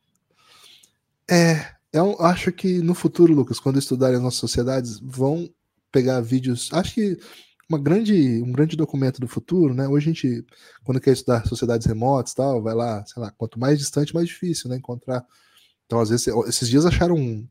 É, 1.31 1.75
eu 1.93 2.17
acho 2.21 2.53
que 2.53 2.79
no 2.79 2.95
futuro, 2.95 3.33
Lucas, 3.33 3.59
quando 3.59 3.79
estudarem 3.79 4.17
as 4.17 4.23
nossas 4.23 4.41
sociedades, 4.41 4.99
vão 5.01 5.49
pegar 5.91 6.21
vídeos. 6.21 6.69
Acho 6.73 6.95
que 6.95 7.19
uma 7.69 7.79
grande, 7.79 8.43
um 8.43 8.53
grande 8.53 8.77
documento 8.77 9.21
do 9.21 9.27
futuro, 9.29 9.75
né? 9.75 9.89
Hoje 9.89 10.11
a 10.11 10.13
gente, 10.13 10.47
quando 10.85 11.01
quer 11.01 11.13
estudar 11.13 11.47
sociedades 11.47 11.87
remotas 11.87 12.35
tal, 12.35 12.63
vai 12.63 12.75
lá, 12.75 13.05
sei 13.07 13.21
lá, 13.23 13.31
quanto 13.33 13.59
mais 13.59 13.79
distante, 13.79 14.15
mais 14.15 14.29
difícil, 14.29 14.71
né? 14.71 14.77
Encontrar. 14.77 15.25
Então, 15.87 16.01
às 16.01 16.11
vezes, 16.11 16.27
esses 16.49 16.69
dias 16.69 16.87
acharam 16.87 17.17
um, 17.17 17.47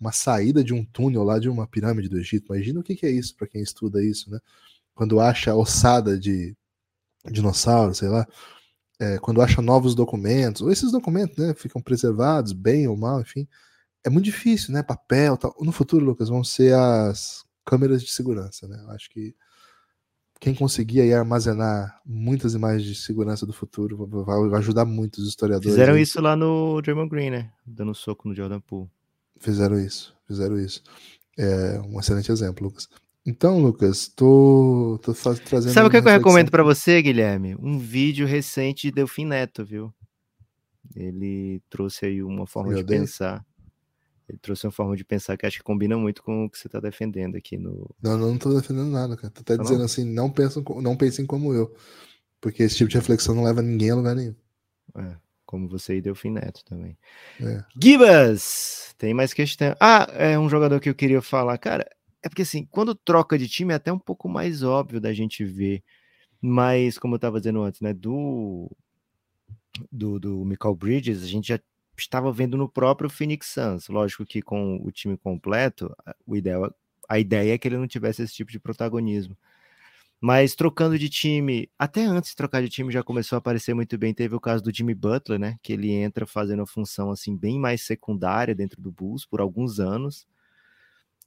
uma 0.00 0.12
saída 0.12 0.64
de 0.64 0.72
um 0.74 0.84
túnel 0.84 1.22
lá 1.24 1.38
de 1.38 1.48
uma 1.48 1.66
pirâmide 1.66 2.08
do 2.08 2.18
Egito. 2.18 2.52
Imagina 2.52 2.80
o 2.80 2.82
que, 2.82 2.96
que 2.96 3.06
é 3.06 3.10
isso 3.10 3.34
para 3.36 3.46
quem 3.48 3.62
estuda 3.62 4.02
isso, 4.02 4.30
né? 4.30 4.40
Quando 4.94 5.20
acha 5.20 5.54
ossada 5.54 6.18
de 6.18 6.56
dinossauro, 7.30 7.94
sei 7.94 8.08
lá. 8.08 8.26
É, 9.00 9.18
quando 9.18 9.42
acha 9.42 9.62
novos 9.62 9.94
documentos, 9.94 10.62
ou 10.62 10.72
esses 10.72 10.90
documentos, 10.90 11.36
né, 11.36 11.54
ficam 11.54 11.80
preservados, 11.80 12.52
bem 12.52 12.88
ou 12.88 12.96
mal, 12.96 13.20
enfim, 13.20 13.46
é 14.04 14.10
muito 14.10 14.24
difícil, 14.24 14.72
né? 14.72 14.82
Papel, 14.82 15.36
tal. 15.36 15.54
No 15.60 15.72
futuro, 15.72 16.04
Lucas, 16.04 16.28
vão 16.28 16.42
ser 16.44 16.74
as 16.74 17.44
câmeras 17.64 18.02
de 18.02 18.10
segurança, 18.10 18.66
né? 18.66 18.80
Eu 18.82 18.90
acho 18.90 19.10
que 19.10 19.34
quem 20.40 20.54
conseguir 20.54 21.00
aí 21.00 21.12
armazenar 21.12 22.00
muitas 22.04 22.54
imagens 22.54 22.84
de 22.84 22.94
segurança 22.94 23.44
do 23.44 23.52
futuro 23.52 24.06
vai, 24.24 24.58
ajudar 24.58 24.84
muito 24.84 25.18
os 25.18 25.28
historiadores. 25.28 25.72
Fizeram 25.72 25.94
aí. 25.94 26.02
isso 26.02 26.20
lá 26.20 26.36
no 26.36 26.80
Draymond 26.80 27.08
Green, 27.08 27.30
né? 27.30 27.50
Dando 27.66 27.90
um 27.90 27.94
soco 27.94 28.28
no 28.28 28.34
Jordan 28.34 28.60
Poole. 28.60 28.88
Fizeram 29.40 29.78
isso, 29.78 30.14
fizeram 30.26 30.58
isso. 30.58 30.82
É 31.36 31.80
um 31.80 31.98
excelente 31.98 32.30
exemplo, 32.30 32.66
Lucas. 32.66 32.88
Então, 33.26 33.60
Lucas, 33.60 34.08
tô, 34.08 34.98
tô 35.02 35.12
trazendo. 35.12 35.72
Sabe 35.72 35.88
o 35.88 35.90
que, 35.90 36.00
que 36.00 36.08
eu 36.08 36.12
recomendo 36.12 36.50
para 36.50 36.62
você, 36.62 37.02
Guilherme? 37.02 37.54
Um 37.60 37.78
vídeo 37.78 38.26
recente 38.26 38.88
de 38.88 38.92
Delfim 38.92 39.26
Neto, 39.26 39.64
viu? 39.64 39.92
Ele 40.96 41.60
trouxe 41.68 42.06
aí 42.06 42.22
uma 42.22 42.46
forma 42.46 42.74
de 42.74 42.84
pensar. 42.84 43.44
Ele 44.28 44.38
trouxe 44.38 44.66
uma 44.66 44.72
forma 44.72 44.94
de 44.94 45.04
pensar 45.04 45.36
que 45.36 45.46
acho 45.46 45.58
que 45.58 45.62
combina 45.62 45.96
muito 45.96 46.22
com 46.22 46.44
o 46.44 46.50
que 46.50 46.58
você 46.58 46.68
está 46.68 46.78
defendendo 46.78 47.36
aqui 47.36 47.56
no. 47.56 47.94
Não, 48.02 48.18
não 48.18 48.34
estou 48.34 48.54
defendendo 48.54 48.90
nada, 48.90 49.16
cara. 49.16 49.30
Tô 49.30 49.40
até 49.40 49.56
tá 49.56 49.62
dizendo 49.62 49.78
não? 49.78 49.84
assim, 49.86 50.04
não 50.04 50.30
pensam, 50.30 50.62
não 50.82 50.96
pensem 50.96 51.24
como 51.24 51.54
eu. 51.54 51.74
Porque 52.40 52.62
esse 52.62 52.76
tipo 52.76 52.90
de 52.90 52.96
reflexão 52.96 53.34
não 53.34 53.44
leva 53.44 53.62
ninguém 53.62 53.90
a 53.90 53.94
lugar 53.94 54.14
nenhum. 54.14 54.34
É, 54.96 55.16
como 55.46 55.66
você 55.66 55.96
e 55.96 56.02
Delfim 56.02 56.30
Neto 56.30 56.62
também. 56.64 56.96
É. 57.40 57.64
Gibas! 57.82 58.94
Tem 58.98 59.14
mais 59.14 59.32
questão. 59.32 59.74
Ah, 59.80 60.06
é 60.12 60.38
um 60.38 60.48
jogador 60.48 60.78
que 60.78 60.90
eu 60.90 60.94
queria 60.94 61.22
falar. 61.22 61.56
Cara, 61.56 61.88
é 62.22 62.28
porque 62.28 62.42
assim, 62.42 62.66
quando 62.70 62.94
troca 62.94 63.38
de 63.38 63.48
time 63.48 63.72
é 63.72 63.76
até 63.76 63.92
um 63.92 63.98
pouco 63.98 64.28
mais 64.28 64.62
óbvio 64.62 65.00
da 65.00 65.12
gente 65.12 65.44
ver. 65.44 65.82
Mas, 66.40 66.98
como 66.98 67.14
eu 67.14 67.16
estava 67.16 67.40
dizendo 67.40 67.62
antes, 67.62 67.80
né? 67.80 67.92
Do, 67.94 68.70
do, 69.90 70.20
do 70.20 70.44
Michael 70.44 70.76
Bridges, 70.76 71.22
a 71.22 71.26
gente 71.26 71.48
já 71.48 71.58
estava 72.00 72.32
vendo 72.32 72.56
no 72.56 72.68
próprio 72.68 73.10
Phoenix 73.10 73.48
Suns. 73.48 73.88
Lógico 73.88 74.24
que 74.24 74.42
com 74.42 74.76
o 74.84 74.90
time 74.90 75.16
completo, 75.16 75.94
o 76.26 76.36
ideal, 76.36 76.74
a 77.08 77.18
ideia 77.18 77.54
é 77.54 77.58
que 77.58 77.68
ele 77.68 77.78
não 77.78 77.86
tivesse 77.86 78.22
esse 78.22 78.34
tipo 78.34 78.50
de 78.52 78.60
protagonismo. 78.60 79.36
Mas 80.20 80.54
trocando 80.56 80.98
de 80.98 81.08
time, 81.08 81.70
até 81.78 82.04
antes 82.04 82.30
de 82.30 82.36
trocar 82.36 82.60
de 82.60 82.68
time 82.68 82.92
já 82.92 83.02
começou 83.04 83.36
a 83.36 83.38
aparecer 83.38 83.72
muito 83.74 83.96
bem. 83.96 84.12
Teve 84.12 84.34
o 84.34 84.40
caso 84.40 84.62
do 84.64 84.74
Jimmy 84.74 84.94
Butler, 84.94 85.38
né? 85.38 85.56
Que 85.62 85.72
ele 85.72 85.92
entra 85.92 86.26
fazendo 86.26 86.62
a 86.62 86.66
função 86.66 87.10
assim 87.10 87.36
bem 87.36 87.58
mais 87.58 87.82
secundária 87.82 88.54
dentro 88.54 88.80
do 88.82 88.90
Bulls 88.90 89.24
por 89.24 89.40
alguns 89.40 89.78
anos. 89.78 90.26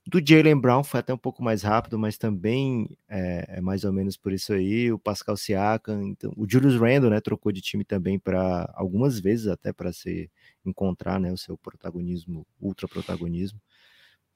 Do 0.06 0.20
Jalen 0.20 0.60
Brown 0.60 0.84
foi 0.84 1.00
até 1.00 1.14
um 1.14 1.18
pouco 1.18 1.44
mais 1.44 1.62
rápido, 1.62 1.98
mas 1.98 2.18
também 2.18 2.90
é, 3.08 3.58
é, 3.58 3.62
mais 3.62 3.84
ou 3.84 3.94
menos 3.94 4.18
por 4.18 4.34
isso 4.34 4.52
aí. 4.52 4.92
O 4.92 4.98
Pascal 4.98 5.38
Siakam, 5.38 6.04
então, 6.08 6.34
o 6.36 6.50
Julius 6.50 6.76
Randle, 6.76 7.12
né, 7.12 7.22
trocou 7.22 7.52
de 7.52 7.62
time 7.62 7.86
também 7.86 8.18
para 8.18 8.70
algumas 8.76 9.20
vezes 9.20 9.48
até 9.48 9.72
para 9.72 9.94
se 9.94 10.30
encontrar, 10.66 11.20
né, 11.20 11.32
o 11.32 11.38
seu 11.38 11.58
protagonismo, 11.58 12.46
ultra 12.60 12.88
protagonismo. 12.88 13.60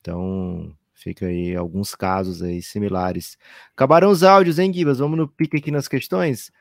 Então, 0.02 0.76
fica 0.94 1.28
aí 1.28 1.56
alguns 1.56 1.96
casos 1.96 2.42
aí 2.42 2.62
similares. 2.62 3.38
Acabaram 3.74 4.10
os 4.10 4.24
áudios, 4.24 4.60
hein, 4.60 4.74
Gibas? 4.74 5.00
Vamos 5.00 5.18
no 5.18 5.28
pique 5.28 5.58
aqui 5.58 5.72
nas 5.72 5.88
questões. 5.88 6.52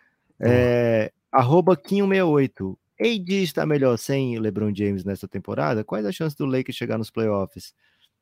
É, 0.40 1.12
arroba 1.30 1.76
Quinho68. 1.76 2.76
AD 3.00 3.42
está 3.42 3.66
melhor 3.66 3.96
sem 3.98 4.38
LeBron 4.38 4.72
James 4.74 5.04
nessa 5.04 5.26
temporada? 5.26 5.84
Quais 5.84 6.06
as 6.06 6.14
chances 6.14 6.36
do 6.36 6.46
Lakers 6.46 6.76
chegar 6.76 6.96
nos 6.96 7.10
playoffs? 7.10 7.74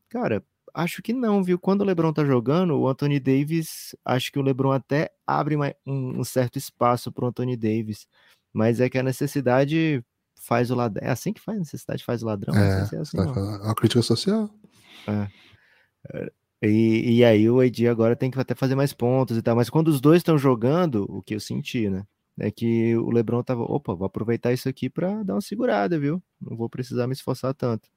Cara, 0.09 0.43
acho 0.75 1.03
que 1.03 1.13
não, 1.13 1.43
viu? 1.43 1.59
Quando 1.59 1.83
o 1.83 1.85
LeBron 1.85 2.13
tá 2.13 2.25
jogando, 2.25 2.79
o 2.79 2.89
Anthony 2.89 3.21
Davis, 3.21 3.95
acho 4.05 4.33
que 4.33 4.39
o 4.39 4.43
LeBron 4.43 4.73
até 4.73 5.11
abre 5.27 5.57
um, 5.87 6.25
certo 6.25 6.59
espaço 6.59 7.13
pro 7.13 7.27
Anthony 7.27 7.57
Davis, 7.57 8.07
mas 8.53 8.81
é 8.81 8.89
que 8.89 8.99
a 8.99 9.03
necessidade 9.03 10.05
faz 10.43 10.71
o 10.71 10.75
ladrão. 10.75 11.07
É 11.07 11.11
assim 11.11 11.33
que 11.33 11.41
faz, 11.41 11.57
a 11.57 11.61
necessidade 11.61 12.05
faz 12.05 12.23
o 12.23 12.27
ladrão? 12.27 12.55
É, 12.55 12.85
se 12.87 12.97
é 12.97 12.99
assim, 12.99 13.19
é 13.19 13.23
uma 13.23 13.75
crítica 13.75 14.03
social. 14.03 14.51
É. 15.07 15.29
é. 16.15 16.33
E, 16.65 17.19
e 17.19 17.25
aí 17.25 17.49
o 17.51 17.61
AD 17.61 17.89
agora 17.89 18.15
tem 18.15 18.31
que 18.31 18.39
até 18.39 18.55
fazer 18.55 18.75
mais 18.75 18.93
pontos 18.93 19.37
e 19.37 19.43
tal, 19.43 19.57
mas 19.57 19.69
quando 19.69 19.89
os 19.89 20.01
dois 20.01 20.19
estão 20.19 20.39
jogando, 20.39 21.07
o 21.09 21.21
que 21.21 21.35
eu 21.35 21.41
senti, 21.41 21.89
né? 21.89 22.05
É 22.39 22.51
que 22.51 22.97
o 22.97 23.11
LeBron 23.11 23.43
tava, 23.43 23.63
opa, 23.63 23.95
vou 23.95 24.07
aproveitar 24.07 24.53
isso 24.53 24.69
aqui 24.69 24.89
para 24.89 25.23
dar 25.23 25.35
uma 25.35 25.41
segurada, 25.41 25.99
viu? 25.99 26.23
Não 26.41 26.57
vou 26.57 26.69
precisar 26.69 27.07
me 27.07 27.13
esforçar 27.13 27.53
tanto. 27.53 27.89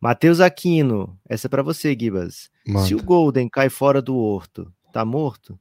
Matheus 0.00 0.40
Aquino, 0.40 1.18
essa 1.28 1.46
é 1.46 1.50
para 1.50 1.62
você, 1.62 1.96
Gibas. 1.98 2.50
Se 2.86 2.94
o 2.94 3.02
Golden 3.02 3.48
cai 3.48 3.68
fora 3.68 4.00
do 4.00 4.16
horto, 4.16 4.72
tá 4.92 5.04
morto? 5.04 5.58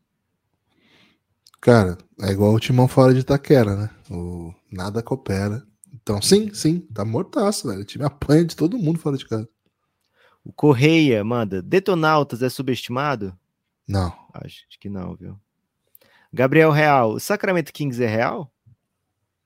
Cara, 1.63 1.97
é 2.21 2.29
igual 2.29 2.53
o 2.53 2.59
timão 2.59 2.89
fora 2.89 3.13
de 3.13 3.21
Itaquera, 3.21 3.73
né? 3.73 3.89
O 4.11 4.53
nada 4.69 5.01
coopera. 5.01 5.65
Então, 5.93 6.21
sim, 6.21 6.53
sim, 6.53 6.81
tá 6.93 7.05
mortaço, 7.05 7.69
velho. 7.69 7.79
O 7.79 7.85
time 7.85 8.03
apanha 8.03 8.43
de 8.43 8.53
todo 8.53 8.77
mundo 8.77 8.99
fora 8.99 9.15
de 9.15 9.25
casa. 9.25 9.47
O 10.43 10.51
Correia 10.51 11.23
manda: 11.23 11.61
Detonautas 11.61 12.43
é 12.43 12.49
subestimado? 12.49 13.33
Não. 13.87 14.13
Acho 14.33 14.65
que 14.77 14.89
não, 14.89 15.15
viu? 15.15 15.39
Gabriel 16.33 16.69
Real: 16.69 17.13
o 17.13 17.19
Sacramento 17.21 17.71
Kings 17.71 18.03
é 18.03 18.07
real? 18.07 18.53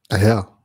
É 0.10 0.16
real. 0.16 0.60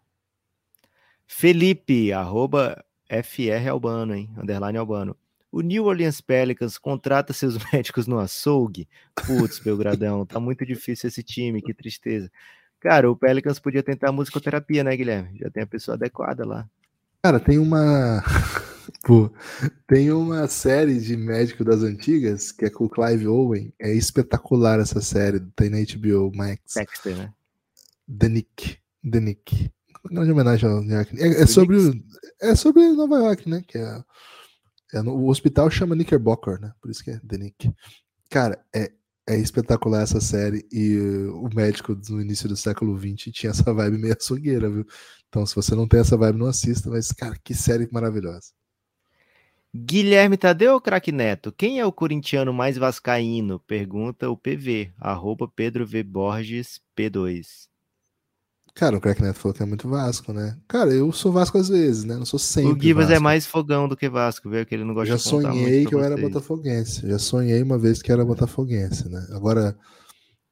Felipe, 1.26 2.14
arroba 2.14 2.82
FR 3.10 3.68
Albano, 3.68 4.14
hein? 4.14 4.32
Underline 4.38 4.78
Albano. 4.78 5.14
O 5.52 5.60
New 5.60 5.84
Orleans 5.84 6.22
Pelicans 6.22 6.78
contrata 6.78 7.34
seus 7.34 7.58
médicos 7.70 8.06
no 8.06 8.18
açougue. 8.18 8.88
Putz, 9.26 9.58
Belgradão, 9.58 10.24
tá 10.24 10.40
muito 10.40 10.64
difícil 10.64 11.08
esse 11.08 11.22
time, 11.22 11.60
que 11.60 11.74
tristeza. 11.74 12.30
Cara, 12.80 13.10
o 13.10 13.14
Pelicans 13.14 13.60
podia 13.60 13.82
tentar 13.82 14.10
musicoterapia, 14.10 14.82
né, 14.82 14.96
Guilherme? 14.96 15.38
Já 15.38 15.50
tem 15.50 15.62
a 15.62 15.66
pessoa 15.66 15.94
adequada 15.94 16.46
lá. 16.46 16.66
Cara, 17.22 17.38
tem 17.38 17.58
uma. 17.58 18.24
Pô, 19.04 19.30
tem 19.86 20.10
uma 20.10 20.48
série 20.48 20.98
de 20.98 21.16
médico 21.16 21.62
das 21.64 21.82
antigas 21.82 22.50
que 22.50 22.64
é 22.64 22.70
com 22.70 22.86
o 22.86 22.90
Clive 22.90 23.28
Owen. 23.28 23.72
É 23.78 23.92
espetacular 23.92 24.80
essa 24.80 25.00
série. 25.00 25.38
Tem 25.54 25.70
na 25.70 25.76
HBO 25.78 26.34
Max. 26.34 26.74
Dexter, 26.74 27.16
né? 27.16 27.32
The 28.18 28.28
Nick. 28.28 28.78
The 29.08 29.20
Nick. 29.20 29.70
Grande 30.10 30.32
homenagem 30.32 30.68
ao 30.68 30.82
New 30.82 30.96
York. 30.96 31.16
É, 31.20 31.42
é 31.42 31.46
sobre, 31.46 32.04
é 32.40 32.56
sobre 32.56 32.88
Nova 32.88 33.18
York, 33.18 33.48
né? 33.48 33.62
Que 33.66 33.78
é, 33.78 34.02
o 35.00 35.28
hospital 35.28 35.70
chama 35.70 35.94
Knickerbocker, 35.94 36.60
né? 36.60 36.72
Por 36.80 36.90
isso 36.90 37.02
que 37.02 37.10
é 37.10 37.20
The 37.20 37.38
Nick. 37.38 37.72
Cara, 38.28 38.62
é, 38.74 38.92
é 39.26 39.36
espetacular 39.38 40.02
essa 40.02 40.20
série 40.20 40.66
e 40.72 40.96
uh, 40.98 41.44
o 41.44 41.54
médico 41.54 41.98
no 42.10 42.20
início 42.20 42.48
do 42.48 42.56
século 42.56 42.98
XX 42.98 43.32
tinha 43.32 43.50
essa 43.50 43.72
vibe 43.72 43.98
meio 43.98 44.14
açougueira, 44.14 44.70
viu? 44.70 44.86
Então, 45.28 45.46
se 45.46 45.54
você 45.54 45.74
não 45.74 45.88
tem 45.88 46.00
essa 46.00 46.16
vibe, 46.16 46.38
não 46.38 46.46
assista, 46.46 46.90
mas, 46.90 47.10
cara, 47.12 47.36
que 47.42 47.54
série 47.54 47.88
maravilhosa. 47.90 48.52
Guilherme 49.74 50.36
Tadeu 50.36 50.74
ou 50.74 50.80
Crack 50.80 51.10
Neto? 51.10 51.50
Quem 51.50 51.80
é 51.80 51.86
o 51.86 51.92
corintiano 51.92 52.52
mais 52.52 52.76
vascaíno? 52.76 53.58
Pergunta 53.60 54.28
o 54.28 54.36
PV, 54.36 54.92
arroba 54.98 55.48
Pedro 55.48 55.86
V. 55.86 56.02
Borges 56.02 56.78
P2. 56.94 57.71
Cara, 58.74 58.96
o 58.96 59.00
Crack 59.00 59.20
Neto 59.20 59.38
falou 59.38 59.54
que 59.54 59.62
é 59.62 59.66
muito 59.66 59.86
Vasco, 59.86 60.32
né? 60.32 60.56
Cara, 60.66 60.90
eu 60.90 61.12
sou 61.12 61.30
Vasco 61.30 61.58
às 61.58 61.68
vezes, 61.68 62.04
né? 62.04 62.16
Não 62.16 62.24
sou 62.24 62.38
sempre. 62.38 62.72
O 62.72 62.82
Gibas 62.82 63.10
é 63.10 63.18
mais 63.18 63.46
fogão 63.46 63.86
do 63.86 63.96
que 63.96 64.08
Vasco, 64.08 64.48
viu? 64.48 64.64
Que 64.64 64.74
ele 64.74 64.84
não 64.84 64.94
gosta 64.94 65.10
Já 65.10 65.16
de 65.16 65.22
sonhei 65.22 65.84
que 65.84 65.94
eu 65.94 66.02
era 66.02 66.16
botafoguense. 66.16 67.06
Já 67.06 67.18
sonhei 67.18 67.62
uma 67.62 67.78
vez 67.78 68.00
que 68.00 68.10
era 68.10 68.24
botafoguense, 68.24 69.10
né? 69.10 69.26
Agora, 69.32 69.76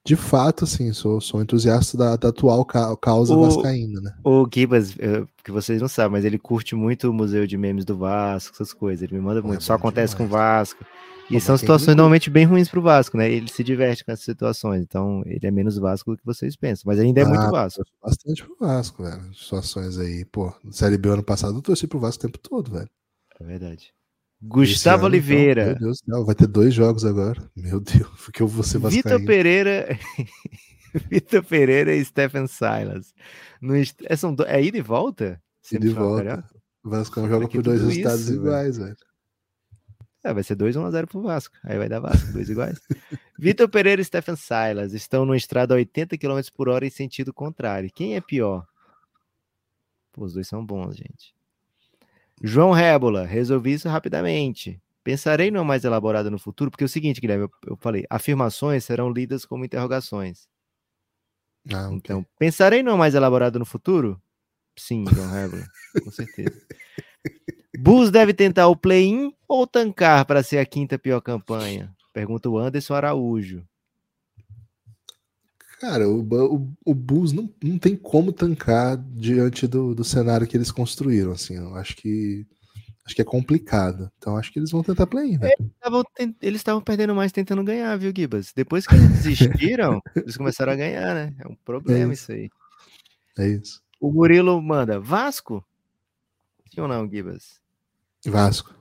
de 0.05 0.17
fato, 0.17 0.65
assim, 0.65 0.93
sou, 0.93 1.19
sou 1.19 1.41
entusiasta 1.41 1.97
da, 1.97 2.17
da 2.17 2.29
atual 2.29 2.63
ca 2.65 2.95
causa 2.99 3.35
o, 3.35 3.43
vascaína, 3.43 4.01
né? 4.03 4.13
O 4.23 4.47
Gibas, 4.53 4.95
que 5.43 5.51
vocês 5.51 5.81
não 5.81 5.89
sabem, 5.89 6.13
mas 6.13 6.25
ele 6.25 6.39
curte 6.39 6.75
muito 6.75 7.09
o 7.09 7.15
Museu 7.15 7.47
de 7.47 7.57
Memes 7.57 7.87
do 7.87 7.97
Vasco, 7.97 8.55
essas 8.55 8.75
coisas. 8.75 9.03
Ele 9.03 9.15
me 9.15 9.21
manda 9.21 9.41
muito. 9.41 9.61
É 9.61 9.65
Só 9.65 9.75
acontece 9.75 10.15
demais. 10.15 10.31
com 10.31 10.37
o 10.37 10.39
Vasco. 10.39 10.85
E 11.31 11.41
são 11.41 11.57
situações 11.57 11.97
normalmente 11.97 12.29
bem 12.29 12.45
ruins 12.45 12.69
para 12.69 12.81
o 12.81 12.83
Vasco, 12.83 13.17
né? 13.17 13.31
Ele 13.31 13.49
se 13.49 13.63
diverte 13.63 14.05
com 14.05 14.11
essas 14.11 14.25
situações, 14.25 14.83
então 14.83 15.23
ele 15.27 15.47
é 15.47 15.51
menos 15.51 15.79
Vasco 15.79 16.11
do 16.11 16.17
que 16.17 16.25
vocês 16.25 16.57
pensam, 16.57 16.85
mas 16.87 16.99
ainda 16.99 17.21
é 17.21 17.25
ah, 17.25 17.29
muito 17.29 17.51
Vasco. 17.51 17.85
Bastante 18.03 18.45
pro 18.45 18.57
Vasco, 18.59 19.03
velho. 19.05 19.35
Situações 19.35 19.99
aí, 19.99 20.25
pô, 20.25 20.53
Série 20.71 20.99
B 20.99 21.09
ano 21.09 21.23
passado 21.23 21.57
eu 21.57 21.63
torci 21.63 21.87
pro 21.87 22.01
Vasco 22.01 22.25
o 22.25 22.27
tempo 22.27 22.39
todo, 22.39 22.73
velho. 22.73 22.91
É 23.39 23.45
verdade. 23.45 23.93
Gustavo 24.43 25.07
ano, 25.07 25.15
Oliveira. 25.15 25.63
Então, 25.63 25.73
meu 25.73 25.81
Deus 25.81 25.99
do 26.01 26.15
céu, 26.15 26.25
vai 26.25 26.35
ter 26.35 26.47
dois 26.47 26.75
jogos 26.75 27.05
agora. 27.05 27.51
Meu 27.55 27.79
Deus, 27.81 28.09
porque 28.25 28.43
eu 28.43 28.49
vou 28.49 28.65
ser 28.65 28.79
vascaíno. 28.79 29.03
Vitor 29.03 29.25
Pereira. 29.25 29.99
Vitor 31.09 31.45
Pereira 31.45 31.95
e 31.95 32.05
Stephen 32.05 32.47
Silas. 32.47 33.15
No, 33.61 33.75
é, 33.77 34.17
são 34.17 34.35
é 34.47 34.63
ida 34.63 34.79
e 34.79 34.83
volta? 34.83 35.41
Ida 35.71 35.87
e 35.87 35.91
volta. 35.91 36.45
O 36.83 36.91
Vasco 36.91 37.29
joga 37.29 37.47
por 37.47 37.63
dois 37.63 37.83
resultados 37.83 38.29
iguais, 38.31 38.79
velho. 38.79 38.97
É, 40.23 40.35
vai 40.35 40.43
ser 40.43 40.55
2 40.55 40.77
1 40.77 40.85
a 40.85 40.91
0 40.91 41.07
pro 41.07 41.23
Vasco. 41.23 41.57
Aí 41.65 41.79
vai 41.79 41.89
dar 41.89 42.01
Vasco, 42.01 42.33
dois 42.33 42.49
iguais. 42.51 42.79
Vitor 43.39 43.69
Pereira 43.69 44.03
e 44.03 44.05
Stephen 44.05 44.37
Silas 44.37 44.93
estão 44.93 45.25
no 45.25 45.35
estrada 45.35 45.75
a 45.75 45.77
80 45.77 46.19
km 46.19 46.41
por 46.55 46.69
hora 46.69 46.87
em 46.87 46.91
sentido 46.91 47.33
contrário. 47.33 47.91
Quem 47.93 48.17
é 48.17 48.21
pior? 48.21 48.67
Pô, 50.13 50.25
os 50.25 50.35
dois 50.35 50.47
são 50.47 50.65
bons, 50.65 50.97
gente. 50.97 51.35
João 52.43 52.73
Rébola, 52.73 53.25
resolvi 53.25 53.73
isso 53.73 53.89
rapidamente. 53.89 54.81
Pensarei 55.03 55.51
no 55.51 55.65
mais 55.65 55.85
elaborado 55.85 56.31
no 56.31 56.39
futuro, 56.39 56.71
porque 56.71 56.85
é 56.85 56.87
o 56.87 56.89
seguinte, 56.89 57.21
Guilherme, 57.21 57.45
eu, 57.45 57.51
eu 57.69 57.77
falei, 57.77 58.05
afirmações 58.11 58.85
serão 58.85 59.11
lidas 59.11 59.47
como 59.47 59.65
interrogações. 59.65 60.47
Ah, 61.73 61.87
okay. 61.87 61.97
Então, 61.97 62.27
pensarei 62.39 62.83
no 62.83 62.97
mais 62.99 63.15
elaborado 63.15 63.59
no 63.59 63.65
futuro? 63.65 64.21
Sim, 64.77 65.05
João 65.13 65.31
Rébola, 65.31 65.67
com 66.05 66.11
certeza. 66.11 66.67
Bulls 67.79 68.11
deve 68.11 68.35
tentar 68.35 68.69
o 68.69 68.77
play-in 68.77 69.33
ou 69.47 69.67
tancar 69.67 70.25
para 70.25 70.43
ser 70.43 70.59
a 70.59 70.67
quinta 70.67 70.99
pior 70.99 71.21
campanha? 71.21 71.95
Pergunta 72.13 72.49
o 72.49 72.59
Anderson 72.59 72.95
Araújo. 72.95 73.65
Cara, 75.81 76.07
o, 76.09 76.21
o, 76.21 76.73
o 76.85 76.95
Bulls 76.95 77.33
não, 77.33 77.49
não 77.63 77.79
tem 77.79 77.97
como 77.97 78.33
tancar 78.33 78.99
diante 78.99 79.67
do, 79.67 79.95
do 79.95 80.05
cenário 80.05 80.47
que 80.47 80.57
eles 80.57 80.71
construíram. 80.71 81.33
Assim, 81.33 81.57
eu 81.57 81.75
acho 81.75 81.97
que 81.97 82.47
acho 83.07 83.15
que 83.15 83.23
é 83.23 83.25
complicado. 83.25 84.11
Então 84.19 84.37
acho 84.37 84.53
que 84.53 84.59
eles 84.59 84.71
vão 84.71 84.83
tentar 84.83 85.07
play-in. 85.07 85.39
Né? 85.39 85.51
Eles 86.43 86.61
estavam 86.61 86.83
perdendo 86.83 87.15
mais 87.15 87.33
tentando 87.33 87.65
ganhar, 87.65 87.97
viu, 87.97 88.13
Gibas? 88.15 88.53
Depois 88.55 88.87
que 88.87 88.95
eles 88.95 89.09
desistiram, 89.23 90.03
eles 90.15 90.37
começaram 90.37 90.73
a 90.73 90.77
ganhar, 90.77 91.15
né? 91.15 91.35
É 91.39 91.49
um 91.49 91.57
problema 91.65 92.11
é 92.11 92.15
isso. 92.15 92.25
isso 92.25 92.33
aí. 92.33 92.51
É 93.39 93.49
isso. 93.49 93.83
O 93.99 94.13
Murilo 94.13 94.61
manda 94.61 95.01
Vasco? 95.01 95.65
Sim 96.73 96.81
ou 96.81 96.89
não, 96.89 97.09
Gibas? 97.09 97.61
Vasco. 98.25 98.75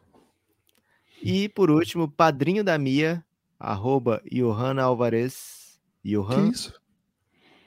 E 1.22 1.50
por 1.50 1.70
último, 1.70 2.10
padrinho 2.10 2.64
da 2.64 2.78
Mia, 2.78 3.24
arroba 3.60 4.22
Johan 4.32 4.80
Alvarez. 4.82 5.80
Johan, 6.04 6.50
que 6.50 6.56
isso? 6.56 6.74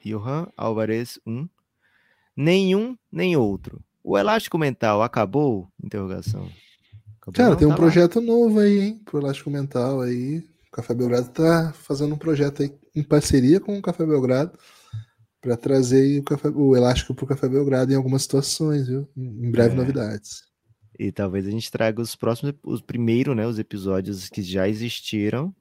Johan 0.04 0.48
Alvarez 0.56 1.18
1. 1.26 1.48
Nenhum, 2.36 2.96
nem 3.10 3.36
outro. 3.36 3.82
O 4.02 4.18
elástico 4.18 4.56
mental 4.58 5.02
acabou? 5.02 5.68
Interrogação. 5.82 6.48
Acabou, 7.20 7.34
Cara, 7.34 7.50
não, 7.50 7.56
tem 7.56 7.66
tá 7.68 7.74
um 7.74 7.76
lá. 7.76 7.76
projeto 7.76 8.20
novo 8.20 8.58
aí, 8.58 8.80
hein? 8.80 9.02
Pro 9.04 9.20
elástico 9.20 9.50
mental 9.50 10.00
aí. 10.00 10.38
O 10.38 10.70
Café 10.72 10.94
Belgrado 10.94 11.28
tá 11.28 11.72
fazendo 11.74 12.14
um 12.14 12.18
projeto 12.18 12.62
aí 12.62 12.74
em 12.96 13.02
parceria 13.02 13.60
com 13.60 13.76
o 13.78 13.82
Café 13.82 14.06
Belgrado 14.06 14.58
para 15.42 15.56
trazer 15.56 16.20
o, 16.20 16.22
café, 16.22 16.48
o 16.48 16.76
elástico 16.76 17.14
pro 17.14 17.26
Café 17.26 17.48
Belgrado 17.48 17.92
em 17.92 17.96
algumas 17.96 18.22
situações, 18.22 18.86
viu? 18.86 19.08
Em 19.16 19.50
breve 19.50 19.74
é. 19.74 19.76
novidades. 19.76 20.44
E 20.96 21.10
talvez 21.10 21.46
a 21.46 21.50
gente 21.50 21.70
traga 21.70 22.00
os 22.00 22.14
próximos, 22.14 22.54
os 22.62 22.80
primeiros, 22.80 23.36
né, 23.36 23.44
os 23.46 23.58
episódios 23.58 24.28
que 24.28 24.40
já 24.40 24.68
existiram 24.68 25.52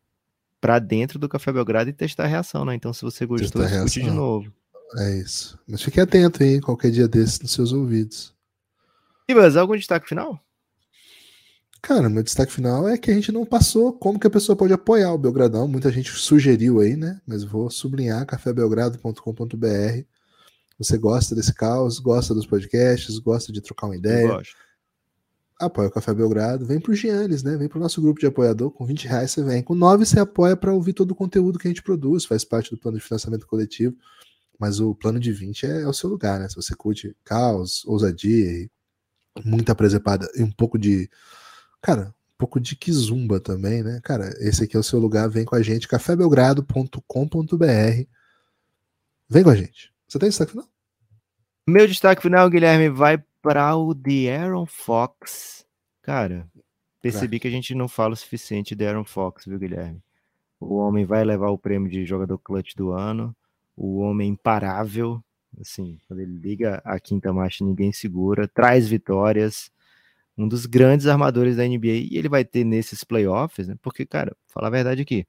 para 0.62 0.78
dentro 0.78 1.18
do 1.18 1.28
Café 1.28 1.52
Belgrado 1.52 1.90
e 1.90 1.94
testar 1.94 2.26
a 2.26 2.28
reação, 2.28 2.64
né? 2.64 2.76
Então, 2.76 2.94
se 2.94 3.02
você 3.02 3.26
gostou, 3.26 3.66
escute 3.66 4.02
de 4.03 4.12
novo. 4.12 4.53
É 4.98 5.18
isso. 5.18 5.58
Mas 5.68 5.82
fique 5.82 5.99
atento 5.99 6.44
aí, 6.44 6.62
qualquer 6.62 6.91
dia 6.91 7.08
desse 7.08 7.41
nos 7.41 7.52
seus 7.52 7.74
ouvidos. 7.74 8.36
Ibas, 9.28 9.56
algum 9.56 9.76
destaque 9.76 10.08
final? 10.08 10.40
Cara, 11.82 12.10
meu 12.10 12.22
destaque 12.22 12.52
final 12.52 12.88
é 12.88 12.98
que 12.98 13.10
a 13.10 13.14
gente 13.14 13.32
não 13.32 13.45
passou 13.45 13.91
como 13.91 14.20
que 14.20 14.28
a 14.28 14.30
pessoa 14.30 14.56
pode 14.56 14.72
apoiar 14.72 15.12
o 15.14 15.18
Belgradão. 15.18 15.68
Muita 15.68 15.91
gente 15.91 16.12
sugeriu 16.12 16.80
aí, 16.80 16.95
né? 16.95 17.20
Mas 17.26 17.44
vou 17.44 17.70
sublinhar 17.70 18.26
cafébelgrado.com.br. 18.26 20.06
Você 20.78 20.98
gosta 20.98 21.36
desse 21.36 21.53
caos, 21.53 21.99
gosta 21.99 22.34
dos 22.34 22.45
podcasts, 22.45 23.20
gosta 23.20 23.52
de 23.52 23.62
trocar 23.62 23.88
uma 23.88 23.95
ideia. 23.95 24.41
Apoia 25.60 25.90
o 25.90 25.91
Café 25.91 26.12
Belgrado, 26.12 26.66
vem 26.66 26.80
pro 26.80 26.95
Giannis, 26.95 27.44
né? 27.44 27.56
Vem 27.56 27.68
pro 27.68 27.80
nosso 27.80 28.02
grupo 28.02 28.20
de 28.20 28.26
apoiador, 28.26 28.72
com 28.72 28.84
20 28.84 29.08
reais 29.08 29.32
você 29.32 29.44
vem. 29.44 29.62
Com 29.62 29.76
9 29.76 30.06
você 30.06 30.20
apoia 30.20 30.58
para 30.58 30.74
ouvir 30.74 30.94
todo 30.94 31.12
o 31.12 31.16
conteúdo 31.16 31.60
que 31.60 31.68
a 31.68 31.70
gente 31.70 31.84
produz, 31.84 32.26
faz 32.26 32.44
parte 32.44 32.72
do 32.72 32.78
plano 32.78 32.98
de 32.98 33.03
financiamento 33.03 33.45
coletivo. 33.45 33.95
Mas 34.58 34.80
o 34.80 34.95
plano 34.95 35.20
de 35.20 35.32
20 35.32 35.66
é, 35.68 35.82
é 35.82 35.88
o 35.88 35.94
seu 35.94 36.10
lugar, 36.10 36.40
né? 36.40 36.49
Se 36.49 36.56
você 36.56 36.76
curte 36.76 37.16
caos, 37.24 37.86
ousadia, 37.86 38.68
muita 39.45 39.76
presepada 39.76 40.28
e 40.36 40.41
um 40.41 40.52
pouco 40.52 40.80
de. 40.80 41.10
Cara, 41.82 42.14
pouco 42.38 42.60
de 42.60 42.76
Kizumba 42.76 43.40
também, 43.40 43.84
né? 43.84 43.99
Cara, 44.03 44.30
esse 44.40 44.64
aqui 44.64 44.76
é 44.76 44.80
o 44.80 44.84
seu 44.84 44.99
lugar, 44.99 45.30
vem 45.30 45.45
com 45.45 45.56
a 45.56 45.62
gente, 45.62 45.88
cafébelgrado.com.br. 45.88 48.06
Vem 49.30 49.44
com 49.44 49.49
a 49.49 49.56
gente. 49.56 49.94
Você 50.08 50.20
tem 50.20 50.30
destaque 50.30 50.52
final? 50.52 50.68
Meu 51.68 51.88
destaque 51.88 52.22
final, 52.22 52.49
Guilherme, 52.49 52.90
vai 52.90 53.24
para 53.41 53.76
o 53.76 53.95
The 53.95 54.36
Aaron 54.36 54.66
Fox. 54.66 55.66
Cara, 56.02 56.48
percebi 57.02 57.40
que 57.40 57.48
a 57.48 57.52
gente 57.52 57.74
não 57.74 57.88
fala 57.88 58.14
o 58.14 58.18
suficiente 58.18 58.76
de 58.76 58.86
Aaron 58.86 59.06
Fox, 59.06 59.45
viu, 59.45 59.58
Guilherme? 59.58 60.03
O 60.60 60.76
homem 60.76 61.06
vai 61.06 61.24
levar 61.24 61.49
o 61.49 61.58
prêmio 61.58 61.90
de 61.90 62.06
jogador 62.06 62.38
clutch 62.38 62.76
do 62.76 62.91
ano. 62.91 63.36
O 63.76 63.99
homem 63.99 64.30
imparável, 64.30 65.24
assim, 65.60 65.98
quando 66.08 66.20
ele 66.20 66.38
liga 66.38 66.82
a 66.84 66.99
quinta 66.99 67.34
marcha, 67.34 67.64
ninguém 67.64 67.91
segura, 67.91 68.48
traz 68.48 68.88
vitórias, 68.88 69.72
um 70.43 70.47
dos 70.47 70.65
grandes 70.65 71.07
armadores 71.07 71.55
da 71.57 71.63
NBA, 71.63 71.88
e 72.11 72.18
ele 72.18 72.30
vai 72.30 72.43
ter 72.45 72.63
nesses 72.63 73.03
playoffs, 73.03 73.68
né? 73.68 73.76
Porque, 73.81 74.05
cara, 74.05 74.35
falar 74.47 74.68
a 74.68 74.72
verdade 74.72 75.01
aqui, 75.01 75.26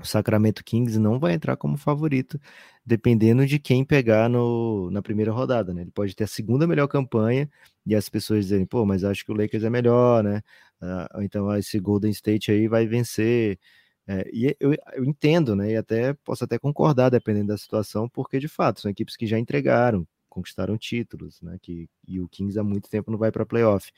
o 0.00 0.04
Sacramento 0.04 0.62
Kings 0.64 0.98
não 0.98 1.18
vai 1.18 1.32
entrar 1.34 1.56
como 1.56 1.76
favorito, 1.78 2.38
dependendo 2.84 3.46
de 3.46 3.58
quem 3.58 3.84
pegar 3.84 4.28
no, 4.28 4.90
na 4.90 5.00
primeira 5.02 5.32
rodada, 5.32 5.72
né? 5.72 5.82
Ele 5.82 5.90
pode 5.90 6.14
ter 6.14 6.24
a 6.24 6.26
segunda 6.26 6.66
melhor 6.66 6.86
campanha 6.88 7.48
e 7.84 7.94
as 7.94 8.08
pessoas 8.08 8.44
dizerem, 8.44 8.66
pô, 8.66 8.84
mas 8.84 9.04
acho 9.04 9.24
que 9.24 9.32
o 9.32 9.34
Lakers 9.34 9.64
é 9.64 9.70
melhor, 9.70 10.22
né? 10.22 10.42
Uh, 10.82 11.22
então 11.22 11.54
esse 11.56 11.78
Golden 11.80 12.10
State 12.10 12.50
aí 12.50 12.68
vai 12.68 12.86
vencer. 12.86 13.58
É, 14.06 14.28
e 14.32 14.54
eu, 14.60 14.72
eu, 14.94 15.04
entendo, 15.04 15.56
né? 15.56 15.72
E 15.72 15.76
até 15.76 16.14
posso 16.24 16.44
até 16.44 16.58
concordar, 16.58 17.10
dependendo 17.10 17.48
da 17.48 17.58
situação, 17.58 18.08
porque 18.08 18.38
de 18.38 18.48
fato 18.48 18.80
são 18.80 18.90
equipes 18.90 19.16
que 19.16 19.26
já 19.26 19.38
entregaram, 19.38 20.06
conquistaram 20.36 20.76
títulos, 20.76 21.40
né? 21.40 21.58
Que, 21.62 21.88
e 22.06 22.20
o 22.20 22.28
Kings 22.28 22.58
há 22.58 22.62
muito 22.62 22.90
tempo 22.90 23.10
não 23.10 23.18
vai 23.18 23.32
para 23.32 23.46
playoff. 23.46 23.90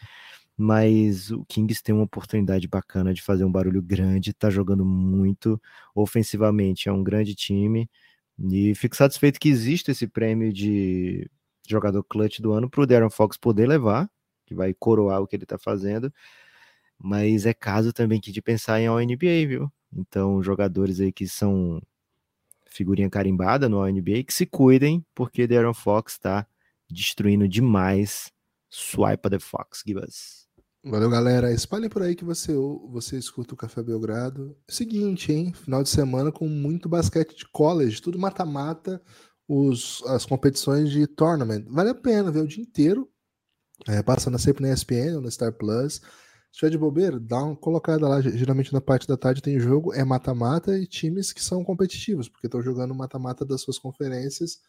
Mas 0.56 1.30
o 1.30 1.44
Kings 1.46 1.82
tem 1.82 1.94
uma 1.94 2.04
oportunidade 2.04 2.68
bacana 2.68 3.12
de 3.12 3.22
fazer 3.22 3.44
um 3.44 3.50
barulho 3.50 3.82
grande, 3.82 4.32
tá 4.32 4.50
jogando 4.50 4.84
muito 4.84 5.60
ofensivamente, 5.94 6.88
é 6.88 6.92
um 6.92 7.02
grande 7.02 7.34
time. 7.34 7.90
E 8.50 8.74
fico 8.74 8.96
satisfeito 8.96 9.40
que 9.40 9.48
existe 9.48 9.90
esse 9.90 10.06
prêmio 10.06 10.52
de 10.52 11.28
jogador 11.68 12.02
clutch 12.04 12.40
do 12.40 12.52
ano 12.52 12.70
para 12.70 12.82
o 12.82 12.86
Darren 12.86 13.10
Fox 13.10 13.36
poder 13.36 13.66
levar, 13.68 14.08
que 14.46 14.54
vai 14.54 14.72
coroar 14.74 15.20
o 15.20 15.26
que 15.26 15.36
ele 15.36 15.44
está 15.44 15.58
fazendo. 15.58 16.12
Mas 16.98 17.46
é 17.46 17.54
caso 17.54 17.92
também 17.92 18.20
que 18.20 18.32
de 18.32 18.42
pensar 18.42 18.80
em 18.80 18.86
All-NBA, 18.86 19.46
viu? 19.48 19.72
Então, 19.92 20.42
jogadores 20.42 21.00
aí 21.00 21.12
que 21.12 21.26
são 21.28 21.80
figurinha 22.68 23.10
carimbada 23.10 23.68
no 23.68 23.84
NBA, 23.84 24.24
que 24.24 24.34
se 24.34 24.46
cuidem, 24.46 25.04
porque 25.14 25.46
Darren 25.46 25.74
Fox 25.74 26.12
está 26.12 26.46
destruindo 26.90 27.48
demais. 27.48 28.30
Swipe 28.70 29.30
the 29.30 29.38
Fox, 29.38 29.82
give 29.86 29.98
us. 29.98 30.46
Valeu, 30.84 31.10
galera. 31.10 31.52
Espalhem 31.52 31.88
por 31.88 32.02
aí 32.02 32.14
que 32.14 32.24
você, 32.24 32.52
você 32.90 33.18
escuta 33.18 33.54
o 33.54 33.56
Café 33.56 33.82
Belgrado. 33.82 34.56
É 34.68 34.72
seguinte, 34.72 35.32
hein? 35.32 35.52
Final 35.52 35.82
de 35.82 35.88
semana 35.88 36.30
com 36.30 36.48
muito 36.48 36.88
basquete 36.88 37.36
de 37.36 37.48
college, 37.50 38.00
tudo 38.00 38.18
mata-mata, 38.18 39.02
as 40.06 40.24
competições 40.24 40.90
de 40.90 41.06
tournament. 41.06 41.64
Vale 41.68 41.90
a 41.90 41.94
pena 41.94 42.30
ver 42.30 42.40
o 42.40 42.46
dia 42.46 42.62
inteiro. 42.62 43.08
É, 43.86 44.02
passando 44.02 44.38
sempre 44.38 44.62
na 44.62 44.72
ESPN 44.72 45.16
ou 45.16 45.20
no 45.20 45.30
Star 45.30 45.52
Plus. 45.52 46.00
Tiver 46.58 46.70
de 46.70 46.78
bobeira, 46.78 47.20
dá 47.20 47.40
uma 47.40 47.54
colocada 47.54 48.08
lá. 48.08 48.20
Geralmente 48.20 48.72
na 48.72 48.80
parte 48.80 49.06
da 49.06 49.16
tarde 49.16 49.40
tem 49.40 49.60
jogo, 49.60 49.94
é 49.94 50.02
mata-mata 50.04 50.76
e 50.76 50.88
times 50.88 51.32
que 51.32 51.40
são 51.40 51.62
competitivos, 51.62 52.28
porque 52.28 52.48
estão 52.48 52.60
jogando 52.60 52.92
mata-mata 52.92 53.44
das 53.44 53.60
suas 53.60 53.78
conferências. 53.78 54.60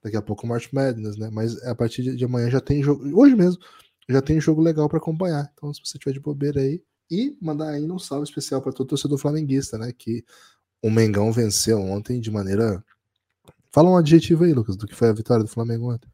Daqui 0.00 0.16
a 0.16 0.22
pouco 0.22 0.46
o 0.46 0.48
March 0.48 0.68
Madness, 0.72 1.16
né? 1.16 1.28
Mas 1.32 1.60
a 1.64 1.74
partir 1.74 2.14
de 2.14 2.24
amanhã 2.24 2.48
já 2.48 2.60
tem 2.60 2.84
jogo. 2.84 3.04
Hoje 3.20 3.34
mesmo 3.34 3.60
já 4.08 4.22
tem 4.22 4.40
jogo 4.40 4.62
legal 4.62 4.88
para 4.88 4.98
acompanhar. 4.98 5.50
Então, 5.54 5.74
se 5.74 5.80
você 5.84 5.98
tiver 5.98 6.12
de 6.12 6.20
bobeira 6.20 6.60
aí, 6.60 6.80
e 7.10 7.36
mandar 7.42 7.70
ainda 7.70 7.92
um 7.92 7.98
salve 7.98 8.22
especial 8.22 8.62
para 8.62 8.72
todo 8.72 8.86
torcedor 8.86 9.18
flamenguista, 9.18 9.76
né? 9.76 9.92
Que 9.92 10.24
o 10.80 10.88
Mengão 10.88 11.32
venceu 11.32 11.80
ontem 11.80 12.20
de 12.20 12.30
maneira. 12.30 12.84
Fala 13.72 13.90
um 13.90 13.96
adjetivo 13.96 14.44
aí, 14.44 14.52
Lucas, 14.52 14.76
do 14.76 14.86
que 14.86 14.94
foi 14.94 15.08
a 15.08 15.12
vitória 15.12 15.42
do 15.42 15.50
Flamengo 15.50 15.92
ontem. 15.92 16.08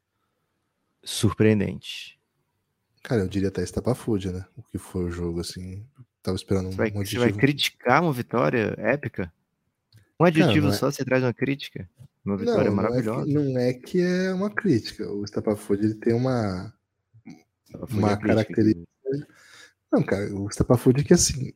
Surpreendente. 1.02 2.18
Cara, 3.04 3.20
eu 3.20 3.28
diria 3.28 3.48
até 3.48 3.62
estapafúdia, 3.62 4.32
né? 4.32 4.46
O 4.56 4.62
que 4.62 4.78
foi 4.78 5.04
o 5.04 5.10
jogo, 5.10 5.38
assim. 5.40 5.86
Tava 6.22 6.36
esperando 6.36 6.68
um, 6.68 6.70
você 6.70 6.76
vai, 6.76 6.90
um 6.90 7.00
adjetivo. 7.00 7.22
Você 7.22 7.30
vai 7.30 7.38
criticar 7.38 8.02
uma 8.02 8.12
vitória 8.14 8.74
épica? 8.78 9.30
Um 10.18 10.24
adjetivo 10.24 10.66
Cara, 10.68 10.74
é... 10.74 10.78
só 10.78 10.90
você 10.90 11.04
traz 11.04 11.22
uma 11.22 11.34
crítica? 11.34 11.86
Uma 12.24 12.38
vitória 12.38 12.70
não, 12.70 12.76
maravilhosa. 12.76 13.26
Não 13.26 13.30
é, 13.30 13.34
que, 13.34 13.52
não 13.52 13.60
é 13.60 13.72
que 13.74 14.00
é 14.00 14.32
uma 14.32 14.50
crítica. 14.50 15.06
O 15.12 15.22
estapafúdia 15.22 15.84
ele 15.84 15.96
tem 15.96 16.14
uma, 16.14 16.72
uma 17.90 18.16
característica. 18.16 18.88
Não, 19.92 20.02
cara, 20.02 20.34
o 20.34 20.48
estapafúdia 20.48 21.02
é 21.02 21.04
que 21.04 21.12
assim. 21.12 21.52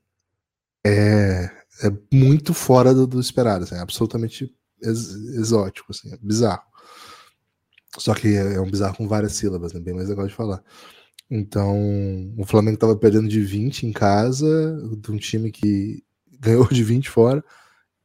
É, 0.86 1.44
é 1.82 1.90
muito 2.12 2.52
fora 2.52 2.92
do, 2.92 3.06
do 3.06 3.18
esperado, 3.18 3.64
assim, 3.64 3.74
é 3.74 3.80
absolutamente 3.80 4.54
ex, 4.82 5.14
exótico, 5.34 5.92
assim, 5.92 6.12
é 6.12 6.18
bizarro. 6.18 6.62
Só 7.96 8.14
que 8.14 8.28
é, 8.36 8.54
é 8.54 8.60
um 8.60 8.70
bizarro 8.70 8.96
com 8.96 9.08
várias 9.08 9.32
sílabas, 9.32 9.72
né? 9.72 9.80
Bem 9.80 9.94
mais 9.94 10.10
legal 10.10 10.26
de 10.26 10.34
falar. 10.34 10.62
Então, 11.30 11.76
o 12.38 12.44
Flamengo 12.46 12.74
estava 12.74 12.96
perdendo 12.96 13.28
de 13.28 13.40
20 13.40 13.86
em 13.86 13.92
casa, 13.92 14.80
de 14.96 15.10
um 15.10 15.18
time 15.18 15.50
que 15.50 16.02
ganhou 16.40 16.66
de 16.68 16.82
20 16.82 17.10
fora 17.10 17.44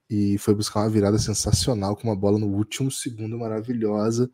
e 0.09 0.37
foi 0.37 0.53
buscar 0.53 0.81
uma 0.81 0.89
virada 0.89 1.17
sensacional 1.17 1.95
com 1.95 2.07
uma 2.07 2.15
bola 2.15 2.37
no 2.37 2.47
último 2.47 2.91
segundo 2.91 3.37
maravilhosa, 3.37 4.29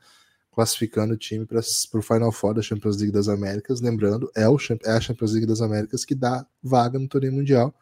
classificando 0.52 1.14
o 1.14 1.18
time 1.18 1.46
para 1.46 1.60
o 1.60 2.02
Final 2.02 2.32
Four 2.32 2.56
da 2.56 2.62
Champions 2.62 2.98
League 2.98 3.14
das 3.14 3.30
Américas. 3.30 3.80
Lembrando, 3.80 4.32
é, 4.36 4.50
o, 4.50 4.58
é 4.84 4.92
a 4.92 5.00
Champions 5.00 5.32
League 5.32 5.46
das 5.48 5.62
Américas 5.62 6.04
que 6.04 6.16
dá 6.16 6.46
vaga 6.62 6.98
no 6.98 7.08
torneio 7.08 7.34
mundial. 7.34 7.74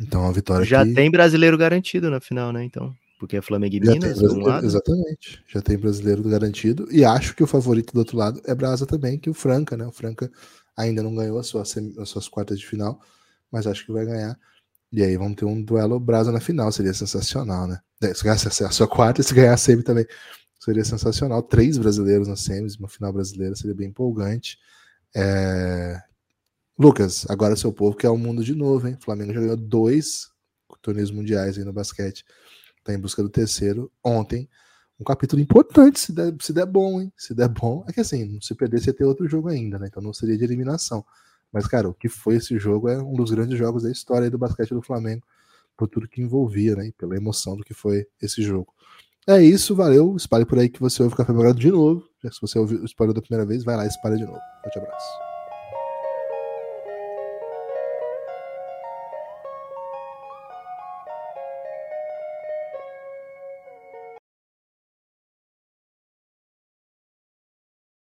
Então, 0.00 0.26
a 0.26 0.32
vitória 0.32 0.64
Já 0.64 0.84
tem 0.84 1.10
brasileiro 1.10 1.58
garantido 1.58 2.08
na 2.08 2.20
final, 2.20 2.52
né? 2.52 2.64
Então 2.64 2.94
porque 3.18 3.36
é 3.36 3.42
Flamengo 3.42 3.74
e 3.74 3.80
Minas, 3.80 4.18
de 4.18 4.26
um 4.26 4.40
lado. 4.40 4.64
Exatamente. 4.64 5.42
Já 5.48 5.60
tem 5.60 5.76
brasileiro 5.76 6.22
garantido. 6.22 6.86
E 6.90 7.04
acho 7.04 7.34
que 7.34 7.42
o 7.42 7.46
favorito 7.46 7.92
do 7.92 7.98
outro 7.98 8.16
lado 8.16 8.40
é 8.46 8.54
Brasa 8.54 8.86
também, 8.86 9.18
que 9.18 9.28
o 9.28 9.34
Franca, 9.34 9.76
né? 9.76 9.84
O 9.84 9.92
Franca 9.92 10.30
ainda 10.76 11.02
não 11.02 11.14
ganhou 11.14 11.38
a 11.38 11.42
sua, 11.42 11.62
as 11.62 12.08
suas 12.08 12.28
quartas 12.28 12.58
de 12.58 12.66
final, 12.66 13.00
mas 13.50 13.66
acho 13.66 13.84
que 13.84 13.92
vai 13.92 14.06
ganhar. 14.06 14.38
E 14.92 15.02
aí 15.02 15.16
vamos 15.16 15.36
ter 15.36 15.44
um 15.44 15.60
duelo 15.60 15.98
Brasa 15.98 16.30
na 16.30 16.40
final, 16.40 16.70
seria 16.70 16.94
sensacional, 16.94 17.66
né? 17.66 17.80
É, 18.00 18.14
se 18.14 18.22
ganhar 18.22 18.36
a 18.36 18.70
sua 18.70 18.86
quarta 18.86 19.20
e 19.20 19.24
se 19.24 19.34
ganhar 19.34 19.52
a 19.52 19.56
semi 19.56 19.82
também, 19.82 20.06
seria 20.60 20.84
sensacional. 20.84 21.42
Três 21.42 21.76
brasileiros 21.76 22.28
na 22.28 22.36
semis, 22.36 22.76
uma 22.76 22.88
final 22.88 23.12
brasileira, 23.12 23.56
seria 23.56 23.74
bem 23.74 23.88
empolgante. 23.88 24.56
É... 25.14 26.00
Lucas, 26.78 27.26
agora 27.28 27.56
seu 27.56 27.72
povo 27.72 27.96
quer 27.96 28.10
o 28.10 28.16
mundo 28.16 28.44
de 28.44 28.54
novo, 28.54 28.86
hein? 28.86 28.96
O 29.00 29.04
Flamengo 29.04 29.34
já 29.34 29.40
ganhou 29.40 29.56
dois 29.56 30.28
torneios 30.80 31.10
mundiais 31.10 31.58
aí 31.58 31.64
no 31.64 31.72
basquete 31.72 32.24
tá 32.88 32.94
em 32.94 33.00
busca 33.00 33.22
do 33.22 33.28
terceiro 33.28 33.90
ontem. 34.02 34.48
Um 34.98 35.04
capítulo 35.04 35.40
importante, 35.40 36.00
se 36.00 36.12
der, 36.12 36.34
se 36.40 36.52
der 36.52 36.66
bom, 36.66 37.00
hein? 37.00 37.12
Se 37.16 37.34
der 37.34 37.48
bom, 37.48 37.84
é 37.86 37.92
que 37.92 38.00
assim, 38.00 38.38
se 38.40 38.54
perder, 38.54 38.80
você 38.80 38.92
ter 38.92 39.04
outro 39.04 39.28
jogo 39.28 39.48
ainda, 39.48 39.78
né? 39.78 39.86
Então 39.88 40.02
não 40.02 40.12
seria 40.12 40.36
de 40.36 40.42
eliminação. 40.42 41.04
Mas, 41.52 41.66
cara, 41.66 41.88
o 41.88 41.94
que 41.94 42.08
foi 42.08 42.36
esse 42.36 42.58
jogo 42.58 42.88
é 42.88 43.00
um 43.00 43.14
dos 43.14 43.30
grandes 43.30 43.56
jogos 43.56 43.84
da 43.84 43.90
história 43.90 44.30
do 44.30 44.36
basquete 44.36 44.70
do 44.70 44.82
Flamengo, 44.82 45.24
por 45.76 45.86
tudo 45.86 46.08
que 46.08 46.20
envolvia, 46.20 46.74
né? 46.74 46.90
Pela 46.98 47.16
emoção 47.16 47.56
do 47.56 47.62
que 47.62 47.74
foi 47.74 48.06
esse 48.20 48.42
jogo. 48.42 48.74
É 49.26 49.40
isso, 49.40 49.74
valeu. 49.74 50.16
Espalhe 50.16 50.44
por 50.44 50.58
aí 50.58 50.68
que 50.68 50.80
você 50.80 51.02
ouve 51.02 51.14
o 51.14 51.16
Café 51.16 51.32
Belgrado 51.32 51.60
de 51.60 51.70
novo. 51.70 52.02
Se 52.32 52.40
você 52.40 52.58
ouviu, 52.58 52.84
espalhou 52.84 53.14
da 53.14 53.20
primeira 53.20 53.46
vez, 53.46 53.62
vai 53.62 53.76
lá 53.76 53.84
e 53.84 53.88
espalha 53.88 54.16
de 54.16 54.24
novo. 54.24 54.40
Forte 54.62 54.78
abraço. 54.78 55.27